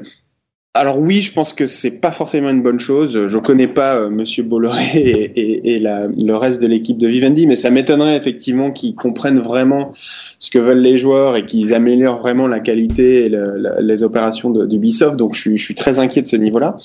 alors 0.75 1.01
oui, 1.01 1.23
je 1.23 1.33
pense 1.33 1.55
que 1.55 1.65
c'est 1.65 1.99
pas 1.99 2.12
forcément 2.12 2.51
une 2.51 2.62
bonne 2.62 2.79
chose. 2.79 3.27
Je 3.27 3.39
connais 3.39 3.66
pas 3.66 3.97
euh, 3.97 4.11
Monsieur 4.11 4.43
Bolloré 4.43 5.33
et, 5.35 5.81
le 5.81 6.35
reste 6.35 6.61
de 6.61 6.66
l'équipe 6.66 6.99
de 6.99 7.09
Vivendi, 7.09 7.47
mais 7.47 7.57
ça 7.57 7.70
m'étonnerait 7.70 8.19
effectivement 8.19 8.70
qu'ils 8.70 8.95
comprennent 8.95 9.41
vraiment 9.41 9.93
ce 10.39 10.51
que 10.51 10.59
veulent 10.59 10.83
les 10.83 10.99
joueurs 10.99 11.35
et 11.35 11.47
qu'ils 11.47 11.73
améliorent 11.73 12.19
vraiment 12.19 12.49
la 12.49 12.61
qualité 12.61 13.25
et 13.25 13.33
les 13.81 14.03
opérations 14.03 14.51
d'Ubisoft. 14.51 15.16
Donc 15.16 15.35
je 15.35 15.57
suis 15.57 15.75
très 15.75 15.99
inquiet 15.99 16.20
de 16.20 16.27
ce 16.29 16.37
niveau-là. 16.37 16.77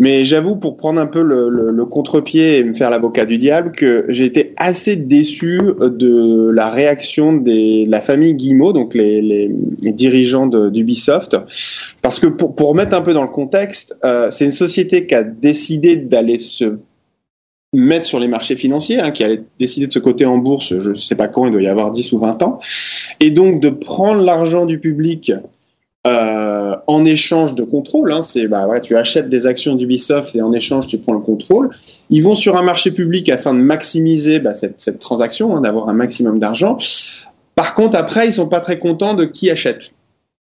Mais 0.00 0.24
j'avoue, 0.24 0.56
pour 0.56 0.78
prendre 0.78 0.98
un 0.98 1.06
peu 1.06 1.22
le, 1.22 1.50
le, 1.50 1.70
le 1.70 1.84
contre-pied 1.84 2.56
et 2.56 2.64
me 2.64 2.72
faire 2.72 2.88
l'avocat 2.88 3.26
du 3.26 3.36
diable, 3.36 3.70
que 3.70 4.06
j'ai 4.08 4.24
été 4.24 4.54
assez 4.56 4.96
déçu 4.96 5.60
de 5.78 6.48
la 6.48 6.70
réaction 6.70 7.34
des, 7.34 7.84
de 7.84 7.90
la 7.90 8.00
famille 8.00 8.32
Guillemot, 8.32 8.72
donc 8.72 8.94
les, 8.94 9.20
les, 9.20 9.54
les 9.82 9.92
dirigeants 9.92 10.46
d'Ubisoft, 10.46 11.36
parce 12.00 12.18
que 12.18 12.26
pour, 12.26 12.54
pour 12.54 12.70
remettre 12.70 12.96
un 12.96 13.02
peu 13.02 13.12
dans 13.12 13.22
le 13.22 13.28
contexte, 13.28 13.94
euh, 14.02 14.30
c'est 14.30 14.46
une 14.46 14.52
société 14.52 15.06
qui 15.06 15.14
a 15.14 15.22
décidé 15.22 15.96
d'aller 15.96 16.38
se 16.38 16.78
mettre 17.74 18.06
sur 18.06 18.20
les 18.20 18.28
marchés 18.28 18.56
financiers, 18.56 19.00
hein, 19.00 19.10
qui 19.10 19.22
a 19.22 19.36
décidé 19.58 19.86
de 19.86 19.92
se 19.92 19.98
coter 19.98 20.24
en 20.24 20.38
bourse, 20.38 20.78
je 20.78 20.90
ne 20.90 20.94
sais 20.94 21.14
pas 21.14 21.28
quand, 21.28 21.44
il 21.44 21.52
doit 21.52 21.60
y 21.60 21.68
avoir 21.68 21.90
10 21.90 22.12
ou 22.12 22.18
20 22.20 22.42
ans, 22.42 22.58
et 23.20 23.30
donc 23.30 23.60
de 23.60 23.68
prendre 23.68 24.22
l'argent 24.22 24.64
du 24.64 24.78
public 24.80 25.30
euh, 26.06 26.76
en 26.86 27.04
échange 27.04 27.54
de 27.54 27.62
contrôle. 27.62 28.12
Hein, 28.14 28.22
c'est 28.22 28.48
bah 28.48 28.66
tu 28.80 28.96
achètes 28.96 29.28
des 29.28 29.46
actions 29.46 29.74
d'Ubisoft 29.74 30.34
et 30.34 30.40
en 30.40 30.50
échange 30.50 30.86
tu 30.86 30.96
prends 30.96 31.12
le 31.12 31.20
contrôle. 31.20 31.68
Ils 32.08 32.22
vont 32.22 32.34
sur 32.34 32.56
un 32.56 32.62
marché 32.62 32.90
public 32.90 33.28
afin 33.28 33.52
de 33.52 33.58
maximiser 33.58 34.38
bah, 34.38 34.54
cette, 34.54 34.98
transaction, 34.98 35.54
hein, 35.54 35.60
d'avoir 35.60 35.90
un 35.90 35.92
maximum 35.92 36.38
d'argent. 36.38 36.78
Par 37.54 37.74
contre, 37.74 37.98
après, 37.98 38.26
ils 38.26 38.32
sont 38.32 38.48
pas 38.48 38.60
très 38.60 38.78
contents 38.78 39.12
de 39.12 39.26
qui 39.26 39.50
achète. 39.50 39.92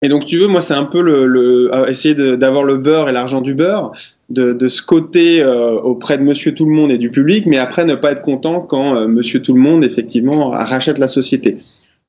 Et 0.03 0.09
donc, 0.09 0.27
tu 0.27 0.37
veux, 0.37 0.47
moi, 0.47 0.61
c'est 0.61 0.75
un 0.75 0.85
peu 0.85 1.01
euh, 1.01 1.87
essayer 1.87 2.15
d'avoir 2.37 2.63
le 2.63 2.77
beurre 2.77 3.09
et 3.09 3.13
l'argent 3.13 3.41
du 3.41 3.55
beurre, 3.55 3.91
de, 4.31 4.69
se 4.69 4.81
coter 4.81 5.43
euh, 5.43 5.73
auprès 5.73 6.19
de 6.19 6.23
Monsieur 6.23 6.55
Tout 6.55 6.67
le 6.67 6.73
Monde 6.73 6.93
et 6.93 6.99
du 6.99 7.11
public, 7.11 7.47
mais 7.47 7.59
après 7.59 7.85
ne 7.85 7.97
pas 7.97 8.13
être 8.13 8.23
content 8.23 8.61
quand 8.61 9.09
Monsieur 9.09 9.43
Tout 9.43 9.55
le 9.55 9.61
Monde 9.61 9.85
effectivement 9.85 10.51
rachète 10.51 10.99
la 10.99 11.09
société. 11.09 11.57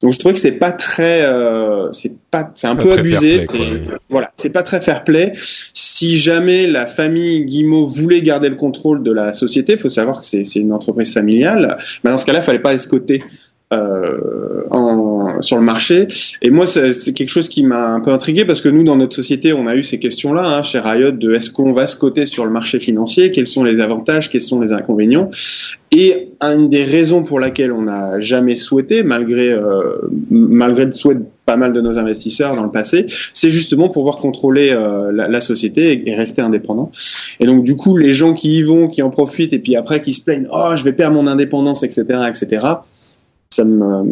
Donc 0.04 0.12
je 0.12 0.20
trouvais 0.20 0.34
que 0.34 0.40
c'est 0.42 0.52
pas 0.52 0.74
très, 0.74 1.22
euh, 1.26 1.92
c'est 1.94 2.12
pas, 2.30 2.52
c'est 2.56 2.68
un 2.68 2.76
Pas 2.76 2.84
peu 2.84 2.92
abusé. 2.92 3.46
play. 3.48 3.84
Voilà, 4.10 4.32
c'est 4.36 4.50
pas 4.50 4.62
très 4.62 4.82
fair 4.82 5.06
play. 5.06 5.32
Si 5.74 6.18
jamais 6.18 6.68
la 6.68 6.86
famille 6.88 7.46
Guimau 7.46 7.88
voulait 7.88 8.22
garder 8.22 8.50
le 8.50 8.56
contrôle 8.56 9.02
de 9.02 9.14
la 9.14 9.34
société, 9.34 9.78
faut 9.78 9.90
savoir 9.90 10.20
que 10.20 10.26
c'est 10.26 10.44
c'est 10.44 10.60
une 10.60 10.74
entreprise 10.74 11.14
familiale. 11.14 11.78
Mais 12.04 12.12
dans 12.12 12.18
ce 12.18 12.26
cas-là, 12.26 12.40
il 12.40 12.44
fallait 12.44 12.60
pas 12.60 12.74
escoter 12.74 13.24
euh, 13.74 14.64
en, 14.72 15.42
sur 15.42 15.58
le 15.58 15.64
marché. 15.64 16.08
Et 16.42 16.50
moi, 16.50 16.68
c'est 16.68 17.14
quelque 17.14 17.30
chose 17.30 17.50
qui 17.50 17.64
m'a 17.64 17.88
un 17.88 18.00
peu 18.00 18.12
intrigué 18.12 18.46
parce 18.46 18.62
que 18.62 18.70
nous, 18.70 18.84
dans 18.84 18.96
notre 18.96 19.16
société, 19.16 19.54
on 19.54 19.68
a 19.68 19.76
eu 19.76 19.84
ces 19.84 20.00
questions-là 20.00 20.44
hein, 20.46 20.62
chez 20.62 20.80
Riot 20.80 21.12
de 21.12 21.34
est-ce 21.34 21.50
qu'on 21.50 21.72
va 21.72 21.88
se 21.88 21.96
coter 21.96 22.26
sur 22.26 22.46
le 22.46 22.52
marché 22.52 22.80
financier 22.80 23.32
Quels 23.32 23.48
sont 23.48 23.64
les 23.64 23.80
avantages 23.80 24.30
Quels 24.30 24.42
sont 24.42 24.60
les 24.60 24.74
inconvénients 24.74 25.30
Et 25.92 26.30
une 26.42 26.70
des 26.70 26.84
raisons 26.84 27.24
pour 27.24 27.40
laquelle 27.40 27.72
on 27.72 27.84
n'a 27.84 28.20
jamais 28.20 28.56
souhaité, 28.56 29.04
malgré 29.04 29.52
euh, 29.52 29.98
malgré 30.30 30.86
le 30.86 30.94
souhait 30.94 31.16
de 31.16 31.24
pas 31.46 31.58
mal 31.58 31.74
de 31.74 31.82
nos 31.82 32.00
investisseurs 32.00 32.56
dans 32.56 32.64
le 32.64 32.72
passé, 32.72 33.06
c'est 33.34 33.50
justement 33.50 33.90
pouvoir 33.90 34.18
contrôler 34.18 34.70
euh, 34.72 35.12
la, 35.12 35.28
la 35.28 35.42
société 35.42 35.92
et, 35.92 36.10
et 36.10 36.16
rester 36.16 36.42
indépendant. 36.42 36.90
Et 37.40 37.46
donc 37.46 37.64
du 37.64 37.76
coup, 37.76 37.98
les 37.98 38.14
gens 38.14 38.34
qui 38.34 38.60
y 38.60 38.64
vont, 38.64 38.88
qui 38.88 39.02
en 39.02 39.10
profitent, 39.10 39.54
et 39.54 39.60
puis 39.60 39.76
après 39.76 40.02
qui 40.02 40.14
se 40.14 40.22
plaignent, 40.22 40.48
oh, 40.52 40.72
je 40.76 40.84
vais 40.84 40.94
perdre 40.94 41.16
mon 41.16 41.28
indépendance, 41.28 41.84
etc., 41.84 42.04
etc. 42.30 42.66
Ça 43.54 43.64
me 43.64 44.04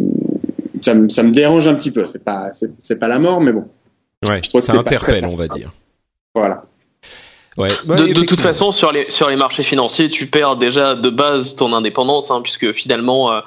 ça 0.80 0.94
me, 0.94 1.08
ça 1.08 1.22
me 1.22 1.30
dérange 1.32 1.66
un 1.68 1.74
petit 1.74 1.90
peu. 1.90 2.06
C'est 2.06 2.24
pas 2.24 2.50
c'est 2.78 2.96
pas 2.98 3.08
la 3.08 3.18
mort, 3.18 3.40
mais 3.40 3.52
bon, 3.52 3.66
Ouais, 4.28 4.40
Je 4.42 4.48
trouve 4.48 4.60
que 4.60 4.66
ça 4.66 4.74
interpelle, 4.74 5.26
on 5.26 5.34
va 5.34 5.48
dire. 5.48 5.72
voilà. 6.34 6.64
Ouais. 7.58 7.68
De, 7.84 8.24
toute 8.24 8.40
façon, 8.40 8.72
sur 8.72 8.92
les, 8.92 9.10
sur 9.10 9.28
les 9.28 9.36
marchés 9.36 9.62
financiers, 9.62 10.08
tu 10.08 10.26
perds 10.26 10.56
déjà 10.56 10.94
de 10.94 11.10
base 11.10 11.54
ton 11.54 11.74
indépendance, 11.74 12.30
hein, 12.30 12.40
puisque 12.42 12.72
finalement, 12.72 13.30
euh, 13.32 13.40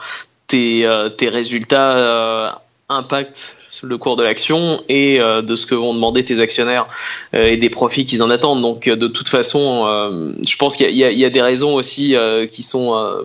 tes, 0.48 0.86
euh, 0.86 1.10
tes 1.10 1.28
résultats 1.30 1.98
euh, 1.98 2.50
impactent 2.90 3.56
le 3.82 3.98
cours 3.98 4.16
de 4.16 4.22
l'action 4.24 4.84
et 4.90 5.20
euh, 5.20 5.42
de 5.42 5.56
ce 5.56 5.66
que 5.66 5.74
vont 5.76 5.94
demander 5.96 6.24
tes 6.24 6.40
actionnaires 6.40 6.88
euh, 7.34 7.44
et 7.48 7.58
des 7.58 7.70
profits 7.72 8.06
qu'ils 8.06 8.22
en 8.22 8.30
attendent. 8.30 8.62
Donc, 8.62 8.88
de 8.88 9.08
toute 9.08 9.28
façon, 9.28 9.86
euh, 9.88 10.34
je 10.46 10.56
pense 10.58 10.78
qu'il 10.78 10.92
y, 10.96 11.04
a- 11.04 11.12
y 11.12 11.24
y 11.24 11.32
des 11.32 11.42
raisons 11.42 11.74
aussi 11.74 12.16
euh, 12.16 12.46
qui 12.46 12.62
sont 12.64 12.96
euh, 12.96 13.24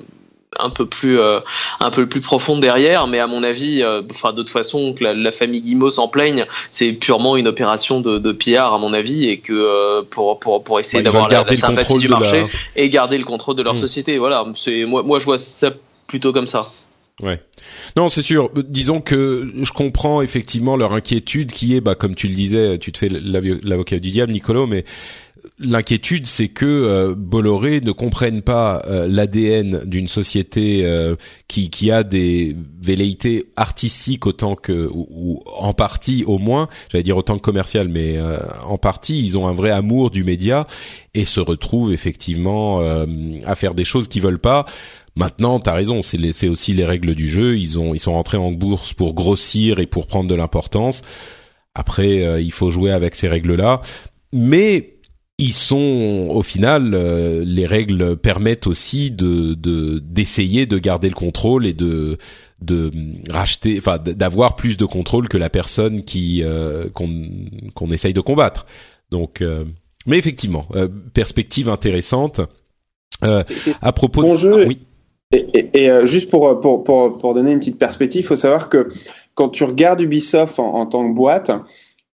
un 0.58 0.70
peu 0.70 0.84
plus 0.86 1.18
euh, 1.20 1.38
un 1.78 1.90
peu 1.90 2.06
plus 2.08 2.20
profondes 2.20 2.60
derrière, 2.60 3.06
mais 3.06 3.20
à 3.20 3.26
mon 3.28 3.44
avis, 3.44 3.82
euh, 3.82 4.02
enfin 4.10 4.32
de 4.32 4.38
toute 4.42 4.50
façon, 4.50 4.94
que 4.94 5.04
la, 5.04 5.14
la 5.14 5.30
famille 5.30 5.60
Guimau 5.60 5.90
s'en 5.90 6.08
plaigne, 6.08 6.44
c'est 6.72 6.92
purement 6.92 7.36
une 7.36 7.46
opération 7.46 8.00
de, 8.00 8.18
de 8.18 8.32
PR 8.32 8.72
à 8.74 8.78
mon 8.78 8.92
avis, 8.92 9.28
et 9.28 9.38
que 9.38 9.52
euh, 9.52 10.02
pour 10.02 10.40
pour 10.40 10.64
pour 10.64 10.80
essayer 10.80 10.98
Ouais, 10.98 11.02
d'avoir 11.04 11.28
la, 11.28 11.44
la 11.44 11.56
sympathie 11.56 11.76
contrôle 11.76 12.00
du 12.00 12.08
la- 12.08 12.18
marché 12.18 12.46
et 12.74 12.88
garder 12.90 13.16
le 13.18 13.24
contrôle 13.24 13.54
de 13.54 13.62
leur 13.62 13.74
Mm. 13.74 13.80
société. 13.80 14.18
Voilà, 14.18 14.44
c'est 14.56 14.84
moi 14.86 15.02
moi 15.04 15.20
je 15.20 15.24
vois 15.24 15.38
ça 15.38 15.70
plutôt 16.08 16.32
comme 16.32 16.48
ça. 16.48 16.66
Ouais. 17.22 17.38
Non, 17.96 18.08
c'est 18.08 18.22
sûr. 18.22 18.50
Disons 18.56 19.02
que 19.02 19.52
je 19.62 19.72
comprends 19.72 20.22
effectivement 20.22 20.76
leur 20.76 20.94
inquiétude 20.94 21.52
qui 21.52 21.76
est, 21.76 21.82
bah, 21.82 21.94
comme 21.94 22.14
tu 22.14 22.28
le 22.28 22.34
disais, 22.34 22.78
tu 22.78 22.92
te 22.92 22.98
fais 22.98 23.10
l'avocat 23.10 23.98
du 23.98 24.10
diable, 24.10 24.32
Nicolo, 24.32 24.66
mais 24.66 24.86
l'inquiétude, 25.60 26.26
c'est 26.26 26.48
que 26.48 26.64
euh, 26.64 27.14
Bolloré 27.14 27.80
ne 27.80 27.92
comprenne 27.92 28.42
pas 28.42 28.82
euh, 28.86 29.06
l'ADN 29.06 29.84
d'une 29.84 30.08
société 30.08 30.84
euh, 30.84 31.16
qui, 31.48 31.68
qui 31.68 31.90
a 31.90 32.02
des 32.02 32.56
velléités 32.82 33.46
artistiques 33.56 34.26
autant 34.26 34.56
que 34.56 34.88
ou, 34.92 35.42
en 35.58 35.74
partie 35.74 36.24
au 36.24 36.38
moins, 36.38 36.68
j'allais 36.90 37.04
dire 37.04 37.16
autant 37.16 37.36
que 37.36 37.42
commercial, 37.42 37.88
mais 37.88 38.16
euh, 38.16 38.38
en 38.66 38.78
partie, 38.78 39.22
ils 39.24 39.36
ont 39.36 39.46
un 39.46 39.52
vrai 39.52 39.70
amour 39.70 40.10
du 40.10 40.24
média 40.24 40.66
et 41.14 41.24
se 41.24 41.40
retrouvent 41.40 41.92
effectivement 41.92 42.80
à 42.80 43.54
faire 43.56 43.74
des 43.74 43.84
choses 43.84 44.06
qu'ils 44.06 44.22
veulent 44.22 44.38
pas. 44.38 44.64
Maintenant, 45.16 45.58
t'as 45.58 45.72
raison, 45.72 46.02
c'est 46.02 46.48
aussi 46.48 46.72
les 46.72 46.84
règles 46.84 47.16
du 47.16 47.28
jeu. 47.28 47.58
Ils 47.58 47.80
ont 47.80 47.94
ils 47.94 47.98
sont 47.98 48.12
rentrés 48.12 48.36
en 48.36 48.52
bourse 48.52 48.94
pour 48.94 49.12
grossir 49.12 49.80
et 49.80 49.86
pour 49.86 50.06
prendre 50.06 50.30
de 50.30 50.34
l'importance. 50.36 51.02
Après, 51.74 52.40
il 52.40 52.52
faut 52.52 52.70
jouer 52.70 52.92
avec 52.92 53.16
ces 53.16 53.26
règles-là, 53.26 53.82
mais 54.32 54.99
ils 55.40 55.54
sont 55.54 56.28
au 56.30 56.42
final 56.42 56.92
euh, 56.92 57.42
les 57.44 57.66
règles 57.66 58.16
permettent 58.16 58.66
aussi 58.66 59.10
de 59.10 59.54
d'essayer 59.98 60.66
de, 60.66 60.78
garder 60.78 61.08
le 61.08 61.14
contrôle 61.14 61.66
et 61.66 61.72
de 61.72 62.18
de 62.60 62.92
racheter 63.30 63.76
enfin 63.78 63.96
d'avoir 63.98 64.54
plus 64.54 64.76
de 64.76 64.84
contrôle 64.84 65.28
que 65.28 65.38
la 65.38 65.48
personne 65.48 66.04
qui 66.04 66.42
euh, 66.42 66.88
qu'on 66.92 67.08
qu'on 67.74 67.90
essaye 67.90 68.12
de 68.12 68.20
combattre. 68.20 68.66
Donc 69.10 69.40
euh, 69.40 69.64
mais 70.06 70.18
effectivement 70.18 70.66
perspective 71.14 71.68
intéressante. 71.68 72.40
À 73.22 73.92
propos 73.92 74.22
bon 74.22 74.34
jeu, 74.34 74.66
oui. 74.66 74.78
Et, 75.32 75.84
et, 75.84 76.06
juste 76.06 76.28
pour, 76.30 76.60
pour 76.60 76.84
pour 76.84 77.18
pour 77.18 77.34
donner 77.34 77.52
une 77.52 77.60
petite 77.60 77.78
perspective 77.78 78.22
il 78.22 78.26
faut 78.26 78.36
savoir 78.36 78.68
que 78.68 78.88
quand 79.34 79.50
tu 79.50 79.64
regardes 79.64 80.00
Ubisoft 80.00 80.58
en, 80.58 80.74
en 80.74 80.86
tant 80.86 81.08
que 81.08 81.14
boîte 81.14 81.50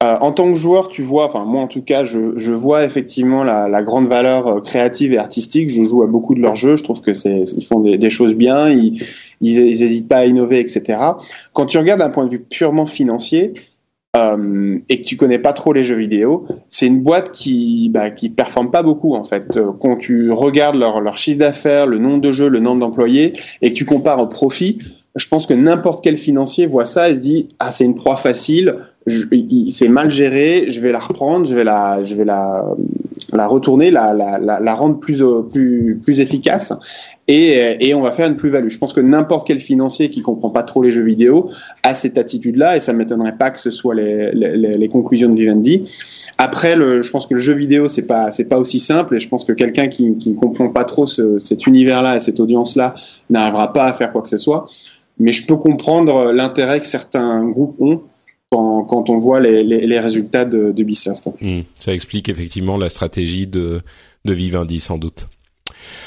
euh, 0.02 0.18
en 0.20 0.32
tant 0.32 0.52
que 0.52 0.58
joueur, 0.58 0.90
tu 0.90 1.04
vois, 1.04 1.26
enfin 1.26 1.46
moi 1.46 1.62
en 1.62 1.68
tout 1.68 1.84
cas, 1.84 2.04
je, 2.04 2.38
je 2.38 2.54
vois 2.54 2.84
effectivement 2.86 3.44
la, 3.44 3.68
la, 3.68 3.84
grande 3.84 4.08
valeur 4.08 4.48
euh, 4.48 4.60
créative 4.60 5.14
et 5.14 5.18
artistique. 5.20 5.70
Je 5.70 5.84
joue 5.84 6.02
à 6.02 6.08
beaucoup 6.08 6.34
de 6.34 6.42
leurs 6.42 6.56
jeux. 6.56 6.76
Je 6.76 6.84
trouve 6.84 7.02
que 7.02 7.14
c'est 7.14 7.44
ils 7.56 7.66
font 7.66 7.82
des, 7.82 8.00
des, 8.00 8.10
choses 8.10 8.34
bien. 8.34 8.70
Ils, 8.70 9.04
ils, 9.42 9.60
hésitent 9.60 10.08
pas 10.08 10.18
à 10.18 10.26
innover, 10.26 10.60
etc. 10.60 10.98
Quand 11.54 11.68
tu 11.68 11.78
regardes 11.78 12.00
d'un 12.00 12.10
point 12.10 12.26
de 12.26 12.32
vue 12.32 12.40
purement 12.40 12.88
financier 12.88 13.54
euh, 14.18 14.80
et 14.90 15.02
que 15.02 15.06
tu 15.06 15.18
connais 15.18 15.40
pas 15.40 15.54
trop 15.54 15.72
les 15.72 15.84
jeux 15.84 15.98
vidéo, 15.98 16.48
c'est 16.68 16.88
une 16.88 17.02
boîte 17.02 17.32
qui 17.32 17.90
bah, 17.90 18.10
qui 18.10 18.30
performe 18.30 18.72
pas 18.72 18.82
beaucoup 18.82 19.14
en 19.14 19.24
fait. 19.24 19.58
Euh, 19.58 19.72
quand 19.80 19.98
tu 19.98 20.32
regardes 20.32 20.78
leur, 20.78 21.00
leur 21.00 21.20
chiffre 21.20 21.38
d'affaires, 21.38 21.86
le 21.86 22.00
nombre 22.00 22.22
de 22.22 22.32
jeux, 22.32 22.50
le 22.50 22.60
nombre 22.60 22.80
d'employés 22.80 23.34
et 23.62 23.70
que 23.70 23.76
tu 23.76 23.86
compares 23.86 24.20
au 24.20 24.28
profit, 24.28 24.80
je 25.16 25.28
pense 25.28 25.46
que 25.46 25.54
n'importe 25.54 26.04
quel 26.04 26.18
financier 26.18 26.68
voit 26.68 26.86
ça 26.86 27.10
et 27.10 27.16
se 27.16 27.20
dit 27.20 27.50
ah 27.60 27.72
c'est 27.72 27.86
une 27.86 27.96
proie 27.96 28.18
facile 28.18 28.76
c'est 29.72 29.88
mal 29.88 30.12
géré, 30.12 30.66
je 30.70 30.80
vais 30.80 30.92
la 30.92 31.00
reprendre, 31.00 31.48
je 31.48 31.56
vais 31.56 31.64
la, 31.64 32.04
je 32.04 32.14
vais 32.14 32.24
la, 32.24 32.64
la 33.34 33.48
retourner, 33.48 33.90
la, 33.90 34.14
la, 34.14 34.38
la, 34.38 34.76
rendre 34.76 35.00
plus, 35.00 35.24
plus, 35.52 36.00
plus 36.04 36.22
efficace, 36.22 36.72
et, 37.28 37.78
et 37.80 37.96
on 37.96 38.02
va 38.02 38.12
faire 38.12 38.28
une 38.28 38.36
plus-value. 38.36 38.70
Je 38.70 38.78
pense 38.78 38.94
que 38.94 39.02
n'importe 39.02 39.48
quel 39.48 39.58
financier 39.58 40.12
qui 40.12 40.22
comprend 40.22 40.52
pas 40.52 40.62
trop 40.62 40.84
les 40.84 40.92
jeux 40.92 41.02
vidéo 41.02 41.50
a 41.82 41.96
cette 41.96 42.20
attitude-là, 42.20 42.78
et 42.78 42.80
ça 42.80 42.94
m'étonnerait 42.94 43.38
pas 43.38 43.50
que 43.50 43.60
ce 43.60 43.72
soit 43.72 43.96
les, 43.96 44.32
les, 44.34 44.78
les 44.78 44.90
conclusions 44.90 45.30
de 45.30 45.36
Vivendi. 45.36 45.84
Après, 46.38 46.76
le, 46.76 47.02
je 47.02 47.10
pense 47.10 47.26
que 47.26 47.34
le 47.34 47.40
jeu 47.40 47.54
vidéo 47.54 47.88
c'est 47.88 48.06
pas, 48.06 48.30
c'est 48.30 48.46
pas 48.46 48.60
aussi 48.60 48.80
simple, 48.80 49.16
et 49.16 49.20
je 49.20 49.28
pense 49.28 49.46
que 49.46 49.54
quelqu'un 49.54 49.88
qui, 49.88 50.16
qui 50.18 50.34
ne 50.34 50.38
comprend 50.38 50.70
pas 50.70 50.84
trop 50.84 51.08
ce, 51.08 51.40
cet 51.40 51.66
univers-là 51.66 52.18
et 52.18 52.20
cette 52.20 52.40
audience-là 52.40 52.94
n'arrivera 53.32 53.74
pas 53.74 53.86
à 53.86 53.94
faire 53.96 54.12
quoi 54.12 54.22
que 54.22 54.30
ce 54.30 54.38
soit. 54.38 54.68
Mais 55.20 55.32
je 55.32 55.46
peux 55.46 55.58
comprendre 55.58 56.32
l'intérêt 56.32 56.80
que 56.80 56.88
certains 56.88 57.44
groupes 57.48 57.76
ont 57.80 58.04
quand, 58.52 58.84
quand 58.84 59.10
on 59.10 59.18
voit 59.18 59.40
les, 59.40 59.64
les, 59.64 59.88
les 59.88 60.00
résultats 60.00 60.46
de, 60.46 60.72
de. 60.72 60.84
Hmm. 60.84 61.62
ça 61.80 61.94
explique 61.94 62.28
effectivement 62.28 62.78
la 62.78 62.90
stratégie 62.90 63.48
de, 63.48 63.82
de 64.26 64.34
Vivendi 64.34 64.80
sans 64.80 64.98
doute. 64.98 65.28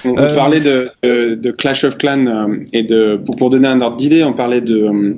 On, 0.05 0.16
euh... 0.18 0.35
parlait 0.35 0.60
de, 0.60 0.90
de, 1.02 1.35
de, 1.35 1.51
Clash 1.51 1.85
of 1.85 1.97
Clans 1.97 2.26
euh, 2.26 2.64
et 2.72 2.82
de 2.82 3.16
pour, 3.24 3.36
pour 3.36 3.51
donner 3.51 3.68
un 3.68 3.81
ordre 3.81 3.97
d'idée, 3.97 4.24
on 4.24 4.35
parlait 4.35 4.60
de 4.60 4.82
euh, 4.82 5.14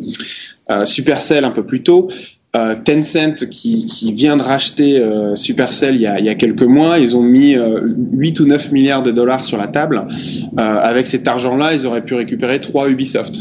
euh 0.70 0.86
Supercell 0.86 1.44
un 1.44 1.50
peu 1.50 1.64
plus 1.64 1.82
tôt. 1.82 2.08
Euh, 2.56 2.74
Tencent 2.74 3.46
qui, 3.50 3.84
qui, 3.86 4.12
vient 4.12 4.36
de 4.36 4.42
racheter 4.42 4.98
euh, 4.98 5.34
Supercell 5.34 5.94
il 5.94 6.00
y, 6.00 6.06
a, 6.06 6.18
il 6.18 6.24
y, 6.24 6.28
a, 6.30 6.34
quelques 6.34 6.62
mois. 6.62 6.98
Ils 6.98 7.14
ont 7.14 7.22
mis 7.22 7.54
euh, 7.54 7.84
8 8.12 8.40
ou 8.40 8.46
9 8.46 8.72
milliards 8.72 9.02
de 9.02 9.10
dollars 9.10 9.44
sur 9.44 9.58
la 9.58 9.66
table. 9.66 10.06
Euh, 10.06 10.62
avec 10.62 11.06
cet 11.06 11.28
argent-là, 11.28 11.74
ils 11.74 11.86
auraient 11.86 12.02
pu 12.02 12.14
récupérer 12.14 12.60
3 12.60 12.88
Ubisoft. 12.88 13.40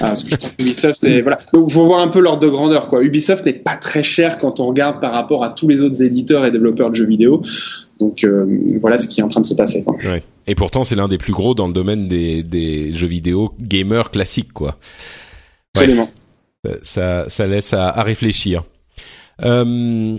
parce 0.00 0.24
que 0.24 0.30
je 0.30 0.36
crois 0.36 0.50
que 0.50 0.62
Ubisoft, 0.62 0.98
c'est 1.00 1.22
voilà. 1.22 1.38
Il 1.52 1.70
faut 1.70 1.84
voir 1.84 2.00
un 2.00 2.08
peu 2.08 2.20
l'ordre 2.20 2.40
de 2.40 2.48
grandeur. 2.48 2.88
Quoi. 2.88 3.04
Ubisoft 3.04 3.46
n'est 3.46 3.52
pas 3.52 3.76
très 3.76 4.02
cher 4.02 4.38
quand 4.38 4.58
on 4.58 4.66
regarde 4.66 5.00
par 5.00 5.12
rapport 5.12 5.44
à 5.44 5.50
tous 5.50 5.68
les 5.68 5.82
autres 5.82 6.02
éditeurs 6.02 6.44
et 6.44 6.50
développeurs 6.50 6.90
de 6.90 6.96
jeux 6.96 7.06
vidéo. 7.06 7.42
Donc 8.00 8.26
voilà 8.80 8.98
ce 8.98 9.06
qui 9.06 9.20
est 9.20 9.24
en 9.24 9.28
train 9.28 9.40
de 9.40 9.46
se 9.46 9.54
passer. 9.54 9.84
Quoi. 9.84 9.96
Ouais. 10.04 10.22
Et 10.48 10.54
pourtant, 10.54 10.82
c'est 10.84 10.96
l'un 10.96 11.08
des 11.08 11.18
plus 11.18 11.32
gros 11.32 11.54
dans 11.54 11.66
le 11.66 11.72
domaine 11.72 12.08
des, 12.08 12.42
des 12.42 12.92
jeux 12.94 13.06
vidéo 13.06 13.52
gamers 13.60 14.10
classiques, 14.10 14.52
quoi. 14.52 14.78
Absolument. 15.76 16.08
Ça, 16.82 17.28
ça 17.28 17.46
laisse 17.46 17.72
à, 17.72 17.88
à 17.88 18.02
réfléchir. 18.02 18.64
Euh, 19.42 20.18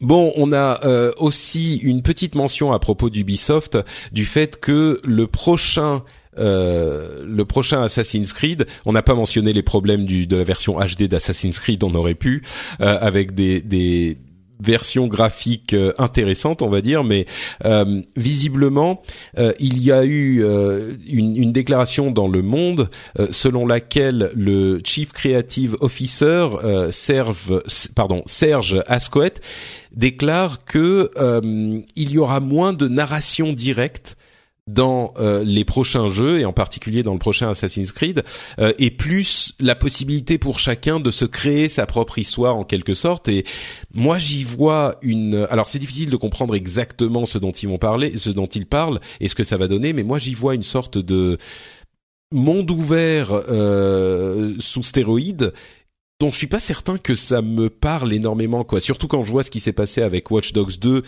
Bon, 0.00 0.32
on 0.36 0.52
a 0.52 0.80
euh, 0.84 1.12
aussi 1.18 1.76
une 1.76 2.02
petite 2.02 2.34
mention 2.34 2.72
à 2.72 2.78
propos 2.78 3.10
d'Ubisoft 3.10 3.78
du 4.10 4.24
fait 4.24 4.58
que 4.58 5.00
le 5.04 5.26
prochain 5.26 6.02
euh, 6.38 7.22
le 7.26 7.44
prochain 7.44 7.82
Assassin's 7.82 8.32
Creed, 8.32 8.66
on 8.86 8.92
n'a 8.92 9.02
pas 9.02 9.14
mentionné 9.14 9.52
les 9.52 9.62
problèmes 9.62 10.06
du, 10.06 10.26
de 10.26 10.36
la 10.36 10.44
version 10.44 10.78
HD 10.80 11.02
d'Assassin's 11.02 11.58
Creed, 11.58 11.84
on 11.84 11.94
aurait 11.94 12.14
pu, 12.14 12.42
euh, 12.80 12.96
avec 13.00 13.34
des, 13.34 13.60
des 13.60 14.16
version 14.60 15.06
graphique 15.06 15.74
euh, 15.74 15.92
intéressante, 15.98 16.62
on 16.62 16.68
va 16.68 16.80
dire, 16.80 17.04
mais 17.04 17.26
euh, 17.64 18.02
visiblement, 18.16 19.02
euh, 19.38 19.52
il 19.58 19.82
y 19.82 19.92
a 19.92 20.04
eu 20.04 20.42
une, 21.06 21.36
une, 21.36 21.52
déclaration 21.52 22.10
dans 22.10 22.28
Le 22.28 22.42
Monde 22.42 22.88
selon 23.30 23.66
laquelle 23.66 24.30
le 24.34 24.80
Chief 24.84 25.12
Creative 25.12 25.76
Officer 25.80 26.48
Serge, 26.90 27.52
pardon, 27.94 28.22
Serge 28.26 28.82
Ascoët 28.86 29.40
déclare 29.94 30.64
que 30.64 31.10
il 31.94 32.10
y 32.10 32.18
aura 32.18 32.40
moins 32.40 32.72
de 32.72 32.88
narration 32.88 33.52
directe 33.52 34.16
dans 34.68 35.12
euh, 35.18 35.42
les 35.42 35.64
prochains 35.64 36.08
jeux 36.08 36.38
et 36.38 36.44
en 36.44 36.52
particulier 36.52 37.02
dans 37.02 37.12
le 37.12 37.18
prochain 37.18 37.50
Assassin's 37.50 37.90
Creed 37.90 38.22
euh, 38.60 38.72
et 38.78 38.92
plus 38.92 39.54
la 39.58 39.74
possibilité 39.74 40.38
pour 40.38 40.60
chacun 40.60 41.00
de 41.00 41.10
se 41.10 41.24
créer 41.24 41.68
sa 41.68 41.84
propre 41.84 42.18
histoire 42.18 42.56
en 42.56 42.64
quelque 42.64 42.94
sorte. 42.94 43.28
Et 43.28 43.44
moi 43.92 44.18
j'y 44.18 44.44
vois 44.44 44.96
une 45.02 45.46
alors 45.50 45.68
c'est 45.68 45.80
difficile 45.80 46.10
de 46.10 46.16
comprendre 46.16 46.54
exactement 46.54 47.26
ce 47.26 47.38
dont 47.38 47.50
ils 47.50 47.68
vont 47.68 47.78
parler 47.78 48.16
ce 48.16 48.30
dont 48.30 48.46
ils 48.46 48.66
parlent 48.66 49.00
et 49.20 49.26
ce 49.26 49.34
que 49.34 49.44
ça 49.44 49.56
va 49.56 49.66
donner 49.66 49.92
mais 49.92 50.04
moi 50.04 50.20
j'y 50.20 50.34
vois 50.34 50.54
une 50.54 50.62
sorte 50.62 50.96
de 50.96 51.38
monde 52.32 52.70
ouvert 52.70 53.32
euh, 53.32 54.54
sous 54.60 54.84
stéroïdes 54.84 55.52
dont 56.20 56.30
je 56.30 56.36
suis 56.36 56.46
pas 56.46 56.60
certain 56.60 56.98
que 56.98 57.16
ça 57.16 57.42
me 57.42 57.68
parle 57.68 58.12
énormément 58.12 58.62
quoi. 58.62 58.80
Surtout 58.80 59.08
quand 59.08 59.24
je 59.24 59.32
vois 59.32 59.42
ce 59.42 59.50
qui 59.50 59.58
s'est 59.58 59.72
passé 59.72 60.02
avec 60.02 60.30
Watch 60.30 60.52
Dogs 60.52 60.78
2 60.78 61.02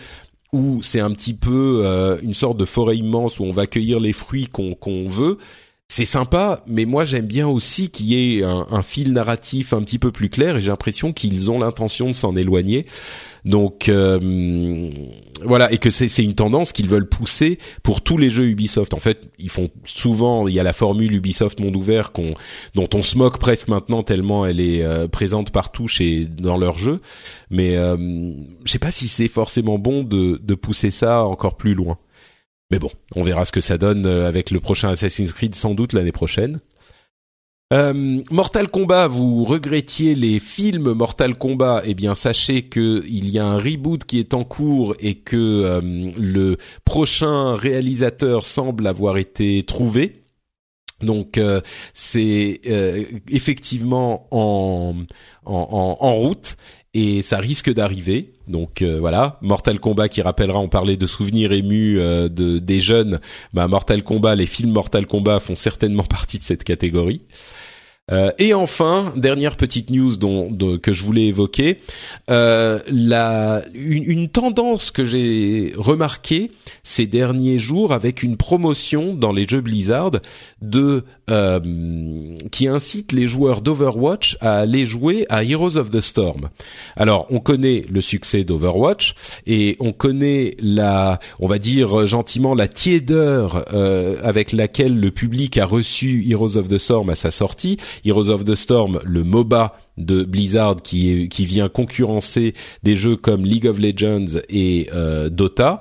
où 0.55 0.81
c'est 0.81 0.99
un 0.99 1.11
petit 1.11 1.33
peu 1.33 1.81
euh, 1.83 2.17
une 2.23 2.33
sorte 2.33 2.57
de 2.57 2.65
forêt 2.65 2.97
immense 2.97 3.39
où 3.39 3.43
on 3.43 3.51
va 3.51 3.67
cueillir 3.67 3.99
les 3.99 4.13
fruits 4.13 4.47
qu'on 4.47 5.07
veut. 5.07 5.37
C'est 5.87 6.05
sympa, 6.05 6.63
mais 6.65 6.85
moi 6.85 7.05
j'aime 7.05 7.27
bien 7.27 7.47
aussi 7.47 7.89
qu'il 7.89 8.07
y 8.07 8.39
ait 8.39 8.43
un, 8.43 8.81
fil 8.81 9.13
narratif 9.13 9.71
un 9.71 9.81
petit 9.83 9.99
peu 9.99 10.11
plus 10.11 10.29
clair 10.29 10.57
et 10.57 10.61
j'ai 10.61 10.69
l'impression 10.69 11.13
qu'ils 11.13 11.51
ont 11.51 11.59
l'intention 11.59 12.07
de 12.07 12.13
s'en 12.13 12.35
éloigner. 12.35 12.87
Donc 13.43 13.87
euh, 13.87 14.89
voilà, 15.43 15.71
et 15.71 15.77
que 15.77 15.89
c'est 15.89 16.23
une 16.23 16.33
tendance 16.33 16.71
qu'ils 16.71 16.87
veulent 16.87 17.09
pousser 17.09 17.59
pour 17.83 18.01
tous 18.01 18.17
les 18.17 18.29
jeux 18.29 18.45
Ubisoft. 18.45 18.93
En 18.93 18.99
fait, 18.99 19.29
ils 19.37 19.49
font 19.49 19.69
souvent, 19.83 20.47
il 20.47 20.53
y 20.53 20.59
a 20.59 20.63
la 20.63 20.71
formule 20.73 21.13
Ubisoft 21.13 21.59
monde 21.59 21.75
ouvert 21.75 22.13
qu'on, 22.13 22.35
dont 22.73 22.87
on 22.93 23.03
se 23.03 23.17
moque 23.17 23.37
presque 23.37 23.67
maintenant 23.67 24.01
tellement 24.03 24.45
elle 24.45 24.59
est 24.59 24.83
euh, 24.83 25.07
présente 25.07 25.51
partout 25.51 25.87
chez 25.87 26.25
dans 26.25 26.57
leurs 26.57 26.77
jeux. 26.77 27.01
Mais 27.49 27.75
euh, 27.75 27.97
je 28.63 28.71
sais 28.71 28.79
pas 28.79 28.91
si 28.91 29.07
c'est 29.07 29.27
forcément 29.27 29.77
bon 29.77 30.03
de, 30.03 30.39
de 30.41 30.55
pousser 30.55 30.91
ça 30.91 31.25
encore 31.25 31.57
plus 31.57 31.73
loin. 31.73 31.97
Mais 32.71 32.79
bon, 32.79 32.91
on 33.15 33.23
verra 33.23 33.45
ce 33.45 33.51
que 33.51 33.61
ça 33.61 33.77
donne 33.77 34.05
euh, 34.05 34.27
avec 34.27 34.51
le 34.51 34.59
prochain 34.59 34.89
Assassin's 34.89 35.33
Creed 35.33 35.53
sans 35.53 35.75
doute 35.75 35.93
l'année 35.93 36.11
prochaine. 36.11 36.59
Euh, 37.73 38.21
Mortal 38.29 38.67
Kombat, 38.67 39.07
vous 39.07 39.43
regrettiez 39.43 40.13
les 40.13 40.39
films 40.39 40.93
Mortal 40.93 41.35
Kombat 41.35 41.81
Eh 41.85 41.95
bien, 41.95 42.13
sachez 42.13 42.61
que 42.63 43.03
il 43.07 43.29
y 43.29 43.39
a 43.39 43.45
un 43.45 43.57
reboot 43.57 44.05
qui 44.05 44.19
est 44.19 44.35
en 44.35 44.43
cours 44.43 44.95
et 44.99 45.15
que 45.15 45.35
euh, 45.35 46.11
le 46.15 46.57
prochain 46.85 47.55
réalisateur 47.55 48.43
semble 48.43 48.85
avoir 48.85 49.17
été 49.17 49.63
trouvé. 49.63 50.21
Donc 51.01 51.39
euh, 51.39 51.59
c'est 51.93 52.61
effectivement 53.29 54.27
en, 54.31 54.95
en, 55.45 55.97
en, 55.99 56.13
route 56.13 56.57
et 56.95 57.21
ça 57.21 57.37
risque 57.37 57.71
d'arriver. 57.71 58.31
Donc 58.47 58.81
voilà, 58.83 59.37
Mortal 59.41 59.79
Kombat 59.79 60.09
qui 60.09 60.21
rappellera, 60.21 60.59
on 60.59 60.69
parlait 60.69 60.97
de 60.97 61.05
souvenirs 61.07 61.51
émus 61.51 61.97
de 61.97 62.57
des 62.57 62.79
jeunes. 62.79 63.19
Bah 63.53 63.67
Mortal 63.67 64.03
Kombat, 64.03 64.35
les 64.35 64.45
films 64.45 64.71
Mortal 64.71 65.05
Kombat 65.05 65.39
font 65.39 65.55
certainement 65.55 66.03
partie 66.09 66.39
de 66.39 66.43
cette 66.43 66.63
catégorie. 66.63 67.21
Euh, 68.11 68.31
et 68.37 68.53
enfin, 68.53 69.11
dernière 69.15 69.57
petite 69.57 69.89
news 69.89 70.15
dont, 70.17 70.55
que 70.77 70.93
je 70.93 71.03
voulais 71.03 71.25
évoquer, 71.25 71.79
euh, 72.29 72.79
la, 72.87 73.63
une, 73.73 74.03
une, 74.03 74.29
tendance 74.29 74.91
que 74.91 75.03
j'ai 75.05 75.73
remarquée 75.75 76.51
ces 76.83 77.07
derniers 77.07 77.57
jours 77.57 77.93
avec 77.93 78.21
une 78.21 78.37
promotion 78.37 79.15
dans 79.15 79.31
les 79.31 79.47
jeux 79.47 79.61
Blizzard 79.61 80.11
de 80.61 81.03
euh, 81.29 81.59
qui 82.51 82.67
incite 82.67 83.11
les 83.11 83.27
joueurs 83.27 83.61
d'Overwatch 83.61 84.37
à 84.41 84.57
aller 84.59 84.85
jouer 84.85 85.25
à 85.29 85.43
Heroes 85.43 85.77
of 85.77 85.89
the 85.89 86.01
Storm. 86.01 86.49
Alors, 86.95 87.25
on 87.29 87.39
connaît 87.39 87.83
le 87.89 88.01
succès 88.01 88.43
d'Overwatch 88.43 89.15
et 89.47 89.75
on 89.79 89.91
connaît 89.91 90.55
la, 90.59 91.19
on 91.39 91.47
va 91.47 91.57
dire 91.57 92.05
gentiment 92.05 92.53
la 92.53 92.67
tiédeur 92.67 93.65
euh, 93.73 94.17
avec 94.23 94.51
laquelle 94.51 94.99
le 94.99 95.11
public 95.11 95.57
a 95.57 95.65
reçu 95.65 96.23
Heroes 96.29 96.57
of 96.57 96.67
the 96.67 96.77
Storm 96.77 97.09
à 97.09 97.15
sa 97.15 97.31
sortie. 97.31 97.77
Heroes 98.05 98.29
of 98.29 98.45
the 98.45 98.55
Storm, 98.55 98.99
le 99.03 99.23
MOBA 99.23 99.73
de 99.97 100.23
Blizzard 100.23 100.77
qui 100.83 101.11
est, 101.11 101.27
qui 101.27 101.45
vient 101.45 101.69
concurrencer 101.69 102.53
des 102.83 102.95
jeux 102.95 103.15
comme 103.15 103.45
League 103.45 103.65
of 103.65 103.79
Legends 103.79 104.39
et 104.49 104.89
euh, 104.93 105.29
Dota. 105.29 105.79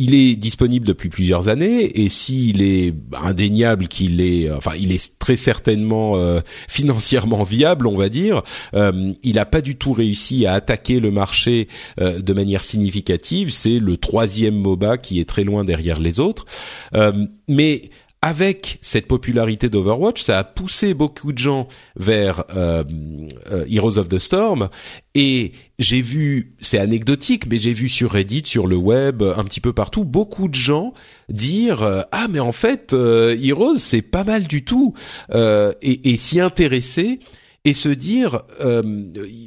Euh, 0.00 0.04
il 0.10 0.14
est 0.14 0.36
disponible 0.36 0.86
depuis 0.86 1.08
plusieurs 1.08 1.48
années 1.48 2.00
et 2.00 2.08
s'il 2.08 2.62
est 2.62 2.94
indéniable 3.12 3.86
qu'il 3.88 4.20
est, 4.20 4.50
enfin, 4.50 4.72
il 4.78 4.92
est 4.92 5.18
très 5.18 5.36
certainement 5.36 6.16
euh, 6.16 6.40
financièrement 6.68 7.44
viable, 7.44 7.86
on 7.86 7.96
va 7.96 8.08
dire. 8.08 8.42
Euh, 8.74 9.12
il 9.22 9.34
n'a 9.34 9.44
pas 9.46 9.60
du 9.60 9.76
tout 9.76 9.92
réussi 9.92 10.46
à 10.46 10.54
attaquer 10.54 11.00
le 11.00 11.10
marché 11.10 11.68
euh, 12.00 12.20
de 12.20 12.32
manière 12.32 12.64
significative. 12.64 13.52
C'est 13.52 13.78
le 13.78 13.96
troisième 13.96 14.56
MOBA 14.56 14.98
qui 14.98 15.20
est 15.20 15.28
très 15.28 15.44
loin 15.44 15.64
derrière 15.64 16.00
les 16.00 16.20
autres. 16.20 16.46
mais 17.48 17.90
avec 18.22 18.78
cette 18.82 19.06
popularité 19.08 19.70
d'Overwatch, 19.70 20.20
ça 20.20 20.38
a 20.38 20.44
poussé 20.44 20.92
beaucoup 20.92 21.32
de 21.32 21.38
gens 21.38 21.68
vers 21.96 22.44
euh, 22.54 22.84
euh, 23.50 23.64
Heroes 23.66 23.98
of 23.98 24.08
the 24.08 24.18
Storm. 24.18 24.68
Et 25.14 25.52
j'ai 25.78 26.02
vu, 26.02 26.52
c'est 26.60 26.78
anecdotique, 26.78 27.46
mais 27.46 27.56
j'ai 27.56 27.72
vu 27.72 27.88
sur 27.88 28.10
Reddit, 28.10 28.42
sur 28.44 28.66
le 28.66 28.76
web, 28.76 29.22
un 29.22 29.44
petit 29.44 29.60
peu 29.60 29.72
partout, 29.72 30.04
beaucoup 30.04 30.48
de 30.48 30.54
gens 30.54 30.92
dire 31.30 31.82
euh, 31.82 32.02
ah 32.12 32.26
mais 32.28 32.40
en 32.40 32.52
fait 32.52 32.92
Heroes 32.92 33.76
c'est 33.76 34.02
pas 34.02 34.24
mal 34.24 34.46
du 34.46 34.64
tout 34.64 34.94
et, 35.32 36.10
et 36.12 36.16
s'y 36.16 36.40
intéresser 36.40 37.20
et 37.64 37.72
se 37.72 37.88
dire 37.88 38.42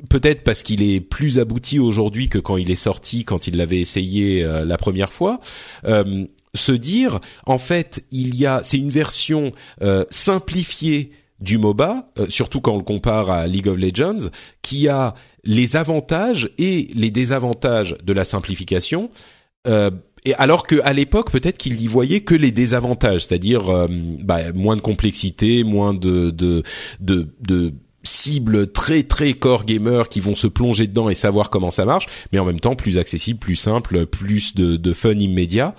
peut-être 0.09 0.43
parce 0.43 0.63
qu'il 0.63 0.81
est 0.81 1.01
plus 1.01 1.39
abouti 1.39 1.79
aujourd'hui 1.79 2.29
que 2.29 2.37
quand 2.37 2.57
il 2.57 2.71
est 2.71 2.75
sorti, 2.75 3.25
quand 3.25 3.47
il 3.47 3.57
l'avait 3.57 3.79
essayé 3.79 4.43
la 4.43 4.77
première 4.77 5.11
fois, 5.11 5.39
se 6.55 6.71
dire 6.71 7.19
en 7.45 7.57
fait 7.57 8.03
il 8.11 8.35
y 8.35 8.45
a 8.45 8.61
c'est 8.63 8.77
une 8.77 8.89
version 8.89 9.51
euh, 9.81 10.05
simplifiée 10.09 11.11
du 11.39 11.57
MOBA, 11.57 12.09
euh, 12.19 12.27
surtout 12.29 12.61
quand 12.61 12.73
on 12.73 12.77
le 12.77 12.83
compare 12.83 13.29
à 13.29 13.47
League 13.47 13.67
of 13.67 13.77
Legends, 13.77 14.29
qui 14.61 14.87
a 14.87 15.13
les 15.43 15.75
avantages 15.75 16.49
et 16.57 16.87
les 16.95 17.11
désavantages 17.11 17.95
de 18.03 18.13
la 18.13 18.23
simplification. 18.23 19.09
Euh, 19.67 19.91
et 20.25 20.33
alors 20.35 20.65
que 20.65 20.79
à 20.83 20.93
l'époque, 20.93 21.31
peut-être 21.31 21.57
qu'il 21.57 21.81
y 21.81 21.87
voyait 21.87 22.21
que 22.21 22.35
les 22.35 22.51
désavantages, 22.51 23.25
c'est-à-dire 23.25 23.63
bah, 24.23 24.53
moins 24.53 24.77
de 24.77 24.81
complexité, 24.81 25.65
moins 25.65 25.93
de 25.93 26.29
de, 26.29 26.63
de, 27.01 27.27
de 27.41 27.73
cibles 28.03 28.71
très 28.71 29.03
très 29.03 29.33
core 29.33 29.65
gamers 29.65 30.09
qui 30.09 30.19
vont 30.19 30.35
se 30.35 30.47
plonger 30.47 30.87
dedans 30.87 31.09
et 31.09 31.15
savoir 31.15 31.49
comment 31.49 31.71
ça 31.71 31.85
marche, 31.85 32.07
mais 32.31 32.39
en 32.39 32.45
même 32.45 32.59
temps 32.59 32.75
plus 32.75 32.97
accessible, 32.97 33.39
plus 33.39 33.55
simple, 33.55 34.05
plus 34.05 34.55
de, 34.55 34.75
de 34.75 34.93
fun 34.93 35.13
immédiat. 35.13 35.73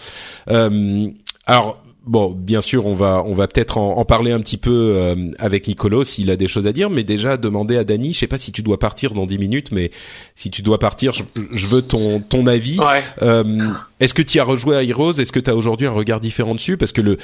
Euh, 0.48 1.08
alors 1.46 1.82
bon, 2.06 2.30
bien 2.30 2.60
sûr, 2.60 2.86
on 2.86 2.94
va 2.94 3.22
on 3.26 3.34
va 3.34 3.46
peut-être 3.48 3.78
en, 3.78 3.98
en, 3.98 4.04
parler 4.04 4.32
un 4.32 4.40
petit 4.40 4.56
peu 4.56 4.94
euh, 4.96 5.30
avec 5.38 5.66
Nicolo 5.68 6.04
s'il 6.04 6.30
a 6.30 6.36
des 6.36 6.48
choses 6.48 6.66
à 6.66 6.72
dire, 6.72 6.90
mais 6.90 7.04
déjà 7.04 7.36
demander 7.36 7.76
à 7.76 7.84
Dany, 7.84 8.12
je 8.12 8.20
sais 8.20 8.26
pas 8.26 8.38
si 8.38 8.52
tu 8.52 8.62
dois 8.62 8.78
partir 8.78 9.14
dans 9.14 9.26
10 9.26 9.38
minutes, 9.38 9.72
mais 9.72 9.90
si 10.34 10.50
tu 10.50 10.62
dois 10.62 10.78
partir, 10.78 11.12
je, 11.12 11.66
veux 11.66 11.82
ton 11.82 12.20
ton 12.20 12.46
avis. 12.46 12.78
Euh, 13.22 13.70
Est-ce 14.00 14.14
que 14.14 14.22
tu 14.22 14.40
as 14.40 14.44
rejoué 14.44 14.76
à 14.76 14.82
Heroes? 14.82 15.12
Est-ce 15.12 15.32
que 15.32 15.40
tu 15.40 15.50
as 15.50 15.56
aujourd'hui 15.56 15.86
un 15.86 15.92
regard 15.92 16.20
différent 16.20 16.54
dessus? 16.54 16.76
Parce 16.76 16.92
que 16.92 17.00
le 17.00 17.18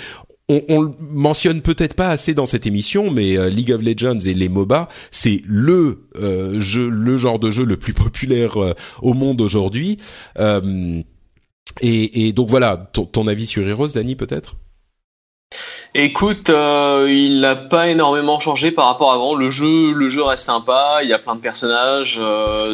on, 0.51 0.62
on 0.68 0.81
le 0.81 0.90
mentionne 1.01 1.62
peut-être 1.62 1.94
pas 1.94 2.09
assez 2.09 2.35
dans 2.35 2.47
cette 2.47 2.66
émission, 2.66 3.10
mais 3.10 3.39
euh, 3.39 3.48
League 3.48 3.72
of 3.72 3.82
Legends 3.82 4.18
et 4.18 4.35
les 4.35 4.48
MOBA, 4.48 4.89
c'est 5.12 5.40
le 5.47 6.09
euh, 6.16 6.60
jeu, 6.60 6.89
le 6.90 7.16
genre 7.16 7.39
de 7.39 7.52
jeu 7.52 7.64
le 7.64 7.77
plus 7.77 7.93
populaire 7.94 8.56
euh, 8.56 8.74
au 9.01 9.14
monde 9.14 9.40
aujourd'hui. 9.40 9.98
Et, 11.82 12.27
et, 12.27 12.32
donc 12.32 12.48
voilà, 12.48 12.90
ton, 12.93 13.27
avis 13.28 13.47
sur 13.47 13.66
Heroes, 13.66 13.90
Dany, 13.94 14.16
peut-être? 14.16 14.56
Écoute, 15.94 16.48
il 16.48 17.40
n'a 17.40 17.56
pas 17.56 17.89
énormément 17.89 18.40
changé 18.40 18.72
par 18.72 18.86
rapport 18.86 19.12
à 19.12 19.14
avant. 19.14 19.35
Le 19.35 19.51
jeu, 19.51 19.93
le 19.93 20.09
jeu 20.09 20.22
reste 20.22 20.44
sympa. 20.44 20.98
Il 21.02 21.09
y 21.09 21.12
a 21.12 21.18
plein 21.20 21.36
de 21.36 21.40
personnages. 21.40 22.20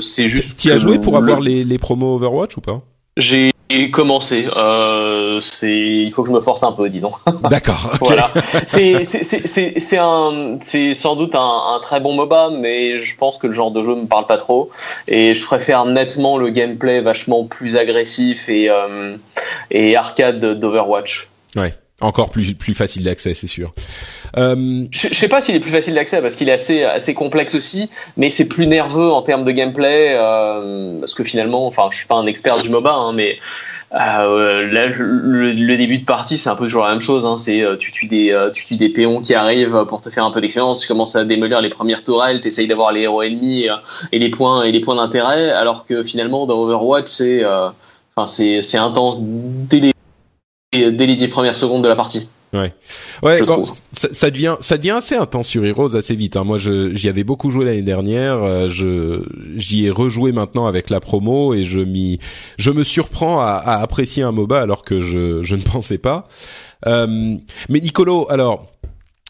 c'est 0.01 0.31
juste. 0.31 0.57
Tu 0.57 0.73
as 0.73 0.79
joué 0.79 0.99
pour 0.99 1.17
avoir 1.17 1.41
les, 1.41 1.63
les 1.63 1.79
promos 1.79 2.17
Overwatch 2.17 2.57
ou 2.57 2.63
pas? 2.63 2.83
J'ai 3.19 3.53
et 3.69 3.91
commencer. 3.91 4.47
Euh, 4.57 5.41
c'est, 5.41 5.77
il 5.77 6.11
faut 6.13 6.23
que 6.23 6.29
je 6.29 6.35
me 6.35 6.41
force 6.41 6.63
un 6.63 6.73
peu, 6.73 6.89
disons. 6.89 7.13
D'accord. 7.51 7.93
voilà. 8.01 8.31
C'est, 8.67 9.05
c'est, 9.05 9.79
c'est, 9.81 9.99
un, 9.99 10.59
c'est 10.61 10.95
sans 10.95 11.17
doute 11.17 11.35
un, 11.35 11.75
un, 11.75 11.81
très 11.81 12.01
bon 12.01 12.15
MOBA, 12.15 12.51
mais 12.51 13.01
je 13.01 13.17
pense 13.17 13.39
que 13.39 13.47
le 13.47 13.53
genre 13.53 13.71
de 13.71 13.83
jeu 13.83 13.95
me 13.95 14.07
parle 14.07 14.27
pas 14.27 14.39
trop. 14.39 14.71
Et 15.09 15.35
je 15.35 15.45
préfère 15.45 15.85
nettement 15.85 16.39
le 16.39 16.51
gameplay 16.51 17.01
vachement 17.01 17.45
plus 17.45 17.77
agressif 17.77 18.49
et 18.49 18.71
euh, 18.71 19.17
et 19.71 19.97
arcade 19.97 20.41
d'Overwatch. 20.41 21.29
Ouais. 21.57 21.75
Encore 22.03 22.29
plus 22.29 22.53
plus 22.53 22.75
facile 22.75 23.05
d'accès, 23.05 23.33
c'est 23.33 23.47
sûr. 23.47 23.73
Euh... 24.37 24.85
Je, 24.91 25.09
je, 25.09 25.15
sais 25.15 25.29
pas 25.29 25.41
s'il 25.41 25.55
est 25.55 25.61
plus 25.61 25.71
facile 25.71 25.95
d'accès 25.95 26.21
parce 26.21 26.37
qu'il 26.37 26.49
est 26.51 26.53
assez 26.53 26.85
assez 26.85 27.15
complexe 27.15 27.55
aussi, 27.55 27.89
mais 28.19 28.29
c'est 28.29 28.45
plus 28.45 28.67
nerveux 28.67 29.11
en 29.11 29.23
termes 29.23 29.45
de 29.45 29.53
gameplay 29.53 30.15
euh, 30.15 31.01
parce 31.01 31.15
que 31.15 31.25
finalement, 31.25 31.67
enfin, 31.67 31.89
je 31.91 31.97
suis 31.97 32.07
pas 32.07 32.17
un 32.17 32.27
expert 32.27 32.61
du 32.61 32.69
MOBA, 32.69 32.93
hein, 32.93 33.13
mais 33.15 33.39
euh, 33.95 34.71
là, 34.71 34.87
le, 34.89 35.53
le, 35.53 35.77
début 35.77 35.99
de 35.99 36.05
partie, 36.05 36.39
c'est 36.39 36.51
un 36.51 36.57
peu 36.57 36.65
toujours 36.65 36.85
la 36.85 36.91
même 36.91 37.03
chose. 37.03 37.25
Hein, 37.25 37.37
c'est 37.39 37.63
euh, 37.63 37.77
tu 37.77 37.93
tues 37.93 38.07
des 38.07 38.33
euh, 38.33 38.51
tu 38.51 38.67
tues 38.67 38.77
des 38.77 38.89
péons 38.89 39.23
qui 39.23 39.35
arrivent 39.35 39.85
pour 39.89 40.03
te 40.03 40.11
faire 40.11 40.25
un 40.25 40.31
peu 40.31 40.41
d'expérience. 40.41 40.81
Tu 40.81 40.89
commences 40.89 41.15
à 41.17 41.25
démolir 41.25 41.61
les 41.61 41.71
premières 41.71 42.03
tourelles, 42.03 42.41
t'essayes 42.41 42.69
d'avoir 42.69 42.93
les 42.93 43.03
héros 43.03 43.23
ennemis 43.23 43.69
et 44.13 44.19
les 44.19 44.31
points 44.31 44.65
et 44.65 44.73
les 44.73 44.81
points 44.81 44.97
d'intérêt, 44.97 45.51
alors 45.51 45.87
que 45.87 46.03
finalement 46.03 46.47
dans 46.47 46.59
Overwatch, 46.59 47.09
c'est 47.09 47.45
enfin 48.17 48.27
c'est 48.27 48.77
intense 48.77 49.19
dès 49.21 49.81
les 49.81 49.93
dès 50.73 51.07
les 51.07 51.17
dix 51.17 51.29
premières 51.29 51.57
secondes 51.57 51.83
de 51.83 51.89
la 51.89 51.97
partie. 51.97 52.29
Ouais, 52.53 52.73
ouais, 53.23 53.41
ça, 53.93 54.09
ça, 54.13 54.31
devient 54.31 54.57
ça 54.61 54.79
devient 54.79 54.93
assez 54.93 55.17
intense 55.17 55.49
sur 55.49 55.65
Heroes 55.67 55.97
assez 55.97 56.15
vite. 56.15 56.37
Hein. 56.37 56.45
Moi, 56.45 56.59
j'y 56.59 57.09
avais 57.09 57.25
beaucoup 57.25 57.51
joué 57.51 57.65
l'année 57.65 57.83
dernière. 57.83 58.37
Euh, 58.37 58.69
je 58.69 59.25
j'y 59.57 59.87
ai 59.87 59.91
rejoué 59.91 60.33
maintenant 60.33 60.67
avec 60.67 60.89
la 60.89 61.01
promo 61.01 61.55
et 61.55 61.65
je 61.65 61.81
m'y 61.81 62.19
je 62.57 62.71
me 62.71 62.85
surprends 62.85 63.41
à, 63.41 63.51
à, 63.51 63.83
apprécier 63.83 64.23
un 64.23 64.33
MOBA 64.33 64.61
alors 64.61 64.83
que 64.83 65.01
je 65.01 65.43
je 65.43 65.57
ne 65.57 65.63
pensais 65.73 65.99
pas. 65.99 66.29
Euh, 66.87 67.37
mais 67.69 67.81
Nicolo, 67.81 68.27
alors 68.31 68.67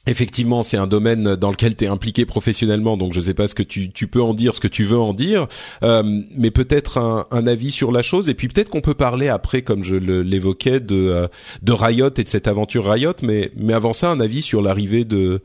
Effectivement, 0.09 0.62
c'est 0.62 0.77
un 0.77 0.87
domaine 0.87 1.35
dans 1.35 1.51
lequel 1.51 1.74
tu 1.74 1.85
es 1.85 1.89
impliqué 1.89 2.27
professionnellement, 2.27 2.97
donc 2.97 3.12
je 3.12 3.19
ne 3.19 3.24
sais 3.24 3.35
pas 3.35 3.49
ce 3.49 3.57
que 3.57 3.65
tu, 3.65 3.91
peux 4.07 4.23
en 4.23 4.35
dire, 4.35 4.55
ce 4.55 4.61
que 4.61 4.69
tu 4.69 4.85
veux 4.85 4.99
en 4.99 5.12
dire, 5.12 5.49
euh, 5.83 6.23
mais 6.37 6.53
peut-être 6.53 6.99
un, 6.99 7.47
avis 7.47 7.73
sur 7.73 7.91
la 7.91 8.03
chose, 8.03 8.28
et 8.28 8.35
puis 8.35 8.47
peut-être 8.47 8.70
qu'on 8.70 8.81
peut 8.81 8.95
parler 8.95 9.28
après, 9.28 9.62
comme 9.62 9.83
je 9.83 9.97
l'évoquais, 9.97 10.78
de, 10.78 10.95
euh, 10.95 11.27
de 11.62 11.73
Riot 11.73 12.11
et 12.16 12.23
de 12.23 12.28
cette 12.28 12.47
aventure 12.47 12.89
Riot, 12.89 13.15
mais, 13.23 13.51
mais 13.57 13.73
avant 13.73 13.93
ça, 13.93 14.09
un 14.09 14.20
avis 14.20 14.43
sur 14.43 14.62
l'arrivée 14.62 15.05
de, 15.05 15.43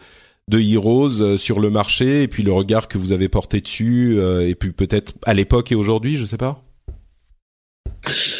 de 0.48 0.60
Heroes 0.60 1.22
euh, 1.22 1.38
sur 1.38 1.60
le 1.60 1.72
marché, 1.72 2.22
et 2.22 2.28
puis 2.28 2.44
le 2.44 2.52
regard 2.52 2.88
que 2.88 3.00
vous 3.00 3.14
avez 3.14 3.30
porté 3.30 3.62
dessus, 3.62 4.20
euh, 4.20 4.48
et 4.48 4.54
puis 4.54 4.74
peut-être 4.74 5.14
à 5.24 5.34
l'époque 5.34 5.72
et 5.72 5.76
aujourd'hui, 5.76 6.18
je 6.18 6.26
sais 6.26 6.38
pas. 6.38 6.64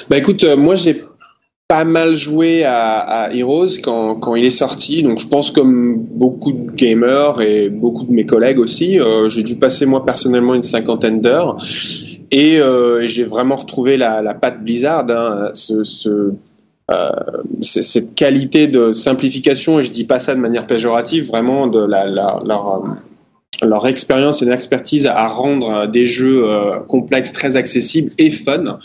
Bah 0.07 0.18
écoute, 0.18 0.43
moi 0.57 0.76
j'ai 0.76 1.03
pas 1.72 1.85
mal 1.85 2.15
joué 2.15 2.65
à, 2.65 3.30
Heroes 3.34 3.80
quand, 3.81 4.15
quand, 4.15 4.35
il 4.35 4.43
est 4.43 4.49
sorti. 4.49 5.03
Donc 5.03 5.19
je 5.19 5.27
pense 5.30 5.52
comme 5.52 5.99
beaucoup 5.99 6.52
de 6.52 6.69
gamers 6.72 7.39
et 7.39 7.69
beaucoup 7.69 8.03
de 8.03 8.11
mes 8.11 8.26
collègues 8.26 8.60
aussi, 8.60 8.99
euh, 8.99 9.30
j'ai 9.30 9.41
dû 9.41 9.56
passer 9.56 9.85
moi 9.85 10.06
personnellement 10.06 10.53
une 10.53 10.64
cinquantaine 10.64 11.22
d'heures. 11.22 11.56
Et 12.30 12.60
euh, 12.60 13.07
j'ai 13.07 13.23
vraiment 13.23 13.56
retrouvé 13.56 13.95
la, 13.95 14.22
la 14.22 14.34
patte 14.34 14.61
Blizzard, 14.61 15.06
hein, 15.11 15.53
euh, 16.10 16.31
cette 17.61 18.15
qualité 18.15 18.68
de 18.68 18.91
simplification, 18.91 19.80
et 19.80 19.84
je 19.84 19.91
dis 19.91 20.03
pas 20.03 20.19
ça 20.19 20.35
de 20.35 20.41
manière 20.41 20.68
péjorative, 20.68 21.27
vraiment 21.27 21.68
de 21.68 21.80
la, 21.80 22.41
leur 23.61 23.87
expérience 23.87 24.41
et 24.41 24.45
leur 24.45 24.55
expertise 24.55 25.05
à 25.07 25.27
rendre 25.27 25.87
des 25.87 26.07
jeux 26.07 26.43
complexes 26.87 27.33
très 27.33 27.57
accessibles 27.57 28.11
et 28.17 28.31
fun 28.31 28.79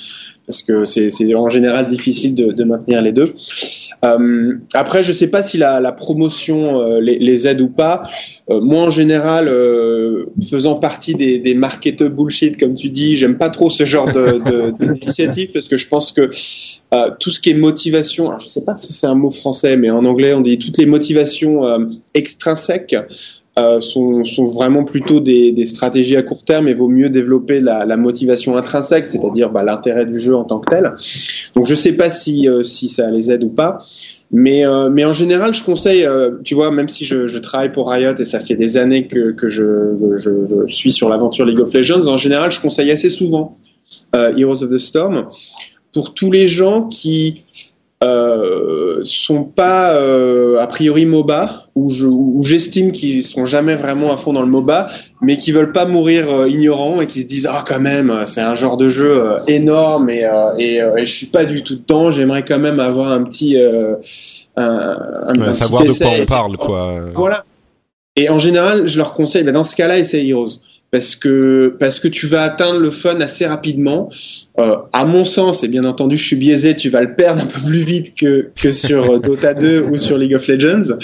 parce 0.47 0.62
que 0.62 0.84
c'est 0.84 1.34
en 1.34 1.48
général 1.48 1.86
difficile 1.86 2.34
de, 2.34 2.52
de 2.52 2.64
maintenir 2.64 3.02
les 3.02 3.12
deux. 3.12 3.34
Euh, 4.05 4.55
après, 4.74 5.02
je 5.02 5.12
sais 5.12 5.26
pas 5.26 5.43
si 5.43 5.59
la, 5.59 5.80
la 5.80 5.93
promotion 5.93 6.80
euh, 6.80 7.01
les, 7.01 7.18
les, 7.18 7.48
aide 7.48 7.60
ou 7.60 7.68
pas. 7.68 8.02
Euh, 8.51 8.60
moi, 8.60 8.82
en 8.82 8.88
général, 8.88 9.48
euh, 9.48 10.26
faisant 10.48 10.76
partie 10.76 11.14
des, 11.14 11.38
des 11.38 11.55
marketeurs 11.55 12.10
bullshit, 12.10 12.59
comme 12.59 12.74
tu 12.74 12.90
dis, 12.90 13.16
j'aime 13.16 13.38
pas 13.38 13.51
trop 13.51 13.70
ce 13.70 13.84
genre 13.84 14.09
d'initiative 14.78 15.51
parce 15.52 15.66
que 15.66 15.76
je 15.76 15.88
pense 15.88 16.12
que 16.12 16.30
tout 17.18 17.30
ce 17.30 17.40
qui 17.40 17.51
est 17.51 17.55
motivation, 17.55 18.28
alors 18.28 18.40
je 18.40 18.47
sais 18.47 18.64
pas 18.64 18.76
si 18.76 18.93
c'est 18.93 19.06
un 19.06 19.14
mot 19.14 19.30
français, 19.30 19.76
mais 19.76 19.90
en 19.90 20.05
anglais 20.05 20.32
on 20.32 20.40
dit 20.40 20.59
toutes 20.59 20.78
les 20.78 20.86
motivations 20.86 21.62
extrinsèques 22.14 22.97
euh, 23.59 23.81
sont, 23.81 24.23
sont, 24.24 24.45
vraiment 24.45 24.85
plutôt 24.85 25.19
des, 25.19 25.51
des, 25.51 25.65
stratégies 25.65 26.16
à 26.16 26.23
court 26.23 26.45
terme 26.45 26.69
et 26.69 26.74
vaut 26.74 26.89
mieux 26.89 27.09
développer 27.09 27.59
la, 27.61 27.87
la 27.87 27.97
motivation 27.97 28.55
intrinsèque, 28.55 29.09
c'est-à-dire 29.09 29.51
bah, 29.51 29.62
l'intérêt 29.62 30.05
du 30.05 30.20
jeu 30.20 30.37
en 30.37 30.45
tant 30.45 30.59
que 30.59 30.69
tel. 30.69 30.95
Donc 31.55 31.65
je 31.65 31.74
sais 31.74 31.93
pas 31.93 32.11
si, 32.11 32.49
euh, 32.49 32.62
si 32.62 32.89
ça 32.89 33.11
les 33.11 33.33
aide 33.33 33.45
ou 33.45 33.49
pas. 33.49 33.78
Mais, 34.31 34.66
euh, 34.66 34.91
mais 34.91 35.05
en 35.07 35.12
général, 35.12 35.55
je 35.55 35.65
conseille, 35.65 36.05
euh, 36.05 36.33
tu 36.45 36.55
vois, 36.55 36.70
même 36.70 36.89
si 36.89 37.05
je, 37.05 37.27
je, 37.27 37.39
travaille 37.39 37.73
pour 37.73 37.91
Riot 37.91 38.16
et 38.19 38.24
ça 38.24 38.41
fait 38.41 38.57
des 38.57 38.77
années 38.77 39.07
que, 39.07 39.31
que 39.31 39.49
je, 39.49 39.95
je, 40.16 40.31
je 40.66 40.74
suis 40.74 40.91
sur 40.91 41.09
l'aventure 41.09 41.47
League 41.47 41.61
of 41.61 41.73
Legends, 41.73 42.07
en 42.09 42.16
général, 42.16 42.51
je 42.51 42.61
conseille 42.61 42.91
assez 42.91 43.09
souvent 43.09 43.57
Heroes 44.12 44.65
of 44.65 44.70
the 44.70 44.78
Storm 44.78 45.28
pour 45.93 46.12
tous 46.12 46.31
les 46.31 46.49
gens 46.49 46.89
qui 46.89 47.45
euh, 48.05 49.01
sont 49.05 49.44
pas 49.44 49.94
euh, 49.94 50.59
a 50.60 50.66
priori 50.66 51.06
MOBA 51.06 51.62
ou 51.74 52.43
j'estime 52.43 52.93
qu'ils 52.93 53.24
seront 53.24 53.47
jamais 53.47 53.74
vraiment 53.74 54.12
à 54.12 54.16
fond 54.16 54.35
dans 54.35 54.43
le 54.43 54.48
MOBA, 54.48 54.89
mais 55.23 55.39
qui 55.39 55.52
veulent 55.52 55.73
pas 55.73 55.86
mourir 55.86 56.31
euh, 56.31 56.48
ignorants 56.48 57.01
et 57.01 57.06
qui 57.06 57.20
se 57.20 57.27
disent 57.27 57.48
ah 57.51 57.64
quand 57.66 57.81
même 57.81 58.24
c'est 58.27 58.43
un 58.43 58.55
genre 58.55 58.77
de 58.77 58.89
jeu 58.89 59.10
euh, 59.10 59.40
énorme 59.47 60.10
et, 60.10 60.27
et, 60.59 60.77
et, 60.77 61.06
je 61.06 61.12
suis 61.12 61.27
pas 61.27 61.44
du 61.44 61.62
tout 61.62 61.77
dedans, 61.77 62.10
j'aimerais 62.10 62.44
quand 62.44 62.59
même 62.59 62.81
avoir 62.81 63.12
un 63.12 63.23
petit 63.23 63.56
un, 63.59 63.98
un, 64.56 65.52
savoir 65.55 65.85
de 65.85 65.93
quoi 65.93 66.10
on 66.20 66.24
parle 66.24 66.56
quoi. 66.59 67.01
Voilà. 67.14 67.44
Et 68.16 68.31
en 68.31 68.39
général, 68.39 68.86
je 68.86 68.97
leur 68.97 69.12
conseille, 69.12 69.44
ben 69.44 69.52
dans 69.52 69.64
ce 69.64 69.77
cas-là, 69.77 69.98
essayez 69.98 70.31
Heroes 70.31 70.60
parce 70.91 71.17
que 71.17 71.75
parce 71.79 71.99
que 71.99 72.09
tu 72.09 72.27
vas 72.27 72.43
atteindre 72.43 72.79
le 72.79 72.91
fun 72.91 73.21
assez 73.21 73.47
rapidement. 73.47 74.09
Euh, 74.59 74.77
à 74.93 75.05
mon 75.05 75.25
sens, 75.25 75.65
et 75.65 75.69
bien 75.69 75.85
entendu, 75.85 76.17
je 76.17 76.25
suis 76.25 76.37
biaisé, 76.37 76.75
tu 76.77 76.89
vas 76.89 77.03
le 77.03 77.15
perdre 77.15 77.43
un 77.43 77.47
peu 77.47 77.61
plus 77.61 77.83
vite 77.83 78.15
que 78.15 78.51
que 78.55 78.73
sur 78.73 79.11
euh, 79.11 79.19
Dota 79.19 79.53
2 79.53 79.83
ou 79.83 79.99
sur 79.99 80.17
League 80.17 80.35
of 80.35 80.47
Legends, 80.47 80.97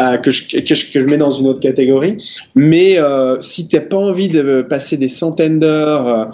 euh, 0.00 0.16
que, 0.18 0.30
je, 0.30 0.60
que 0.60 0.74
je 0.74 0.92
que 0.92 1.00
je 1.00 1.06
mets 1.06 1.16
dans 1.16 1.30
une 1.30 1.46
autre 1.46 1.60
catégorie. 1.60 2.18
Mais 2.54 2.98
euh, 2.98 3.40
si 3.40 3.68
t'as 3.68 3.80
pas 3.80 3.96
envie 3.96 4.28
de 4.28 4.62
passer 4.62 4.96
des 4.96 5.08
centaines 5.08 5.58
d'heures 5.58 6.08
euh, 6.08 6.24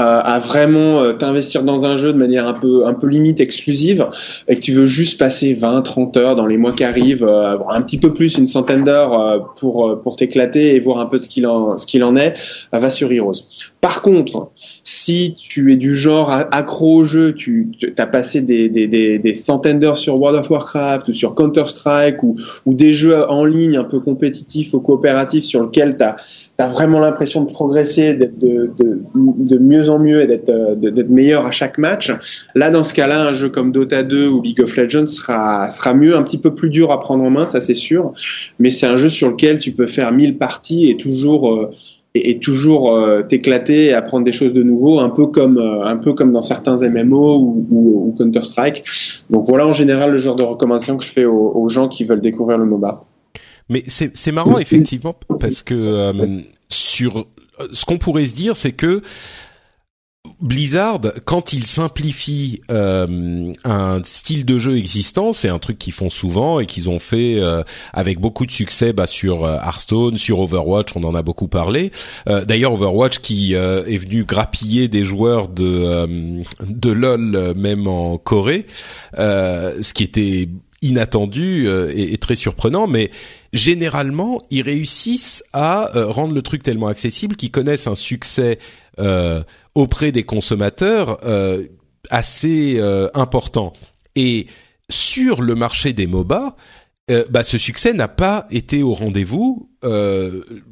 à 0.00 0.38
vraiment 0.38 1.00
euh, 1.00 1.12
t'investir 1.12 1.62
dans 1.62 1.84
un 1.84 1.96
jeu 1.96 2.12
de 2.12 2.18
manière 2.18 2.46
un 2.46 2.54
peu 2.54 2.86
un 2.86 2.94
peu 2.94 3.08
limite 3.08 3.40
exclusive 3.40 4.06
et 4.46 4.56
que 4.56 4.60
tu 4.60 4.72
veux 4.72 4.86
juste 4.86 5.18
passer 5.18 5.54
20 5.54 5.82
30 5.82 6.16
heures 6.16 6.36
dans 6.36 6.46
les 6.46 6.56
mois 6.56 6.72
qui 6.72 6.84
arrivent 6.84 7.24
euh, 7.24 7.52
avoir 7.52 7.74
un 7.74 7.82
petit 7.82 7.98
peu 7.98 8.12
plus 8.12 8.38
une 8.38 8.46
centaine 8.46 8.84
d'heures 8.84 9.20
euh, 9.20 9.38
pour 9.56 10.00
pour 10.02 10.16
t'éclater 10.16 10.74
et 10.74 10.80
voir 10.80 10.98
un 10.98 11.06
peu 11.06 11.20
ce 11.20 11.28
qu'il 11.28 11.46
en 11.46 11.78
ce 11.78 11.86
qu'il 11.86 12.04
en 12.04 12.16
est 12.16 12.34
va 12.72 12.90
sur 12.90 13.10
Heroes. 13.12 13.32
Par 13.80 14.02
contre 14.02 14.50
si 14.82 15.36
tu 15.38 15.72
es 15.72 15.76
du 15.76 15.96
genre 15.96 16.30
accro 16.30 16.96
au 16.96 17.04
jeu 17.04 17.34
tu 17.34 17.70
as 17.98 18.06
passé 18.06 18.40
des, 18.40 18.68
des, 18.68 18.86
des, 18.86 19.18
des 19.18 19.34
centaines 19.34 19.78
d'heures 19.78 19.96
sur 19.96 20.18
World 20.20 20.38
of 20.38 20.50
Warcraft 20.50 21.08
ou 21.08 21.12
sur 21.12 21.34
Counter 21.34 21.66
Strike 21.66 22.22
ou, 22.22 22.36
ou 22.66 22.74
des 22.74 22.92
jeux 22.92 23.28
en 23.28 23.44
ligne 23.44 23.76
un 23.76 23.84
peu 23.84 24.00
compétitifs 24.00 24.74
ou 24.74 24.80
coopératifs 24.80 25.44
sur 25.44 25.64
lesquels 25.64 25.96
tu 25.96 26.04
as 26.04 26.16
tu 26.58 26.64
as 26.64 26.68
vraiment 26.68 26.98
l'impression 26.98 27.42
de 27.44 27.52
progresser, 27.52 28.14
d'être 28.14 28.36
de, 28.38 28.70
de, 28.76 29.00
de, 29.14 29.58
mieux 29.58 29.88
en 29.88 30.00
mieux 30.00 30.22
et 30.22 30.26
d'être 30.26 30.48
euh, 30.48 31.04
meilleur 31.08 31.46
à 31.46 31.52
chaque 31.52 31.78
match. 31.78 32.12
Là, 32.56 32.70
dans 32.70 32.82
ce 32.82 32.94
cas-là, 32.94 33.28
un 33.28 33.32
jeu 33.32 33.48
comme 33.48 33.70
Dota 33.70 34.02
2 34.02 34.26
ou 34.26 34.42
League 34.42 34.60
of 34.60 34.76
Legends 34.76 35.06
sera 35.06 35.70
sera 35.70 35.94
mieux, 35.94 36.16
un 36.16 36.22
petit 36.22 36.38
peu 36.38 36.54
plus 36.54 36.68
dur 36.68 36.90
à 36.90 36.98
prendre 36.98 37.22
en 37.22 37.30
main, 37.30 37.46
ça 37.46 37.60
c'est 37.60 37.74
sûr. 37.74 38.12
Mais 38.58 38.70
c'est 38.70 38.86
un 38.86 38.96
jeu 38.96 39.08
sur 39.08 39.28
lequel 39.30 39.58
tu 39.58 39.70
peux 39.70 39.86
faire 39.86 40.10
1000 40.10 40.36
parties 40.36 40.90
et 40.90 40.96
toujours 40.96 41.52
euh, 41.52 41.70
et, 42.14 42.40
toujours 42.40 42.92
euh, 42.92 43.22
t'éclater 43.22 43.86
et 43.86 43.92
apprendre 43.92 44.24
des 44.24 44.32
choses 44.32 44.52
de 44.52 44.64
nouveau, 44.64 44.98
un 44.98 45.10
peu 45.10 45.26
comme 45.26 45.58
un 45.58 45.96
peu 45.96 46.12
comme 46.14 46.32
dans 46.32 46.42
certains 46.42 46.76
MMO 46.76 47.36
ou, 47.36 47.66
ou, 47.70 48.14
Counter 48.18 48.42
Strike. 48.42 48.82
Donc 49.30 49.46
voilà 49.46 49.64
en 49.64 49.72
général 49.72 50.10
le 50.10 50.16
genre 50.16 50.34
de 50.34 50.42
recommandation 50.42 50.96
que 50.96 51.04
je 51.04 51.10
fais 51.10 51.24
aux, 51.24 51.52
aux 51.54 51.68
gens 51.68 51.86
qui 51.86 52.02
veulent 52.02 52.20
découvrir 52.20 52.58
le 52.58 52.64
MOBA. 52.64 53.04
Mais 53.68 53.84
c'est 53.86 54.32
marrant 54.32 54.58
effectivement 54.58 55.14
parce 55.40 55.62
que 55.62 55.74
euh, 55.74 56.40
sur 56.68 57.26
ce 57.72 57.84
qu'on 57.84 57.98
pourrait 57.98 58.26
se 58.26 58.34
dire, 58.34 58.56
c'est 58.56 58.72
que 58.72 59.02
Blizzard, 60.40 61.00
quand 61.24 61.52
il 61.52 61.64
simplifie 61.64 62.60
euh, 62.70 63.52
un 63.64 64.00
style 64.04 64.44
de 64.44 64.58
jeu 64.58 64.76
existant, 64.76 65.32
c'est 65.32 65.48
un 65.48 65.58
truc 65.58 65.78
qu'ils 65.78 65.92
font 65.92 66.10
souvent 66.10 66.60
et 66.60 66.66
qu'ils 66.66 66.88
ont 66.90 66.98
fait 66.98 67.36
euh, 67.38 67.62
avec 67.92 68.20
beaucoup 68.20 68.46
de 68.46 68.50
succès 68.50 68.92
bah, 68.92 69.06
sur 69.06 69.46
Hearthstone, 69.46 70.16
sur 70.16 70.40
Overwatch, 70.40 70.96
on 70.96 71.04
en 71.04 71.14
a 71.14 71.22
beaucoup 71.22 71.48
parlé. 71.48 71.92
D'ailleurs, 72.26 72.72
Overwatch 72.72 73.18
qui 73.18 73.52
est 73.54 73.98
venu 73.98 74.24
grappiller 74.24 74.88
des 74.88 75.04
joueurs 75.04 75.48
de 75.48 76.42
de 76.60 76.90
LoL 76.90 77.54
même 77.54 77.86
en 77.86 78.16
Corée, 78.18 78.66
ce 79.16 79.92
qui 79.92 80.04
était 80.04 80.48
inattendu 80.82 81.68
et, 81.68 82.12
et, 82.12 82.18
très 82.18 82.36
surprenant, 82.36 82.86
mais 82.86 83.10
généralement, 83.52 84.40
ils 84.50 84.62
réussissent 84.62 85.42
à 85.52 85.96
euh, 85.96 86.06
rendre 86.06 86.34
le 86.34 86.42
truc 86.42 86.62
tellement 86.62 86.88
accessible 86.88 87.36
qu'ils 87.36 87.50
connaissent 87.50 87.86
un 87.86 87.94
succès 87.94 88.58
euh, 88.98 89.42
auprès 89.74 90.12
des 90.12 90.24
consommateurs 90.24 91.18
euh, 91.24 91.64
assez 92.10 92.80
important. 93.14 93.72
Et 94.16 94.46
sur 94.88 95.42
le 95.42 95.54
marché 95.54 95.92
des 95.92 96.06
MOBA, 96.06 96.56
bah, 97.30 97.44
ce 97.44 97.58
succès 97.58 97.92
n'a 97.92 98.08
pas 98.08 98.46
été 98.50 98.82
au 98.82 98.94
rendez-vous. 98.94 99.70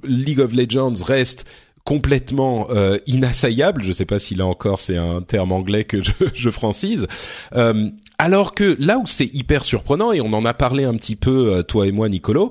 League 0.05 0.41
of 0.41 0.55
Legends 0.55 0.95
reste 1.05 1.45
complètement 1.87 2.67
euh, 2.71 2.99
inassaillable. 3.07 3.83
Je 3.83 3.89
ne 3.89 3.93
sais 3.95 4.05
pas 4.05 4.19
si 4.19 4.35
là 4.35 4.45
encore 4.45 4.81
c'est 4.81 4.99
un 4.99 5.23
terme 5.23 5.53
anglais 5.53 5.85
que 5.85 6.03
je, 6.03 6.13
je 6.35 6.51
francise. 6.51 7.07
Euh, 7.55 7.89
alors 8.19 8.53
que 8.55 8.77
là 8.79 8.99
où 8.99 9.07
c'est 9.07 9.33
hyper 9.33 9.65
surprenant 9.65 10.13
et 10.13 10.21
on 10.21 10.33
en 10.33 10.45
a 10.45 10.53
parlé 10.53 10.85
un 10.85 10.95
petit 10.97 11.17
peu 11.17 11.55
euh, 11.55 11.63
toi 11.63 11.87
et 11.87 11.93
moi, 11.93 12.09
Nicolo, 12.09 12.51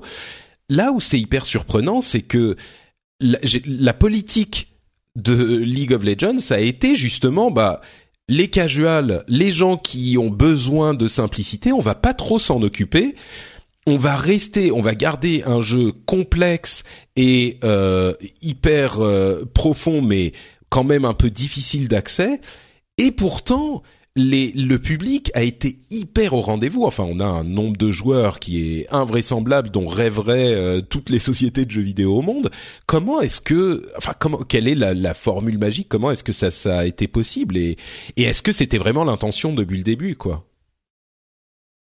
là 0.70 0.90
où 0.90 1.00
c'est 1.00 1.20
hyper 1.20 1.44
surprenant, 1.44 2.00
c'est 2.00 2.22
que 2.22 2.56
la, 3.20 3.38
la, 3.66 3.92
politique 3.92 4.68
de 5.16 5.58
League 5.58 5.92
of 5.92 6.02
Legends, 6.02 6.50
a 6.50 6.60
été 6.60 6.96
justement 6.96 7.50
bah 7.50 7.80
les 8.28 8.48
casuals, 8.48 9.22
les 9.28 9.50
gens 9.50 9.76
qui 9.76 10.16
ont 10.18 10.30
besoin 10.30 10.94
de 10.94 11.08
simplicité, 11.08 11.72
on 11.72 11.80
va 11.80 11.94
pas 11.94 12.14
trop 12.14 12.38
s'en 12.38 12.60
occuper 12.62 13.14
on 13.86 13.96
va 13.96 14.16
rester, 14.16 14.72
on 14.72 14.82
va 14.82 14.94
garder 14.94 15.42
un 15.46 15.60
jeu 15.60 15.92
complexe 16.06 16.82
et 17.14 17.58
euh, 17.62 18.14
hyper 18.42 19.00
euh, 19.00 19.44
profond, 19.54 20.02
mais 20.02 20.32
quand 20.68 20.84
même 20.84 21.04
un 21.04 21.14
peu 21.14 21.30
difficile 21.30 21.86
d'accès. 21.86 22.40
Et 22.98 23.12
pourtant, 23.12 23.82
les, 24.16 24.50
le 24.52 24.78
public 24.78 25.30
a 25.34 25.42
été 25.42 25.78
hyper 25.90 26.32
au 26.32 26.40
rendez-vous. 26.40 26.84
Enfin, 26.84 27.04
on 27.06 27.20
a 27.20 27.26
un 27.26 27.44
nombre 27.44 27.76
de 27.76 27.92
joueurs 27.92 28.40
qui 28.40 28.80
est 28.80 28.86
invraisemblable, 28.90 29.70
dont 29.70 29.86
rêveraient 29.86 30.54
euh, 30.54 30.80
toutes 30.80 31.10
les 31.10 31.18
sociétés 31.18 31.64
de 31.66 31.70
jeux 31.70 31.82
vidéo 31.82 32.16
au 32.16 32.22
monde. 32.22 32.50
Comment 32.86 33.20
est-ce 33.20 33.40
que, 33.40 33.88
enfin, 33.96 34.14
comment, 34.18 34.38
quelle 34.38 34.66
est 34.66 34.74
la, 34.74 34.94
la 34.94 35.14
formule 35.14 35.58
magique? 35.58 35.88
Comment 35.88 36.10
est-ce 36.10 36.24
que 36.24 36.32
ça, 36.32 36.50
ça 36.50 36.78
a 36.78 36.86
été 36.86 37.06
possible? 37.06 37.56
Et, 37.56 37.76
et 38.16 38.22
est-ce 38.22 38.42
que 38.42 38.52
c'était 38.52 38.78
vraiment 38.78 39.04
l'intention 39.04 39.52
depuis 39.52 39.76
le 39.76 39.84
début, 39.84 40.16
quoi? 40.16 40.44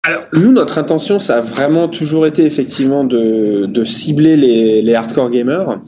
Alors, 0.08 0.24
nous, 0.32 0.54
notre 0.54 0.78
intention, 0.78 1.20
ça 1.20 1.40
a 1.40 1.42
vraiment 1.42 1.90
toujours 1.90 2.26
été 2.26 2.46
effectivement 2.46 3.04
de, 3.04 3.66
de 3.66 3.84
cibler 3.84 4.38
les, 4.38 4.82
les, 4.82 4.94
hardcore 4.96 5.30
gamers. 5.30 5.82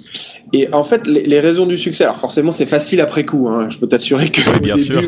Et 0.51 0.67
en 0.73 0.83
fait, 0.83 1.07
les, 1.07 1.21
les, 1.21 1.39
raisons 1.39 1.65
du 1.65 1.77
succès, 1.77 2.03
alors 2.03 2.17
forcément, 2.17 2.51
c'est 2.51 2.65
facile 2.65 2.99
après 2.99 3.23
coup. 3.23 3.47
Hein. 3.47 3.69
Je 3.69 3.77
peux 3.77 3.87
t'assurer 3.87 4.27
que 4.27 4.59
bien 4.59 4.75
sûr. 4.75 5.01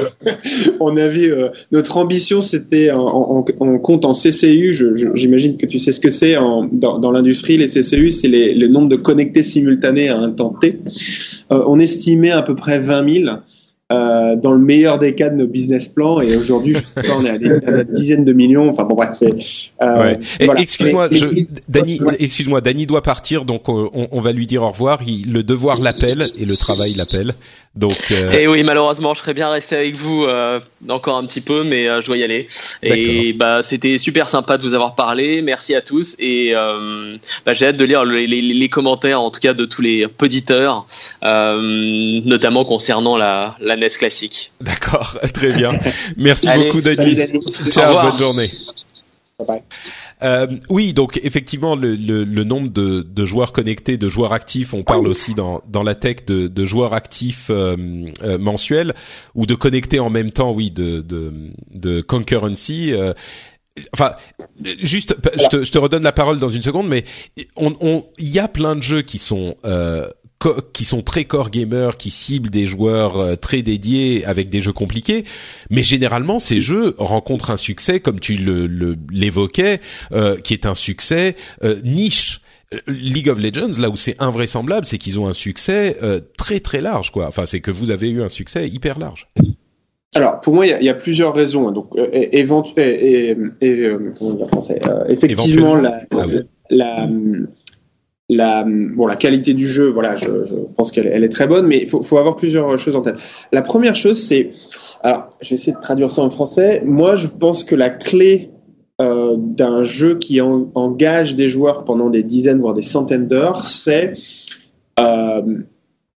on 0.80 0.96
avait, 0.96 1.30
euh, 1.30 1.50
notre 1.72 1.98
ambition, 1.98 2.40
c'était 2.40 2.90
en, 2.90 3.44
en, 3.60 3.78
compte 3.78 4.06
en 4.06 4.12
CCU. 4.12 4.74
J'imagine 5.14 5.58
que 5.58 5.66
tu 5.66 5.78
sais 5.78 5.92
ce 5.92 6.00
que 6.00 6.08
c'est 6.08 6.36
dans, 6.72 6.98
dans 6.98 7.12
l'industrie. 7.12 7.58
Les 7.58 7.66
CCU, 7.66 8.08
c'est 8.08 8.28
le 8.28 8.66
nombre 8.66 8.88
de 8.88 8.96
connectés 8.96 9.42
simultanés 9.42 10.08
à 10.08 10.16
un 10.16 10.30
temps 10.30 10.56
T. 10.58 10.78
Euh, 11.52 11.64
on 11.66 11.78
estimait 11.78 12.30
à 12.30 12.40
peu 12.40 12.54
près 12.54 12.80
20 12.80 13.10
000. 13.10 13.30
Euh, 13.90 14.36
dans 14.36 14.52
le 14.52 14.58
meilleur 14.58 14.98
des 14.98 15.14
cas 15.14 15.30
de 15.30 15.36
nos 15.36 15.46
business 15.46 15.88
plans. 15.88 16.20
Et 16.20 16.36
aujourd'hui, 16.36 16.74
je 16.74 16.84
sais 16.84 17.08
pas, 17.08 17.16
on 17.16 17.24
est 17.24 17.30
à 17.30 17.38
des, 17.38 17.84
dizaines 17.90 18.24
de 18.24 18.34
millions. 18.34 18.68
Enfin 18.68 18.84
bon, 18.84 18.94
bref, 18.94 19.10
c'est. 19.14 19.34
Euh, 19.82 20.14
Excuse-moi, 20.58 21.08
Dany, 21.68 22.00
excuse-moi, 22.18 22.60
Dany 22.60 22.86
doit 22.86 23.02
partir, 23.02 23.46
donc 23.46 23.68
on, 23.70 23.90
on, 23.94 24.20
va 24.20 24.32
lui 24.32 24.46
dire 24.46 24.62
au 24.62 24.70
revoir. 24.70 25.00
Il, 25.06 25.32
le 25.32 25.42
devoir 25.42 25.80
l'appelle 25.80 26.26
et 26.38 26.44
le 26.44 26.54
travail 26.54 26.92
l'appelle. 26.94 27.34
Donc. 27.74 27.96
Euh... 28.10 28.32
Et 28.32 28.46
oui, 28.46 28.62
malheureusement, 28.62 29.14
je 29.14 29.20
serais 29.20 29.34
bien 29.34 29.50
resté 29.50 29.76
avec 29.76 29.94
vous 29.94 30.24
euh, 30.24 30.60
encore 30.88 31.16
un 31.16 31.24
petit 31.24 31.40
peu, 31.40 31.62
mais 31.64 31.88
euh, 31.88 32.00
je 32.02 32.06
dois 32.06 32.16
y 32.16 32.24
aller. 32.24 32.48
Et 32.82 33.32
bah, 33.32 33.62
c'était 33.62 33.96
super 33.96 34.28
sympa 34.28 34.58
de 34.58 34.62
vous 34.62 34.74
avoir 34.74 34.96
parlé. 34.96 35.40
Merci 35.40 35.74
à 35.74 35.80
tous 35.80 36.14
et 36.18 36.52
bah, 36.52 37.52
j'ai 37.54 37.66
hâte 37.68 37.76
de 37.76 37.84
lire 37.84 38.04
les, 38.04 38.26
les, 38.26 38.42
les, 38.42 38.68
commentaires, 38.68 39.20
en 39.20 39.30
tout 39.30 39.40
cas 39.40 39.54
de 39.54 39.64
tous 39.64 39.80
les 39.80 40.06
auditeurs, 40.20 40.86
notamment 41.22 42.64
concernant 42.64 43.16
la, 43.16 43.56
la 43.60 43.77
NES 43.78 43.88
classique. 43.98 44.52
D'accord, 44.60 45.18
très 45.34 45.52
bien. 45.52 45.70
Merci 46.16 46.48
beaucoup, 46.54 46.80
Dany. 46.80 47.16
Ciao, 47.70 48.10
bonne 48.10 48.18
journée. 48.18 48.50
Bye 49.38 49.46
bye. 49.46 49.62
Euh, 50.22 50.46
oui, 50.68 50.92
donc 50.92 51.20
effectivement, 51.22 51.76
le, 51.76 51.94
le, 51.94 52.24
le 52.24 52.44
nombre 52.44 52.70
de, 52.70 53.02
de, 53.02 53.24
joueurs 53.24 53.52
connectés, 53.52 53.96
de 53.98 54.08
joueurs 54.08 54.32
actifs, 54.32 54.74
on 54.74 54.82
parle 54.82 55.06
aussi 55.06 55.34
dans, 55.34 55.62
dans 55.68 55.82
la 55.82 55.94
tech 55.94 56.24
de, 56.26 56.48
de 56.48 56.64
joueurs 56.64 56.94
actifs 56.94 57.46
euh, 57.50 57.76
euh 58.22 58.38
mensuels 58.38 58.94
ou 59.34 59.46
de 59.46 59.54
connectés 59.54 60.00
en 60.00 60.10
même 60.10 60.32
temps, 60.32 60.52
oui, 60.52 60.70
de, 60.70 61.00
de, 61.00 61.32
de 61.72 62.00
concurrency. 62.00 62.92
Euh, 62.92 63.12
enfin, 63.92 64.14
juste, 64.80 65.16
je 65.36 65.46
te, 65.46 65.62
je 65.62 65.70
te, 65.70 65.78
redonne 65.78 66.02
la 66.02 66.12
parole 66.12 66.40
dans 66.40 66.48
une 66.48 66.62
seconde, 66.62 66.88
mais 66.88 67.04
on, 67.56 67.76
on, 67.80 68.04
il 68.18 68.28
y 68.28 68.40
a 68.40 68.48
plein 68.48 68.74
de 68.74 68.82
jeux 68.82 69.02
qui 69.02 69.18
sont 69.18 69.56
euh, 69.64 70.08
qui 70.72 70.84
sont 70.84 71.02
très 71.02 71.24
core 71.24 71.50
gamers, 71.50 71.96
qui 71.96 72.10
ciblent 72.10 72.50
des 72.50 72.66
joueurs 72.66 73.18
euh, 73.18 73.36
très 73.36 73.62
dédiés 73.62 74.24
avec 74.24 74.48
des 74.48 74.60
jeux 74.60 74.72
compliqués. 74.72 75.24
Mais 75.70 75.82
généralement, 75.82 76.38
ces 76.38 76.60
jeux 76.60 76.94
rencontrent 76.98 77.50
un 77.50 77.56
succès, 77.56 78.00
comme 78.00 78.20
tu 78.20 78.36
l'évoquais, 79.10 79.80
euh, 80.12 80.36
qui 80.36 80.54
est 80.54 80.66
un 80.66 80.74
succès 80.74 81.34
euh, 81.64 81.80
niche. 81.84 82.40
League 82.86 83.30
of 83.30 83.40
Legends, 83.40 83.80
là 83.80 83.88
où 83.88 83.96
c'est 83.96 84.20
invraisemblable, 84.20 84.84
c'est 84.84 84.98
qu'ils 84.98 85.18
ont 85.18 85.26
un 85.26 85.32
succès 85.32 85.96
très 86.36 86.60
très 86.60 86.82
large, 86.82 87.12
quoi. 87.12 87.26
Enfin, 87.26 87.46
c'est 87.46 87.60
que 87.60 87.70
vous 87.70 87.90
avez 87.90 88.10
eu 88.10 88.22
un 88.22 88.28
succès 88.28 88.68
hyper 88.68 88.98
large. 88.98 89.26
Alors, 90.14 90.38
pour 90.40 90.52
moi, 90.52 90.66
il 90.66 90.84
y, 90.84 90.88
a, 90.90 90.94
plusieurs 90.94 91.32
raisons. 91.32 91.70
Donc, 91.70 91.94
éventuellement, 92.12 93.00
effectivement, 95.08 95.76
la, 95.76 96.02
ah 96.10 96.26
la, 96.68 97.08
la, 98.28 98.64
bon, 98.66 99.06
la 99.06 99.16
qualité 99.16 99.54
du 99.54 99.68
jeu, 99.68 99.88
voilà, 99.88 100.16
je, 100.16 100.26
pense 100.76 100.92
qu'elle 100.92 101.06
elle 101.06 101.24
est 101.24 101.30
très 101.30 101.46
bonne, 101.46 101.66
mais 101.66 101.78
il 101.78 101.88
faut, 101.88 102.02
faut, 102.02 102.18
avoir 102.18 102.36
plusieurs 102.36 102.78
choses 102.78 102.94
en 102.94 103.00
tête. 103.00 103.16
La 103.52 103.62
première 103.62 103.96
chose, 103.96 104.20
c'est, 104.20 104.50
alors, 105.02 105.30
je 105.40 105.50
vais 105.50 105.56
essayer 105.56 105.72
de 105.72 105.80
traduire 105.80 106.10
ça 106.10 106.22
en 106.22 106.30
français. 106.30 106.82
Moi, 106.84 107.16
je 107.16 107.26
pense 107.26 107.64
que 107.64 107.74
la 107.74 107.88
clé 107.88 108.50
euh, 109.00 109.36
d'un 109.38 109.82
jeu 109.82 110.18
qui 110.18 110.40
engage 110.40 111.34
des 111.34 111.48
joueurs 111.48 111.84
pendant 111.84 112.10
des 112.10 112.22
dizaines, 112.22 112.60
voire 112.60 112.74
des 112.74 112.82
centaines 112.82 113.28
d'heures, 113.28 113.66
c'est, 113.66 114.14
euh, 115.00 115.42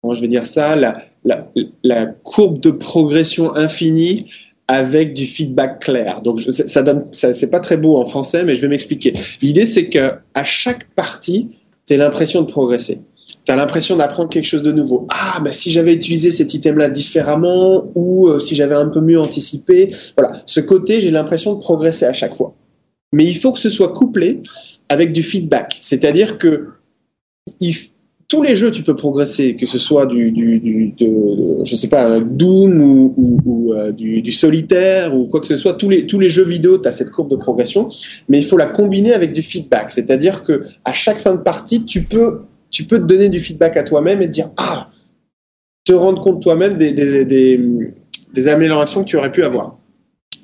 comment 0.01 0.15
je 0.15 0.21
vais 0.21 0.29
dire 0.29 0.47
ça, 0.47 0.75
la, 0.75 1.03
la, 1.25 1.47
la 1.85 2.07
courbe 2.07 2.59
de 2.59 2.71
progression 2.71 3.55
infinie 3.55 4.31
avec 4.67 5.15
du 5.15 5.27
feedback 5.27 5.81
clair. 5.81 6.23
Donc 6.23 6.41
ça 6.41 6.83
donne, 6.83 7.07
ça, 7.13 7.35
c'est 7.35 7.51
pas 7.51 7.61
très 7.61 7.77
beau 7.77 7.97
en 7.97 8.05
français, 8.05 8.45
mais 8.45 8.55
je 8.55 8.63
vais 8.63 8.69
m'expliquer. 8.69 9.15
L'idée 9.43 9.65
c'est 9.65 9.89
que 9.89 10.13
à 10.35 10.45
chaque 10.45 10.85
partie, 10.95 11.51
l'impression 11.97 12.43
de 12.43 12.47
progresser. 12.47 13.01
Tu 13.45 13.53
as 13.53 13.57
l'impression 13.57 13.97
d'apprendre 13.97 14.29
quelque 14.29 14.45
chose 14.45 14.63
de 14.63 14.73
nouveau. 14.73 15.07
Ah, 15.11 15.41
bah, 15.41 15.53
si 15.53 15.71
j'avais 15.71 15.95
utilisé 15.95 16.31
cet 16.31 16.53
item-là 16.55 16.89
différemment 16.89 17.91
ou 17.95 18.29
euh, 18.29 18.39
si 18.39 18.55
j'avais 18.55 18.75
un 18.75 18.89
peu 18.89 19.01
mieux 19.01 19.21
anticipé. 19.21 19.95
Voilà, 20.17 20.41
ce 20.47 20.61
côté, 20.61 21.01
j'ai 21.01 21.11
l'impression 21.11 21.55
de 21.55 21.61
progresser 21.61 22.05
à 22.05 22.13
chaque 22.13 22.35
fois. 22.35 22.55
Mais 23.13 23.25
il 23.25 23.39
faut 23.39 23.53
que 23.53 23.59
ce 23.59 23.71
soit 23.71 23.93
couplé 23.93 24.43
avec 24.89 25.13
du 25.13 25.23
feedback. 25.23 25.79
C'est-à-dire 25.81 26.39
que 26.39 26.69
tous 28.31 28.43
les 28.43 28.55
jeux, 28.55 28.71
tu 28.71 28.85
peux 28.85 28.95
progresser, 28.95 29.57
que 29.57 29.67
ce 29.67 29.77
soit 29.77 30.07
du, 30.07 30.31
du, 30.31 30.61
du 30.61 30.95
sais 31.67 31.89
pas, 31.89 32.21
Doom 32.21 32.81
ou, 32.81 33.73
euh, 33.75 33.91
du, 33.91 34.31
solitaire 34.31 35.17
ou 35.17 35.27
quoi 35.27 35.41
que 35.41 35.49
ce 35.49 35.57
soit. 35.57 35.75
Tous 35.75 35.89
les, 35.89 36.31
jeux 36.31 36.45
vidéo, 36.45 36.79
tu 36.79 36.89
as 36.89 36.93
cette 36.93 37.11
courbe 37.11 37.29
de 37.29 37.35
progression, 37.35 37.91
mais 38.29 38.39
il 38.39 38.45
faut 38.45 38.57
la 38.57 38.67
combiner 38.67 39.13
avec 39.13 39.33
du 39.33 39.43
feedback. 39.43 39.91
C'est-à-dire 39.91 40.45
que 40.45 40.63
à 40.85 40.93
chaque 40.93 41.19
fin 41.19 41.35
de 41.35 41.41
partie, 41.41 41.85
tu 41.85 42.05
peux, 42.05 42.43
tu 42.71 42.85
peux 42.85 42.99
te 42.99 43.05
donner 43.05 43.29
du 43.29 43.41
feedback 43.41 43.77
à 43.77 43.83
toi-même 43.83 44.23
et 44.23 44.29
dire 44.29 44.51
ah, 44.57 44.91
te 45.85 45.93
rendre 45.93 46.23
compte 46.23 46.41
toi-même 46.41 46.79
des, 46.79 46.93
des 46.95 48.49
améliorations 48.49 49.03
que 49.03 49.09
tu 49.09 49.17
aurais 49.17 49.33
pu 49.33 49.43
avoir. 49.43 49.77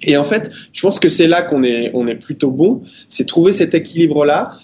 Et 0.03 0.17
en 0.17 0.25
fait, 0.25 0.51
je 0.73 0.83
pense 0.83 0.99
que 0.99 1.09
c'est 1.09 1.29
là 1.29 1.43
qu'on 1.43 1.63
est, 1.63 1.93
on 1.95 2.09
est 2.09 2.17
plutôt 2.17 2.51
bon, 2.51 2.83
c'est 3.09 3.27
trouver 3.27 3.53
cet 3.53 3.75
équilibre-là 3.75 4.57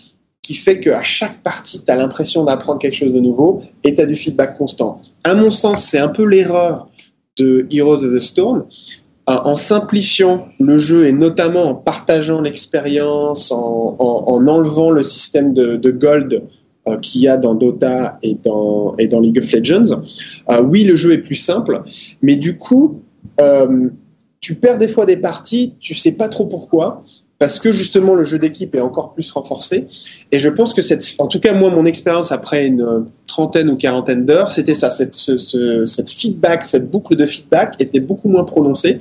qui 0.42 0.54
fait 0.54 0.80
qu'à 0.80 1.02
chaque 1.02 1.42
partie, 1.42 1.82
tu 1.84 1.90
as 1.90 1.96
l'impression 1.96 2.44
d'apprendre 2.44 2.80
quelque 2.80 2.96
chose 2.96 3.12
de 3.12 3.20
nouveau 3.20 3.62
et 3.84 3.94
tu 3.94 4.00
as 4.00 4.06
du 4.06 4.16
feedback 4.16 4.58
constant. 4.58 5.00
À 5.24 5.34
mon 5.34 5.50
sens, 5.50 5.84
c'est 5.84 5.98
un 5.98 6.08
peu 6.08 6.24
l'erreur 6.24 6.88
de 7.38 7.66
Heroes 7.70 8.04
of 8.04 8.14
the 8.14 8.20
Storm. 8.20 8.64
Euh, 9.30 9.34
en 9.34 9.54
simplifiant 9.54 10.48
le 10.58 10.78
jeu 10.78 11.06
et 11.06 11.12
notamment 11.12 11.66
en 11.70 11.74
partageant 11.76 12.40
l'expérience, 12.40 13.52
en, 13.52 13.96
enlevant 14.00 14.90
le 14.90 15.04
système 15.04 15.54
de, 15.54 15.90
gold 15.92 16.42
euh, 16.88 16.96
qu'il 16.98 17.20
y 17.20 17.28
a 17.28 17.36
dans 17.36 17.54
Dota 17.54 18.18
et 18.24 18.34
dans, 18.34 18.96
League 18.98 19.38
of 19.38 19.52
Legends, 19.52 20.02
euh, 20.50 20.60
oui, 20.62 20.82
le 20.82 20.96
jeu 20.96 21.12
est 21.12 21.18
plus 21.22 21.36
simple, 21.36 21.82
mais 22.20 22.34
du 22.34 22.58
coup, 22.58 23.00
tu 24.40 24.56
perds 24.56 24.78
des 24.78 24.88
fois 24.88 25.06
des 25.06 25.16
parties, 25.16 25.74
tu 25.78 25.94
sais 25.94 26.12
pas 26.12 26.28
trop 26.28 26.46
pourquoi, 26.46 27.04
parce 27.42 27.58
que 27.58 27.72
justement 27.72 28.14
le 28.14 28.22
jeu 28.22 28.38
d'équipe 28.38 28.72
est 28.76 28.80
encore 28.80 29.10
plus 29.10 29.28
renforcé. 29.32 29.88
Et 30.30 30.38
je 30.38 30.48
pense 30.48 30.74
que 30.74 30.80
en 31.20 31.26
tout 31.26 31.40
cas 31.40 31.52
moi 31.54 31.70
mon 31.70 31.84
expérience 31.86 32.30
après 32.30 32.68
une 32.68 33.06
trentaine 33.26 33.68
ou 33.68 33.74
quarantaine 33.74 34.24
d'heures, 34.24 34.52
c'était 34.52 34.74
ça, 34.74 34.90
cette, 34.90 35.14
ce, 35.14 35.84
cette 35.86 36.08
feedback, 36.08 36.64
cette 36.64 36.88
boucle 36.88 37.16
de 37.16 37.26
feedback 37.26 37.74
était 37.80 37.98
beaucoup 37.98 38.28
moins 38.28 38.44
prononcée. 38.44 39.00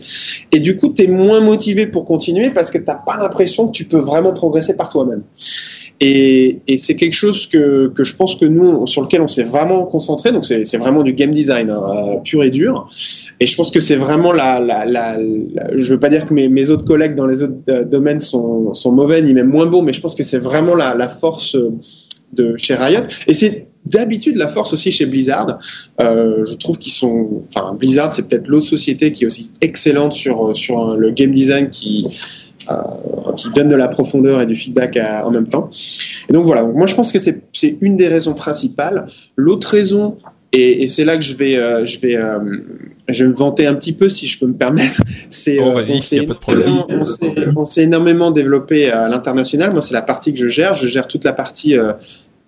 Et 0.51 0.59
du 0.59 0.75
coup, 0.75 0.89
tu 0.89 1.03
es 1.03 1.07
moins 1.07 1.39
motivé 1.39 1.85
pour 1.85 2.03
continuer 2.03 2.49
parce 2.49 2.71
que 2.71 2.79
tu 2.79 2.85
n'as 2.85 2.95
pas 2.95 3.15
l'impression 3.15 3.67
que 3.67 3.73
tu 3.73 3.85
peux 3.85 3.99
vraiment 3.99 4.33
progresser 4.33 4.75
par 4.75 4.89
toi-même. 4.89 5.21
Et, 6.03 6.61
et 6.67 6.77
c'est 6.77 6.95
quelque 6.95 7.13
chose 7.13 7.45
que, 7.45 7.89
que 7.89 8.03
je 8.03 8.15
pense 8.15 8.33
que 8.35 8.45
nous, 8.45 8.87
sur 8.87 9.03
lequel 9.03 9.21
on 9.21 9.27
s'est 9.27 9.43
vraiment 9.43 9.85
concentré. 9.85 10.31
Donc 10.31 10.45
c'est 10.45 10.77
vraiment 10.77 11.03
du 11.03 11.13
game 11.13 11.31
design 11.31 11.69
hein, 11.69 12.15
euh, 12.15 12.17
pur 12.23 12.43
et 12.43 12.49
dur. 12.49 12.89
Et 13.39 13.45
je 13.45 13.55
pense 13.55 13.69
que 13.69 13.79
c'est 13.79 13.95
vraiment 13.95 14.33
la, 14.33 14.59
la, 14.59 14.85
la, 14.85 15.19
Je 15.75 15.93
veux 15.93 15.99
pas 15.99 16.09
dire 16.09 16.25
que 16.25 16.33
mes, 16.33 16.49
mes 16.49 16.71
autres 16.71 16.85
collègues 16.85 17.13
dans 17.13 17.27
les 17.27 17.43
autres 17.43 17.53
euh, 17.69 17.83
domaines 17.85 18.19
sont, 18.19 18.73
sont 18.73 18.91
mauvais 18.91 19.21
ni 19.21 19.35
même 19.35 19.49
moins 19.49 19.67
bons, 19.67 19.83
mais 19.83 19.93
je 19.93 20.01
pense 20.01 20.15
que 20.15 20.23
c'est 20.23 20.39
vraiment 20.39 20.73
la, 20.73 20.95
la 20.95 21.07
force 21.07 21.55
de 22.33 22.55
chez 22.57 22.73
Riot. 22.75 23.03
Et 23.27 23.35
c'est 23.35 23.67
d'habitude 23.85 24.37
la 24.37 24.47
force 24.47 24.73
aussi 24.73 24.91
chez 24.91 25.05
Blizzard. 25.05 25.59
Euh, 26.01 26.45
je 26.45 26.55
trouve 26.55 26.77
qu'ils 26.77 26.93
sont. 26.93 27.43
Enfin, 27.53 27.75
Blizzard, 27.75 28.13
c'est 28.13 28.27
peut-être 28.27 28.47
l'autre 28.47 28.67
société 28.67 29.11
qui 29.11 29.23
est 29.23 29.27
aussi 29.27 29.51
excellente 29.61 30.13
sur 30.13 30.55
sur 30.57 30.95
le 30.95 31.11
game 31.11 31.33
design 31.33 31.69
qui 31.69 32.07
euh, 32.07 32.09
qui 33.35 33.49
donne 33.51 33.69
de 33.69 33.75
la 33.75 33.87
profondeur 33.87 34.41
et 34.41 34.45
du 34.45 34.55
feedback 34.55 34.97
en 35.23 35.31
même 35.31 35.47
temps. 35.47 35.69
Et 36.29 36.33
donc 36.33 36.45
voilà, 36.45 36.63
moi 36.63 36.85
je 36.85 36.95
pense 36.95 37.11
que 37.11 37.19
c'est 37.19 37.77
une 37.81 37.97
des 37.97 38.07
raisons 38.07 38.33
principales. 38.33 39.05
L'autre 39.35 39.69
raison, 39.69 40.17
et, 40.53 40.87
c'est 40.89 41.05
là 41.05 41.15
que 41.15 41.23
je 41.23 41.35
vais, 41.35 41.55
euh, 41.55 41.85
je, 41.85 41.99
vais, 41.99 42.15
euh, 42.15 42.39
je 43.07 43.23
vais 43.23 43.29
me 43.29 43.35
vanter 43.35 43.67
un 43.67 43.73
petit 43.73 43.93
peu 43.93 44.09
si 44.09 44.27
je 44.27 44.37
peux 44.37 44.47
me 44.47 44.53
permettre, 44.53 45.01
c'est 45.29 45.59
oh, 45.59 45.79
on 47.55 47.65
s'est 47.65 47.83
énormément 47.83 48.31
développé 48.31 48.89
à 48.89 49.07
l'international. 49.07 49.71
Moi 49.71 49.81
c'est 49.81 49.93
la 49.93 50.01
partie 50.01 50.33
que 50.33 50.39
je 50.39 50.49
gère, 50.49 50.73
je 50.73 50.87
gère 50.87 51.07
toute 51.07 51.23
la 51.23 51.33
partie 51.33 51.75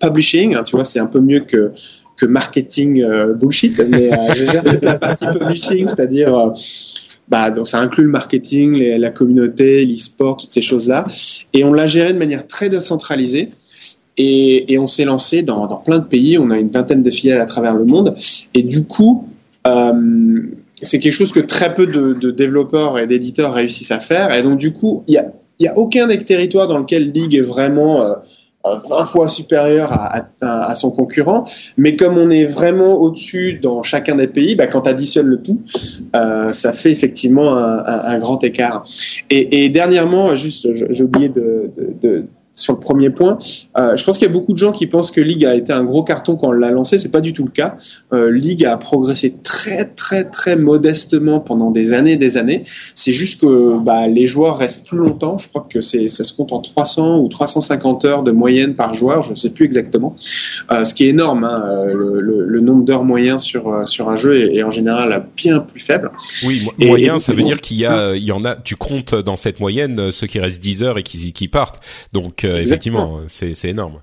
publishing, 0.00 0.54
hein, 0.54 0.64
tu 0.64 0.76
vois, 0.76 0.84
c'est 0.84 1.00
un 1.00 1.06
peu 1.06 1.20
mieux 1.20 1.40
que 1.40 1.72
que 2.16 2.26
marketing 2.26 3.04
bullshit, 3.34 3.80
mais 3.88 4.10
je 4.36 4.44
gère 4.44 4.62
toute 4.62 4.84
la 4.84 4.94
partie 4.94 5.26
publishing, 5.26 5.88
c'est-à-dire 5.88 6.54
bah, 7.28 7.50
donc 7.50 7.66
ça 7.66 7.78
inclut 7.78 8.04
le 8.04 8.10
marketing, 8.10 8.82
la 8.98 9.10
communauté, 9.10 9.84
l'e-sport, 9.84 10.36
toutes 10.36 10.52
ces 10.52 10.62
choses-là. 10.62 11.04
Et 11.52 11.64
on 11.64 11.72
l'a 11.72 11.86
géré 11.86 12.12
de 12.12 12.18
manière 12.18 12.46
très 12.46 12.68
décentralisée. 12.68 13.50
Et, 14.16 14.72
et 14.72 14.78
on 14.78 14.86
s'est 14.86 15.04
lancé 15.04 15.42
dans, 15.42 15.66
dans, 15.66 15.76
plein 15.76 15.98
de 15.98 16.04
pays. 16.04 16.38
On 16.38 16.50
a 16.50 16.58
une 16.58 16.68
vingtaine 16.68 17.02
de 17.02 17.10
filiales 17.10 17.40
à 17.40 17.46
travers 17.46 17.74
le 17.74 17.84
monde. 17.84 18.14
Et 18.52 18.62
du 18.62 18.84
coup, 18.84 19.26
euh, 19.66 20.42
c'est 20.82 20.98
quelque 20.98 21.12
chose 21.12 21.32
que 21.32 21.40
très 21.40 21.74
peu 21.74 21.86
de, 21.86 22.30
développeurs 22.30 22.98
et 22.98 23.06
d'éditeurs 23.06 23.54
réussissent 23.54 23.92
à 23.92 24.00
faire. 24.00 24.32
Et 24.34 24.42
donc, 24.42 24.58
du 24.58 24.72
coup, 24.72 25.04
il 25.08 25.14
y 25.14 25.18
a, 25.18 25.32
y 25.60 25.66
a 25.66 25.76
aucun 25.78 26.06
des 26.06 26.18
territoires 26.18 26.68
dans 26.68 26.78
lequel 26.78 27.10
League 27.10 27.34
est 27.34 27.40
vraiment 27.40 28.02
euh, 28.02 28.14
20 28.64 29.04
fois 29.04 29.28
supérieur 29.28 29.92
à, 29.92 30.26
à, 30.40 30.70
à, 30.70 30.74
son 30.74 30.90
concurrent. 30.90 31.44
Mais 31.76 31.96
comme 31.96 32.18
on 32.18 32.30
est 32.30 32.46
vraiment 32.46 32.94
au-dessus 32.94 33.58
dans 33.62 33.82
chacun 33.82 34.16
des 34.16 34.26
pays, 34.26 34.54
bah, 34.54 34.66
quand 34.66 34.82
tu 34.82 34.90
additionnes 34.90 35.26
le 35.26 35.42
tout, 35.42 35.60
euh, 36.16 36.52
ça 36.52 36.72
fait 36.72 36.90
effectivement 36.90 37.56
un, 37.56 37.78
un, 37.78 38.04
un 38.04 38.18
grand 38.18 38.42
écart. 38.42 38.84
Et, 39.30 39.64
et, 39.64 39.68
dernièrement, 39.68 40.34
juste, 40.36 40.68
j'ai 40.74 41.04
oublié 41.04 41.28
de, 41.28 41.70
de, 42.02 42.24
sur 42.54 42.72
le 42.72 42.78
premier 42.78 43.10
point, 43.10 43.36
euh, 43.76 43.96
je 43.96 44.04
pense 44.04 44.18
qu'il 44.18 44.28
y 44.28 44.30
a 44.30 44.32
beaucoup 44.32 44.52
de 44.52 44.58
gens 44.58 44.70
qui 44.70 44.86
pensent 44.86 45.10
que 45.10 45.20
League 45.20 45.44
a 45.44 45.54
été 45.54 45.72
un 45.72 45.82
gros 45.82 46.04
carton 46.04 46.36
quand 46.36 46.48
on 46.48 46.52
l'a 46.52 46.70
lancé. 46.70 46.98
C'est 46.98 47.08
pas 47.08 47.20
du 47.20 47.32
tout 47.32 47.44
le 47.44 47.50
cas. 47.50 47.76
Euh, 48.12 48.30
League 48.30 48.64
a 48.64 48.76
progressé 48.76 49.34
très 49.42 49.84
très 49.84 50.24
très 50.24 50.54
modestement 50.54 51.40
pendant 51.40 51.72
des 51.72 51.92
années, 51.92 52.16
des 52.16 52.36
années. 52.36 52.62
C'est 52.94 53.12
juste 53.12 53.40
que 53.40 53.78
bah, 53.82 54.06
les 54.06 54.26
joueurs 54.26 54.58
restent 54.58 54.86
plus 54.86 54.98
longtemps. 54.98 55.36
Je 55.36 55.48
crois 55.48 55.66
que 55.68 55.80
c'est 55.80 56.06
ça 56.06 56.22
se 56.22 56.32
compte 56.32 56.52
en 56.52 56.60
300 56.60 57.18
ou 57.18 57.28
350 57.28 58.04
heures 58.04 58.22
de 58.22 58.30
moyenne 58.30 58.74
par 58.74 58.94
joueur. 58.94 59.22
Je 59.22 59.30
ne 59.30 59.36
sais 59.36 59.50
plus 59.50 59.64
exactement. 59.64 60.14
Euh, 60.70 60.84
ce 60.84 60.94
qui 60.94 61.06
est 61.06 61.08
énorme. 61.08 61.44
Hein, 61.44 61.62
euh, 61.66 61.92
le, 61.92 62.20
le, 62.20 62.44
le, 62.44 62.60
nombre 62.60 62.84
d'heures 62.84 63.04
moyen 63.04 63.36
sur 63.36 63.88
sur 63.88 64.08
un 64.08 64.16
jeu 64.16 64.36
est, 64.36 64.56
est, 64.56 64.62
en 64.62 64.70
général 64.70 65.26
bien 65.36 65.58
plus 65.58 65.80
faible. 65.80 66.12
Oui, 66.46 66.62
moyen, 66.78 67.16
et, 67.16 67.18
ça 67.18 67.32
veut 67.32 67.42
dire 67.42 67.60
qu'il 67.60 67.78
y 67.78 67.86
a, 67.86 68.14
il 68.14 68.22
y 68.22 68.32
en 68.32 68.44
a. 68.44 68.54
Tu 68.54 68.76
comptes 68.76 69.14
dans 69.14 69.36
cette 69.36 69.58
moyenne 69.58 70.12
ceux 70.12 70.28
qui 70.28 70.38
restent 70.38 70.62
10 70.62 70.84
heures 70.84 70.98
et 70.98 71.02
qui, 71.02 71.32
qui 71.32 71.48
partent. 71.48 71.80
Donc 72.12 72.43
euh, 72.44 72.58
effectivement, 72.58 73.20
c'est 73.28 73.64
énorme. 73.64 74.00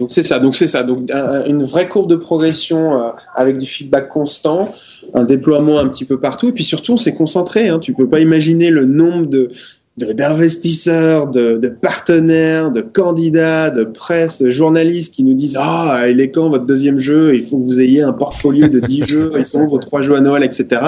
Donc 0.00 0.10
c'est 0.10 0.24
ça, 0.24 0.40
donc 0.40 0.56
c'est 0.56 0.66
ça, 0.66 0.82
donc 0.82 1.08
une 1.46 1.62
vraie 1.62 1.88
courbe 1.88 2.10
de 2.10 2.16
progression 2.16 3.00
euh, 3.00 3.10
avec 3.36 3.58
du 3.58 3.66
feedback 3.66 4.08
constant, 4.08 4.74
un 5.14 5.22
déploiement 5.22 5.78
un 5.78 5.88
petit 5.88 6.04
peu 6.04 6.18
partout, 6.18 6.48
et 6.48 6.52
puis 6.52 6.64
surtout 6.64 6.94
on 6.94 6.96
s'est 6.96 7.14
concentré. 7.14 7.68
Hein, 7.68 7.78
tu 7.78 7.94
peux 7.94 8.08
pas 8.08 8.18
imaginer 8.18 8.70
le 8.70 8.86
nombre 8.86 9.26
de 9.26 9.50
d'investisseurs, 9.96 11.28
de, 11.28 11.56
de, 11.56 11.68
partenaires, 11.68 12.72
de 12.72 12.80
candidats, 12.80 13.70
de 13.70 13.84
presse, 13.84 14.42
de 14.42 14.50
journalistes 14.50 15.14
qui 15.14 15.22
nous 15.22 15.34
disent 15.34 15.56
ah 15.58 16.06
il 16.08 16.20
est 16.20 16.30
quand 16.30 16.48
votre 16.48 16.66
deuxième 16.66 16.98
jeu? 16.98 17.34
Il 17.34 17.46
faut 17.46 17.58
que 17.58 17.64
vous 17.64 17.80
ayez 17.80 18.02
un 18.02 18.12
portfolio 18.12 18.66
de 18.66 18.80
10 18.80 19.04
jeux. 19.08 19.32
Ils 19.38 19.46
sont 19.46 19.66
vos 19.66 19.78
trois 19.78 20.02
jeux 20.02 20.16
à 20.16 20.20
Noël, 20.20 20.42
etc. 20.42 20.82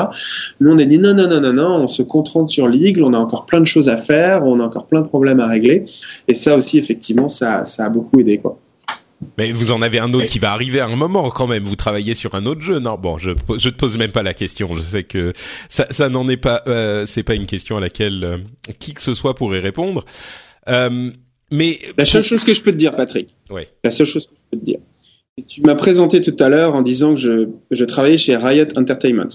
Nous 0.61 0.73
on 0.73 0.79
a 0.79 0.85
dit 0.85 0.99
non 0.99 1.15
non 1.15 1.29
non 1.29 1.41
non 1.41 1.53
non, 1.53 1.77
on 1.83 1.87
se 1.87 2.03
concentre 2.03 2.51
sur 2.51 2.67
l'Eagle. 2.67 3.05
On 3.05 3.15
a 3.15 3.19
encore 3.19 3.47
plein 3.47 3.61
de 3.61 3.67
choses 3.67 3.89
à 3.89 3.97
faire, 3.97 4.45
on 4.45 4.59
a 4.59 4.65
encore 4.65 4.87
plein 4.87 5.03
de 5.03 5.07
problèmes 5.07 5.41
à 5.41 5.47
régler. 5.47 5.87
Et 6.27 6.35
ça 6.35 6.57
aussi 6.57 6.79
effectivement 6.79 7.29
ça 7.29 7.65
ça 7.65 7.87
a 7.87 7.89
beaucoup 7.89 8.19
aidé 8.19 8.39
quoi. 8.39 8.59
Mais 9.39 9.53
vous 9.53 9.71
en 9.71 9.83
avez 9.83 9.99
un 9.99 10.13
autre 10.13 10.27
qui 10.27 10.39
va 10.39 10.53
arriver 10.53 10.81
à 10.81 10.87
un 10.87 10.97
moment 10.97 11.31
quand 11.31 11.47
même. 11.47 11.65
Vous 11.65 11.77
travaillez 11.77 12.15
sur 12.15 12.35
un 12.35 12.45
autre 12.47 12.61
jeu, 12.61 12.81
non 12.81 12.99
Bon, 12.99 13.19
je 13.19 13.31
je 13.59 13.69
te 13.71 13.77
pose 13.77 13.97
même 13.97 14.13
pas 14.13 14.23
la 14.23 14.35
question. 14.35 14.75
Je 14.77 14.83
sais 14.83 15.05
que 15.05 15.33
ça 15.69 15.87
ça 15.91 16.09
n'en 16.09 16.29
est 16.29 16.37
pas. 16.37 16.63
Euh, 16.67 17.07
c'est 17.07 17.23
pas 17.23 17.35
une 17.35 17.47
question 17.47 17.77
à 17.77 17.81
laquelle 17.81 18.25
euh, 18.25 18.39
qui 18.79 18.95
que 18.95 19.03
ce 19.03 19.15
soit 19.15 19.35
pourrait 19.35 19.61
répondre. 19.61 20.05
Euh, 20.69 21.11
mais 21.51 21.79
la 21.97 22.05
seule 22.05 22.25
chose 22.25 22.45
que 22.45 22.53
je 22.53 22.61
peux 22.61 22.73
te 22.73 22.77
dire, 22.77 22.95
Patrick. 22.95 23.35
Ouais. 23.51 23.69
La 23.85 23.93
seule 23.93 24.07
chose 24.07 24.27
que 24.27 24.33
je 24.35 24.51
peux 24.51 24.59
te 24.59 24.65
dire. 24.65 24.81
Tu 25.49 25.61
m'as 25.61 25.75
présenté 25.75 26.23
tout 26.23 26.37
à 26.43 26.49
l'heure 26.49 26.75
en 26.75 26.83
disant 26.83 27.15
que 27.15 27.21
je 27.21 27.49
je 27.71 27.85
travaillais 27.85 28.19
chez 28.19 28.37
Riot 28.37 28.69
Entertainment. 28.77 29.29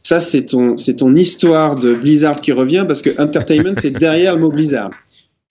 Ça 0.00 0.20
c'est 0.20 0.46
ton 0.46 0.76
c'est 0.78 0.96
ton 0.96 1.14
histoire 1.14 1.74
de 1.74 1.94
Blizzard 1.94 2.40
qui 2.40 2.52
revient 2.52 2.84
parce 2.86 3.02
que 3.02 3.10
Entertainment 3.20 3.74
c'est 3.78 3.92
derrière 3.92 4.34
le 4.34 4.42
mot 4.42 4.50
Blizzard. 4.50 4.90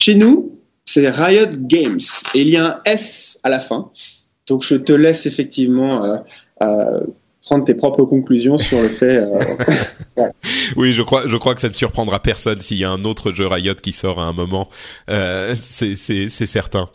Chez 0.01 0.15
nous, 0.15 0.52
c'est 0.85 1.09
Riot 1.09 1.47
Games. 1.57 1.99
Et 2.33 2.41
il 2.41 2.49
y 2.49 2.57
a 2.57 2.71
un 2.71 2.75
S 2.85 3.39
à 3.43 3.49
la 3.49 3.59
fin. 3.59 3.89
Donc 4.47 4.63
je 4.63 4.75
te 4.75 4.91
laisse 4.91 5.25
effectivement 5.25 6.03
euh, 6.03 6.17
euh, 6.61 7.01
prendre 7.45 7.63
tes 7.63 7.75
propres 7.75 8.03
conclusions 8.03 8.57
sur 8.57 8.81
le 8.81 8.89
fait. 8.89 9.17
Euh... 9.17 10.27
oui, 10.75 10.93
je 10.93 11.01
crois, 11.01 11.27
je 11.27 11.37
crois 11.37 11.55
que 11.55 11.61
ça 11.61 11.69
ne 11.69 11.73
surprendra 11.73 12.21
personne 12.21 12.59
s'il 12.59 12.77
y 12.77 12.83
a 12.83 12.91
un 12.91 13.05
autre 13.05 13.31
jeu 13.31 13.47
Riot 13.47 13.75
qui 13.75 13.93
sort 13.93 14.19
à 14.19 14.23
un 14.23 14.33
moment. 14.33 14.69
C'est, 15.07 16.29
certain. 16.29 16.89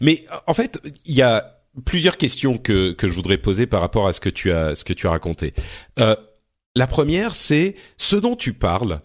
Mais 0.00 0.24
en 0.46 0.54
fait, 0.54 0.80
il 1.06 1.14
y 1.14 1.22
a 1.22 1.60
plusieurs 1.84 2.16
questions 2.16 2.56
que 2.56 2.92
que 2.92 3.08
je 3.08 3.14
voudrais 3.14 3.38
poser 3.38 3.66
par 3.66 3.80
rapport 3.80 4.06
à 4.06 4.12
ce 4.12 4.20
que 4.20 4.28
tu 4.28 4.52
as 4.52 4.74
ce 4.74 4.84
que 4.84 4.92
tu 4.92 5.06
as 5.06 5.10
raconté. 5.10 5.54
La 6.76 6.86
première, 6.88 7.34
c'est 7.34 7.76
ce 7.96 8.16
dont 8.16 8.34
tu 8.34 8.52
parles 8.52 9.00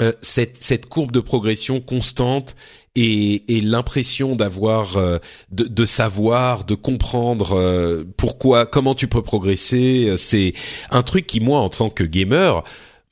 euh, 0.00 0.12
cette, 0.20 0.62
cette 0.62 0.86
courbe 0.86 1.10
de 1.10 1.20
progression 1.20 1.80
constante 1.80 2.54
et, 2.96 3.56
et 3.56 3.60
l'impression 3.62 4.36
d'avoir 4.36 4.98
euh, 4.98 5.18
de, 5.50 5.64
de, 5.64 5.86
savoir 5.86 6.64
de 6.64 6.74
comprendre 6.74 7.56
euh, 7.56 8.04
pourquoi 8.18 8.66
comment 8.66 8.94
tu 8.94 9.08
peux 9.08 9.22
progresser 9.22 10.14
c'est 10.18 10.52
un 10.90 11.02
truc 11.02 11.26
qui 11.26 11.40
moi 11.40 11.60
en 11.60 11.70
tant 11.70 11.88
que 11.88 12.04
gamer 12.04 12.62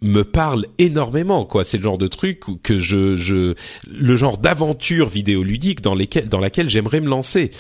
me 0.03 0.25
parle 0.25 0.67
énormément 0.77 1.47
quoi. 1.47 1.65
C'est 1.65 1.79
le 1.79 1.85
genre 1.85 1.97
de 1.97 2.09
truc 2.09 2.43
que 2.63 2.79
je 2.79 3.17
je 3.17 3.55
le 3.91 4.17
genre 4.17 4.37
d'aventure 4.37 5.09
vidéoludique 5.09 5.81
dans 5.81 5.95
lesquelles 5.95 6.29
dans 6.29 6.41
laquelle 6.41 6.69
j'aimerais 6.69 7.01
me 7.01 7.09
lancer. 7.09 7.51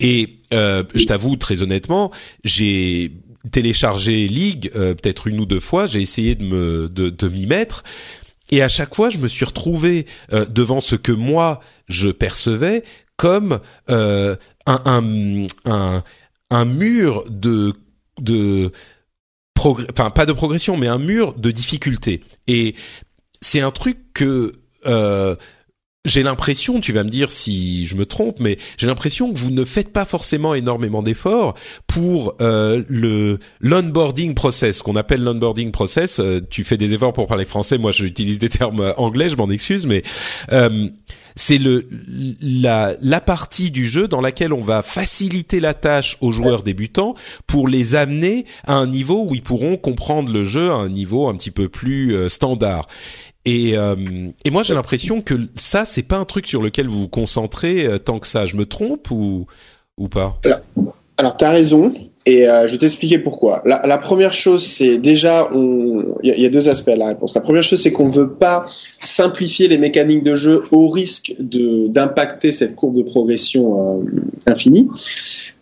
Et 0.00 0.38
je 0.50 1.04
t'avoue 1.04 1.36
très 1.36 1.62
honnêtement 1.62 2.10
j'ai 2.42 3.12
téléchargé 3.52 4.26
League 4.26 4.72
peut-être 4.72 5.28
une 5.28 5.38
ou 5.38 5.46
deux 5.46 5.60
fois. 5.60 5.86
J'ai 5.86 6.00
essayé 6.00 6.34
de 6.34 6.44
me 6.44 6.88
de, 6.88 7.10
de 7.10 7.28
m'y 7.28 7.46
mettre 7.46 7.84
et 8.50 8.62
à 8.62 8.68
chaque 8.68 8.94
fois, 8.94 9.10
je 9.10 9.18
me 9.18 9.28
suis 9.28 9.44
retrouvé 9.44 10.06
euh, 10.32 10.44
devant 10.46 10.80
ce 10.80 10.96
que 10.96 11.12
moi 11.12 11.60
je 11.88 12.10
percevais 12.10 12.84
comme 13.16 13.60
euh, 13.90 14.36
un, 14.66 14.82
un, 14.84 15.46
un, 15.70 16.04
un, 16.50 16.64
mur 16.64 17.24
de 17.28 17.74
de 18.20 18.72
enfin 19.58 20.10
pas 20.10 20.26
de 20.26 20.32
progression, 20.32 20.76
mais 20.76 20.88
un 20.88 20.98
mur 20.98 21.34
de 21.34 21.50
difficulté. 21.50 22.22
Et 22.46 22.74
c'est 23.40 23.60
un 23.60 23.70
truc 23.70 23.98
que 24.12 24.52
euh, 24.86 25.36
j'ai 26.04 26.24
l'impression, 26.24 26.80
tu 26.80 26.92
vas 26.92 27.04
me 27.04 27.08
dire 27.08 27.30
si 27.30 27.86
je 27.86 27.94
me 27.94 28.04
trompe, 28.04 28.40
mais 28.40 28.58
j'ai 28.76 28.88
l'impression 28.88 29.32
que 29.32 29.38
vous 29.38 29.52
ne 29.52 29.64
faites 29.64 29.92
pas 29.92 30.04
forcément 30.04 30.52
énormément 30.52 31.00
d'efforts 31.00 31.54
pour 31.86 32.34
euh, 32.40 32.82
le 32.88 33.38
l'onboarding 33.60 34.34
process, 34.34 34.82
qu'on 34.82 34.96
appelle 34.96 35.22
l'onboarding 35.22 35.70
process. 35.70 36.18
Euh, 36.18 36.40
tu 36.50 36.64
fais 36.64 36.76
des 36.76 36.92
efforts 36.92 37.12
pour 37.12 37.28
parler 37.28 37.44
français, 37.44 37.78
moi 37.78 37.92
j'utilise 37.92 38.40
des 38.40 38.48
termes 38.48 38.92
anglais, 38.96 39.28
je 39.28 39.36
m'en 39.36 39.48
excuse, 39.48 39.86
mais 39.86 40.02
euh, 40.50 40.88
c'est 41.36 41.58
le 41.58 41.88
la 42.40 42.96
la 43.00 43.20
partie 43.20 43.70
du 43.70 43.86
jeu 43.86 44.08
dans 44.08 44.20
laquelle 44.20 44.52
on 44.52 44.60
va 44.60 44.82
faciliter 44.82 45.60
la 45.60 45.72
tâche 45.72 46.18
aux 46.20 46.32
joueurs 46.32 46.64
débutants 46.64 47.14
pour 47.46 47.68
les 47.68 47.94
amener 47.94 48.44
à 48.64 48.74
un 48.74 48.88
niveau 48.88 49.24
où 49.24 49.36
ils 49.36 49.42
pourront 49.42 49.76
comprendre 49.76 50.32
le 50.32 50.44
jeu 50.44 50.70
à 50.70 50.74
un 50.74 50.88
niveau 50.88 51.28
un 51.28 51.36
petit 51.36 51.52
peu 51.52 51.68
plus 51.68 52.16
euh, 52.16 52.28
standard. 52.28 52.88
Et, 53.44 53.76
euh, 53.76 53.96
et 54.44 54.50
moi 54.50 54.62
j'ai 54.62 54.74
l'impression 54.74 55.20
que 55.20 55.34
ça 55.56 55.84
c'est 55.84 56.04
pas 56.04 56.16
un 56.16 56.24
truc 56.24 56.46
sur 56.46 56.62
lequel 56.62 56.86
vous 56.86 57.02
vous 57.02 57.08
concentrez 57.08 57.86
euh, 57.86 57.98
tant 57.98 58.18
que 58.18 58.26
ça. 58.26 58.46
Je 58.46 58.56
me 58.56 58.66
trompe 58.66 59.10
ou 59.10 59.46
ou 59.98 60.08
pas? 60.08 60.38
Alors, 60.44 60.60
alors 61.16 61.36
tu 61.36 61.44
as 61.44 61.50
raison 61.50 61.92
et 62.24 62.48
euh, 62.48 62.66
je 62.66 62.72
vais 62.72 62.78
t'expliquer 62.78 63.18
pourquoi. 63.18 63.62
La, 63.64 63.82
la, 63.84 63.98
première 63.98 64.32
chose 64.32 64.64
c'est 64.64 64.98
déjà 64.98 65.50
il 65.54 66.04
y, 66.22 66.42
y, 66.42 66.46
a 66.46 66.48
deux 66.48 66.68
aspects 66.68 66.88
à 66.88 66.96
la 66.96 67.08
réponse. 67.08 67.34
La 67.34 67.40
première 67.40 67.62
chose 67.62 67.82
c'est 67.82 67.92
qu'on 67.92 68.06
veut 68.06 68.30
pas 68.30 68.66
simplifier 69.00 69.66
les 69.66 69.78
mécaniques 69.78 70.22
de 70.22 70.36
jeu 70.36 70.62
au 70.70 70.88
risque 70.88 71.34
d'impacter 71.38 72.52
cette 72.52 72.76
courbe 72.76 72.96
de 72.96 73.02
progression 73.02 74.00
euh, 74.00 74.04
infinie. 74.46 74.88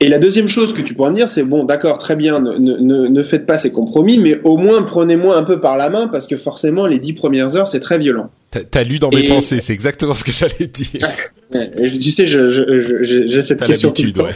Et 0.00 0.08
la 0.08 0.18
deuxième 0.18 0.48
chose 0.48 0.74
que 0.74 0.82
tu 0.82 0.94
pourrais 0.94 1.10
me 1.10 1.14
dire, 1.14 1.28
c'est 1.28 1.42
bon, 1.42 1.64
d'accord, 1.64 1.98
très 1.98 2.16
bien, 2.16 2.40
ne, 2.40 2.56
ne, 2.58 3.08
ne, 3.08 3.22
faites 3.22 3.46
pas 3.46 3.58
ces 3.58 3.70
compromis, 3.70 4.18
mais 4.18 4.40
au 4.44 4.56
moins 4.56 4.82
prenez-moi 4.82 5.36
un 5.36 5.42
peu 5.42 5.60
par 5.60 5.76
la 5.76 5.90
main 5.90 6.08
parce 6.08 6.26
que 6.26 6.36
forcément, 6.36 6.86
les 6.86 6.98
dix 6.98 7.12
premières 7.12 7.56
heures, 7.56 7.66
c'est 7.66 7.80
très 7.80 7.98
violent. 7.98 8.30
T'as 8.50 8.82
lu 8.82 8.98
dans 8.98 9.10
mes 9.10 9.24
et... 9.24 9.28
pensées, 9.28 9.60
c'est 9.60 9.72
exactement 9.72 10.14
ce 10.14 10.24
que 10.24 10.32
j'allais 10.32 10.66
dire. 10.66 11.08
tu 11.52 12.10
sais, 12.10 12.26
j'ai 12.26 13.42
cette 13.42 13.62
question 13.62 13.90
tout 13.90 14.02
le 14.02 14.12
temps. 14.12 14.24
Ouais. 14.24 14.34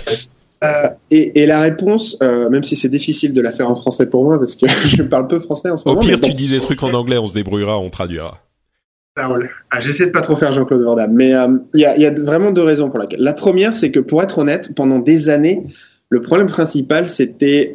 Euh, 0.65 0.89
et, 1.11 1.43
et, 1.43 1.47
la 1.47 1.61
réponse, 1.61 2.17
euh, 2.23 2.49
même 2.49 2.63
si 2.63 2.77
c'est 2.77 2.89
difficile 2.89 3.33
de 3.33 3.41
la 3.41 3.53
faire 3.53 3.69
en 3.69 3.77
français 3.77 4.07
pour 4.07 4.25
moi 4.25 4.39
parce 4.39 4.55
que 4.55 4.67
je 4.87 5.03
parle 5.03 5.27
peu 5.27 5.41
français 5.41 5.71
en 5.71 5.77
ce 5.77 5.85
Au 5.85 5.91
moment. 5.91 6.01
Au 6.01 6.05
pire, 6.05 6.19
bon. 6.19 6.29
tu 6.29 6.35
dis 6.35 6.49
des 6.49 6.61
trucs 6.61 6.83
en 6.83 6.93
anglais, 6.95 7.19
on 7.19 7.27
se 7.27 7.35
débrouillera, 7.35 7.79
on 7.79 7.91
traduira. 7.91 8.39
Ah, 9.17 9.29
J'essaie 9.79 10.07
de 10.07 10.11
pas 10.11 10.23
trop 10.23 10.35
faire 10.35 10.53
Jean-Claude 10.53 10.83
Van 10.83 10.97
Damme, 10.97 11.13
mais 11.13 11.29
il 11.29 11.35
euh, 11.35 11.59
y, 11.75 11.85
a, 11.85 11.97
y, 11.97 12.05
a, 12.05 12.11
vraiment 12.11 12.51
deux 12.51 12.65
raisons 12.65 12.91
pour 12.91 12.99
laquelle. 12.99 13.21
La 13.21 13.33
première, 13.33 13.75
c'est 13.75 13.93
que 13.93 14.01
pour 14.01 14.23
être 14.23 14.39
honnête, 14.39 14.75
pendant 14.75 14.99
des 14.99 15.31
années, 15.31 15.65
le 16.09 16.21
problème 16.21 16.49
principal, 16.49 17.07
c'était 17.07 17.73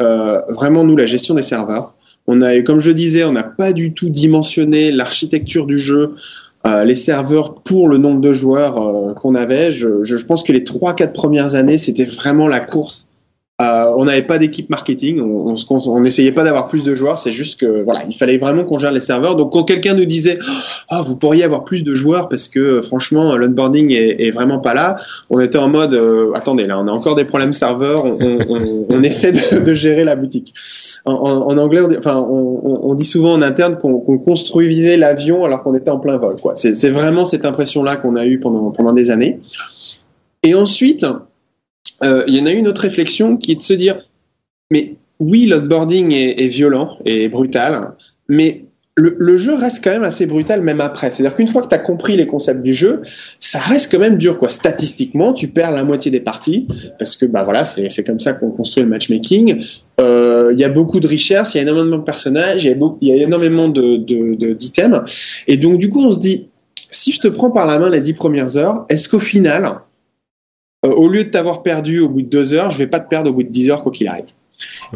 vraiment 0.49 0.83
nous 0.83 0.97
la 0.97 1.05
gestion 1.05 1.35
des 1.35 1.43
serveurs. 1.43 1.95
On 2.27 2.41
a, 2.41 2.61
comme 2.61 2.79
je 2.79 2.91
disais, 2.91 3.23
on 3.23 3.31
n'a 3.31 3.43
pas 3.43 3.73
du 3.73 3.93
tout 3.93 4.09
dimensionné 4.09 4.91
l'architecture 4.91 5.65
du 5.65 5.79
jeu, 5.79 6.15
euh, 6.67 6.83
les 6.83 6.95
serveurs 6.95 7.55
pour 7.55 7.87
le 7.87 7.97
nombre 7.97 8.21
de 8.21 8.33
joueurs 8.33 8.77
euh, 8.77 9.13
qu'on 9.13 9.35
avait. 9.35 9.71
Je, 9.71 10.03
je, 10.03 10.17
je, 10.17 10.25
pense 10.25 10.43
que 10.43 10.51
les 10.51 10.63
trois, 10.63 10.93
quatre 10.93 11.13
premières 11.13 11.55
années, 11.55 11.77
c'était 11.77 12.05
vraiment 12.05 12.47
la 12.47 12.59
course 12.59 13.08
euh, 13.61 13.93
on 13.97 14.05
n'avait 14.05 14.21
pas 14.21 14.37
d'équipe 14.37 14.69
marketing, 14.69 15.19
on, 15.19 15.53
on, 15.69 15.99
n'essayait 15.99 16.31
pas 16.31 16.45
d'avoir 16.45 16.69
plus 16.69 16.81
de 16.83 16.95
joueurs, 16.95 17.19
c'est 17.19 17.33
juste 17.33 17.59
que 17.59 17.83
voilà, 17.83 18.03
il 18.07 18.15
fallait 18.15 18.37
vraiment 18.37 18.63
qu'on 18.63 18.77
gère 18.77 18.93
les 18.93 19.01
serveurs. 19.01 19.35
Donc 19.35 19.51
quand 19.51 19.63
quelqu'un 19.63 19.95
nous 19.95 20.05
disait 20.05 20.39
ah 20.87 20.99
oh, 21.01 21.03
vous 21.05 21.17
pourriez 21.17 21.43
avoir 21.43 21.65
plus 21.65 21.83
de 21.83 21.93
joueurs 21.93 22.29
parce 22.29 22.47
que 22.47 22.81
franchement 22.81 23.35
l'onboarding 23.35 23.91
est, 23.91 24.27
est, 24.27 24.31
vraiment 24.31 24.59
pas 24.59 24.73
là, 24.73 24.95
on 25.29 25.41
était 25.41 25.57
en 25.57 25.67
mode 25.67 25.93
euh, 25.93 26.31
attendez 26.35 26.67
là 26.67 26.79
on 26.79 26.87
a 26.87 26.91
encore 26.91 27.15
des 27.15 27.25
problèmes 27.25 27.51
serveurs, 27.51 28.05
on, 28.05 28.17
on, 28.21 28.85
on 28.87 29.03
essaie 29.03 29.33
de, 29.33 29.59
de, 29.59 29.73
gérer 29.73 30.05
la 30.05 30.15
boutique. 30.15 30.53
En, 31.03 31.11
en, 31.13 31.51
en 31.51 31.57
anglais, 31.57 31.81
on 31.81 31.89
dit, 31.89 31.97
enfin 31.97 32.15
on, 32.15 32.95
dit 32.95 33.05
souvent 33.05 33.33
en 33.33 33.41
interne 33.41 33.77
qu'on 33.77 33.99
qu 33.99 34.23
construisait 34.23 34.95
l'avion 34.95 35.43
alors 35.43 35.63
qu'on 35.63 35.73
était 35.73 35.91
en 35.91 35.99
plein 35.99 36.17
vol. 36.17 36.35
C'est 36.55 36.89
vraiment 36.91 37.25
cette 37.25 37.45
impression 37.45 37.83
là 37.83 37.97
qu'on 37.97 38.15
a 38.15 38.25
eu 38.25 38.39
pendant 38.39 38.71
pendant 38.71 38.93
des 38.93 39.11
années. 39.11 39.41
Et 40.43 40.55
ensuite 40.55 41.05
euh, 42.03 42.23
il 42.27 42.35
y 42.35 42.41
en 42.41 42.45
a 42.45 42.51
une 42.51 42.67
autre 42.67 42.81
réflexion 42.81 43.37
qui 43.37 43.53
est 43.53 43.55
de 43.55 43.61
se 43.61 43.73
dire, 43.73 43.97
mais 44.71 44.95
oui, 45.19 45.45
l'onboarding 45.45 46.13
est, 46.13 46.41
est 46.41 46.47
violent 46.47 46.97
et 47.05 47.27
brutal, 47.29 47.95
mais 48.27 48.65
le, 48.99 49.37
jeu 49.37 49.55
reste 49.55 49.83
quand 49.83 49.91
même 49.91 50.03
assez 50.03 50.25
brutal 50.25 50.61
même 50.61 50.81
après. 50.81 51.11
C'est-à-dire 51.11 51.35
qu'une 51.35 51.47
fois 51.47 51.61
que 51.61 51.67
tu 51.67 51.75
as 51.75 51.79
compris 51.79 52.17
les 52.17 52.27
concepts 52.27 52.61
du 52.61 52.73
jeu, 52.73 53.01
ça 53.39 53.59
reste 53.59 53.91
quand 53.91 53.99
même 53.99 54.17
dur 54.17 54.37
quoi. 54.37 54.49
Statistiquement, 54.49 55.33
tu 55.33 55.47
perds 55.47 55.71
la 55.71 55.83
moitié 55.83 56.11
des 56.11 56.19
parties 56.19 56.67
parce 56.97 57.15
que 57.15 57.25
bah 57.25 57.43
voilà, 57.43 57.65
c'est 57.65 58.03
comme 58.03 58.19
ça 58.19 58.33
qu'on 58.33 58.51
construit 58.51 58.83
le 58.83 58.89
matchmaking. 58.89 59.63
Euh, 59.99 60.49
il 60.53 60.59
y 60.59 60.63
a 60.63 60.69
beaucoup 60.69 60.99
de 60.99 61.07
richesses, 61.07 61.55
il 61.55 61.57
y 61.57 61.59
a 61.59 61.63
énormément 61.63 61.97
de 61.97 62.03
personnages, 62.03 62.63
il 62.65 62.77
y, 63.01 63.07
y, 63.07 63.11
a 63.11 63.15
énormément 63.15 63.69
de 63.69 63.97
d'items. 64.53 65.01
Et 65.47 65.57
donc 65.57 65.77
du 65.77 65.89
coup, 65.89 66.03
on 66.03 66.11
se 66.11 66.19
dit, 66.19 66.47
si 66.89 67.11
je 67.11 67.19
te 67.19 67.27
prends 67.27 67.51
par 67.51 67.65
la 67.65 67.79
main 67.79 67.89
les 67.89 68.01
dix 68.01 68.13
premières 68.13 68.57
heures, 68.57 68.85
est-ce 68.89 69.09
qu'au 69.09 69.19
final, 69.19 69.81
euh, 70.85 70.89
au 70.89 71.07
lieu 71.07 71.25
de 71.25 71.29
t'avoir 71.29 71.63
perdu 71.63 71.99
au 71.99 72.09
bout 72.09 72.21
de 72.21 72.27
deux 72.27 72.53
heures, 72.53 72.71
je 72.71 72.77
vais 72.77 72.87
pas 72.87 72.99
te 72.99 73.09
perdre 73.09 73.31
au 73.31 73.33
bout 73.33 73.43
de 73.43 73.49
dix 73.49 73.69
heures 73.69 73.83
quoi 73.83 73.91
qu'il 73.91 74.07
arrive 74.07 74.25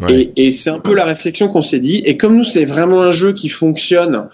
et, 0.08 0.52
c'est 0.52 0.70
un 0.70 0.78
peu 0.78 0.94
la 0.94 1.04
réflexion 1.04 1.48
qu'on 1.48 1.62
s'est 1.62 1.80
dit. 1.80 2.02
Et 2.04 2.16
comme 2.16 2.36
nous, 2.36 2.44
c'est 2.44 2.64
vraiment 2.64 3.02
un 3.02 3.10
jeu 3.10 3.32
qui 3.32 3.48
fonctionne 3.48 4.28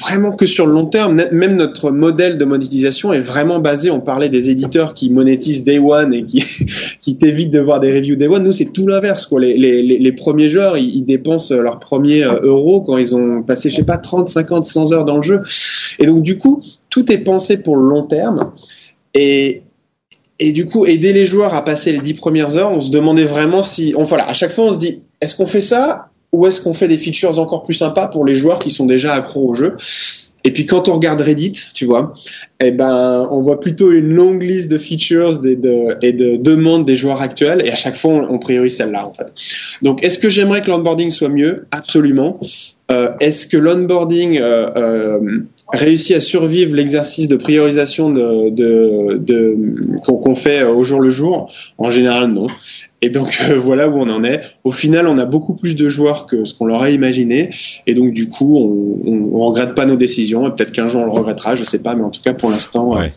vraiment 0.00 0.32
que 0.32 0.46
sur 0.46 0.66
le 0.66 0.72
long 0.72 0.86
terme, 0.86 1.22
même 1.30 1.54
notre 1.54 1.92
modèle 1.92 2.38
de 2.38 2.44
monétisation 2.44 3.12
est 3.12 3.20
vraiment 3.20 3.60
basé, 3.60 3.88
on 3.92 4.00
parlait 4.00 4.28
des 4.28 4.50
éditeurs 4.50 4.94
qui 4.94 5.10
monétisent 5.10 5.62
Day 5.62 5.78
One 5.78 6.12
et 6.12 6.24
qui, 6.24 6.42
qui 7.00 7.16
t'évitent 7.16 7.52
de 7.52 7.60
voir 7.60 7.78
des 7.78 7.92
reviews 7.92 8.16
Day 8.16 8.26
One, 8.26 8.42
nous 8.42 8.52
c'est 8.52 8.72
tout 8.72 8.88
l'inverse. 8.88 9.26
Quoi. 9.26 9.40
Les, 9.40 9.56
les, 9.56 9.82
les, 9.82 10.12
premiers 10.12 10.48
joueurs, 10.48 10.76
ils, 10.76 11.04
dépensent 11.04 11.54
leurs 11.54 11.78
premiers 11.78 12.24
euh, 12.24 12.40
euros 12.42 12.80
quand 12.80 12.98
ils 12.98 13.14
ont 13.14 13.42
passé, 13.42 13.70
je 13.70 13.76
sais 13.76 13.84
pas, 13.84 13.96
30, 13.96 14.28
50, 14.28 14.66
100 14.66 14.92
heures 14.92 15.04
dans 15.04 15.16
le 15.16 15.22
jeu. 15.22 15.40
Et 16.00 16.06
donc 16.06 16.22
du 16.22 16.36
coup, 16.36 16.62
tout 16.90 17.10
est 17.12 17.18
pensé 17.18 17.56
pour 17.56 17.76
le 17.76 17.88
long 17.88 18.02
terme. 18.02 18.52
Et, 19.14 19.62
et 20.38 20.52
du 20.52 20.66
coup, 20.66 20.86
aider 20.86 21.12
les 21.12 21.26
joueurs 21.26 21.54
à 21.54 21.64
passer 21.64 21.92
les 21.92 22.00
dix 22.00 22.14
premières 22.14 22.56
heures, 22.56 22.72
on 22.72 22.80
se 22.80 22.90
demandait 22.90 23.24
vraiment 23.24 23.62
si, 23.62 23.94
on, 23.96 24.04
voilà, 24.04 24.28
à 24.28 24.34
chaque 24.34 24.52
fois, 24.52 24.66
on 24.66 24.72
se 24.72 24.78
dit, 24.78 25.02
est-ce 25.20 25.34
qu'on 25.34 25.46
fait 25.46 25.62
ça 25.62 26.08
ou 26.32 26.46
est-ce 26.46 26.60
qu'on 26.60 26.74
fait 26.74 26.88
des 26.88 26.98
features 26.98 27.38
encore 27.38 27.62
plus 27.62 27.74
sympas 27.74 28.08
pour 28.08 28.24
les 28.24 28.34
joueurs 28.34 28.58
qui 28.58 28.70
sont 28.70 28.86
déjà 28.86 29.14
accros 29.14 29.48
au 29.48 29.54
jeu? 29.54 29.76
Et 30.46 30.52
puis 30.52 30.64
quand 30.64 30.88
on 30.88 30.94
regarde 30.94 31.20
Reddit, 31.20 31.54
tu 31.74 31.86
vois, 31.86 32.14
eh 32.60 32.70
ben, 32.70 33.26
on 33.32 33.42
voit 33.42 33.58
plutôt 33.58 33.90
une 33.90 34.12
longue 34.12 34.42
liste 34.42 34.70
de 34.70 34.78
features 34.78 35.44
et 35.44 35.56
de, 35.56 35.96
et 36.02 36.12
de 36.12 36.36
demandes 36.36 36.84
des 36.84 36.94
joueurs 36.94 37.20
actuels, 37.20 37.62
et 37.64 37.72
à 37.72 37.74
chaque 37.74 37.96
fois, 37.96 38.12
on, 38.12 38.38
priorise 38.38 38.76
celle-là, 38.76 39.08
en 39.08 39.12
fait. 39.12 39.32
Donc, 39.82 40.04
est-ce 40.04 40.20
que 40.20 40.28
j'aimerais 40.28 40.62
que 40.62 40.70
l'onboarding 40.70 41.10
soit 41.10 41.30
mieux? 41.30 41.66
Absolument. 41.72 42.34
Euh, 42.92 43.10
est-ce 43.18 43.48
que 43.48 43.56
l'onboarding 43.56 44.38
euh, 44.38 44.70
euh, 44.76 45.18
réussit 45.72 46.16
à 46.16 46.20
survivre 46.20 46.74
l'exercice 46.74 47.28
de 47.28 47.36
priorisation 47.36 48.10
de, 48.10 48.50
de, 48.50 49.16
de 49.18 49.56
qu'on 50.02 50.34
fait 50.34 50.62
au 50.62 50.84
jour 50.84 51.00
le 51.00 51.10
jour 51.10 51.52
En 51.78 51.90
général, 51.90 52.32
non. 52.32 52.46
Et 53.02 53.10
donc 53.10 53.38
euh, 53.48 53.58
voilà 53.58 53.88
où 53.88 53.96
on 53.96 54.08
en 54.08 54.24
est. 54.24 54.42
Au 54.64 54.70
final, 54.70 55.06
on 55.06 55.18
a 55.18 55.24
beaucoup 55.24 55.54
plus 55.54 55.74
de 55.74 55.88
joueurs 55.88 56.26
que 56.26 56.44
ce 56.44 56.54
qu'on 56.54 56.66
leur 56.66 56.82
a 56.82 56.90
imaginé, 56.90 57.50
et 57.86 57.94
donc 57.94 58.12
du 58.12 58.28
coup, 58.28 58.56
on, 58.56 59.36
on 59.36 59.38
regrette 59.48 59.74
pas 59.74 59.86
nos 59.86 59.96
décisions. 59.96 60.46
Et 60.46 60.50
peut-être 60.50 60.72
qu'un 60.72 60.86
jour 60.86 61.02
on 61.02 61.04
le 61.04 61.10
regrettera, 61.10 61.54
je 61.54 61.64
sais 61.64 61.82
pas, 61.82 61.94
mais 61.94 62.04
en 62.04 62.10
tout 62.10 62.22
cas 62.22 62.34
pour 62.34 62.50
l'instant, 62.50 62.96
ouais. 62.96 63.12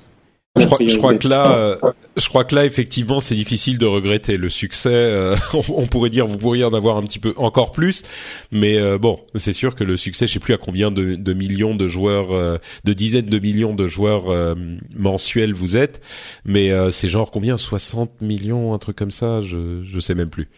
Je 0.60 0.66
crois, 0.66 0.78
je 0.82 0.98
crois, 0.98 1.18
que 1.18 1.28
là, 1.28 1.56
euh, 1.56 1.78
je 2.18 2.28
crois 2.28 2.44
que 2.44 2.56
là, 2.56 2.66
effectivement, 2.66 3.20
c'est 3.20 3.36
difficile 3.36 3.78
de 3.78 3.86
regretter 3.86 4.38
le 4.38 4.50
succès. 4.50 4.90
Euh, 4.92 5.36
on, 5.70 5.88
pourrait 5.88 6.10
dire, 6.10 6.28
vous 6.28 6.38
pourriez 6.38 6.64
en 6.64 6.74
avoir 6.74 6.98
un 6.98 7.04
petit 7.04 7.20
peu 7.20 7.34
encore 7.38 7.72
plus, 7.72 8.04
mais 8.52 8.78
euh, 8.78 8.98
bon, 8.98 9.20
c'est 9.36 9.54
sûr 9.54 9.76
que 9.76 9.84
le 9.84 9.98
succès, 9.98 10.28
je 10.28 10.34
sais 10.34 10.40
plus 10.40 10.54
à 10.54 10.58
combien 10.58 10.92
de, 10.92 11.16
de 11.16 11.34
millions 11.34 11.76
de 11.76 11.88
joueurs, 11.88 12.60
de 12.84 12.94
dizaines 12.94 13.28
de 13.28 13.40
millions 13.40 13.74
de 13.74 13.88
joueurs 13.88 14.56
mensuels 14.96 15.54
vous 15.54 15.78
êtes, 15.78 16.02
mais 16.46 16.72
c'est 16.92 17.08
genre 17.08 17.32
combien? 17.32 17.58
60 17.58 18.22
millions, 18.22 18.74
un 18.74 18.78
truc 18.78 18.96
comme 18.96 19.12
ça, 19.12 19.42
je 19.42 19.82
je 19.84 20.00
sais 20.00 20.16
même 20.16 20.30
plus. 20.30 20.50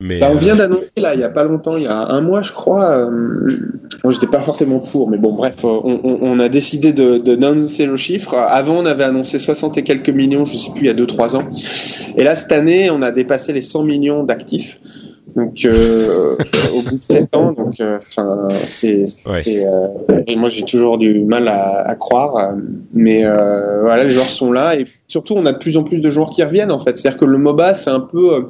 Bah, 0.00 0.30
on 0.30 0.34
vient 0.34 0.54
euh, 0.54 0.58
d'annoncer 0.58 0.90
là, 0.96 1.14
il 1.14 1.20
y 1.20 1.24
a 1.24 1.28
pas 1.28 1.44
longtemps, 1.44 1.76
il 1.76 1.82
y 1.82 1.86
a 1.86 1.94
un 1.94 2.22
mois, 2.22 2.40
je 2.40 2.52
crois. 2.52 2.90
Euh, 2.90 3.48
moi, 4.02 4.10
j'étais 4.10 4.26
pas 4.26 4.40
forcément 4.40 4.78
pour, 4.78 5.10
mais 5.10 5.18
bon, 5.18 5.34
bref, 5.34 5.56
euh, 5.62 5.68
on, 5.84 6.18
on, 6.22 6.38
a 6.38 6.48
décidé 6.48 6.94
de, 6.94 7.18
d'annoncer 7.18 7.84
le 7.84 7.96
chiffre. 7.96 8.34
Avant, 8.34 8.78
on 8.78 8.86
avait 8.86 9.04
annoncé 9.04 9.38
60 9.38 9.76
et 9.76 9.82
quelques 9.82 10.08
millions, 10.08 10.44
je 10.44 10.56
sais 10.56 10.70
plus, 10.70 10.80
il 10.82 10.86
y 10.86 10.88
a 10.88 10.94
2-3 10.94 11.36
ans. 11.36 11.50
Et 12.16 12.24
là, 12.24 12.34
cette 12.34 12.52
année, 12.52 12.88
on 12.90 13.02
a 13.02 13.10
dépassé 13.10 13.52
les 13.52 13.60
100 13.60 13.84
millions 13.84 14.24
d'actifs. 14.24 14.80
Donc, 15.36 15.66
euh, 15.66 16.36
au 16.74 16.80
bout 16.80 16.96
de 16.96 17.02
7 17.02 17.36
ans, 17.36 17.52
donc, 17.52 17.74
enfin, 17.80 18.48
c'est, 18.64 19.04
et 19.46 20.36
moi, 20.36 20.48
j'ai 20.48 20.64
toujours 20.64 20.96
du 20.96 21.24
mal 21.24 21.46
à, 21.46 21.86
à 21.86 21.94
croire, 21.94 22.54
mais 22.94 23.22
voilà, 23.22 24.04
les 24.04 24.10
joueurs 24.10 24.30
sont 24.30 24.50
là 24.50 24.76
et 24.76 24.86
surtout, 25.08 25.34
on 25.36 25.44
a 25.44 25.52
de 25.52 25.58
plus 25.58 25.76
en 25.76 25.84
plus 25.84 26.00
de 26.00 26.08
joueurs 26.08 26.30
qui 26.30 26.42
reviennent 26.42 26.72
en 26.72 26.78
fait. 26.78 26.96
C'est-à-dire 26.96 27.18
que 27.20 27.26
le 27.26 27.36
MOBA, 27.36 27.74
c'est 27.74 27.90
un 27.90 28.00
peu 28.00 28.48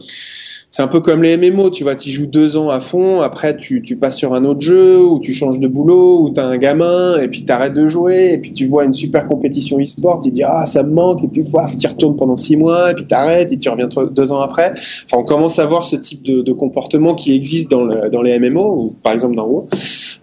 c'est 0.70 0.82
un 0.82 0.88
peu 0.88 1.00
comme 1.00 1.22
les 1.22 1.36
MMO, 1.36 1.70
tu 1.70 1.82
vois, 1.82 1.96
tu 1.96 2.10
joues 2.10 2.26
deux 2.26 2.56
ans 2.56 2.68
à 2.68 2.78
fond, 2.78 3.20
après 3.20 3.56
tu, 3.56 3.82
tu 3.82 3.96
passes 3.96 4.16
sur 4.16 4.34
un 4.34 4.44
autre 4.44 4.60
jeu, 4.60 5.02
ou 5.02 5.18
tu 5.18 5.32
changes 5.32 5.58
de 5.58 5.66
boulot, 5.66 6.22
ou 6.22 6.30
tu 6.30 6.38
as 6.38 6.46
un 6.46 6.58
gamin, 6.58 7.20
et 7.20 7.26
puis 7.26 7.44
tu 7.44 7.50
arrêtes 7.50 7.74
de 7.74 7.88
jouer, 7.88 8.32
et 8.34 8.38
puis 8.38 8.52
tu 8.52 8.66
vois 8.66 8.84
une 8.84 8.94
super 8.94 9.26
compétition 9.26 9.80
e-sport, 9.80 10.20
tu 10.20 10.30
dis 10.30 10.44
ah 10.44 10.66
ça 10.66 10.84
me 10.84 10.92
manque, 10.92 11.24
et 11.24 11.28
puis 11.28 11.42
tu 11.42 11.86
retournes 11.86 12.16
pendant 12.16 12.36
six 12.36 12.56
mois, 12.56 12.92
et 12.92 12.94
puis 12.94 13.04
tu 13.04 13.14
arrêtes, 13.14 13.52
et 13.52 13.58
tu 13.58 13.68
reviens 13.68 13.88
deux 14.12 14.32
ans 14.32 14.40
après. 14.40 14.72
Enfin, 14.72 15.18
on 15.18 15.24
commence 15.24 15.58
à 15.58 15.66
voir 15.66 15.82
ce 15.82 15.96
type 15.96 16.22
de, 16.22 16.42
de 16.42 16.52
comportement 16.52 17.16
qui 17.16 17.34
existe 17.34 17.70
dans, 17.70 17.84
le, 17.84 18.08
dans 18.08 18.22
les 18.22 18.38
MMO, 18.38 18.84
ou 18.84 18.94
par 19.02 19.12
exemple 19.12 19.34
dans 19.34 19.46
WoW. 19.46 19.66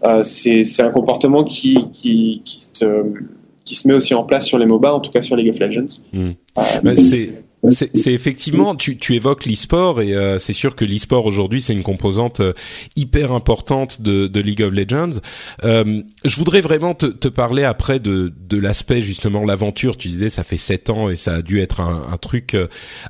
Euh, 0.06 0.24
c'est 0.24 0.82
un 0.82 0.90
comportement 0.91 1.44
qui, 1.44 1.90
qui, 1.91 2.41
qui, 2.45 2.68
se, 2.74 3.03
qui 3.65 3.76
se 3.76 3.88
met 3.88 3.94
aussi 3.94 4.14
en 4.14 4.24
place 4.24 4.45
sur 4.45 4.57
les 4.57 4.65
MOBA, 4.65 4.94
en 4.94 5.02
tout 5.02 5.11
cas 5.11 5.22
sur 5.22 5.36
League 5.36 5.49
of 5.49 5.60
Legends. 5.60 6.02
Euh, 6.57 6.95
c'est 6.95 7.44
c'est 7.69 8.13
effectivement, 8.13 8.75
tu, 8.75 8.97
tu 8.97 9.15
évoques 9.15 9.45
l'e-sport 9.45 10.01
et 10.01 10.13
euh, 10.13 10.38
c'est 10.39 10.53
sûr 10.53 10.75
que 10.75 10.85
l'e-sport 10.85 11.25
aujourd'hui 11.25 11.61
c'est 11.61 11.73
une 11.73 11.84
composante 11.84 12.39
euh, 12.39 12.53
hyper 12.95 13.31
importante 13.31 14.01
de, 14.01 14.27
de, 14.27 14.39
League 14.39 14.61
of 14.61 14.71
Legends. 14.71 15.19
Euh, 15.63 16.03
je 16.23 16.35
voudrais 16.38 16.61
vraiment 16.61 16.93
te, 16.93 17.07
te, 17.07 17.27
parler 17.27 17.63
après 17.63 17.99
de, 17.99 18.31
de 18.39 18.57
l'aspect 18.57 19.01
justement 19.01 19.43
l'aventure. 19.43 19.97
Tu 19.97 20.07
disais 20.07 20.29
ça 20.29 20.43
fait 20.43 20.57
sept 20.57 20.89
ans 20.89 21.09
et 21.09 21.15
ça 21.15 21.35
a 21.35 21.41
dû 21.41 21.59
être 21.59 21.81
un, 21.81 22.03
un 22.11 22.17
truc 22.17 22.55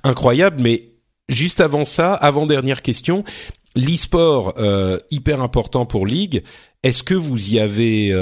incroyable, 0.04 0.62
mais 0.62 0.94
juste 1.30 1.60
avant 1.60 1.86
ça, 1.86 2.14
avant 2.14 2.46
dernière 2.46 2.82
question, 2.82 3.24
l'e-sport 3.76 4.56
hyper 5.12 5.42
important 5.42 5.86
pour 5.86 6.06
League. 6.06 6.44
Est-ce 6.84 7.04
que 7.04 7.14
vous 7.14 7.52
y 7.52 7.60
avez, 7.60 8.14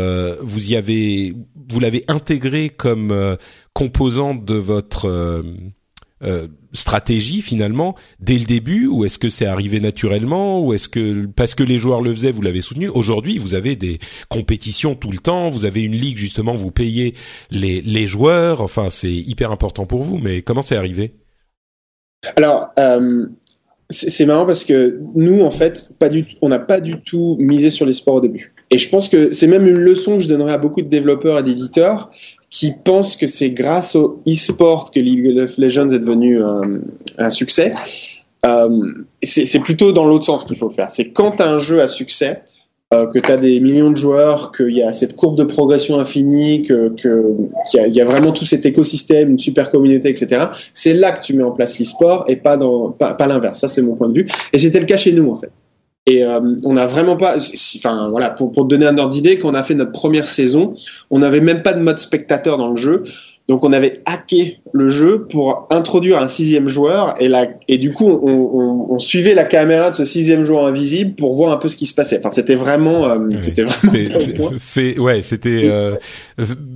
vous 0.42 0.72
y 0.72 0.76
avez, 0.76 1.34
vous 1.70 1.80
l'avez 1.80 2.04
intégré 2.08 2.70
comme 2.70 3.38
composante 3.74 4.44
de 4.44 4.56
votre 4.56 5.44
euh, 6.24 6.48
stratégie 6.72 7.42
finalement 7.42 7.96
dès 8.22 8.38
le 8.38 8.46
début 8.46 8.88
ou 8.88 9.04
est-ce 9.04 9.20
que 9.20 9.28
c'est 9.28 9.46
arrivé 9.46 9.82
naturellement 9.82 10.62
ou 10.62 10.74
est-ce 10.74 10.88
que 10.88 11.26
parce 11.26 11.56
que 11.56 11.64
les 11.64 11.78
joueurs 11.78 12.02
le 12.02 12.14
faisaient 12.14 12.32
vous 12.32 12.42
l'avez 12.42 12.62
soutenu 12.62 12.88
aujourd'hui 12.88 13.38
vous 13.38 13.54
avez 13.54 13.76
des 13.76 14.00
compétitions 14.30 14.96
tout 14.96 15.12
le 15.12 15.18
temps 15.18 15.50
vous 15.50 15.66
avez 15.66 15.84
une 15.84 15.96
ligue 15.96 16.18
justement 16.18 16.56
vous 16.56 16.72
payez 16.72 17.16
les 17.52 17.82
les 17.82 18.08
joueurs 18.08 18.62
enfin 18.62 18.90
c'est 18.90 19.12
hyper 19.12 19.52
important 19.52 19.86
pour 19.86 20.04
vous 20.04 20.18
mais 20.18 20.42
comment 20.42 20.62
c'est 20.62 20.78
arrivé? 20.78 21.16
Alors 22.38 22.70
euh, 22.80 23.26
c'est 23.90 24.26
marrant 24.26 24.46
parce 24.46 24.66
que 24.66 25.00
nous 25.16 25.42
en 25.42 25.52
fait 25.52 25.94
pas 26.00 26.10
du 26.10 26.26
on 26.42 26.50
n'a 26.50 26.60
pas 26.60 26.80
du 26.80 27.02
tout 27.02 27.36
misé 27.40 27.70
sur 27.70 27.86
les 27.86 27.94
sports 27.94 28.16
au 28.16 28.22
début. 28.22 28.54
Et 28.72 28.78
je 28.78 28.90
pense 28.90 29.10
que 29.10 29.32
c'est 29.32 29.48
même 29.48 29.68
une 29.68 29.78
leçon 29.78 30.18
que 30.18 30.24
je 30.24 30.28
donnerais 30.28 30.54
à 30.54 30.58
beaucoup 30.58 30.82
de 30.82 30.88
développeurs 30.88 31.38
et 31.38 31.44
d'éditeurs 31.44 32.10
qui 32.58 32.72
pensent 32.72 33.18
que 33.18 33.28
c'est 33.28 33.50
grâce 33.50 33.96
au 33.98 34.22
e-sport 34.26 34.90
que 34.92 35.00
League 35.02 35.38
of 35.38 35.58
Legends 35.58 35.90
est 35.90 36.00
devenu 36.00 36.42
un, 36.42 36.80
un 37.18 37.30
succès. 37.30 37.74
Euh, 38.46 38.94
c'est 39.24 39.60
plutôt 39.60 39.92
dans 39.92 40.06
l'autre 40.06 40.24
sens 40.24 40.46
qu'il 40.46 40.56
faut 40.56 40.70
faire. 40.70 40.90
C'est 40.90 41.10
quand 41.10 41.32
tu 41.32 41.44
as 41.44 41.50
un 41.50 41.58
jeu 41.58 41.82
à 41.82 41.90
succès, 41.90 42.44
euh, 42.94 43.08
que 43.08 43.20
tu 43.20 43.30
as 43.30 43.36
des 43.36 43.60
millions 43.60 43.92
de 43.92 43.98
joueurs, 43.98 44.54
qu'il 44.54 44.72
y 44.72 44.82
a 44.82 44.94
cette 44.94 45.18
courbe 45.18 45.38
de 45.38 45.44
progression 45.44 46.00
infinie, 46.00 46.62
qu'il 46.62 46.94
que, 46.96 47.34
qu'il 47.70 47.94
y, 47.94 48.00
a 48.00 48.06
vraiment 48.06 48.32
tout 48.32 48.46
cet 48.46 48.66
écosystème, 48.66 49.32
une 49.32 49.40
super 49.40 49.70
communauté, 49.70 50.08
etc. 50.08 50.46
C'est 50.74 50.94
là 50.94 51.12
que 51.12 51.22
tu 51.26 51.34
mets 51.34 51.44
en 51.44 51.52
place 51.52 51.78
l'e-sport 51.78 52.24
et 52.30 52.38
pas, 52.38 52.58
pas 52.58 53.28
l'inverse. 53.28 53.60
Ça, 53.60 53.68
c'est 53.68 53.82
mon 53.82 53.96
point 53.96 54.08
de 54.08 54.14
vue. 54.14 54.28
Et 54.54 54.60
c'était 54.60 54.80
le 54.80 54.86
cas 54.86 54.98
chez 54.98 55.12
nous, 55.12 55.30
en 55.30 55.36
fait. 55.36 55.52
Et 56.08 56.24
euh, 56.24 56.40
on 56.66 56.74
n'a 56.74 56.86
vraiment 56.86 57.18
pas, 57.18 57.38
enfin 57.78 58.08
voilà, 58.10 58.30
pour, 58.30 58.52
pour 58.52 58.64
te 58.64 58.70
donner 58.70 58.86
un 58.86 58.98
ordre 58.98 59.10
d'idée, 59.12 59.40
quand 59.40 59.50
on 59.50 59.56
a 59.56 59.64
fait 59.64 59.74
notre 59.74 59.92
première 59.92 60.28
saison, 60.28 60.76
on 61.10 61.20
n'avait 61.20 61.42
même 61.42 61.64
pas 61.64 61.74
de 61.74 61.82
mode 61.82 62.00
spectateur 62.00 62.58
dans 62.58 62.70
le 62.70 62.76
jeu. 62.76 63.04
Donc 63.48 63.64
on 63.64 63.74
avait 63.74 64.02
hacké 64.06 64.60
le 64.72 64.90
jeu 64.90 65.28
pour 65.30 65.68
introduire 65.70 66.18
un 66.20 66.28
sixième 66.28 66.68
joueur 66.68 67.14
et, 67.22 67.28
la, 67.28 67.46
et 67.68 67.78
du 67.78 67.94
coup 67.94 68.06
on, 68.06 68.28
on, 68.28 68.88
on, 68.90 68.98
suivait 68.98 69.36
la 69.36 69.44
caméra 69.44 69.92
de 69.92 69.96
ce 69.96 70.04
sixième 70.04 70.42
joueur 70.44 70.66
invisible 70.66 71.14
pour 71.14 71.36
voir 71.36 71.52
un 71.52 71.58
peu 71.58 71.70
ce 71.70 71.76
qui 71.76 71.86
se 71.86 71.94
passait. 71.94 72.18
Enfin 72.18 72.32
c'était 72.32 72.56
vraiment, 72.56 73.08
euh, 73.08 73.20
c'était 73.42 73.62
vraiment 73.62 74.52
fait, 74.60 74.98
ouais, 74.98 75.22
c'était 75.22 75.62
euh, 75.66 75.96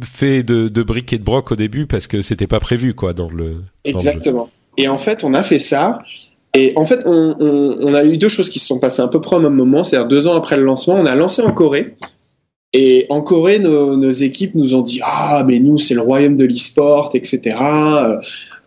fait 0.03 0.43
de, 0.43 0.67
de 0.67 0.83
briques 0.83 1.11
et 1.11 1.17
de 1.17 1.23
broc 1.23 1.51
au 1.51 1.55
début 1.55 1.87
parce 1.87 2.05
que 2.05 2.21
c'était 2.21 2.45
pas 2.45 2.59
prévu 2.59 2.93
quoi 2.93 3.13
dans 3.13 3.31
le. 3.31 3.63
Exactement. 3.83 4.47
Et 4.77 4.87
en 4.87 4.99
fait 4.99 5.23
on 5.23 5.33
a 5.33 5.41
fait 5.41 5.59
ça 5.59 6.03
et 6.55 6.73
en 6.75 6.85
fait, 6.85 7.01
on, 7.05 7.93
a 7.93 8.03
eu 8.03 8.17
deux 8.17 8.29
choses 8.29 8.49
qui 8.49 8.59
se 8.59 8.65
sont 8.65 8.79
passées 8.79 9.01
un 9.01 9.07
peu 9.07 9.21
près 9.21 9.35
au 9.35 9.39
même 9.39 9.53
moment. 9.53 9.83
C'est-à-dire 9.83 10.07
deux 10.07 10.27
ans 10.27 10.35
après 10.35 10.57
le 10.57 10.63
lancement, 10.63 10.95
on 10.95 11.05
a 11.05 11.15
lancé 11.15 11.41
en 11.41 11.51
Corée. 11.51 11.95
Et 12.73 13.05
en 13.09 13.21
Corée, 13.21 13.59
nos, 13.59 13.95
nos 13.95 14.09
équipes 14.09 14.55
nous 14.55 14.75
ont 14.75 14.81
dit 14.81 14.99
ah 15.03 15.43
mais 15.47 15.59
nous 15.59 15.79
c'est 15.79 15.95
le 15.95 16.01
royaume 16.01 16.35
de 16.35 16.45
l'e-sport, 16.45 17.11
etc. 17.13 17.55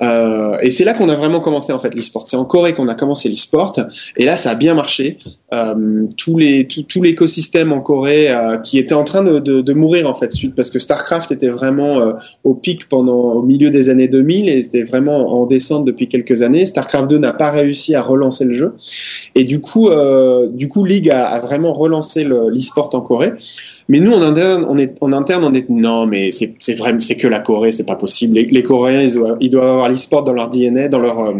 Euh, 0.02 0.58
et 0.60 0.70
c'est 0.70 0.84
là 0.84 0.94
qu'on 0.94 1.08
a 1.08 1.14
vraiment 1.14 1.40
commencé 1.40 1.72
en 1.72 1.78
fait 1.78 1.94
l'e-sport. 1.94 2.26
C'est 2.26 2.36
en 2.36 2.44
Corée 2.44 2.74
qu'on 2.74 2.88
a 2.88 2.94
commencé 2.94 3.28
l'e-sport. 3.28 3.72
Et 4.16 4.24
là, 4.24 4.36
ça 4.36 4.50
a 4.50 4.54
bien 4.54 4.74
marché. 4.74 5.18
Euh, 5.52 6.06
tout, 6.16 6.38
l'écosystème 6.38 7.72
en 7.72 7.80
Corée 7.80 8.30
euh, 8.30 8.58
qui 8.58 8.78
était 8.78 8.94
en 8.94 9.04
train 9.04 9.22
de, 9.22 9.72
mourir 9.72 10.08
en 10.08 10.14
fait 10.14 10.30
suite 10.30 10.54
parce 10.54 10.68
que 10.68 10.78
Starcraft 10.78 11.32
était 11.32 11.48
vraiment 11.48 12.12
au 12.44 12.54
pic 12.54 12.88
pendant 12.88 13.32
au 13.32 13.42
milieu 13.42 13.70
des 13.70 13.88
années 13.88 14.06
2000 14.06 14.50
et 14.50 14.60
c'était 14.60 14.82
vraiment 14.82 15.40
en 15.40 15.46
descente 15.46 15.86
depuis 15.86 16.08
quelques 16.08 16.42
années. 16.42 16.66
Starcraft 16.66 17.08
2 17.08 17.18
n'a 17.18 17.32
pas 17.32 17.50
réussi 17.50 17.94
à 17.94 18.02
relancer 18.02 18.44
le 18.44 18.52
jeu. 18.52 18.74
Et 19.34 19.44
du 19.44 19.60
coup, 19.60 19.88
du 20.52 20.68
League 20.84 21.10
a, 21.10 21.26
a 21.26 21.40
vraiment 21.40 21.72
relancé 21.72 22.24
l'e-sport 22.24 22.90
en 22.92 23.00
Corée. 23.00 23.32
Mais 23.92 24.00
nous, 24.00 24.14
en 24.14 24.22
interne, 24.22 24.64
on 24.70 24.78
est, 24.78 24.96
en 25.02 25.12
interne, 25.12 25.44
on 25.44 25.52
est, 25.52 25.68
non, 25.68 26.06
mais 26.06 26.30
c'est, 26.30 26.54
c'est 26.60 26.72
vraiment, 26.72 26.98
c'est 26.98 27.16
que 27.16 27.28
la 27.28 27.40
Corée, 27.40 27.72
c'est 27.72 27.84
pas 27.84 27.94
possible. 27.94 28.36
Les, 28.36 28.46
les 28.46 28.62
Coréens, 28.62 29.02
ils 29.02 29.12
doivent, 29.12 29.36
ils 29.38 29.50
doivent 29.50 29.68
avoir 29.68 29.90
l'e-sport 29.90 30.24
dans 30.24 30.32
leur 30.32 30.48
DNA, 30.48 30.88
dans 30.88 30.98
leur, 30.98 31.20
euh, 31.20 31.34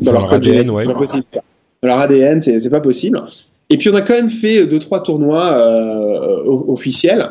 dans, 0.00 0.10
dans, 0.10 0.18
leur, 0.18 0.32
ADN, 0.32 0.68
ouais. 0.70 0.84
Pas 0.84 0.94
possible. 0.94 1.24
Dans 1.32 1.88
leur 1.88 1.98
ADN, 2.00 2.42
c'est, 2.42 2.58
c'est 2.58 2.70
pas 2.70 2.80
possible. 2.80 3.22
Et 3.70 3.78
puis, 3.78 3.88
on 3.88 3.94
a 3.94 4.00
quand 4.00 4.14
même 4.14 4.30
fait 4.30 4.66
deux, 4.66 4.80
trois 4.80 5.00
tournois 5.00 5.52
euh, 5.56 6.42
officiels. 6.66 7.24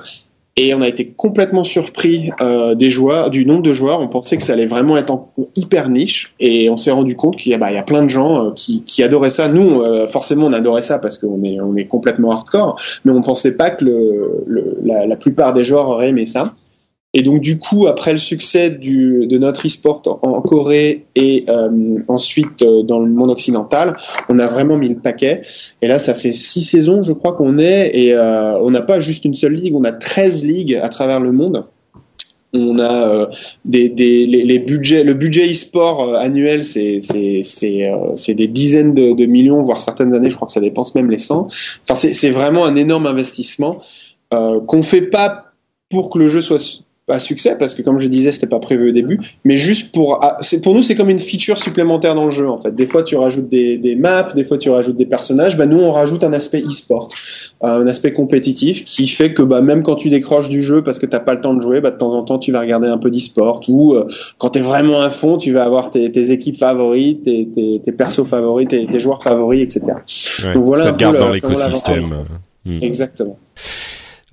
Et 0.57 0.73
on 0.73 0.81
a 0.81 0.87
été 0.87 1.07
complètement 1.07 1.63
surpris 1.63 2.29
euh, 2.41 2.75
des 2.75 2.89
joueurs, 2.89 3.29
du 3.29 3.45
nombre 3.45 3.61
de 3.61 3.71
joueurs. 3.71 4.01
On 4.01 4.09
pensait 4.09 4.35
que 4.35 4.43
ça 4.43 4.53
allait 4.53 4.65
vraiment 4.65 4.97
être 4.97 5.11
en, 5.11 5.31
hyper 5.55 5.89
niche, 5.89 6.33
et 6.41 6.69
on 6.69 6.75
s'est 6.75 6.91
rendu 6.91 7.15
compte 7.15 7.37
qu'il 7.37 7.53
y, 7.53 7.57
bah, 7.57 7.71
y, 7.71 7.77
a 7.77 7.83
plein 7.83 8.03
de 8.03 8.09
gens 8.09 8.47
euh, 8.47 8.51
qui, 8.53 8.83
qui, 8.83 9.01
adoraient 9.01 9.29
ça. 9.29 9.47
Nous, 9.47 9.81
euh, 9.81 10.07
forcément, 10.07 10.47
on 10.47 10.53
adorait 10.53 10.81
ça 10.81 10.99
parce 10.99 11.17
qu'on 11.17 11.41
est, 11.43 11.61
on 11.61 11.75
est 11.77 11.85
complètement 11.85 12.31
hardcore, 12.31 12.79
mais 13.05 13.11
on 13.11 13.21
pensait 13.21 13.55
pas 13.55 13.69
que 13.69 13.85
le, 13.85 14.43
le, 14.45 14.77
la, 14.83 15.05
la, 15.05 15.15
plupart 15.15 15.53
des 15.53 15.63
joueurs 15.63 15.87
auraient 15.87 16.09
aimé 16.09 16.25
ça. 16.25 16.53
Et 17.13 17.23
donc 17.23 17.41
du 17.41 17.59
coup, 17.59 17.87
après 17.87 18.13
le 18.13 18.17
succès 18.17 18.69
du, 18.69 19.27
de 19.27 19.37
notre 19.37 19.67
e-sport 19.67 20.01
en, 20.21 20.41
Corée 20.41 21.05
et 21.15 21.43
euh, 21.49 21.97
ensuite 22.07 22.61
euh, 22.61 22.83
dans 22.83 22.99
le 22.99 23.11
monde 23.11 23.31
occidental, 23.31 23.95
on 24.29 24.39
a 24.39 24.47
vraiment 24.47 24.77
mis 24.77 24.87
le 24.87 24.95
paquet. 24.95 25.41
Et 25.81 25.87
là, 25.87 25.99
ça 25.99 26.13
fait 26.13 26.31
six 26.31 26.61
saisons, 26.61 27.01
je 27.01 27.11
crois 27.11 27.33
qu'on 27.33 27.59
est, 27.59 27.91
et 27.93 28.13
euh, 28.13 28.57
on 28.59 28.71
n'a 28.71 28.81
pas 28.81 29.01
juste 29.01 29.25
une 29.25 29.35
seule 29.35 29.53
ligue, 29.53 29.75
on 29.75 29.83
a 29.83 29.91
13 29.91 30.45
ligues 30.45 30.79
à 30.81 30.87
travers 30.87 31.19
le 31.19 31.33
monde. 31.33 31.65
On 32.53 32.79
a 32.79 33.09
euh, 33.09 33.25
des, 33.65 33.89
des 33.89 34.25
les, 34.25 34.59
budgets, 34.59 35.03
le 35.03 35.13
budget 35.13 35.49
e-sport 35.49 36.15
annuel, 36.15 36.63
c'est 36.63 36.99
c'est 37.01 37.43
c'est 37.43 37.91
c'est 38.15 38.33
des 38.33 38.47
dizaines 38.47 38.93
de, 38.93 39.25
millions, 39.25 39.61
voire 39.61 39.81
certaines 39.81 40.13
années, 40.13 40.29
je 40.29 40.35
crois 40.35 40.47
que 40.47 40.53
ça 40.53 40.59
dépense 40.61 40.95
même 40.95 41.09
les 41.09 41.17
100. 41.17 41.47
Enfin, 41.89 41.95
c'est 41.95 42.29
vraiment 42.29 42.65
un 42.65 42.75
énorme 42.75 43.05
investissement 43.05 43.79
qu'on 44.29 44.81
fait 44.81 45.01
pas 45.01 45.51
pour 45.89 46.09
que 46.09 46.19
le 46.19 46.27
jeu 46.27 46.41
soit 46.41 46.83
à 47.11 47.19
succès 47.19 47.55
parce 47.57 47.73
que 47.73 47.81
comme 47.81 47.99
je 47.99 48.07
disais 48.07 48.31
c'était 48.31 48.47
pas 48.47 48.59
prévu 48.59 48.89
au 48.89 48.91
début. 48.91 49.19
Mais 49.45 49.57
juste 49.57 49.91
pour 49.93 50.19
c'est 50.41 50.61
pour 50.61 50.73
nous 50.73 50.83
c'est 50.83 50.95
comme 50.95 51.09
une 51.09 51.19
feature 51.19 51.57
supplémentaire 51.57 52.15
dans 52.15 52.25
le 52.25 52.31
jeu 52.31 52.49
en 52.49 52.57
fait. 52.57 52.75
Des 52.75 52.85
fois 52.85 53.03
tu 53.03 53.15
rajoutes 53.15 53.49
des, 53.49 53.77
des 53.77 53.95
maps 53.95 54.33
des 54.33 54.43
fois 54.43 54.57
tu 54.57 54.69
rajoutes 54.69 54.97
des 54.97 55.05
personnages. 55.05 55.57
Bah 55.57 55.65
nous 55.65 55.79
on 55.79 55.91
rajoute 55.91 56.23
un 56.23 56.33
aspect 56.33 56.61
e-sport 56.61 57.09
euh, 57.63 57.81
un 57.81 57.87
aspect 57.87 58.11
compétitif 58.11 58.83
qui 58.85 59.07
fait 59.07 59.33
que 59.33 59.43
bah 59.43 59.61
même 59.61 59.83
quand 59.83 59.95
tu 59.95 60.09
décroches 60.09 60.49
du 60.49 60.63
jeu 60.63 60.83
parce 60.83 60.97
que 60.97 61.05
t'as 61.05 61.19
pas 61.19 61.33
le 61.33 61.41
temps 61.41 61.53
de 61.53 61.61
jouer 61.61 61.79
bah 61.79 61.91
de 61.91 61.97
temps 61.97 62.13
en 62.13 62.23
temps 62.23 62.39
tu 62.39 62.51
vas 62.51 62.59
regarder 62.59 62.87
un 62.87 62.97
peu 62.97 63.11
d'e-sport 63.11 63.61
ou 63.67 63.93
euh, 63.93 64.07
quand 64.37 64.49
t'es 64.49 64.61
vraiment 64.61 64.99
à 64.99 65.09
fond 65.09 65.37
tu 65.37 65.51
vas 65.51 65.63
avoir 65.63 65.91
tes, 65.91 66.11
tes 66.11 66.31
équipes 66.31 66.57
favorites 66.57 67.23
tes, 67.23 67.47
tes, 67.47 67.79
tes 67.83 67.91
persos 67.91 68.25
favoris 68.25 68.67
tes, 68.67 68.87
tes, 68.87 68.99
joueurs 68.99 69.21
favoris 69.21 69.61
etc 69.61 69.97
ouais, 70.43 70.53
donc 70.53 70.63
voilà 70.63 70.85
ça 70.85 70.93
te 70.93 70.97
garde 70.97 71.17
dans 71.17 71.29
l'écosystème. 71.29 72.05
Mmh. 72.65 72.79
exactement 72.81 73.37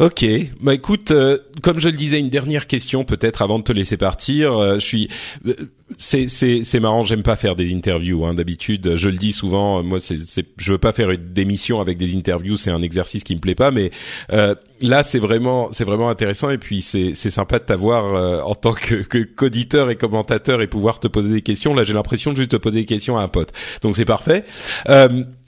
Ok, 0.00 0.24
bah 0.60 0.74
écoute, 0.74 1.10
euh, 1.10 1.38
comme 1.60 1.80
je 1.80 1.88
le 1.88 1.96
disais, 1.96 2.20
une 2.20 2.28
dernière 2.28 2.68
question 2.68 3.02
peut-être 3.02 3.42
avant 3.42 3.58
de 3.58 3.64
te 3.64 3.72
laisser 3.72 3.96
partir. 3.96 4.56
Euh, 4.56 4.74
je 4.76 4.84
suis, 4.84 5.08
euh, 5.44 5.54
c'est 5.96 6.28
c'est 6.28 6.62
c'est 6.62 6.78
marrant, 6.78 7.02
j'aime 7.02 7.24
pas 7.24 7.34
faire 7.34 7.56
des 7.56 7.74
interviews. 7.74 8.24
Hein, 8.24 8.34
D'habitude, 8.34 8.94
je 8.94 9.08
le 9.08 9.16
dis 9.16 9.32
souvent, 9.32 9.82
moi 9.82 9.98
c'est 9.98 10.20
c'est, 10.24 10.46
je 10.56 10.70
veux 10.70 10.78
pas 10.78 10.92
faire 10.92 11.10
une 11.10 11.36
émission 11.36 11.80
avec 11.80 11.98
des 11.98 12.14
interviews, 12.14 12.56
c'est 12.56 12.70
un 12.70 12.80
exercice 12.80 13.24
qui 13.24 13.34
me 13.34 13.40
plaît 13.40 13.56
pas. 13.56 13.72
Mais 13.72 13.90
euh, 14.32 14.54
là, 14.80 15.02
c'est 15.02 15.18
vraiment 15.18 15.70
c'est 15.72 15.82
vraiment 15.82 16.10
intéressant 16.10 16.50
et 16.50 16.58
puis 16.58 16.80
c'est 16.80 17.14
c'est 17.16 17.30
sympa 17.30 17.58
de 17.58 17.64
t'avoir 17.64 18.46
en 18.48 18.54
tant 18.54 18.74
que 18.74 19.02
qu'auditeur 19.24 19.90
et 19.90 19.96
commentateur 19.96 20.62
et 20.62 20.68
pouvoir 20.68 21.00
te 21.00 21.08
poser 21.08 21.34
des 21.34 21.42
questions. 21.42 21.74
Là, 21.74 21.82
j'ai 21.82 21.94
l'impression 21.94 22.30
de 22.30 22.36
juste 22.36 22.52
te 22.52 22.56
poser 22.56 22.80
des 22.80 22.86
questions 22.86 23.18
à 23.18 23.22
un 23.22 23.28
pote, 23.28 23.52
donc 23.82 23.96
c'est 23.96 24.04
parfait. 24.04 24.44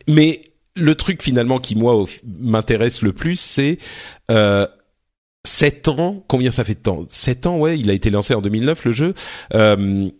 mais 0.08 0.40
le 0.80 0.94
truc 0.94 1.22
finalement 1.22 1.58
qui 1.58 1.76
moi 1.76 2.04
m'intéresse 2.40 3.02
le 3.02 3.12
plus, 3.12 3.38
c'est 3.38 3.78
euh, 4.30 4.66
7 5.44 5.88
ans. 5.88 6.24
Combien 6.28 6.50
ça 6.50 6.64
fait 6.64 6.74
de 6.74 6.80
temps? 6.80 7.06
7 7.08 7.46
ans, 7.46 7.58
ouais. 7.58 7.78
Il 7.78 7.90
a 7.90 7.92
été 7.92 8.10
lancé 8.10 8.34
en 8.34 8.40
2009 8.40 8.84
le 8.84 8.92
jeu. 8.92 9.14
Euh, 9.54 10.10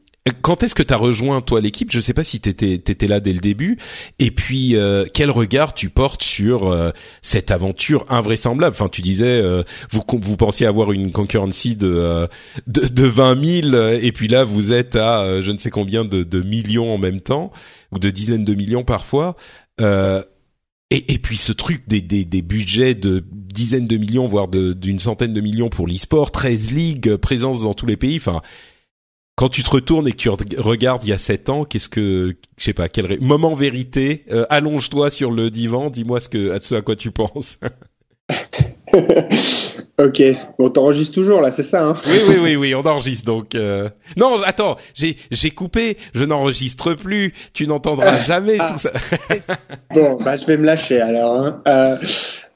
quand 0.43 0.63
est-ce 0.63 0.75
que 0.75 0.83
tu 0.83 0.93
as 0.93 0.99
rejoint 0.99 1.41
toi 1.41 1.61
l'équipe? 1.61 1.91
Je 1.91 2.01
sais 2.01 2.13
pas 2.13 2.25
si 2.25 2.41
t'étais 2.41 2.75
étais 2.75 3.07
là 3.07 3.21
dès 3.21 3.33
le 3.33 3.41
début. 3.41 3.79
Et 4.19 4.31
puis 4.31 4.77
euh, 4.77 5.07
quel 5.13 5.31
regard 5.31 5.75
tu 5.75 5.89
portes 5.89 6.23
sur 6.23 6.69
euh, 6.69 6.91
cette 7.23 7.51
aventure 7.51 8.05
invraisemblable? 8.11 8.75
Enfin, 8.75 8.89
tu 8.89 9.01
disais 9.01 9.41
euh, 9.41 9.63
vous 9.91 10.03
vous 10.21 10.37
pensiez 10.37 10.67
avoir 10.67 10.93
une 10.93 11.11
concurrency 11.11 11.75
de 11.75 11.89
euh, 11.89 12.27
de, 12.67 12.87
de 12.87 13.07
20 13.07 13.63
000 13.73 13.77
et 14.03 14.13
puis 14.13 14.29
là 14.29 14.45
vous 14.45 14.73
êtes 14.73 14.95
à 14.95 15.23
euh, 15.23 15.43
je 15.43 15.53
ne 15.53 15.59
sais 15.59 15.71
combien 15.71 16.05
de, 16.05 16.23
de, 16.23 16.43
millions 16.43 16.93
en 16.93 16.99
même 16.99 17.21
temps 17.21 17.51
ou 17.91 17.99
de 17.99 18.11
dizaines 18.11 18.45
de 18.45 18.55
millions 18.55 18.85
parfois. 18.85 19.37
Et, 20.93 21.13
et, 21.13 21.19
puis 21.19 21.37
ce 21.37 21.53
truc 21.53 21.85
des, 21.87 22.01
des, 22.01 22.25
des, 22.25 22.43
budgets 22.43 22.97
de 22.97 23.25
dizaines 23.31 23.87
de 23.87 23.97
millions, 23.97 24.27
voire 24.27 24.49
d'une 24.49 24.99
centaine 24.99 25.33
de 25.33 25.41
millions 25.41 25.69
pour 25.69 25.87
l'e-sport, 25.87 26.33
13 26.33 26.73
ligues, 26.73 27.17
présence 27.17 27.63
dans 27.63 27.75
tous 27.75 27.87
les 27.87 27.97
pays. 27.97 28.17
Enfin, 28.17 28.43
quand 29.37 29.49
tu 29.49 29.63
te 29.63 29.71
retournes 29.71 30.09
et 30.09 30.13
que 30.13 30.17
tu 30.17 30.29
regardes 30.29 31.05
il 31.05 31.11
y 31.11 31.13
a 31.13 31.19
7 31.19 31.49
ans, 31.49 31.65
qu'est-ce 31.65 31.89
que, 31.89 32.37
je 32.59 32.65
sais 32.65 32.75
pas, 32.75 32.89
quel 32.89 33.21
moment 33.21 33.55
vérité, 33.55 34.25
euh, 34.33 34.45
allonge-toi 34.51 35.11
sur 35.11 35.31
le 35.31 35.49
divan, 35.51 35.91
dis-moi 35.91 36.19
ce 36.19 36.29
que, 36.29 36.51
à 36.51 36.61
ce 36.61 36.75
à 36.75 36.83
quoi 36.83 36.97
tu 36.97 37.13
penses. 37.13 37.59
Ok, 40.01 40.23
bon, 40.59 40.71
t'enregistres 40.71 41.15
toujours 41.15 41.43
là, 41.43 41.51
c'est 41.51 41.63
ça 41.63 41.89
hein 41.89 41.95
Oui, 42.07 42.21
oui, 42.27 42.37
oui, 42.41 42.57
oui, 42.57 42.75
on 42.75 42.81
enregistre 42.81 43.27
donc. 43.27 43.55
Euh... 43.55 43.91
Non, 44.17 44.41
attends, 44.43 44.77
j'ai 44.95 45.17
j'ai 45.31 45.51
coupé, 45.51 45.99
je 46.15 46.25
n'enregistre 46.25 46.95
plus, 46.95 47.35
tu 47.53 47.67
n'entendras 47.67 48.23
jamais 48.23 48.57
ah. 48.61 48.73
tout 48.73 48.79
ça. 48.79 48.93
bon, 49.95 50.17
bah 50.17 50.39
je 50.39 50.47
vais 50.47 50.57
me 50.57 50.65
lâcher 50.65 51.03
alors. 51.03 51.45
Hein. 51.45 51.63
Euh, 51.69 51.97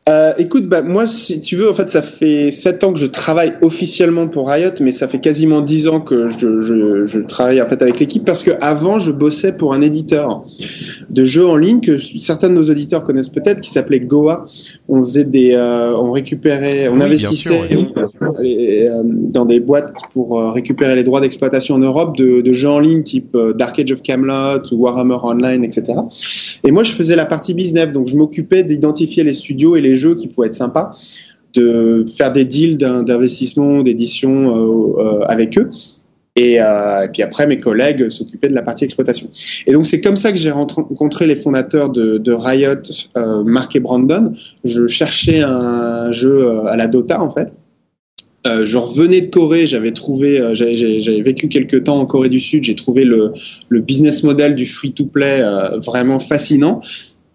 euh, 0.06 0.34
écoute, 0.36 0.68
bah, 0.68 0.82
moi, 0.82 1.06
si 1.06 1.40
tu 1.40 1.56
veux, 1.56 1.70
en 1.70 1.72
fait, 1.72 1.88
ça 1.88 2.02
fait 2.02 2.50
sept 2.50 2.84
ans 2.84 2.92
que 2.92 3.00
je 3.00 3.06
travaille 3.06 3.54
officiellement 3.62 4.28
pour 4.28 4.50
Riot, 4.50 4.68
mais 4.80 4.92
ça 4.92 5.08
fait 5.08 5.18
quasiment 5.18 5.62
dix 5.62 5.88
ans 5.88 6.00
que 6.00 6.28
je, 6.28 6.60
je, 6.60 7.06
je, 7.06 7.20
travaille 7.20 7.62
en 7.62 7.66
fait 7.66 7.80
avec 7.80 7.98
l'équipe 8.00 8.22
parce 8.22 8.42
que 8.42 8.50
avant, 8.60 8.98
je 8.98 9.10
bossais 9.10 9.56
pour 9.56 9.72
un 9.72 9.80
éditeur 9.80 10.44
de 11.08 11.24
jeux 11.24 11.46
en 11.46 11.56
ligne 11.56 11.80
que 11.80 11.96
certains 11.96 12.50
de 12.50 12.54
nos 12.54 12.68
auditeurs 12.68 13.02
connaissent 13.02 13.30
peut-être, 13.30 13.62
qui 13.62 13.70
s'appelait 13.70 14.00
Goa. 14.00 14.44
On 14.90 15.02
faisait 15.02 15.24
des, 15.24 15.52
euh, 15.54 15.96
on 15.96 16.12
récupérait, 16.12 16.88
on 16.88 16.96
oui, 16.96 17.04
investissait 17.04 17.48
sûr, 17.48 17.54
oui. 18.38 18.84
Euh, 18.84 19.02
dans 19.04 19.46
des 19.46 19.60
boîtes 19.60 19.94
pour 20.12 20.52
récupérer 20.52 20.96
les 20.96 21.02
droits 21.02 21.22
d'exploitation 21.22 21.76
en 21.76 21.78
Europe 21.78 22.14
de, 22.18 22.42
de, 22.42 22.52
jeux 22.52 22.68
en 22.68 22.80
ligne 22.80 23.04
type 23.04 23.34
Dark 23.56 23.78
Age 23.78 23.92
of 23.92 24.02
Camelot 24.02 24.70
ou 24.70 24.82
Warhammer 24.82 25.16
Online, 25.22 25.64
etc. 25.64 25.94
Et 26.62 26.72
moi, 26.72 26.82
je 26.82 26.92
faisais 26.92 27.16
la 27.16 27.24
partie 27.24 27.54
business, 27.54 27.90
donc 27.90 28.08
je 28.08 28.18
m'occupais 28.18 28.64
d'identifier 28.64 29.24
les 29.24 29.32
studios 29.32 29.76
et 29.76 29.80
les 29.80 29.93
jeux 29.96 30.14
qui 30.14 30.28
pourraient 30.28 30.48
être 30.48 30.54
sympas, 30.54 30.92
de 31.54 32.04
faire 32.16 32.32
des 32.32 32.44
deals 32.44 32.78
d'investissement, 32.78 33.82
d'édition 33.82 34.56
euh, 34.56 35.02
euh, 35.02 35.20
avec 35.26 35.56
eux. 35.58 35.70
Et, 36.36 36.60
euh, 36.60 37.04
et, 37.04 37.08
puis 37.08 37.22
après, 37.22 37.46
mes 37.46 37.58
collègues 37.58 38.08
s'occupaient 38.08 38.48
de 38.48 38.54
la 38.54 38.62
partie 38.62 38.84
exploitation. 38.84 39.30
Et 39.66 39.72
donc 39.72 39.86
c'est 39.86 40.00
comme 40.00 40.16
ça 40.16 40.32
que 40.32 40.38
j'ai 40.38 40.50
rencontré 40.50 41.28
les 41.28 41.36
fondateurs 41.36 41.90
de, 41.90 42.32
Riot, 42.32 42.74
euh, 43.16 43.44
Mark 43.44 43.76
et 43.76 43.80
Brandon. 43.80 44.32
Je 44.64 44.86
cherchais 44.88 45.42
un 45.42 46.10
jeu 46.10 46.66
à 46.66 46.76
la 46.76 46.88
Dota 46.88 47.22
en 47.22 47.30
fait. 47.30 47.52
Je 48.46 48.76
revenais 48.76 49.22
de 49.22 49.30
Corée, 49.30 49.64
j'avais 49.64 49.92
trouvé, 49.92 50.50
j'avais 50.52 51.22
vécu 51.22 51.48
quelques 51.48 51.84
temps 51.84 51.98
en 51.98 52.04
Corée 52.04 52.28
du 52.28 52.40
Sud, 52.40 52.64
j'ai 52.64 52.74
trouvé 52.74 53.06
le, 53.06 53.32
business 53.70 54.22
model 54.22 54.54
du 54.54 54.66
free-to-play 54.66 55.42
vraiment 55.82 56.18
fascinant 56.18 56.82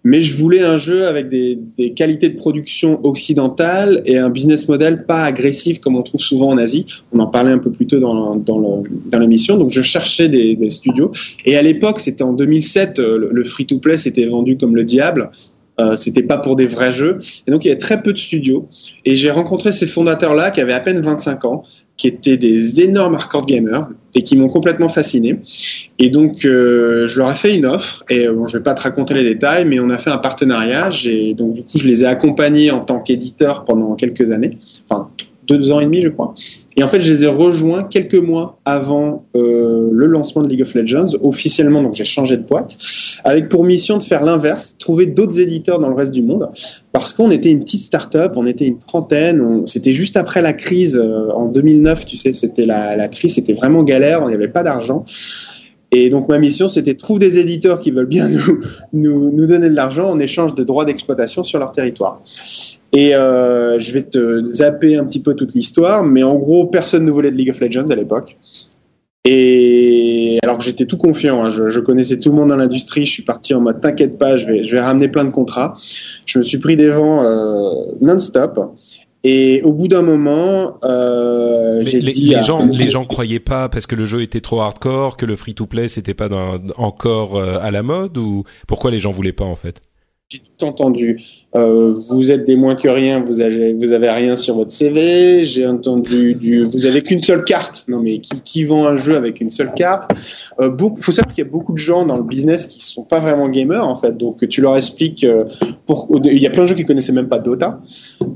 mais 0.10 0.24
je 0.24 0.36
voulais 0.36 0.62
un 0.62 0.78
jeu 0.78 1.06
avec 1.06 1.30
des, 1.30 1.60
qualités 1.96 2.30
de 2.30 2.36
production 2.36 3.00
occidentales 3.06 4.02
et 4.06 4.18
un 4.18 4.32
business 4.32 4.68
model 4.68 5.06
pas 5.06 5.24
agressif 5.24 5.80
comme 5.80 5.96
on 5.96 6.02
trouve 6.02 6.20
souvent 6.20 6.48
en 6.48 6.58
Asie. 6.58 6.88
On 7.12 7.20
en 7.20 7.28
parlait 7.28 7.52
un 7.52 7.60
peu 7.60 7.70
plus 7.70 7.86
tôt 7.86 8.00
dans, 8.00 8.84
l'émission. 9.20 9.56
Donc 9.58 9.70
je 9.70 9.84
cherchais 9.84 10.28
des, 10.28 10.70
studios. 10.72 11.12
Et 11.46 11.58
à 11.58 11.62
l'époque, 11.62 12.00
c'était 12.00 12.24
en 12.24 12.34
2007, 12.34 13.00
euh, 13.00 13.30
le 13.32 13.44
free-to-play 13.44 13.98
s'était 13.98 14.26
vendu 14.26 14.58
comme 14.58 14.76
le 14.76 14.84
diable. 14.84 15.30
Euh, 15.80 15.96
c'était 15.96 16.24
pas 16.24 16.40
pour 16.40 16.56
des 16.56 16.66
vrais 16.66 16.92
jeux. 16.92 17.20
Et 17.48 17.52
donc 17.52 17.64
il 17.64 17.68
y 17.68 17.72
avait 17.72 17.80
très 17.80 18.02
peu 18.02 18.12
de 18.12 18.18
studios. 18.18 18.68
Et 19.06 19.16
j'ai 19.16 19.30
rencontré 19.30 19.72
ces 19.72 19.86
fondateurs-là 19.86 20.50
qui 20.50 20.60
avaient 20.60 20.74
à 20.74 20.80
peine 20.80 21.00
25 21.02 21.46
ans, 21.46 21.64
qui 22.00 22.08
étaient 22.08 22.38
des 22.38 22.82
énormes 22.82 23.16
hardcore 23.16 23.46
gamers 23.46 23.90
et 24.16 24.24
qui 24.24 24.38
m'ont 24.38 24.48
complètement 24.48 24.90
fasciné. 24.90 25.40
Et 26.00 26.10
donc, 26.10 26.46
euh, 26.46 27.08
je 27.08 27.20
leur 27.20 27.30
ai 27.30 27.36
fait 27.36 27.56
une 27.56 27.66
offre. 27.66 28.04
Et 28.10 28.28
bon, 28.30 28.46
je 28.46 28.58
vais 28.58 28.64
pas 28.64 28.74
te 28.74 28.82
raconter 28.82 29.14
les 29.14 29.24
détails, 29.24 29.66
mais 29.66 29.80
on 29.80 29.90
a 29.90 29.98
fait 29.98 30.10
un 30.10 30.18
partenariat. 30.18 30.90
Et 31.06 31.34
donc, 31.34 31.54
du 31.54 31.64
coup, 31.64 31.78
je 31.78 31.86
les 31.86 32.04
ai 32.04 32.08
accompagnés 32.08 32.72
en 32.72 32.80
tant 32.80 33.00
qu'éditeur 33.00 33.66
pendant 33.66 33.94
quelques 33.96 34.32
années, 34.32 34.58
enfin 34.90 35.10
deux 35.58 35.72
ans 35.72 35.80
et 35.80 35.86
demi, 35.86 36.02
je 36.02 36.10
crois. 36.10 36.34
Et 36.78 36.84
en 36.84 36.88
fait, 36.88 37.02
je 37.02 37.12
les 37.12 37.24
ai 37.26 37.28
rejoints 37.28 37.84
quelques 37.84 38.16
mois 38.16 38.60
avant 38.64 39.26
euh, 39.36 39.90
le 39.92 40.06
lancement 40.06 40.42
de 40.42 40.48
League 40.48 40.62
of 40.62 40.74
Legends, 40.74 41.08
officiellement. 41.22 41.82
Donc, 41.84 41.96
j'ai 41.96 42.06
changé 42.06 42.38
de 42.38 42.44
boîte, 42.44 42.78
avec 43.24 43.50
pour 43.50 43.66
mission 43.66 43.98
de 43.98 44.04
faire 44.04 44.24
l'inverse, 44.24 44.76
trouver 44.80 45.06
d'autres 45.06 45.40
éditeurs 45.40 45.80
dans 45.80 45.90
le 45.90 45.96
reste 45.96 46.14
du 46.14 46.24
monde, 46.24 46.50
parce 46.94 47.12
qu'on 47.12 47.32
était 47.32 47.52
une 47.52 47.60
petite 47.60 47.84
start-up, 47.84 48.34
on 48.36 48.46
était 48.46 48.66
une 48.66 48.80
trentaine. 48.80 49.64
C'était 49.66 49.94
juste 49.94 50.16
après 50.16 50.42
la 50.42 50.54
crise 50.54 50.96
euh, 50.96 51.30
en 51.34 51.48
2009, 51.48 52.06
tu 52.06 52.16
sais, 52.16 52.34
c'était 52.34 52.66
la, 52.66 53.08
crise, 53.10 53.36
c'était 53.36 53.54
vraiment 53.54 53.84
galère, 53.84 54.22
on 54.24 54.30
n'y 54.30 54.36
avait 54.36 54.48
pas 54.48 54.64
d'argent. 54.64 55.04
Et 55.92 56.10
donc 56.10 56.30
ma 56.30 56.38
mission, 56.38 56.68
c'était 56.68 56.94
trouve 56.94 57.18
des 57.18 57.40
éditeurs 57.40 57.80
qui 57.80 57.90
veulent 57.92 58.06
bien 58.06 58.30
nous 58.94 59.46
donner 59.48 59.70
de 59.70 59.76
l'argent 59.76 60.08
en 60.10 60.20
échange 60.20 60.54
de 60.54 60.64
droits 60.64 60.86
d'exploitation 60.86 61.42
sur 61.42 61.58
leur 61.58 61.72
territoire. 61.72 62.22
Et 62.92 63.16
euh, 63.16 63.80
je 63.80 63.92
vais 63.92 64.04
te 64.04 64.52
zapper 64.52 64.96
un 64.96 65.06
petit 65.06 65.20
peu 65.20 65.36
toute 65.36 65.54
l'histoire, 65.54 66.04
mais 66.04 66.24
en 66.24 66.36
gros, 66.36 66.66
personne 66.66 67.06
ne 67.06 67.12
voulait 67.12 67.32
de 67.32 67.36
League 67.36 67.52
of 67.52 67.60
Legends 67.60 67.90
à 67.90 67.96
l'époque. 67.96 68.38
Et 69.26 70.40
alors 70.42 70.58
que 70.58 70.64
j'étais 70.64 70.86
tout 70.86 70.98
confiant, 70.98 71.44
hein, 71.44 71.50
je, 71.50 71.70
je, 71.70 71.80
connaissais 71.82 72.18
tout 72.18 72.30
le 72.30 72.36
monde 72.36 72.50
dans 72.50 72.56
l'industrie, 72.56 73.06
je 73.06 73.12
suis 73.12 73.24
parti 73.24 73.54
en 73.54 73.62
mode 73.62 73.82
t'inquiète 73.82 74.18
pas, 74.18 74.38
je 74.38 74.48
vais, 74.48 74.64
je 74.64 74.72
vais 74.72 74.82
ramener 74.82 75.10
plein 75.10 75.26
de 75.26 75.30
contrats. 75.30 75.78
Je 76.26 76.40
me 76.40 76.44
suis 76.44 76.58
pris 76.58 76.78
des 76.78 76.90
vents 76.90 77.24
euh, 77.24 77.70
non-stop. 78.02 78.60
Et 79.26 79.62
au 79.64 79.74
bout 79.74 79.90
d'un 79.90 80.02
moment, 80.02 80.78
euh, 80.86 81.84
j'ai 81.84 82.00
dit 82.00 82.30
les 82.30 82.42
gens, 82.42 82.66
les 82.66 82.88
gens 82.88 83.04
croyaient 83.04 83.42
pas 83.42 83.68
parce 83.68 83.86
que 83.86 83.96
le 83.96 84.06
jeu 84.06 84.22
était 84.22 84.40
trop 84.40 84.62
hardcore, 84.62 85.18
que 85.18 85.26
le 85.26 85.36
free-to-play 85.36 85.90
c'était 85.90 86.14
pas 86.14 86.30
dans, 86.30 86.58
encore 86.78 87.36
euh, 87.36 87.60
à 87.62 87.70
la 87.70 87.84
mode 87.84 88.18
ou 88.18 88.46
pourquoi 88.66 88.92
les 88.92 89.00
gens 89.00 89.12
voulaient 89.12 89.34
pas 89.34 89.44
en 89.44 89.58
fait? 89.58 89.82
J'ai 90.32 90.42
tout 90.60 90.64
entendu. 90.64 91.20
Euh, 91.56 91.92
vous 92.12 92.32
êtes 92.32 92.46
des 92.46 92.56
moins 92.56 92.76
que 92.76 92.88
rien, 92.88 93.20
vous 93.20 93.42
avez, 93.42 94.12
rien 94.12 94.36
sur 94.36 94.56
votre 94.58 94.70
CV. 94.70 95.44
J'ai 95.44 95.66
entendu 95.66 96.36
du, 96.36 96.66
vous 96.66 96.86
avez 96.86 97.02
qu'une 97.02 97.24
seule 97.24 97.44
carte. 97.44 97.86
Non 97.88 98.00
mais 98.00 98.20
qui, 98.20 98.64
vend 98.64 98.86
un 98.86 98.96
jeu 98.96 99.16
avec 99.16 99.42
une 99.42 99.50
seule 99.50 99.74
carte? 99.74 100.12
Euh, 100.60 100.70
beaucoup, 100.70 101.02
Faut 101.02 101.12
savoir 101.12 101.34
qu'il 101.34 101.44
y 101.44 101.48
a 101.48 101.50
beaucoup 101.50 101.74
de 101.74 101.80
gens 101.80 102.06
dans 102.06 102.16
le 102.16 102.22
business 102.22 102.68
qui 102.68 102.84
sont 102.84 103.02
pas 103.02 103.20
vraiment 103.20 103.50
gamers 103.50 103.88
en 103.88 103.96
fait. 103.96 104.18
Donc 104.18 104.48
tu 104.48 104.62
leur 104.62 104.78
expliques. 104.78 105.24
Euh, 105.24 105.46
il 106.24 106.38
y 106.38 106.46
a 106.46 106.52
plein 106.52 106.62
de 106.62 106.68
gens 106.68 106.76
qui 106.76 106.86
connaissaient 106.86 107.12
même 107.12 107.28
pas 107.28 107.40
Dota. 107.40 107.82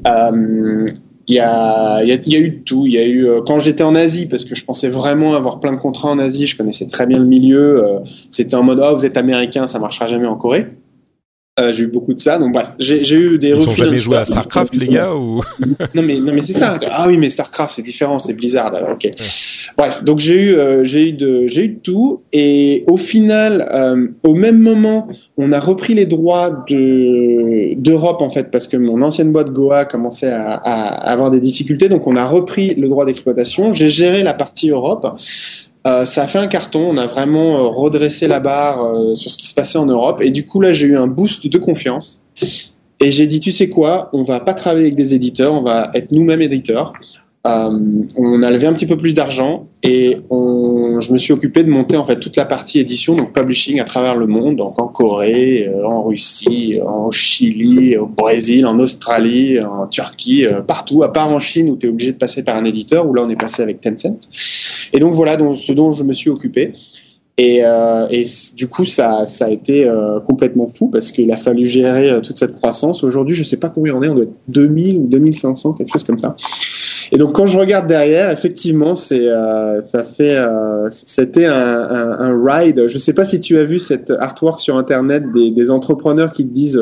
Euh, 0.08 0.88
il 1.28 1.36
y 1.36 1.40
a, 1.40 2.04
eu 2.04 2.64
tout. 2.64 2.88
Il 2.88 2.94
y 2.94 2.98
a 2.98 3.08
eu 3.08 3.28
quand 3.46 3.60
j'étais 3.60 3.84
en 3.84 3.94
Asie 3.94 4.26
parce 4.26 4.46
que 4.46 4.56
je 4.56 4.66
pensais 4.66 4.90
vraiment 4.90 5.36
avoir 5.36 5.60
plein 5.60 5.72
de 5.72 5.78
contrats 5.78 6.10
en 6.10 6.18
Asie. 6.18 6.48
Je 6.48 6.58
connaissais 6.58 6.88
très 6.88 7.06
bien 7.06 7.20
le 7.20 7.26
milieu. 7.26 8.00
C'était 8.32 8.56
en 8.56 8.64
mode 8.64 8.82
oh 8.84 8.96
vous 8.96 9.06
êtes 9.06 9.16
américain, 9.16 9.68
ça 9.68 9.78
marchera 9.78 10.08
jamais 10.08 10.26
en 10.26 10.36
Corée. 10.36 10.66
Euh, 11.60 11.72
j'ai 11.72 11.84
eu 11.84 11.88
beaucoup 11.88 12.16
de 12.16 12.20
ça. 12.20 12.40
Donc 12.40 12.52
bref, 12.52 12.70
j'ai 12.80 13.16
eu 13.16 13.38
des. 13.38 13.50
Ils 13.50 13.70
ont 13.70 13.76
jamais 13.76 14.00
joué 14.00 14.18
à 14.18 14.26
Starcraft, 14.26 14.74
les 14.74 14.88
gars, 14.88 15.14
ou? 15.14 15.44
Non 15.94 16.02
mais 16.02 16.18
non 16.20 16.34
mais 16.34 16.42
c'est 16.42 16.54
ça. 16.54 16.80
Ah 16.90 17.06
oui, 17.08 17.20
mais 17.20 17.30
Starcraft 17.30 17.76
c'est 17.76 17.84
différent, 17.84 18.18
c'est 18.18 18.34
Blizzard. 18.34 18.74
Alors, 18.74 18.92
ok. 18.94 19.04
Ouais. 19.04 19.12
Bref, 19.78 20.04
donc 20.04 20.18
j'ai 20.18 20.50
eu 20.50 20.56
euh, 20.56 20.84
j'ai 20.84 21.10
eu 21.10 21.14
de 21.14 21.48
j'ai 21.48 21.66
eu 21.66 21.68
de 21.68 21.80
tout 21.80 22.24
et 22.34 22.84
au 22.88 22.98
final, 22.98 23.70
euh, 23.72 24.08
au 24.24 24.34
même 24.34 24.58
moment, 24.58 25.08
on 25.38 25.52
a 25.52 25.60
repris 25.60 25.94
les 25.94 26.08
droits 26.08 26.66
de 26.68 27.76
d'Europe 27.76 28.24
en 28.24 28.32
fait 28.32 28.50
parce 28.50 28.66
que 28.66 28.76
mon 28.76 29.04
ancienne 29.04 29.32
boîte 29.32 29.52
Goa 29.52 29.86
commençait 29.86 30.32
à, 30.32 30.54
à 30.54 31.12
avoir 31.12 31.30
des 31.30 31.40
difficultés, 31.40 31.88
donc 31.88 32.08
on 32.08 32.16
a 32.16 32.26
repris 32.26 32.74
le 32.74 32.90
droit 32.90 33.06
d'exploitation. 33.06 33.72
J'ai 33.74 33.90
géré 33.90 34.24
la 34.24 34.34
partie 34.34 34.72
Europe. 34.72 35.20
Euh, 35.86 36.06
ça 36.06 36.24
a 36.24 36.28
fait 36.28 36.40
un 36.40 36.48
carton, 36.48 36.82
on 36.90 36.98
a 36.98 37.08
vraiment 37.08 37.58
euh, 37.58 37.68
redressé 37.68 38.28
la 38.28 38.40
barre 38.40 38.84
euh, 38.84 39.16
sur 39.16 39.30
ce 39.30 39.38
qui 39.38 39.48
se 39.48 39.54
passait 39.54 39.78
en 39.78 39.86
Europe. 39.86 40.22
Et 40.22 40.32
du 40.32 40.46
coup, 40.46 40.62
là, 40.62 40.72
j'ai 40.72 40.88
eu 40.88 40.98
un 40.98 41.08
boost 41.08 41.46
de 41.48 41.58
confiance. 41.58 42.20
Et 43.00 43.12
j'ai 43.12 43.28
dit, 43.28 43.42
tu 43.42 43.52
sais 43.52 43.68
quoi, 43.68 44.10
on 44.14 44.24
va 44.24 44.40
pas 44.40 44.54
travailler 44.54 44.86
avec 44.86 44.96
des 44.96 45.14
éditeurs, 45.14 45.54
on 45.54 45.62
va 45.62 45.92
être 45.94 46.12
nous-mêmes 46.12 46.42
éditeurs. 46.42 46.94
On 47.46 48.42
a 48.44 48.50
levé 48.50 48.68
un 48.68 48.74
petit 48.74 48.86
peu 48.86 48.96
plus 48.96 49.14
d'argent 49.14 49.68
et 49.84 50.18
on, 50.30 50.83
je 51.00 51.12
me 51.12 51.18
suis 51.18 51.34
occupé 51.34 51.64
de 51.64 51.70
monter 51.70 51.98
en 51.98 52.06
fait 52.06 52.20
toute 52.20 52.36
la 52.36 52.46
partie 52.46 52.80
édition, 52.80 53.16
donc 53.16 53.34
publishing 53.34 53.80
à 53.80 53.84
travers 53.84 54.16
le 54.16 54.28
monde, 54.28 54.58
donc 54.58 54.82
en 54.82 54.88
Corée, 54.88 55.70
en 55.86 56.04
Russie, 56.04 56.80
en 56.86 57.12
Chili, 57.12 57.98
au 57.98 58.08
Brésil, 58.08 58.66
en 58.66 58.80
Australie, 58.80 59.60
en 59.62 59.88
Turquie, 59.88 60.46
partout, 60.68 61.04
à 61.04 61.12
part 61.12 61.32
en 61.32 61.40
Chine 61.40 61.70
où 61.70 61.78
tu 61.78 61.88
es 61.88 61.90
obligé 61.90 62.12
de 62.12 62.18
passer 62.18 62.44
par 62.44 62.56
un 62.56 62.66
éditeur, 62.66 63.08
où 63.08 63.14
là 63.14 63.24
on 63.26 63.30
est 63.30 63.40
passé 63.40 63.62
avec 63.62 63.82
Tencent. 63.82 64.30
Et 64.94 65.00
donc 65.00 65.14
voilà 65.14 65.38
ce 65.56 65.74
dont 65.74 65.92
je 65.92 66.04
me 66.04 66.14
suis 66.14 66.30
occupé. 66.30 66.74
Et, 67.38 67.62
euh, 67.64 68.08
du 68.56 68.68
coup, 68.68 68.86
ça, 68.86 69.26
a 69.40 69.50
été 69.50 69.88
euh, 69.88 70.20
complètement 70.20 70.68
fou 70.68 70.88
parce 70.88 71.12
qu'il 71.12 71.32
a 71.32 71.38
fallu 71.38 71.66
gérer 71.66 72.12
euh, 72.12 72.22
toute 72.22 72.38
cette 72.38 72.54
croissance. 72.54 73.04
Aujourd'hui, 73.04 73.36
je 73.36 73.44
sais 73.44 73.58
pas 73.58 73.70
combien 73.70 73.96
on 73.96 74.04
est, 74.04 74.10
on 74.10 74.16
doit 74.16 74.24
être 74.26 74.36
2000 74.50 74.98
ou 74.98 75.08
2500, 75.08 75.74
quelque 75.74 75.92
chose 75.92 76.04
comme 76.04 76.20
ça. 76.20 76.36
Et 77.14 77.18
donc, 77.18 77.36
quand 77.36 77.46
je 77.46 77.60
regarde 77.60 77.86
derrière, 77.86 78.32
effectivement, 78.32 78.96
c'est, 78.96 79.28
euh, 79.28 79.82
ça 79.82 80.04
fait, 80.04 80.36
euh, 80.36 80.90
c'était 80.90 81.46
un, 81.46 81.54
un, 81.54 82.20
un, 82.20 82.44
ride. 82.44 82.88
Je 82.88 82.98
sais 82.98 83.14
pas 83.14 83.24
si 83.24 83.40
tu 83.40 83.56
as 83.58 83.66
vu 83.66 83.78
cet 83.78 84.10
artwork 84.10 84.60
sur 84.60 84.78
Internet 84.78 85.24
des, 85.32 85.52
des 85.52 85.70
entrepreneurs 85.70 86.32
qui 86.32 86.44
te 86.44 86.52
disent. 86.52 86.82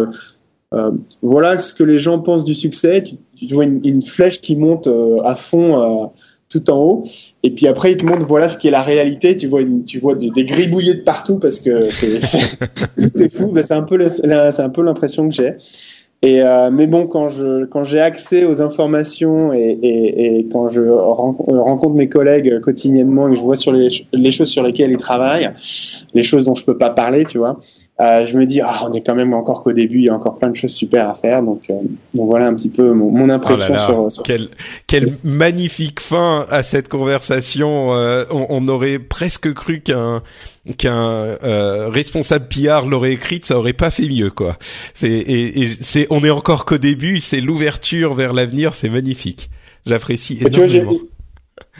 voilà 1.21 1.59
ce 1.59 1.73
que 1.73 1.83
les 1.83 1.99
gens 1.99 2.19
pensent 2.19 2.45
du 2.45 2.55
succès. 2.55 3.03
Tu, 3.03 3.15
tu 3.45 3.53
vois 3.53 3.65
une, 3.65 3.81
une, 3.83 4.01
flèche 4.01 4.39
qui 4.39 4.55
monte 4.55 4.89
à 5.25 5.35
fond 5.35 6.11
tout 6.51 6.69
en 6.69 6.77
haut. 6.77 7.03
Et 7.43 7.51
puis 7.51 7.67
après, 7.67 7.93
il 7.93 7.97
te 7.97 8.05
montre 8.05 8.25
voilà 8.25 8.49
ce 8.49 8.57
qui 8.57 8.67
est 8.67 8.71
la 8.71 8.81
réalité. 8.81 9.35
Tu 9.35 9.47
vois, 9.47 9.61
une, 9.61 9.83
tu 9.83 9.99
vois 9.99 10.15
des, 10.15 10.29
des 10.29 10.45
gribouillés 10.45 10.95
de 10.95 11.01
partout 11.01 11.39
parce 11.39 11.59
que 11.59 11.89
c'est, 11.91 12.19
tout 12.99 13.23
est 13.23 13.29
fou. 13.29 13.47
Ben, 13.47 13.63
c'est 13.63 13.73
un 13.73 13.83
peu, 13.83 13.97
c'est 14.07 14.61
un 14.61 14.69
peu 14.69 14.81
l'impression 14.81 15.27
que 15.27 15.35
j'ai. 15.35 15.55
Et 16.23 16.43
euh, 16.43 16.69
mais 16.71 16.85
bon, 16.85 17.07
quand 17.07 17.29
je 17.29 17.65
quand 17.65 17.83
j'ai 17.83 17.99
accès 17.99 18.45
aux 18.45 18.61
informations 18.61 19.53
et, 19.53 19.57
et, 19.81 20.39
et 20.39 20.47
quand 20.51 20.69
je 20.69 20.81
rencontre 20.81 21.95
mes 21.95 22.09
collègues 22.09 22.59
quotidiennement 22.61 23.27
et 23.27 23.31
que 23.31 23.37
je 23.37 23.41
vois 23.41 23.55
sur 23.55 23.71
les, 23.71 23.87
les 24.13 24.29
choses 24.29 24.49
sur 24.49 24.61
lesquelles 24.61 24.91
ils 24.91 24.97
travaillent, 24.97 25.51
les 26.13 26.21
choses 26.21 26.43
dont 26.43 26.53
je 26.53 26.63
peux 26.63 26.77
pas 26.77 26.91
parler, 26.91 27.25
tu 27.25 27.39
vois, 27.39 27.59
euh, 28.01 28.25
je 28.25 28.35
me 28.35 28.45
dis 28.45 28.61
ah 28.61 28.87
on 28.87 28.93
est 28.93 29.05
quand 29.05 29.13
même 29.13 29.33
encore 29.33 29.61
qu'au 29.63 29.73
début, 29.73 29.99
il 29.99 30.05
y 30.05 30.09
a 30.09 30.15
encore 30.15 30.37
plein 30.37 30.49
de 30.49 30.55
choses 30.55 30.71
super 30.71 31.07
à 31.07 31.15
faire. 31.15 31.43
Donc, 31.43 31.69
euh, 31.69 31.73
donc 32.13 32.27
voilà 32.27 32.47
un 32.47 32.55
petit 32.55 32.69
peu 32.69 32.93
mon, 32.93 33.11
mon 33.11 33.29
impression 33.29 33.67
oh 33.69 33.73
là 33.73 33.77
là, 33.77 33.85
sur, 33.85 34.11
sur, 34.11 34.23
Quelle, 34.23 34.49
quelle 34.87 35.17
magnifique 35.23 35.99
fin 35.99 36.47
à 36.49 36.63
cette 36.63 36.87
conversation. 36.87 37.93
Euh, 37.93 38.25
on, 38.31 38.47
on, 38.49 38.67
aurait 38.67 38.97
presque 38.97 39.53
cru 39.53 39.81
qu'un 39.81 40.23
qu'un 40.77 41.37
euh, 41.43 41.89
responsable 41.89 42.47
PR 42.47 42.85
l'aurait 42.85 43.13
écrite, 43.13 43.45
ça 43.45 43.57
aurait 43.57 43.73
pas 43.73 43.91
fait 43.91 44.07
mieux 44.07 44.31
quoi. 44.31 44.57
C'est 44.95 45.09
et, 45.09 45.61
et 45.61 45.67
c'est 45.67 46.07
on 46.09 46.23
est 46.23 46.29
encore 46.29 46.65
qu'au 46.65 46.77
début, 46.79 47.19
c'est 47.19 47.41
l'ouverture 47.41 48.15
vers 48.15 48.33
l'avenir, 48.33 48.73
c'est 48.73 48.89
magnifique. 48.89 49.49
J'apprécie 49.85 50.39
énormément. 50.43 50.93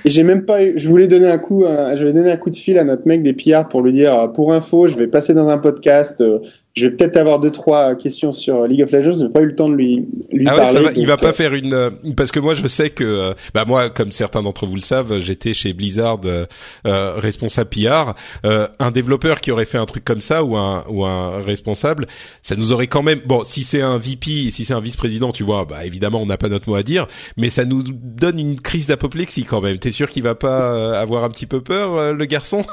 J'ai 0.05 0.23
même 0.23 0.45
pas, 0.45 0.75
je 0.75 0.87
voulais 0.89 1.07
donner 1.07 1.27
un 1.27 1.37
coup, 1.37 1.65
un, 1.65 1.95
je 1.95 2.03
vais 2.03 2.13
donner 2.13 2.31
un 2.31 2.37
coup 2.37 2.49
de 2.49 2.55
fil 2.55 2.77
à 2.77 2.83
notre 2.83 3.07
mec 3.07 3.23
des 3.23 3.33
PR 3.33 3.67
pour 3.69 3.81
lui 3.81 3.93
dire, 3.93 4.31
pour 4.33 4.53
info, 4.53 4.87
je 4.87 4.95
vais 4.95 5.07
passer 5.07 5.33
dans 5.33 5.47
un 5.47 5.57
podcast, 5.57 6.21
euh, 6.21 6.39
je 6.73 6.87
vais 6.87 6.95
peut-être 6.95 7.17
avoir 7.17 7.39
deux 7.39 7.51
trois 7.51 7.95
questions 7.95 8.31
sur 8.31 8.65
League 8.65 8.81
of 8.81 8.91
Legends. 8.91 9.19
J'ai 9.19 9.29
pas 9.29 9.41
eu 9.41 9.47
le 9.47 9.55
temps 9.55 9.67
de 9.67 9.75
lui 9.75 10.07
lui 10.31 10.47
ah 10.47 10.53
ouais, 10.53 10.57
parler. 10.61 10.73
Ça 10.73 10.81
va, 10.83 10.91
il 10.95 11.05
va 11.05 11.17
pas 11.17 11.33
faire 11.33 11.53
une 11.53 11.91
parce 12.15 12.31
que 12.31 12.39
moi 12.39 12.53
je 12.53 12.65
sais 12.67 12.89
que 12.89 13.33
bah 13.53 13.65
moi 13.65 13.89
comme 13.89 14.11
certains 14.11 14.41
d'entre 14.41 14.65
vous 14.65 14.75
le 14.75 14.81
savent, 14.81 15.19
j'étais 15.19 15.53
chez 15.53 15.73
Blizzard 15.73 16.21
euh, 16.23 17.13
responsable 17.17 17.69
PR. 17.69 18.13
Euh, 18.45 18.67
un 18.79 18.91
développeur 18.91 19.41
qui 19.41 19.51
aurait 19.51 19.65
fait 19.65 19.77
un 19.77 19.85
truc 19.85 20.05
comme 20.05 20.21
ça 20.21 20.43
ou 20.43 20.55
un 20.55 20.85
ou 20.89 21.05
un 21.05 21.41
responsable, 21.41 22.07
ça 22.41 22.55
nous 22.55 22.71
aurait 22.71 22.87
quand 22.87 23.03
même 23.03 23.21
bon 23.25 23.43
si 23.43 23.63
c'est 23.63 23.81
un 23.81 23.97
VP, 23.97 24.51
si 24.51 24.63
c'est 24.65 24.73
un 24.73 24.81
vice-président, 24.81 25.31
tu 25.31 25.43
vois, 25.43 25.65
bah 25.65 25.85
évidemment 25.85 26.21
on 26.21 26.25
n'a 26.25 26.37
pas 26.37 26.49
notre 26.49 26.69
mot 26.69 26.75
à 26.75 26.83
dire, 26.83 27.07
mais 27.37 27.49
ça 27.49 27.65
nous 27.65 27.83
donne 27.83 28.39
une 28.39 28.59
crise 28.59 28.87
d'apoplexie 28.87 29.43
quand 29.43 29.61
même. 29.61 29.77
T'es 29.77 29.91
sûr 29.91 30.09
qu'il 30.09 30.23
va 30.23 30.35
pas 30.35 30.73
euh, 30.73 30.93
avoir 30.93 31.23
un 31.23 31.29
petit 31.29 31.45
peu 31.45 31.61
peur 31.61 32.13
le 32.13 32.25
garçon? 32.25 32.63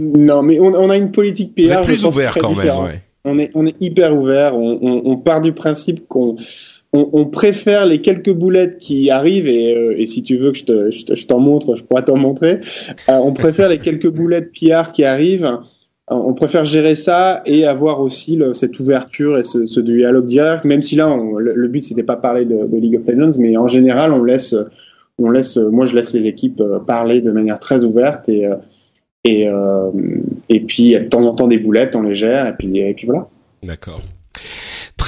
Non, 0.00 0.42
mais 0.42 0.60
on, 0.60 0.66
on, 0.74 0.90
a 0.90 0.96
une 0.96 1.10
politique 1.10 1.56
PR. 1.56 1.62
Vous 1.62 1.72
êtes 1.72 1.82
plus 1.82 2.04
ouvert 2.04 2.34
quand 2.38 2.54
même, 2.54 2.84
ouais. 2.84 3.02
On 3.24 3.36
est, 3.36 3.50
on 3.54 3.66
est 3.66 3.74
hyper 3.80 4.16
ouvert. 4.16 4.56
On, 4.56 4.78
on, 4.80 5.02
on 5.04 5.16
part 5.16 5.40
du 5.40 5.52
principe 5.52 6.06
qu'on 6.06 6.36
on, 6.92 7.10
on, 7.12 7.26
préfère 7.26 7.84
les 7.84 8.00
quelques 8.00 8.32
boulettes 8.32 8.78
qui 8.78 9.10
arrivent 9.10 9.48
et, 9.48 9.76
euh, 9.76 9.94
et 9.98 10.06
si 10.06 10.22
tu 10.22 10.36
veux 10.36 10.52
que 10.52 10.58
je, 10.58 10.64
te, 10.64 10.90
je, 10.90 11.26
t'en 11.26 11.40
montre, 11.40 11.74
je 11.74 11.82
pourrais 11.82 12.04
t'en 12.04 12.16
montrer. 12.16 12.60
Euh, 13.08 13.14
on 13.14 13.32
préfère 13.32 13.68
les 13.68 13.80
quelques 13.80 14.08
boulettes 14.08 14.52
PR 14.52 14.92
qui 14.92 15.04
arrivent. 15.04 15.58
On 16.10 16.32
préfère 16.32 16.64
gérer 16.64 16.94
ça 16.94 17.42
et 17.44 17.66
avoir 17.66 18.00
aussi 18.00 18.36
le, 18.36 18.54
cette 18.54 18.78
ouverture 18.80 19.36
et 19.36 19.44
ce, 19.44 19.66
ce, 19.66 19.80
dialogue 19.80 20.24
direct. 20.24 20.64
Même 20.64 20.82
si 20.82 20.96
là, 20.96 21.10
on, 21.10 21.34
le, 21.36 21.54
le, 21.54 21.68
but 21.68 21.82
c'était 21.82 22.04
pas 22.04 22.16
parler 22.16 22.46
de, 22.46 22.66
de, 22.66 22.76
League 22.78 22.96
of 22.96 23.06
Legends, 23.06 23.38
mais 23.38 23.58
en 23.58 23.68
général, 23.68 24.14
on 24.14 24.22
laisse, 24.22 24.54
on 25.18 25.28
laisse, 25.28 25.56
moi 25.56 25.84
je 25.84 25.94
laisse 25.94 26.14
les 26.14 26.26
équipes 26.26 26.60
euh, 26.60 26.78
parler 26.78 27.20
de 27.20 27.30
manière 27.30 27.58
très 27.58 27.84
ouverte 27.84 28.26
et 28.28 28.46
et, 29.24 29.48
euh, 29.48 29.90
et 30.48 30.60
puis, 30.60 30.92
de 30.92 31.00
temps 31.00 31.24
en 31.26 31.34
temps, 31.34 31.48
des 31.48 31.58
boulettes, 31.58 31.96
on 31.96 32.02
les 32.02 32.14
gère, 32.14 32.46
et 32.46 32.54
puis, 32.56 32.78
et 32.78 32.94
puis 32.94 33.06
voilà. 33.06 33.28
D'accord. 33.62 34.00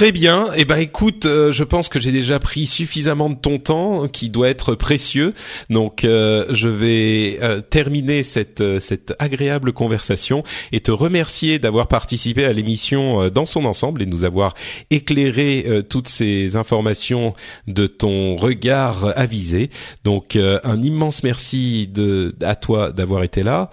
Très 0.01 0.11
bien. 0.11 0.49
Eh 0.55 0.65
ben, 0.65 0.77
écoute, 0.77 1.27
euh, 1.27 1.51
je 1.51 1.63
pense 1.63 1.87
que 1.87 1.99
j'ai 1.99 2.11
déjà 2.11 2.39
pris 2.39 2.65
suffisamment 2.65 3.29
de 3.29 3.35
ton 3.35 3.59
temps, 3.59 4.07
qui 4.07 4.29
doit 4.29 4.49
être 4.49 4.73
précieux. 4.73 5.35
Donc, 5.69 6.05
euh, 6.05 6.47
je 6.49 6.69
vais 6.69 7.37
euh, 7.43 7.61
terminer 7.61 8.23
cette 8.23 8.79
cette 8.79 9.13
agréable 9.19 9.73
conversation 9.73 10.43
et 10.71 10.79
te 10.79 10.89
remercier 10.89 11.59
d'avoir 11.59 11.87
participé 11.87 12.45
à 12.45 12.51
l'émission 12.51 13.29
dans 13.29 13.45
son 13.45 13.63
ensemble 13.65 14.01
et 14.01 14.07
nous 14.07 14.23
avoir 14.23 14.55
éclairé 14.89 15.67
toutes 15.87 16.07
ces 16.07 16.55
informations 16.55 17.35
de 17.67 17.85
ton 17.85 18.37
regard 18.37 19.13
avisé. 19.15 19.69
Donc, 20.03 20.35
un 20.35 20.81
immense 20.81 21.21
merci 21.21 21.85
de 21.85 22.33
à 22.41 22.55
toi 22.55 22.91
d'avoir 22.91 23.21
été 23.21 23.43
là. 23.43 23.69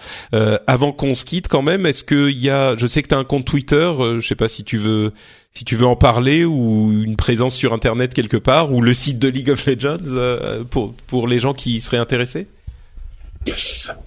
avant 0.66 0.92
qu'on 0.92 1.14
se 1.14 1.24
quitte, 1.24 1.48
quand 1.48 1.62
même, 1.62 1.86
est-ce 1.86 2.04
qu'il 2.04 2.38
y 2.38 2.50
a, 2.50 2.76
je 2.76 2.86
sais 2.86 3.00
que 3.00 3.08
tu 3.08 3.14
as 3.14 3.18
un 3.18 3.24
compte 3.24 3.46
Twitter, 3.46 3.92
je 4.18 4.26
sais 4.26 4.36
pas 4.36 4.48
si 4.48 4.62
tu 4.62 4.76
veux 4.76 5.14
si 5.52 5.64
tu 5.64 5.76
veux 5.76 5.86
en 5.86 5.96
parler 5.96 6.44
ou 6.44 6.92
une 7.04 7.16
présence 7.16 7.54
sur 7.54 7.72
internet 7.72 8.14
quelque 8.14 8.36
part 8.36 8.72
ou 8.72 8.80
le 8.80 8.94
site 8.94 9.18
de 9.18 9.28
League 9.28 9.50
of 9.50 9.66
Legends 9.66 9.98
euh, 10.06 10.64
pour 10.68 10.94
pour 11.06 11.26
les 11.26 11.38
gens 11.38 11.52
qui 11.52 11.80
seraient 11.80 11.98
intéressés? 11.98 12.46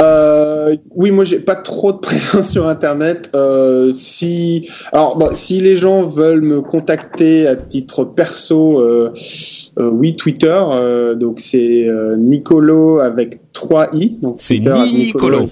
Euh, 0.02 0.76
oui, 0.96 1.12
moi 1.12 1.24
j'ai 1.24 1.40
pas 1.40 1.56
trop 1.56 1.94
de 1.94 1.98
présence 2.00 2.50
sur 2.50 2.68
internet. 2.68 3.30
Euh, 3.36 3.92
si 3.94 4.70
alors 4.92 5.32
si 5.36 5.62
les 5.62 5.78
gens 5.78 6.04
veulent 6.04 6.42
me 6.42 6.62
contacter 6.62 7.48
à 7.48 7.56
titre 7.56 8.04
perso, 8.04 8.80
euh, 8.80 9.14
euh 9.80 9.90
oui 9.90 10.16
Twitter. 10.16 10.60
Euh, 10.72 11.16
donc 11.16 11.40
c'est 11.40 11.88
Nicolo 12.18 13.00
avec 13.00 13.40
3 13.54 13.90
i. 13.94 14.18
Donc 14.22 14.36
c'est 14.40 14.60
Nicolo. 14.60 15.50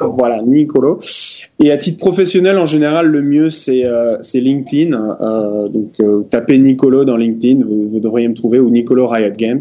Voilà, 0.00 0.42
Nicolo. 0.42 0.98
Et 1.58 1.72
à 1.72 1.76
titre 1.76 1.98
professionnel, 1.98 2.58
en 2.58 2.66
général, 2.66 3.08
le 3.08 3.22
mieux 3.22 3.50
c'est 3.50 3.84
euh, 3.84 4.16
LinkedIn. 4.34 4.92
Euh, 4.92 5.68
donc 5.68 5.94
euh, 6.00 6.22
tapez 6.30 6.58
Nicolo 6.58 7.04
dans 7.04 7.16
LinkedIn, 7.16 7.64
vous, 7.64 7.88
vous, 7.88 8.00
devriez 8.00 8.28
me 8.28 8.34
trouver 8.34 8.60
ou 8.60 8.70
Nicolo 8.70 9.08
Riot 9.08 9.34
Games. 9.36 9.60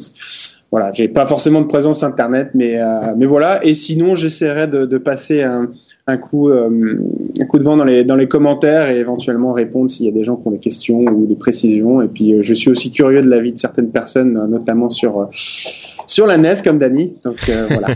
Voilà, 0.69 0.91
j'ai 0.91 1.07
pas 1.07 1.25
forcément 1.25 1.61
de 1.61 1.67
présence 1.67 2.03
internet, 2.03 2.49
mais 2.53 2.77
euh, 2.77 3.15
mais 3.17 3.25
voilà. 3.25 3.65
Et 3.65 3.73
sinon, 3.73 4.15
j'essaierai 4.15 4.67
de, 4.67 4.85
de, 4.85 4.97
passer 4.97 5.41
un, 5.41 5.71
un 6.07 6.17
coup 6.17 6.49
euh, 6.49 6.99
un 7.39 7.45
coup 7.45 7.57
de 7.57 7.63
vent 7.63 7.77
dans 7.77 7.85
les 7.85 8.03
dans 8.03 8.17
les 8.17 8.27
commentaires 8.27 8.89
et 8.89 8.99
éventuellement 8.99 9.53
répondre 9.53 9.89
s'il 9.89 10.05
y 10.05 10.09
a 10.09 10.11
des 10.11 10.25
gens 10.25 10.35
qui 10.35 10.47
ont 10.47 10.51
des 10.51 10.59
questions 10.59 10.99
ou 10.99 11.25
des 11.25 11.37
précisions. 11.37 12.01
Et 12.01 12.09
puis, 12.09 12.35
je 12.41 12.53
suis 12.53 12.69
aussi 12.69 12.91
curieux 12.91 13.21
de 13.21 13.29
l'avis 13.29 13.53
de 13.53 13.57
certaines 13.57 13.91
personnes, 13.91 14.33
notamment 14.49 14.89
sur 14.89 15.29
sur 16.07 16.25
la 16.25 16.37
NES 16.37 16.55
comme 16.63 16.79
Dany. 16.79 17.13
Donc 17.23 17.37
euh, 17.49 17.67
voilà. 17.69 17.95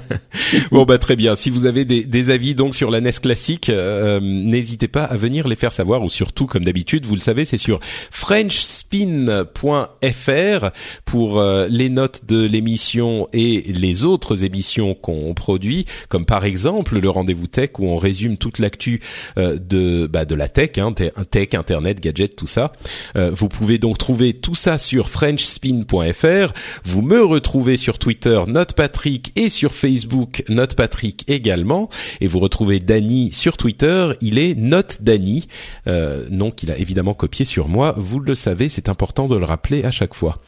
bon 0.72 0.84
bah 0.84 0.98
très 0.98 1.16
bien. 1.16 1.36
Si 1.36 1.50
vous 1.50 1.66
avez 1.66 1.86
des, 1.86 2.04
des 2.04 2.30
avis 2.30 2.56
donc 2.56 2.76
sur 2.76 2.92
la 2.92 3.02
NES 3.02 3.14
classique, 3.14 3.70
euh, 3.70 4.20
n'hésitez 4.22 4.88
pas 4.88 5.04
à 5.04 5.18
venir 5.18 5.48
les 5.48 5.56
faire 5.56 5.74
savoir 5.74 6.04
ou 6.04 6.10
surtout 6.10 6.46
comme 6.46 6.66
d'habitude, 6.66 7.06
vous 7.06 7.16
le 7.16 7.22
savez, 7.22 7.46
c'est 7.46 7.58
sur 7.58 7.80
frenchspin.fr 8.12 10.70
pour 11.06 11.40
euh, 11.40 11.68
les 11.70 11.90
notes 11.90 12.22
de 12.28 12.46
l'émission 12.46 13.28
et 13.34 13.64
les 13.74 14.06
autres 14.06 14.44
émissions 14.44 14.94
qu'on 14.94 15.34
produit, 15.34 15.86
comme 16.10 16.26
par 16.26 16.46
exemple 16.46 17.00
le 17.00 17.10
rendez-vous 17.10 17.48
tech 17.48 17.70
où 17.80 17.88
on 17.88 17.98
résume 17.98 18.38
toute 18.38 18.60
l'actu 18.60 19.02
de 19.38 20.08
bah, 20.08 20.26
de 20.26 20.36
la 20.36 20.50
tech, 20.50 20.72
hein, 20.78 20.94
tech, 20.94 21.54
internet, 21.54 22.02
gadgets, 22.02 22.36
tout 22.36 22.48
ça. 22.48 22.74
vous 23.16 23.48
pouvez 23.48 23.78
donc 23.78 23.98
trouver 23.98 24.34
tout 24.34 24.56
ça 24.56 24.78
sur 24.78 25.10
frenchspin.fr. 25.10 26.54
Vous 26.84 27.02
me 27.02 27.24
retrouvez 27.24 27.78
sur 27.78 27.98
Twitter 28.02 28.42
NotePatrick 28.48 29.32
et 29.36 29.50
sur 29.50 29.74
Facebook 29.74 30.44
NotePatrick 30.50 31.24
également. 31.30 31.90
Et 32.20 32.28
vous 32.28 32.40
retrouvez 32.40 32.80
Dany 32.80 33.32
sur 33.32 33.56
Twitter, 33.56 34.10
il 34.22 34.40
est 34.40 34.56
NoteDany, 34.56 35.48
euh, 35.88 36.26
nom 36.30 36.52
qu'il 36.52 36.72
a 36.72 36.78
évidemment 36.78 37.14
copié 37.14 37.46
sur 37.46 37.70
moi. 37.70 37.94
Vous 37.98 38.20
le 38.20 38.36
savez, 38.36 38.68
c'est 38.68 38.90
important 38.90 39.28
de 39.28 39.38
le 39.38 39.46
rappeler 39.46 39.84
à 39.84 39.92
chaque 39.92 40.16
fois. 40.16 40.40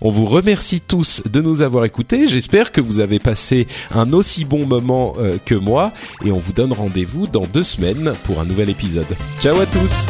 On 0.00 0.10
vous 0.10 0.26
remercie 0.26 0.80
tous 0.80 1.22
de 1.30 1.40
nous 1.40 1.62
avoir 1.62 1.84
écoutés. 1.84 2.28
J'espère 2.28 2.72
que 2.72 2.80
vous 2.80 3.00
avez 3.00 3.18
passé 3.18 3.66
un 3.90 4.12
aussi 4.12 4.44
bon 4.44 4.66
moment 4.66 5.14
euh, 5.18 5.38
que 5.44 5.54
moi 5.54 5.92
et 6.24 6.30
on 6.30 6.38
vous 6.38 6.52
donne 6.52 6.72
rendez-vous 6.72 7.26
dans 7.26 7.46
deux 7.46 7.64
semaines 7.64 8.14
pour 8.24 8.40
un 8.40 8.44
nouvel 8.44 8.68
épisode. 8.68 9.06
Ciao 9.40 9.58
à 9.58 9.66
tous 9.66 10.08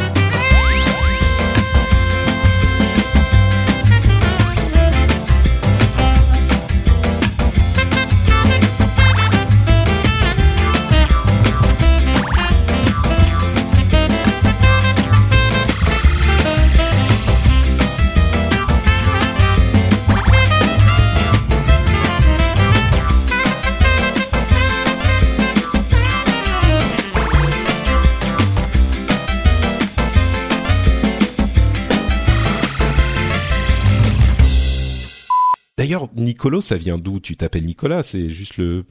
Nicolo, 36.16 36.60
ça 36.60 36.76
vient 36.76 36.98
d'où? 36.98 37.20
Tu 37.20 37.36
t'appelles 37.36 37.64
Nicolas 37.64 38.02
C'est 38.02 38.28
juste 38.28 38.56
le 38.56 38.84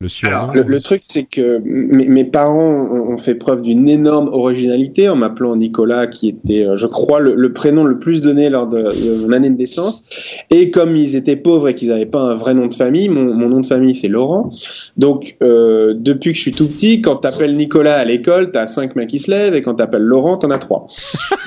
le 0.00 0.08
surnom 0.08 0.52
le, 0.54 0.80
truc, 0.80 1.02
c'est 1.06 1.24
que 1.24 1.60
mes, 1.62 2.24
parents 2.24 2.88
ont 2.90 3.18
fait 3.18 3.34
preuve 3.34 3.60
d'une 3.60 3.86
énorme 3.86 4.28
originalité 4.28 5.10
en 5.10 5.16
m'appelant 5.16 5.54
Nicolas, 5.56 6.06
qui 6.06 6.28
était, 6.28 6.66
euh, 6.66 6.78
je 6.78 6.86
crois, 6.86 7.20
le, 7.20 7.52
prénom 7.52 7.84
le 7.84 7.98
plus 7.98 8.22
donné 8.22 8.48
lors 8.48 8.66
de, 8.66 8.88
mon 9.20 9.30
année 9.32 9.50
de 9.50 9.58
naissance. 9.58 10.02
Et 10.48 10.70
comme 10.70 10.96
ils 10.96 11.16
étaient 11.16 11.36
pauvres 11.36 11.68
et 11.68 11.74
qu'ils 11.74 11.88
n'avaient 11.88 12.06
pas 12.06 12.22
un 12.22 12.34
vrai 12.34 12.54
nom 12.54 12.66
de 12.66 12.74
famille, 12.74 13.10
mon, 13.10 13.34
nom 13.34 13.60
de 13.60 13.66
famille, 13.66 13.94
c'est 13.94 14.08
Laurent. 14.08 14.54
Donc, 14.96 15.36
euh, 15.42 15.92
depuis 15.94 16.32
que 16.32 16.36
je 16.38 16.42
suis 16.42 16.52
tout 16.52 16.68
petit, 16.68 17.02
quand 17.02 17.16
t'appelles 17.16 17.54
Nicolas 17.54 17.98
à 17.98 18.04
l'école, 18.06 18.52
t'as 18.52 18.68
cinq 18.68 18.96
mecs 18.96 19.10
qui 19.10 19.18
se 19.18 19.30
lèvent, 19.30 19.54
et 19.54 19.60
quand 19.60 19.74
t'appelles 19.74 20.00
Laurent, 20.00 20.38
t'en 20.38 20.50
as 20.50 20.58
trois. 20.58 20.86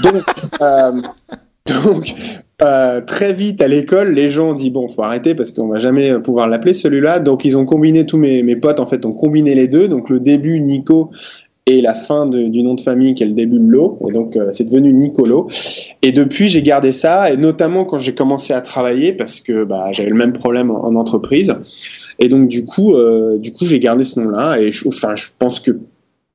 Donc, 0.04 0.24
euh, 0.62 1.02
donc, 1.66 2.14
très 3.06 3.34
vite 3.34 3.62
à 3.62 3.68
l'école, 3.68 4.14
les 4.14 4.30
gens 4.30 4.52
ont 4.52 4.54
dit 4.54 4.70
bon, 4.70 4.88
faut 4.88 5.04
arrêter 5.04 5.36
parce 5.36 5.52
qu'on 5.52 5.68
va 5.68 5.80
jamais 5.80 6.20
pouvoir 6.20 6.48
l'appeler 6.48 6.74
celui-là. 6.74 7.20
Donc, 7.20 7.46
ils 7.46 7.58
ont 7.58 7.66
combiné 7.66 8.06
tous 8.06 8.18
mes, 8.18 8.56
potes 8.56 8.80
en 8.80 8.86
fait 8.86 9.06
ont 9.06 9.14
combiné 9.14 9.56
les 9.56 9.68
deux. 9.68 9.88
Donc, 9.88 10.10
le 10.10 10.20
début 10.20 10.60
Nico 10.60 11.12
et 11.66 11.82
la 11.82 11.94
fin 11.94 12.26
du 12.26 12.62
nom 12.62 12.74
de 12.74 12.82
famille 12.82 13.14
qui 13.14 13.24
est 13.24 13.28
le 13.28 13.34
début 13.34 13.58
de. 13.58 14.08
Et 14.08 14.12
donc, 14.12 14.36
euh, 14.36 14.52
c'est 14.52 14.66
devenu 14.66 14.92
Nicolo. 14.94 15.48
Et 16.02 16.12
depuis, 16.12 16.48
j'ai 16.48 16.62
gardé 16.62 16.92
ça, 16.92 17.32
et 17.32 17.38
notamment 17.38 17.86
quand 17.86 18.00
j'ai 18.00 18.14
commencé 18.14 18.54
à 18.54 18.62
travailler 18.62 19.14
parce 19.14 19.40
que 19.40 19.64
bah, 19.64 19.92
j'avais 19.94 20.10
le 20.10 20.16
même 20.16 20.34
problème 20.34 20.72
en, 20.72 20.86
en, 20.86 20.96
entreprise. 20.96 21.54
Et 22.20 22.28
donc, 22.28 22.50
du 22.50 22.66
coup, 22.66 22.94
euh, 22.96 23.38
du 23.38 23.54
coup, 23.54 23.66
j'ai 23.66 23.80
gardé 23.80 24.04
ce 24.04 24.20
nom-là. 24.20 24.60
Et 24.60 24.72
je, 24.72 24.88
enfin, 24.88 25.16
je 25.16 25.28
pense 25.40 25.60
que 25.60 25.72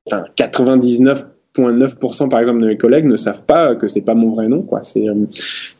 enfin, 0.07 0.23
99 0.35 1.25
9% 1.57 2.29
par 2.29 2.39
exemple 2.39 2.61
de 2.61 2.67
mes 2.67 2.77
collègues 2.77 3.05
ne 3.05 3.15
savent 3.15 3.43
pas 3.43 3.75
que 3.75 3.87
c'est 3.87 4.01
pas 4.01 4.13
mon 4.13 4.29
vrai 4.29 4.47
nom 4.47 4.61
quoi 4.61 4.81
euh, 4.97 5.25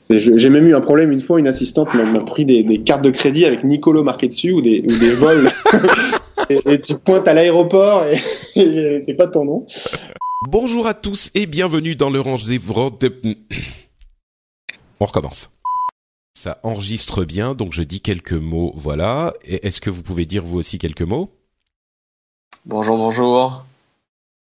j'ai 0.09 0.49
même 0.49 0.67
eu 0.67 0.75
un 0.75 0.81
problème. 0.81 1.11
Une 1.11 1.21
fois 1.21 1.39
une 1.39 1.47
assistante 1.47 1.93
m'a 1.93 2.19
pris 2.21 2.45
des, 2.45 2.63
des, 2.63 2.81
cartes 2.81 3.03
de 3.03 3.11
crédit 3.11 3.45
avec 3.45 3.63
Nicolo 3.63 4.03
marqué 4.03 4.27
dessus 4.27 4.51
ou 4.51 4.61
des, 4.61 4.81
ou 4.81 4.97
des 4.97 5.13
vols. 5.13 5.51
Et, 6.49 6.81
tu 6.81 6.95
pointes 6.95 7.27
à 7.27 7.33
l'aéroport 7.35 8.05
et, 8.55 9.01
c'est 9.05 9.13
pas 9.13 9.27
ton 9.27 9.45
nom. 9.45 9.65
Bonjour 10.47 10.87
à 10.87 10.95
tous 10.95 11.29
et 11.35 11.45
bienvenue 11.45 11.95
dans 11.95 12.09
le 12.09 12.19
range 12.21 12.45
des 12.45 12.59
on 14.99 15.05
recommence. 15.05 15.51
Ça 16.33 16.59
enregistre 16.63 17.23
bien 17.23 17.53
donc 17.53 17.73
je 17.73 17.83
dis 17.83 18.01
quelques 18.01 18.31
mots 18.31 18.71
voilà. 18.75 19.33
Est-ce 19.43 19.79
que 19.79 19.91
vous 19.91 20.01
pouvez 20.01 20.25
dire 20.25 20.43
vous 20.43 20.57
aussi 20.57 20.79
quelques 20.79 21.03
mots? 21.03 21.29
Bonjour 22.65 22.97
bonjour. 22.97 23.63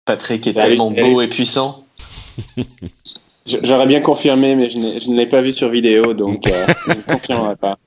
Patrick 0.06 0.48
est 0.48 0.54
tellement 0.54 0.92
beau 0.92 1.20
et 1.20 1.28
puissant. 1.28 1.84
J'aurais 3.64 3.88
bien 3.88 4.02
confirmé, 4.02 4.56
mais 4.56 4.70
je 4.70 4.80
ne 4.80 5.16
l'ai 5.16 5.28
pas 5.28 5.42
vu 5.42 5.54
sur 5.54 5.70
vidéo, 5.70 6.14
donc 6.14 6.48
euh, 6.48 6.66
je 6.88 6.94
ne 6.94 7.02
confirmerai 7.02 7.56
pas. 7.56 7.78